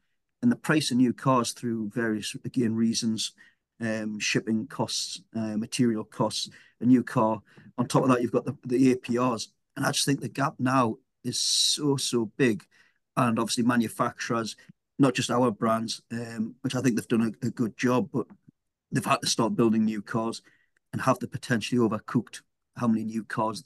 And 0.41 0.53
the 0.53 0.57
price 0.57 0.91
of 0.91 0.99
new 0.99 1.12
cars 1.12 1.53
through 1.53 1.91
various 1.93 2.37
again 2.45 2.75
reasons 2.75 3.33
um, 3.81 4.19
shipping 4.19 4.66
costs 4.66 5.21
uh, 5.37 5.57
material 5.57 6.05
costs 6.05 6.49
a 6.81 6.85
new 6.85 7.03
car 7.03 7.41
on 7.77 7.87
top 7.87 8.03
of 8.03 8.09
that 8.09 8.23
you've 8.23 8.33
got 8.33 8.45
the, 8.45 8.57
the 8.64 8.95
aprs 8.95 9.49
and 9.77 9.87
i 9.87 9.93
just 9.93 10.05
think 10.05 10.21
the 10.21 10.29
gap 10.29 10.55
now 10.59 10.97
is 11.25 11.39
so 11.39 11.97
so 11.97 12.27
big. 12.37 12.64
And 13.16 13.39
obviously 13.39 13.64
manufacturers 13.64 14.57
not 14.99 15.14
just 15.14 15.31
our 15.31 15.51
brands 15.51 16.03
um, 16.12 16.55
which 16.62 16.75
i 16.75 16.81
think 16.81 16.97
they've 16.97 17.09
done 17.09 17.35
a, 17.43 17.47
a 17.47 17.51
good 17.51 17.77
job 17.77 18.09
but 18.12 18.27
they've 18.93 19.05
had 19.05 19.21
to 19.21 19.27
start 19.27 19.57
building 19.57 19.85
new 19.85 20.03
cars 20.03 20.43
and 20.93 21.03
have 21.03 21.19
the 21.19 21.29
potentially 21.29 21.81
overcooked 21.81 22.43
how 22.79 22.89
many 22.89 23.05
new 23.05 23.24
cars 23.24 23.64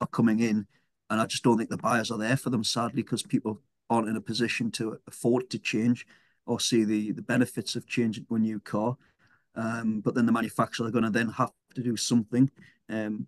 are 0.00 0.06
coming 0.06 0.40
in, 0.40 0.66
and 1.10 1.20
I 1.20 1.26
just 1.26 1.42
don't 1.42 1.58
think 1.58 1.70
the 1.70 1.76
buyers 1.76 2.10
are 2.10 2.18
there 2.18 2.36
for 2.36 2.50
them. 2.50 2.64
Sadly, 2.64 3.02
because 3.02 3.22
people 3.22 3.60
aren't 3.90 4.08
in 4.08 4.16
a 4.16 4.20
position 4.20 4.70
to 4.72 4.98
afford 5.06 5.50
to 5.50 5.58
change 5.58 6.06
or 6.46 6.60
see 6.60 6.84
the 6.84 7.12
the 7.12 7.22
benefits 7.22 7.76
of 7.76 7.86
changing 7.86 8.26
to 8.26 8.34
a 8.34 8.38
new 8.38 8.60
car. 8.60 8.96
Um, 9.54 10.00
but 10.00 10.14
then 10.14 10.26
the 10.26 10.32
manufacturers 10.32 10.88
are 10.88 10.92
going 10.92 11.04
to 11.04 11.10
then 11.10 11.30
have 11.30 11.50
to 11.74 11.82
do 11.82 11.96
something. 11.96 12.50
Um, 12.88 13.26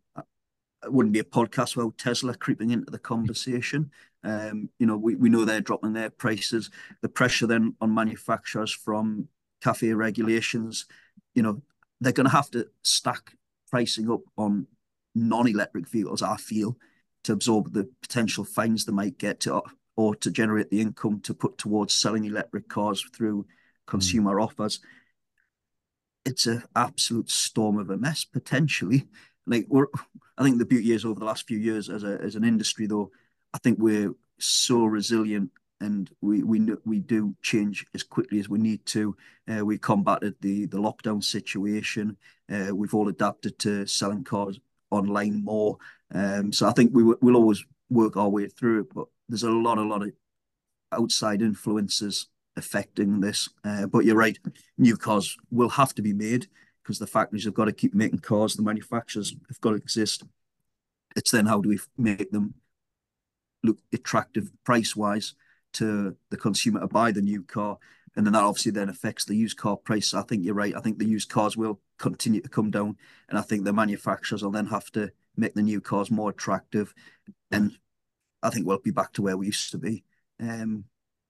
it 0.85 0.93
wouldn't 0.93 1.13
be 1.13 1.19
a 1.19 1.25
podcast 1.25 1.77
without 1.77 1.99
Tesla 1.99 2.35
creeping 2.35 2.71
into 2.71 2.91
the 2.91 2.99
conversation. 2.99 3.91
Um, 4.23 4.71
you 4.79 4.87
know, 4.87 4.97
we, 4.97 5.17
we 5.17 5.29
know 5.29 5.45
they're 5.45 5.61
dropping 5.61 5.93
their 5.93 6.11
prices. 6.11 6.71
The 7.03 7.09
pressure 7.09 7.47
then 7.47 7.75
on 7.81 7.95
manufacturers 7.95 8.73
from 8.73 9.29
CAFE 9.63 9.97
regulations, 9.97 10.87
you 11.35 11.43
know, 11.43 11.61
they're 12.01 12.13
going 12.13 12.29
to 12.29 12.33
have 12.33 12.51
to 12.53 12.69
stack 12.83 13.35
pricing 13.71 14.11
up 14.11 14.23
on 14.37 14.67
non-electric 15.15 15.89
vehicles, 15.89 16.23
I 16.23 16.37
feel, 16.37 16.77
to 17.25 17.33
absorb 17.33 17.73
the 17.73 17.89
potential 18.03 18.45
fines 18.45 18.85
they 18.85 18.93
might 18.93 19.19
get 19.19 19.41
to 19.41 19.63
or 19.97 20.15
to 20.17 20.31
generate 20.31 20.71
the 20.71 20.81
income 20.81 21.21
to 21.21 21.35
put 21.35 21.59
towards 21.59 21.95
selling 21.95 22.25
electric 22.25 22.69
cars 22.69 23.05
through 23.15 23.47
consumer 23.87 24.37
mm. 24.37 24.45
offers. 24.45 24.81
It's 26.25 26.47
an 26.47 26.63
absolute 26.77 27.31
storm 27.31 27.79
of 27.79 27.91
a 27.91 27.97
mess 27.97 28.25
potentially. 28.25 29.09
Like 29.47 29.67
we're, 29.69 29.87
I 30.39 30.45
think 30.45 30.59
the 30.59 30.67
beauty 30.67 30.93
is 30.93 31.05
over 31.05 31.19
the 31.19 31.27
last 31.27 31.47
few 31.47 31.59
years 31.59 31.89
as 31.89 32.05
a 32.05 32.19
as 32.23 32.37
an 32.37 32.45
industry, 32.45 32.87
though, 32.87 33.11
I 33.53 33.59
think 33.59 33.79
we're 33.79 34.15
so 34.39 34.85
resilient 34.85 35.51
and 35.81 36.11
we 36.21 36.43
we 36.43 36.67
we 36.85 37.01
do 37.01 37.35
change 37.43 37.87
as 37.95 38.03
quickly 38.03 38.39
as 38.39 38.49
we 38.49 38.59
need 38.59 38.85
to. 38.87 39.17
Uh, 39.49 39.65
we 39.65 39.79
combated 39.79 40.35
the 40.41 40.67
the 40.67 40.79
lockdown 40.79 41.23
situation. 41.25 42.17
Uh, 42.51 42.75
we've 42.75 42.95
all 42.95 43.09
adapted 43.09 43.59
to 43.59 43.87
selling 43.87 44.25
cars 44.25 44.61
online 44.91 45.45
more. 45.45 45.77
Um, 46.13 46.53
so 46.53 46.67
I 46.67 46.73
think 46.73 46.91
we 46.93 47.03
will 47.03 47.37
always 47.37 47.65
work 47.89 48.17
our 48.17 48.29
way 48.29 48.49
through 48.49 48.81
it, 48.81 48.95
but 48.95 49.07
there's 49.29 49.43
a 49.43 49.51
lot, 49.51 49.79
a 49.79 49.83
lot 49.83 50.03
of 50.03 50.13
outside 50.93 51.43
influences 51.43 52.29
affecting 52.57 53.21
this. 53.21 53.49
Uh, 53.65 53.87
but 53.87 54.05
you're 54.05 54.17
right, 54.17 54.39
new 54.79 54.97
cars 54.97 55.37
will 55.51 55.69
have 55.69 55.95
to 55.95 56.03
be 56.03 56.13
made 56.13 56.47
because 56.83 56.99
the 56.99 57.07
factories 57.07 57.45
have 57.45 57.55
got 57.55 57.67
to 57.67 57.73
keep 57.73 57.95
making 57.95 58.19
cars. 58.19 58.55
The 58.55 58.63
manufacturers 58.63 59.35
have 59.49 59.61
got 59.61 59.71
to 59.71 59.77
exist. 59.77 60.25
It's 61.17 61.31
then 61.31 61.47
how 61.47 61.61
do 61.61 61.69
we 61.69 61.79
make 61.97 62.31
them 62.31 62.55
look 63.63 63.79
attractive 63.93 64.51
price 64.65 64.97
wise 64.97 65.35
to 65.73 66.17
the 66.31 66.37
consumer 66.37 66.81
to 66.81 66.89
buy 66.89 67.13
the 67.13 67.23
new 67.23 67.43
car 67.43 67.79
and 68.17 68.27
then 68.27 68.33
that 68.33 68.43
obviously 68.43 68.73
then 68.73 68.89
affects 68.89 69.25
the 69.25 69.37
used 69.37 69.57
car 69.57 69.77
price. 69.77 70.15
I 70.15 70.23
think 70.23 70.45
you're 70.45 70.55
right. 70.55 70.75
I 70.77 70.81
think 70.81 70.99
the 70.99 71.07
used 71.07 71.29
cars 71.29 71.57
will 71.57 71.81
continue 72.01 72.41
to 72.41 72.49
come 72.49 72.71
down, 72.71 72.97
and 73.29 73.39
I 73.39 73.43
think 73.43 73.65
the 73.65 73.73
manufacturers 73.73 74.43
will 74.43 74.51
then 74.51 74.67
have 74.67 74.91
to 74.93 75.13
make 75.37 75.55
the 75.55 75.63
new 75.63 75.81
cars 75.81 76.11
more 76.11 76.31
attractive, 76.31 76.93
and 77.53 77.79
I 78.43 78.51
think 78.51 78.67
we'll 78.67 78.79
be 78.79 78.91
back 78.91 79.13
to 79.13 79.23
where 79.23 79.37
we 79.37 79.47
used 79.47 79.71
to 79.73 79.79
be 79.79 80.03
um, 80.41 80.85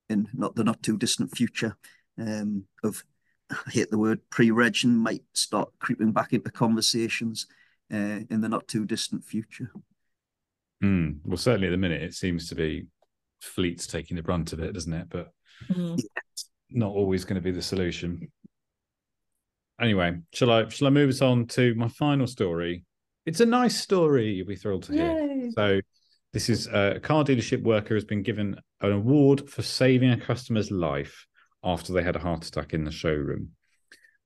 in 0.09 0.29
not 0.33 0.55
the 0.55 0.65
not 0.65 0.83
too 0.83 0.97
distant 0.97 1.37
future. 1.37 1.77
Um, 2.19 2.65
of 2.83 3.05
I 3.51 3.71
hate 3.71 3.91
the 3.91 3.99
word 3.99 4.21
pre-reg 4.31 4.77
and 4.85 4.99
might 4.99 5.25
start 5.35 5.71
creeping 5.81 6.13
back 6.13 6.33
into 6.33 6.51
conversations 6.51 7.47
uh, 7.93 8.21
in 8.31 8.41
the 8.41 8.49
not 8.49 8.69
too 8.69 8.87
distant 8.87 9.25
future. 9.25 9.73
Mm, 10.83 11.19
well, 11.25 11.37
certainly 11.37 11.67
at 11.67 11.73
the 11.73 11.77
minute, 11.77 12.03
it 12.03 12.15
seems 12.15 12.49
to 12.49 12.55
be 12.55 12.87
fleets 13.43 13.87
taking 13.87 14.17
the 14.17 14.23
brunt 14.23 14.53
of 14.53 14.61
it, 14.61 14.73
doesn't 14.73 14.93
it? 14.93 15.09
But 15.11 15.33
mm 15.69 16.01
not 16.73 16.93
always 16.93 17.25
going 17.25 17.35
to 17.35 17.41
be 17.41 17.51
the 17.51 17.61
solution. 17.61 18.31
Anyway, 19.81 20.19
shall 20.33 20.51
I 20.51 20.69
shall 20.69 20.89
I 20.89 20.91
move 20.91 21.09
us 21.09 21.23
on 21.23 21.47
to 21.49 21.75
my 21.75 21.89
final 21.89 22.27
story? 22.27 22.85
It's 23.27 23.41
a 23.41 23.47
nice 23.47 23.81
story. 23.81 24.33
You'll 24.33 24.47
be 24.47 24.57
thrilled 24.57 24.85
to 24.85 24.93
hear. 24.93 25.13
Yay. 25.13 25.51
So, 25.55 25.81
this 26.33 26.49
is 26.49 26.67
a 26.67 27.01
car 27.01 27.25
dealership 27.25 27.63
worker 27.63 27.95
has 27.95 28.05
been 28.05 28.23
given 28.23 28.57
an 28.81 28.93
award 28.93 29.49
for 29.49 29.63
saving 29.63 30.11
a 30.11 30.21
customer's 30.21 30.71
life 30.71 31.27
after 31.65 31.93
they 31.93 32.03
had 32.03 32.17
a 32.17 32.21
heart 32.21 32.45
attack 32.47 32.73
in 32.73 32.85
the 32.85 32.91
showroom. 32.91 33.51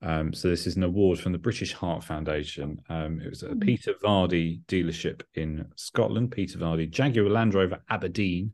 Um, 0.02 0.34
so 0.34 0.48
this 0.48 0.66
is 0.66 0.76
an 0.76 0.82
award 0.82 1.18
from 1.18 1.32
the 1.32 1.38
British 1.38 1.72
Heart 1.72 2.04
Foundation. 2.04 2.78
Um, 2.90 3.20
it 3.20 3.30
was 3.30 3.42
a 3.42 3.48
mm. 3.48 3.62
Peter 3.62 3.94
Vardy 3.94 4.60
dealership 4.66 5.22
in 5.34 5.66
Scotland. 5.76 6.30
Peter 6.30 6.58
Vardy, 6.58 6.90
Jaguar 6.90 7.30
Land 7.30 7.54
Rover 7.54 7.80
Aberdeen, 7.88 8.52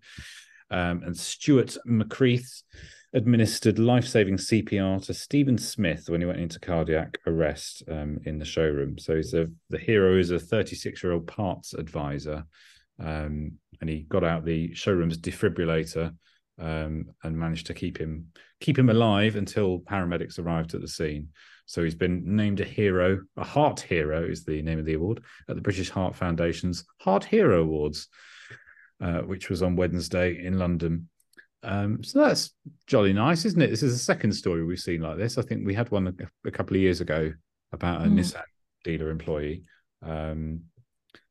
um, 0.71 1.03
and 1.03 1.17
Stuart 1.17 1.77
McCreath 1.89 2.63
administered 3.13 3.79
life 3.79 4.07
saving 4.07 4.37
CPR 4.37 5.05
to 5.05 5.15
Stephen 5.15 5.59
Smith 5.59 6.09
when 6.09 6.21
he 6.21 6.27
went 6.27 6.41
into 6.41 6.61
cardiac 6.61 7.19
arrest 7.27 7.83
um, 7.89 8.19
in 8.25 8.39
the 8.39 8.45
showroom. 8.45 8.99
So 8.99 9.17
he's 9.17 9.35
a, 9.35 9.49
the 9.69 9.79
hero 9.79 10.17
is 10.17 10.31
a 10.31 10.39
36 10.39 11.03
year 11.03 11.13
old 11.13 11.27
parts 11.27 11.75
advisor. 11.75 12.45
Um, 13.01 13.53
and 13.81 13.89
he 13.89 14.03
got 14.03 14.25
out 14.25 14.45
the 14.45 14.75
showroom's 14.75 15.19
defibrillator 15.19 16.15
um, 16.61 17.07
and 17.25 17.39
managed 17.39 17.67
to 17.67 17.75
keep 17.75 17.99
him 17.99 18.27
keep 18.61 18.79
him 18.79 18.91
alive 18.91 19.37
until 19.37 19.81
paramedics 19.81 20.39
arrived 20.39 20.75
at 20.75 20.83
the 20.83 20.89
scene. 20.89 21.29
So 21.65 21.83
he's 21.83 21.95
been 21.95 22.37
named 22.37 22.61
a 22.61 22.65
hero, 22.65 23.21
a 23.37 23.45
heart 23.45 23.81
hero 23.81 24.23
is 24.23 24.45
the 24.45 24.61
name 24.61 24.79
of 24.79 24.85
the 24.85 24.95
award 24.95 25.23
at 25.49 25.55
the 25.55 25.63
British 25.63 25.89
Heart 25.89 26.15
Foundation's 26.15 26.85
Heart 26.99 27.25
Hero 27.25 27.63
Awards, 27.63 28.09
uh, 29.01 29.21
which 29.21 29.49
was 29.49 29.63
on 29.63 29.77
Wednesday 29.77 30.45
in 30.45 30.59
London. 30.59 31.09
Um, 31.63 32.03
so 32.03 32.21
that's 32.21 32.55
jolly 32.87 33.13
nice, 33.13 33.45
isn't 33.45 33.61
it? 33.61 33.69
This 33.69 33.83
is 33.83 33.93
the 33.93 33.99
second 33.99 34.33
story 34.33 34.65
we've 34.65 34.79
seen 34.79 35.03
like 35.03 35.19
this. 35.19 35.37
I 35.39 35.43
think 35.43 35.67
we 35.67 35.75
had 35.75 35.91
one 35.91 36.07
a, 36.09 36.49
a 36.49 36.51
couple 36.51 36.77
of 36.77 36.83
years 36.83 37.01
ago 37.01 37.33
about 37.73 38.03
a 38.03 38.09
Mm. 38.09 38.15
Nissan 38.19 38.43
dealer 38.85 39.11
employee. 39.11 39.65
Um, 40.03 40.63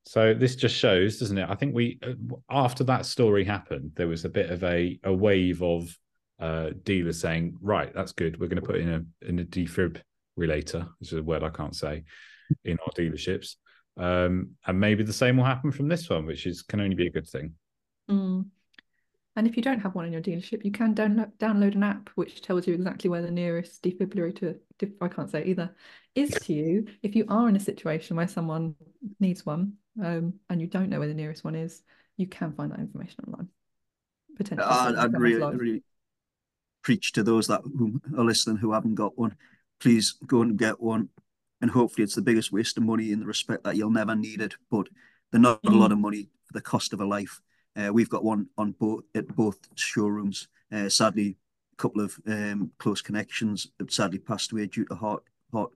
so 0.05 0.33
this 0.33 0.55
just 0.55 0.75
shows, 0.75 1.19
doesn't 1.19 1.37
it? 1.37 1.47
I 1.49 1.55
think 1.55 1.75
we 1.75 1.99
uh, 2.03 2.13
after 2.49 2.83
that 2.85 3.05
story 3.05 3.43
happened, 3.43 3.91
there 3.95 4.07
was 4.07 4.25
a 4.25 4.29
bit 4.29 4.49
of 4.49 4.63
a 4.63 4.99
a 5.03 5.13
wave 5.13 5.61
of 5.61 5.95
uh, 6.39 6.71
dealers 6.83 7.19
saying, 7.19 7.57
"Right, 7.61 7.93
that's 7.93 8.11
good. 8.13 8.39
We're 8.39 8.47
going 8.47 8.61
to 8.61 8.67
put 8.67 8.77
in 8.77 8.89
a 8.93 9.27
in 9.27 9.39
a 9.39 9.43
defibrillator, 9.43 10.89
which 10.99 11.11
is 11.11 11.19
a 11.19 11.23
word 11.23 11.43
I 11.43 11.49
can't 11.49 11.75
say, 11.75 12.03
in 12.63 12.77
our 12.79 12.93
dealerships." 12.93 13.55
Um, 13.97 14.51
and 14.65 14.79
maybe 14.79 15.03
the 15.03 15.13
same 15.13 15.37
will 15.37 15.43
happen 15.43 15.71
from 15.71 15.89
this 15.89 16.09
one, 16.09 16.25
which 16.25 16.45
is 16.47 16.61
can 16.61 16.79
only 16.81 16.95
be 16.95 17.07
a 17.07 17.11
good 17.11 17.27
thing. 17.27 17.53
Mm. 18.09 18.45
And 19.39 19.47
if 19.47 19.55
you 19.55 19.63
don't 19.63 19.79
have 19.79 19.95
one 19.95 20.03
in 20.03 20.11
your 20.11 20.21
dealership, 20.21 20.65
you 20.65 20.71
can 20.71 20.93
download 20.93 21.31
download 21.39 21.73
an 21.73 21.83
app 21.83 22.09
which 22.15 22.41
tells 22.41 22.67
you 22.67 22.73
exactly 22.73 23.09
where 23.09 23.21
the 23.21 23.31
nearest 23.31 23.81
defibrillator, 23.81 24.57
def- 24.77 25.01
I 25.01 25.07
can't 25.07 25.31
say 25.31 25.39
it 25.39 25.47
either, 25.47 25.73
is 26.13 26.31
to 26.31 26.51
you. 26.51 26.87
If 27.03 27.15
you 27.15 27.23
are 27.29 27.47
in 27.47 27.55
a 27.55 27.59
situation 27.61 28.17
where 28.17 28.27
someone 28.27 28.75
needs 29.21 29.45
one, 29.45 29.75
um, 30.03 30.33
and 30.49 30.59
you 30.59 30.67
don't 30.67 30.89
know 30.89 30.99
where 30.99 31.07
the 31.07 31.13
nearest 31.13 31.45
one 31.45 31.55
is, 31.55 31.83
you 32.17 32.27
can 32.27 32.51
find 32.51 32.69
that 32.73 32.79
information 32.79 33.23
online. 33.27 33.47
Potentially. 34.35 34.67
I'd, 34.69 34.95
I'd 34.95 35.17
really, 35.17 35.39
life. 35.39 35.55
really 35.57 35.83
preach 36.81 37.13
to 37.13 37.23
those 37.23 37.47
that 37.47 37.61
who 37.61 38.01
are 38.17 38.25
listening 38.25 38.57
who 38.57 38.73
haven't 38.73 38.95
got 38.95 39.17
one. 39.17 39.37
Please 39.79 40.17
go 40.27 40.41
and 40.41 40.57
get 40.57 40.81
one, 40.81 41.07
and 41.61 41.71
hopefully 41.71 42.03
it's 42.03 42.15
the 42.15 42.21
biggest 42.21 42.51
waste 42.51 42.75
of 42.75 42.83
money 42.83 43.13
in 43.13 43.21
the 43.21 43.25
respect 43.25 43.63
that 43.63 43.77
you'll 43.77 43.89
never 43.89 44.17
need 44.17 44.41
it, 44.41 44.55
but 44.69 44.89
they're 45.31 45.39
not 45.39 45.61
a 45.65 45.69
lot 45.69 45.93
of 45.93 45.97
money 45.97 46.27
for 46.45 46.51
the 46.51 46.61
cost 46.61 46.91
of 46.91 46.99
a 46.99 47.05
life. 47.05 47.39
Uh, 47.79 47.93
we've 47.93 48.09
got 48.09 48.23
one 48.23 48.47
on 48.57 48.71
both 48.73 49.03
at 49.15 49.27
both 49.35 49.57
showrooms. 49.75 50.47
Uh, 50.71 50.89
sadly, 50.89 51.37
a 51.73 51.75
couple 51.77 52.01
of 52.01 52.17
um, 52.27 52.71
close 52.77 53.01
connections 53.01 53.67
have 53.79 53.91
sadly 53.91 54.19
passed 54.19 54.51
away 54.51 54.67
due 54.67 54.85
to 54.85 54.95
heart 54.95 55.23
heart 55.53 55.71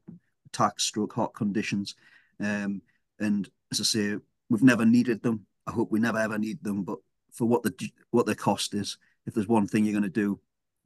attack, 0.48 0.80
stroke, 0.80 1.14
heart 1.14 1.34
conditions. 1.34 1.96
Um, 2.40 2.82
and 3.20 3.50
as 3.72 3.80
I 3.80 3.84
say, 3.84 4.18
we've 4.50 4.64
never 4.64 4.86
needed 4.86 5.24
them. 5.24 5.46
I 5.66 5.72
hope 5.72 5.92
we 5.92 6.00
never 6.00 6.18
ever 6.18 6.38
need 6.38 6.62
them. 6.64 6.84
But 6.84 7.00
for 7.32 7.46
what 7.46 7.64
the 7.64 7.74
what 8.12 8.26
the 8.26 8.36
cost 8.36 8.74
is, 8.74 8.98
if 9.26 9.34
there's 9.34 9.48
one 9.48 9.68
thing 9.68 9.86
you're 9.86 10.00
going 10.00 10.04
to 10.04 10.10
do, 10.10 10.40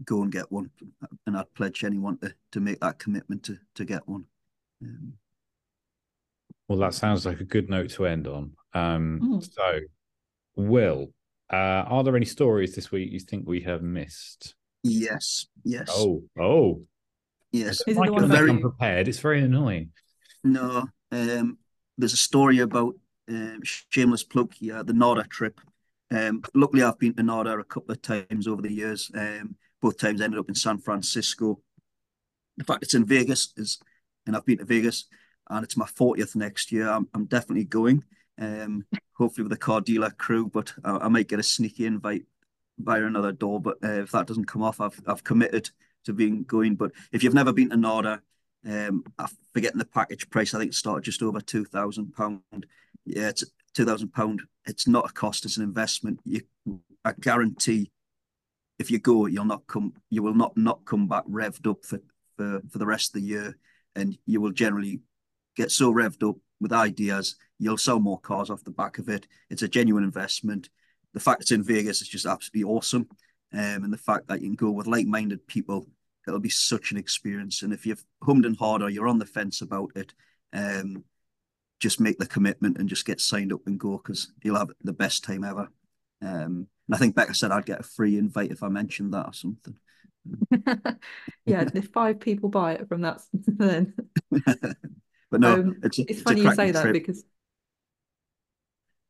go 0.06 0.22
and 0.22 0.32
get 0.32 0.52
one. 0.52 0.70
And 1.26 1.38
I'd 1.38 1.54
pledge 1.56 1.84
anyone 1.84 2.18
to 2.20 2.34
to 2.52 2.60
make 2.60 2.80
that 2.82 3.00
commitment 3.00 3.44
to 3.44 3.58
to 3.76 3.86
get 3.86 4.08
one. 4.08 4.26
Um, 4.84 5.14
Well, 6.68 6.80
that 6.80 6.94
sounds 6.94 7.26
like 7.26 7.40
a 7.40 7.46
good 7.46 7.70
note 7.70 7.90
to 7.92 8.06
end 8.06 8.28
on. 8.28 8.52
Um, 8.74 9.20
Mm. 9.24 9.54
So, 9.54 9.80
Will, 10.58 11.14
uh, 11.52 11.56
are 11.88 12.04
there 12.04 12.16
any 12.18 12.26
stories 12.26 12.76
this 12.76 12.92
week 12.92 13.12
you 13.14 13.20
think 13.22 13.48
we 13.48 13.62
have 13.62 13.82
missed? 13.82 14.56
yes, 14.84 15.48
yes, 15.64 15.90
Oh, 15.90 16.24
oh, 16.40 16.86
yes. 17.52 17.88
Is 17.88 17.98
it 17.98 18.06
the 18.06 18.12
one 18.14 18.24
I'm 18.24 18.32
very 18.32 18.48
you? 18.50 18.56
unprepared. 18.56 19.08
It's 19.08 19.20
very 19.20 19.42
annoying. 19.42 19.92
No, 20.44 20.88
um, 21.12 21.58
there's 21.98 22.14
a 22.14 22.18
story 22.18 22.60
about 22.60 22.96
um, 23.30 23.60
shameless 23.64 24.24
plug 24.24 24.54
here, 24.54 24.84
the 24.84 24.94
Nada 24.94 25.24
trip. 25.24 25.60
Um, 26.12 26.42
luckily, 26.54 26.84
I've 26.84 27.00
been 27.00 27.14
to 27.16 27.24
Nada 27.24 27.58
a 27.58 27.64
couple 27.64 27.92
of 27.92 28.02
times 28.02 28.48
over 28.48 28.62
the 28.62 28.72
years. 28.72 29.12
Um, 29.14 29.56
both 29.82 29.98
times 29.98 30.22
ended 30.22 30.40
up 30.40 30.50
in 30.50 30.56
San 30.56 30.78
Francisco. 30.80 31.60
The 32.58 32.64
fact 32.64 32.84
it's 32.84 32.96
in 32.96 33.06
Vegas 33.06 33.54
is, 33.58 33.80
and 34.26 34.36
I've 34.36 34.46
been 34.46 34.58
to 34.60 34.66
Vegas, 34.66 35.06
and 35.50 35.64
it's 35.64 35.78
my 35.78 35.86
40th 35.88 36.36
next 36.36 36.72
year. 36.72 36.90
I'm, 36.90 37.08
I'm 37.14 37.26
definitely 37.26 37.66
going. 37.66 38.04
Um, 38.40 38.86
hopefully 39.14 39.44
with 39.44 39.52
the 39.52 39.58
car 39.58 39.82
dealer 39.82 40.12
crew, 40.12 40.48
but 40.48 40.74
I, 40.84 40.98
I 40.98 41.08
might 41.08 41.28
get 41.28 41.40
a 41.40 41.44
sneaky 41.44 41.86
invite 41.86 42.26
via 42.78 43.04
another 43.04 43.32
door. 43.32 43.60
But 43.60 43.78
uh, 43.84 44.04
if 44.04 44.12
that 44.12 44.28
doesn't 44.28 44.46
come 44.46 44.64
off, 44.64 44.80
I've 44.80 45.00
I've 45.08 45.24
committed 45.24 45.70
to 46.06 46.14
being 46.14 46.44
going. 46.44 46.76
But 46.76 46.92
if 47.12 47.24
you've 47.24 47.34
never 47.34 47.52
been 47.52 47.70
to 47.72 47.78
Nada, 47.78 48.22
um, 48.66 49.04
I'm 49.18 49.28
forgetting 49.54 49.80
the 49.80 49.86
package 49.86 50.30
price. 50.30 50.54
I 50.54 50.60
think 50.60 50.72
it 50.72 50.76
started 50.76 51.04
just 51.04 51.24
over 51.24 51.42
two 51.42 51.66
thousand 51.66 52.14
pound. 52.14 52.66
Yeah, 53.06 53.30
it's 53.30 53.44
two 53.74 53.86
thousand 53.86 54.14
pound. 54.14 54.42
It's 54.66 54.88
not 54.88 55.10
a 55.10 55.14
cost; 55.14 55.46
it's 55.46 55.58
an 55.58 55.64
investment. 55.64 56.20
You, 56.24 56.42
I 57.04 57.14
guarantee, 57.20 57.92
if 58.78 58.92
you 58.92 59.00
go, 59.00 59.26
you'll 59.26 59.46
not 59.46 59.66
come. 59.68 59.94
You 60.10 60.24
will 60.24 60.36
not 60.36 60.56
not 60.58 60.86
come 60.86 61.08
back 61.08 61.24
revved 61.26 61.70
up 61.70 61.86
for 61.86 62.00
for 62.36 62.62
for 62.70 62.78
the 62.78 62.86
rest 62.86 63.16
of 63.16 63.22
the 63.22 63.28
year, 63.28 63.58
and 63.96 64.18
you 64.26 64.42
will 64.42 64.52
generally 64.52 65.02
get 65.56 65.72
so 65.72 65.92
revved 65.92 66.28
up 66.28 66.36
with 66.60 66.72
ideas. 66.72 67.36
You'll 67.60 67.78
sell 67.78 68.00
more 68.00 68.20
cars 68.20 68.50
off 68.50 68.64
the 68.64 68.72
back 68.72 68.98
of 68.98 69.10
it. 69.10 69.28
It's 69.50 69.64
a 69.64 69.68
genuine 69.68 70.04
investment. 70.04 70.70
The 71.14 71.20
fact 71.20 71.42
it's 71.42 71.52
in 71.52 71.64
Vegas 71.64 72.02
is 72.02 72.08
just 72.08 72.26
absolutely 72.26 72.72
awesome, 72.72 73.08
um, 73.54 73.84
and 73.84 73.92
the 73.94 73.98
fact 73.98 74.28
that 74.28 74.42
you 74.42 74.48
can 74.48 74.56
go 74.56 74.72
with 74.72 74.88
like-minded 74.88 75.48
people 75.48 75.88
it'll 76.28 76.40
be 76.40 76.50
such 76.50 76.92
an 76.92 76.98
experience. 76.98 77.64
And 77.64 77.74
if 77.74 77.86
you've 77.86 78.04
hummed 78.22 78.46
and 78.46 78.58
hawed 78.58 78.82
or 78.82 78.90
you're 78.90 79.08
on 79.08 79.20
the 79.20 79.26
fence 79.26 79.62
about 79.62 79.92
it, 79.96 80.14
um, 80.54 81.04
just 81.80 82.00
make 82.00 82.18
the 82.18 82.28
commitment 82.28 82.78
and 82.78 82.90
just 82.90 83.06
get 83.06 83.22
signed 83.22 83.54
up 83.54 83.62
and 83.66 83.80
go 83.80 83.98
because 83.98 84.32
you'll 84.44 84.58
have 84.58 84.72
the 84.84 84.94
best 84.94 85.24
time 85.24 85.44
ever. 85.44 85.70
Um, 86.22 86.68
and 86.88 86.96
I 86.96 86.98
think 86.98 87.16
Becca 87.16 87.34
said 87.34 87.52
I'd 87.52 87.66
get 87.66 87.80
a 87.80 87.84
free 87.84 88.18
invite 88.18 88.52
if 88.52 88.64
I 88.64 88.68
mentioned 88.68 89.14
that 89.14 89.28
or 89.28 89.34
something. 89.34 89.76
yeah, 91.46 91.70
if 91.74 91.90
five 91.90 92.20
people 92.20 92.50
buy 92.50 92.74
it 92.74 92.90
from 92.90 93.02
that, 93.02 93.22
then 93.34 93.94
but 95.32 95.40
no, 95.40 95.54
Um, 95.54 95.78
it's, 95.84 96.00
a, 96.00 96.02
it's 96.10 96.22
funny 96.22 96.42
you 96.42 96.54
say 96.54 96.72
that 96.72 96.82
trip. 96.82 96.94
because 96.94 97.24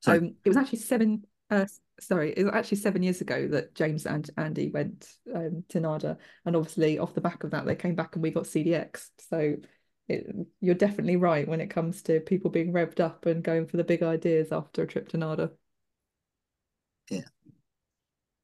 Sorry. 0.01 0.19
um, 0.19 0.35
it 0.43 0.49
was 0.49 0.57
actually 0.57 0.79
seven. 0.79 1.23
Uh, 1.49 1.65
sorry, 1.99 2.33
it 2.35 2.43
was 2.43 2.53
actually 2.53 2.77
seven 2.77 3.03
years 3.03 3.21
ago 3.21 3.47
that 3.49 3.73
James 3.73 4.05
and 4.05 4.29
Andy 4.37 4.69
went 4.69 5.07
um, 5.33 5.63
to 5.69 5.79
NADA, 5.79 6.17
and 6.45 6.55
obviously 6.55 6.99
off 6.99 7.13
the 7.15 7.21
back 7.21 7.43
of 7.43 7.51
that, 7.51 7.65
they 7.65 7.75
came 7.75 7.95
back 7.95 8.15
and 8.15 8.23
we 8.23 8.31
got 8.31 8.43
CDX. 8.43 9.07
So 9.29 9.55
it, 10.07 10.27
you're 10.61 10.75
definitely 10.75 11.15
right 11.15 11.47
when 11.47 11.61
it 11.61 11.69
comes 11.69 12.01
to 12.03 12.19
people 12.19 12.51
being 12.51 12.73
revved 12.73 12.99
up 12.99 13.25
and 13.25 13.43
going 13.43 13.67
for 13.67 13.77
the 13.77 13.83
big 13.83 14.03
ideas 14.03 14.51
after 14.51 14.83
a 14.83 14.87
trip 14.87 15.09
to 15.09 15.17
NADA. 15.17 15.51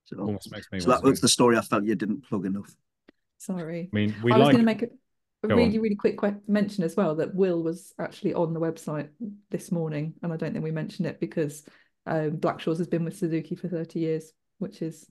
so, 0.06 0.18
Almost 0.20 0.52
makes 0.52 0.68
me. 0.72 0.80
so 0.80 0.90
that 0.90 1.04
was 1.04 1.22
the 1.22 1.28
story 1.28 1.58
I 1.58 1.62
felt 1.62 1.86
you 1.86 1.96
didn't 1.96 2.26
plug 2.28 2.46
enough. 2.46 2.70
Sorry. 3.38 3.90
I 3.92 3.96
mean, 3.96 4.16
we 4.24 4.32
I 4.32 4.38
was 4.38 4.48
like. 4.48 4.54
going 4.56 4.66
to 4.66 4.66
make 4.66 4.82
a, 4.84 4.88
a 5.44 5.48
Go 5.48 5.56
really, 5.56 5.78
on. 5.78 5.80
really 5.80 5.96
quick 5.96 6.18
que- 6.20 6.42
mention 6.48 6.84
as 6.84 6.96
well 6.96 7.16
that 7.16 7.36
Will 7.36 7.64
was 7.64 7.94
actually 8.00 8.34
on 8.34 8.54
the 8.54 8.60
website 8.60 9.10
this 9.50 9.72
morning, 9.72 10.14
and 10.24 10.34
I 10.34 10.38
don't 10.38 10.54
think 10.54 10.64
we 10.64 10.72
mentioned 10.72 11.08
it 11.08 11.20
because 11.20 11.64
um, 12.06 12.38
Blackshaws 12.38 12.78
has 12.78 12.88
been 12.88 13.04
with 13.06 13.18
Suzuki 13.18 13.56
for 13.56 13.68
30 13.68 14.00
years, 14.00 14.32
which 14.60 14.82
is 14.82 15.08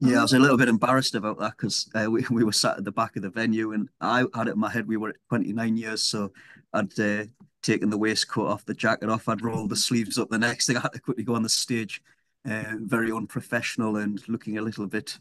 Yeah, 0.00 0.18
I 0.18 0.22
was 0.22 0.34
a 0.34 0.38
little 0.38 0.58
bit 0.58 0.68
embarrassed 0.68 1.14
about 1.14 1.38
that 1.38 1.52
because 1.56 1.88
uh, 1.94 2.10
we, 2.10 2.24
we 2.30 2.44
were 2.44 2.52
sat 2.52 2.76
at 2.78 2.84
the 2.84 2.92
back 2.92 3.16
of 3.16 3.22
the 3.22 3.30
venue 3.30 3.72
and 3.72 3.88
I 4.00 4.26
had 4.34 4.48
it 4.48 4.52
in 4.52 4.58
my 4.58 4.70
head 4.70 4.86
we 4.86 4.98
were 4.98 5.10
at 5.10 5.16
29 5.30 5.76
years. 5.76 6.02
So 6.02 6.32
I'd 6.74 6.98
uh, 7.00 7.24
taken 7.62 7.88
the 7.90 7.96
waistcoat 7.98 8.48
off, 8.48 8.64
the 8.66 8.74
jacket 8.74 9.08
off, 9.08 9.28
I'd 9.28 9.42
rolled 9.42 9.70
the 9.70 9.76
sleeves 9.76 10.18
up. 10.18 10.28
The 10.28 10.38
next 10.38 10.66
thing 10.66 10.76
I 10.78 10.80
had 10.80 10.92
to 10.92 11.00
quickly 11.00 11.24
go 11.24 11.34
on 11.34 11.42
the 11.42 11.48
stage. 11.48 12.02
Uh, 12.48 12.74
very 12.80 13.10
unprofessional 13.10 13.96
and 13.96 14.22
looking 14.28 14.56
a 14.58 14.62
little 14.62 14.86
bit, 14.86 15.18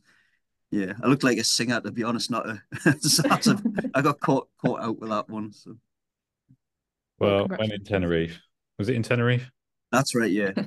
yeah, 0.72 0.94
I 1.04 1.08
looked 1.08 1.24
like 1.24 1.38
a 1.38 1.44
singer 1.44 1.80
to 1.82 1.92
be 1.92 2.04
honest, 2.04 2.32
not 2.32 2.48
a. 2.48 2.62
sort 3.00 3.48
of- 3.48 3.66
I 3.94 4.02
got 4.02 4.20
caught 4.20 4.48
caught 4.64 4.82
out 4.82 5.00
with 5.00 5.10
that 5.10 5.30
one. 5.30 5.52
So 5.54 5.76
Well, 7.20 7.48
when 7.48 7.72
in. 7.72 7.84
Tenerife, 7.84 8.40
was 8.78 8.90
it 8.90 8.96
in 8.96 9.04
Tenerife? 9.04 9.50
that's 9.92 10.16
right, 10.16 10.32
yeah. 10.32 10.52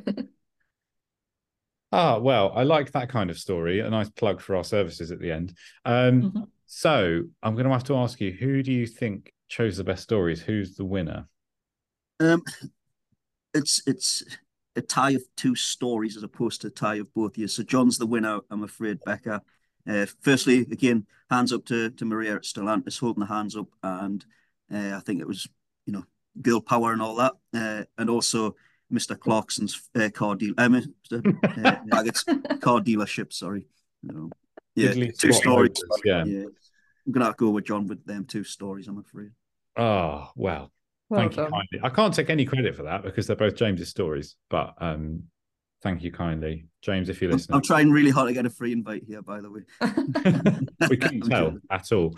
Ah, 1.90 2.18
well, 2.18 2.52
I 2.54 2.64
like 2.64 2.92
that 2.92 3.08
kind 3.08 3.30
of 3.30 3.38
story. 3.38 3.80
A 3.80 3.88
nice 3.88 4.10
plug 4.10 4.42
for 4.42 4.54
our 4.56 4.64
services 4.64 5.10
at 5.10 5.20
the 5.20 5.32
end. 5.32 5.54
Um, 5.86 6.22
Mhm. 6.32 6.50
So 6.66 7.22
I'm 7.42 7.54
going 7.54 7.64
to 7.64 7.72
have 7.72 7.84
to 7.84 7.96
ask 7.96 8.20
you, 8.20 8.30
who 8.30 8.62
do 8.62 8.70
you 8.72 8.86
think 8.86 9.32
chose 9.48 9.78
the 9.78 9.84
best 9.84 10.02
stories? 10.02 10.42
Who's 10.42 10.74
the 10.76 10.84
winner? 10.84 11.26
Um, 12.20 12.42
it's 13.54 13.82
it's 13.86 14.22
a 14.76 14.82
tie 14.82 15.12
of 15.12 15.22
two 15.36 15.54
stories 15.54 16.16
as 16.16 16.22
opposed 16.22 16.60
to 16.60 16.66
a 16.68 16.70
tie 16.70 16.96
of 16.96 17.12
both 17.14 17.38
years. 17.38 17.54
So 17.54 17.62
John's 17.62 17.98
the 17.98 18.06
winner, 18.06 18.40
I'm 18.50 18.62
afraid, 18.62 18.98
Becca. 19.04 19.42
Uh, 19.88 20.06
firstly, 20.20 20.60
again, 20.60 21.06
hands 21.30 21.52
up 21.52 21.64
to, 21.66 21.90
to 21.90 22.04
Maria 22.04 22.36
at 22.36 22.42
Stellantis 22.42 23.00
holding 23.00 23.20
the 23.20 23.26
hands 23.26 23.56
up, 23.56 23.68
and 23.82 24.24
uh, 24.72 24.96
I 24.96 25.00
think 25.00 25.20
it 25.20 25.26
was 25.26 25.48
you 25.86 25.92
know 25.92 26.04
girl 26.40 26.60
power 26.60 26.92
and 26.92 27.00
all 27.00 27.16
that, 27.16 27.32
uh, 27.54 27.84
and 27.96 28.10
also 28.10 28.54
Mr. 28.92 29.18
Clarkson's 29.18 29.88
uh, 29.94 30.10
car 30.12 30.34
deal, 30.36 30.54
uh, 30.58 30.68
Mr. 30.68 30.86
Uh, 31.64 31.76
Baggett's 31.86 32.24
car 32.60 32.80
dealership. 32.80 33.32
Sorry, 33.32 33.66
you 34.02 34.30
yeah, 34.74 34.90
Diddly 34.90 35.18
two 35.18 35.32
stories. 35.32 35.70
motors, 35.70 36.02
yeah. 36.04 36.24
yeah. 36.24 36.44
I'm 37.06 37.12
gonna 37.12 37.34
go 37.36 37.50
with 37.50 37.64
John 37.64 37.86
with 37.86 38.04
them 38.04 38.24
two 38.24 38.44
stories. 38.44 38.86
I'm 38.88 38.98
afraid. 38.98 39.30
Oh, 39.76 40.28
well, 40.36 40.70
well 41.08 41.20
thank 41.20 41.36
you 41.36 41.42
kindly. 41.44 41.80
I 41.82 41.88
can't 41.88 42.12
take 42.12 42.30
any 42.30 42.44
credit 42.44 42.76
for 42.76 42.82
that 42.84 43.02
because 43.02 43.26
they're 43.26 43.36
both 43.36 43.56
James's 43.56 43.88
stories, 43.88 44.36
but 44.50 44.74
um, 44.78 45.24
thank 45.82 46.02
you 46.02 46.12
kindly. 46.12 46.66
James, 46.82 47.08
if 47.08 47.20
you're 47.20 47.30
I'm, 47.30 47.36
listening. 47.36 47.56
I'm 47.56 47.62
trying 47.62 47.90
really 47.90 48.10
hard 48.10 48.28
to 48.28 48.34
get 48.34 48.46
a 48.46 48.50
free 48.50 48.72
invite 48.72 49.04
here, 49.06 49.22
by 49.22 49.40
the 49.40 49.50
way. 49.50 49.62
we 50.88 50.96
couldn't 50.96 51.22
tell 51.28 51.46
kidding. 51.46 51.60
at 51.70 51.92
all. 51.92 52.16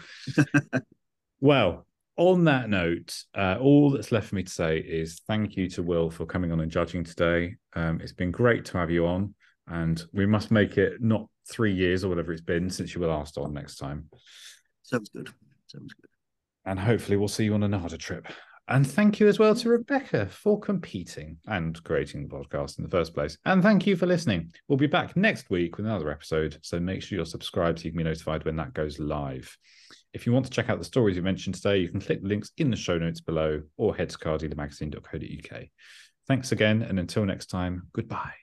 well, 1.41 1.87
on 2.16 2.45
that 2.45 2.69
note, 2.69 3.16
uh, 3.35 3.57
all 3.61 3.91
that's 3.91 4.12
left 4.12 4.28
for 4.28 4.35
me 4.35 4.43
to 4.43 4.51
say 4.51 4.78
is 4.78 5.23
thank 5.27 5.57
you 5.57 5.69
to 5.70 5.82
Will 5.82 6.11
for 6.11 6.27
coming 6.27 6.53
on 6.53 6.61
and 6.61 6.70
judging 6.70 7.03
today. 7.05 7.57
Um, 7.74 8.01
it's 8.03 8.12
been 8.12 8.31
great 8.31 8.65
to 8.66 8.78
have 8.78 8.91
you 8.91 9.07
on. 9.07 9.35
And 9.66 10.03
we 10.12 10.27
must 10.27 10.51
make 10.51 10.77
it 10.77 11.01
not 11.01 11.28
three 11.51 11.73
years 11.73 12.05
or 12.05 12.09
whatever 12.09 12.32
it's 12.32 12.43
been 12.43 12.69
since 12.70 12.95
you 12.95 13.01
were 13.01 13.07
last 13.07 13.39
on 13.39 13.55
next 13.55 13.77
time. 13.77 14.09
Sounds 14.82 15.09
good. 15.09 15.31
Sounds 15.66 15.93
good. 15.95 16.11
And 16.66 16.78
hopefully 16.78 17.16
we'll 17.16 17.28
see 17.28 17.45
you 17.45 17.55
on 17.55 17.62
another 17.62 17.97
trip. 17.97 18.27
And 18.71 18.89
thank 18.89 19.19
you 19.19 19.27
as 19.27 19.41
well 19.41 19.55
to 19.57 19.69
Rebecca 19.69 20.27
for 20.27 20.59
competing 20.59 21.39
and 21.49 21.83
creating 21.83 22.23
the 22.23 22.29
podcast 22.29 22.79
in 22.79 22.85
the 22.85 22.91
first 22.91 23.13
place. 23.13 23.37
And 23.45 23.65
thank 23.65 23.85
you 23.85 23.97
for 23.97 24.07
listening. 24.07 24.53
We'll 24.69 24.79
be 24.79 24.87
back 24.87 25.17
next 25.17 25.51
week 25.51 25.77
with 25.77 25.87
another 25.87 26.09
episode. 26.09 26.57
So 26.63 26.79
make 26.79 27.03
sure 27.03 27.17
you're 27.17 27.27
subscribed 27.27 27.81
so 27.81 27.87
you 27.87 27.91
can 27.91 27.99
be 27.99 28.05
notified 28.05 28.45
when 28.45 28.55
that 28.57 28.73
goes 28.73 29.01
live. 29.01 29.59
If 30.13 30.25
you 30.25 30.33
want 30.33 30.45
to 30.47 30.53
check 30.53 30.71
out 30.71 30.79
the 30.79 30.85
stories 30.85 31.17
we 31.17 31.23
mentioned 31.23 31.57
today, 31.57 31.79
you 31.79 31.89
can 31.89 32.01
click 32.01 32.23
the 32.23 32.29
links 32.29 32.53
in 32.59 32.71
the 32.71 32.77
show 32.77 32.97
notes 32.97 33.21
below 33.21 33.61
or 33.77 33.97
head 33.97 34.11
to 34.11 34.19
cardealermagazine.co.uk. 34.19 35.63
Thanks 36.29 36.53
again. 36.53 36.83
And 36.83 37.01
until 37.01 37.25
next 37.25 37.47
time, 37.47 37.89
goodbye. 37.93 38.35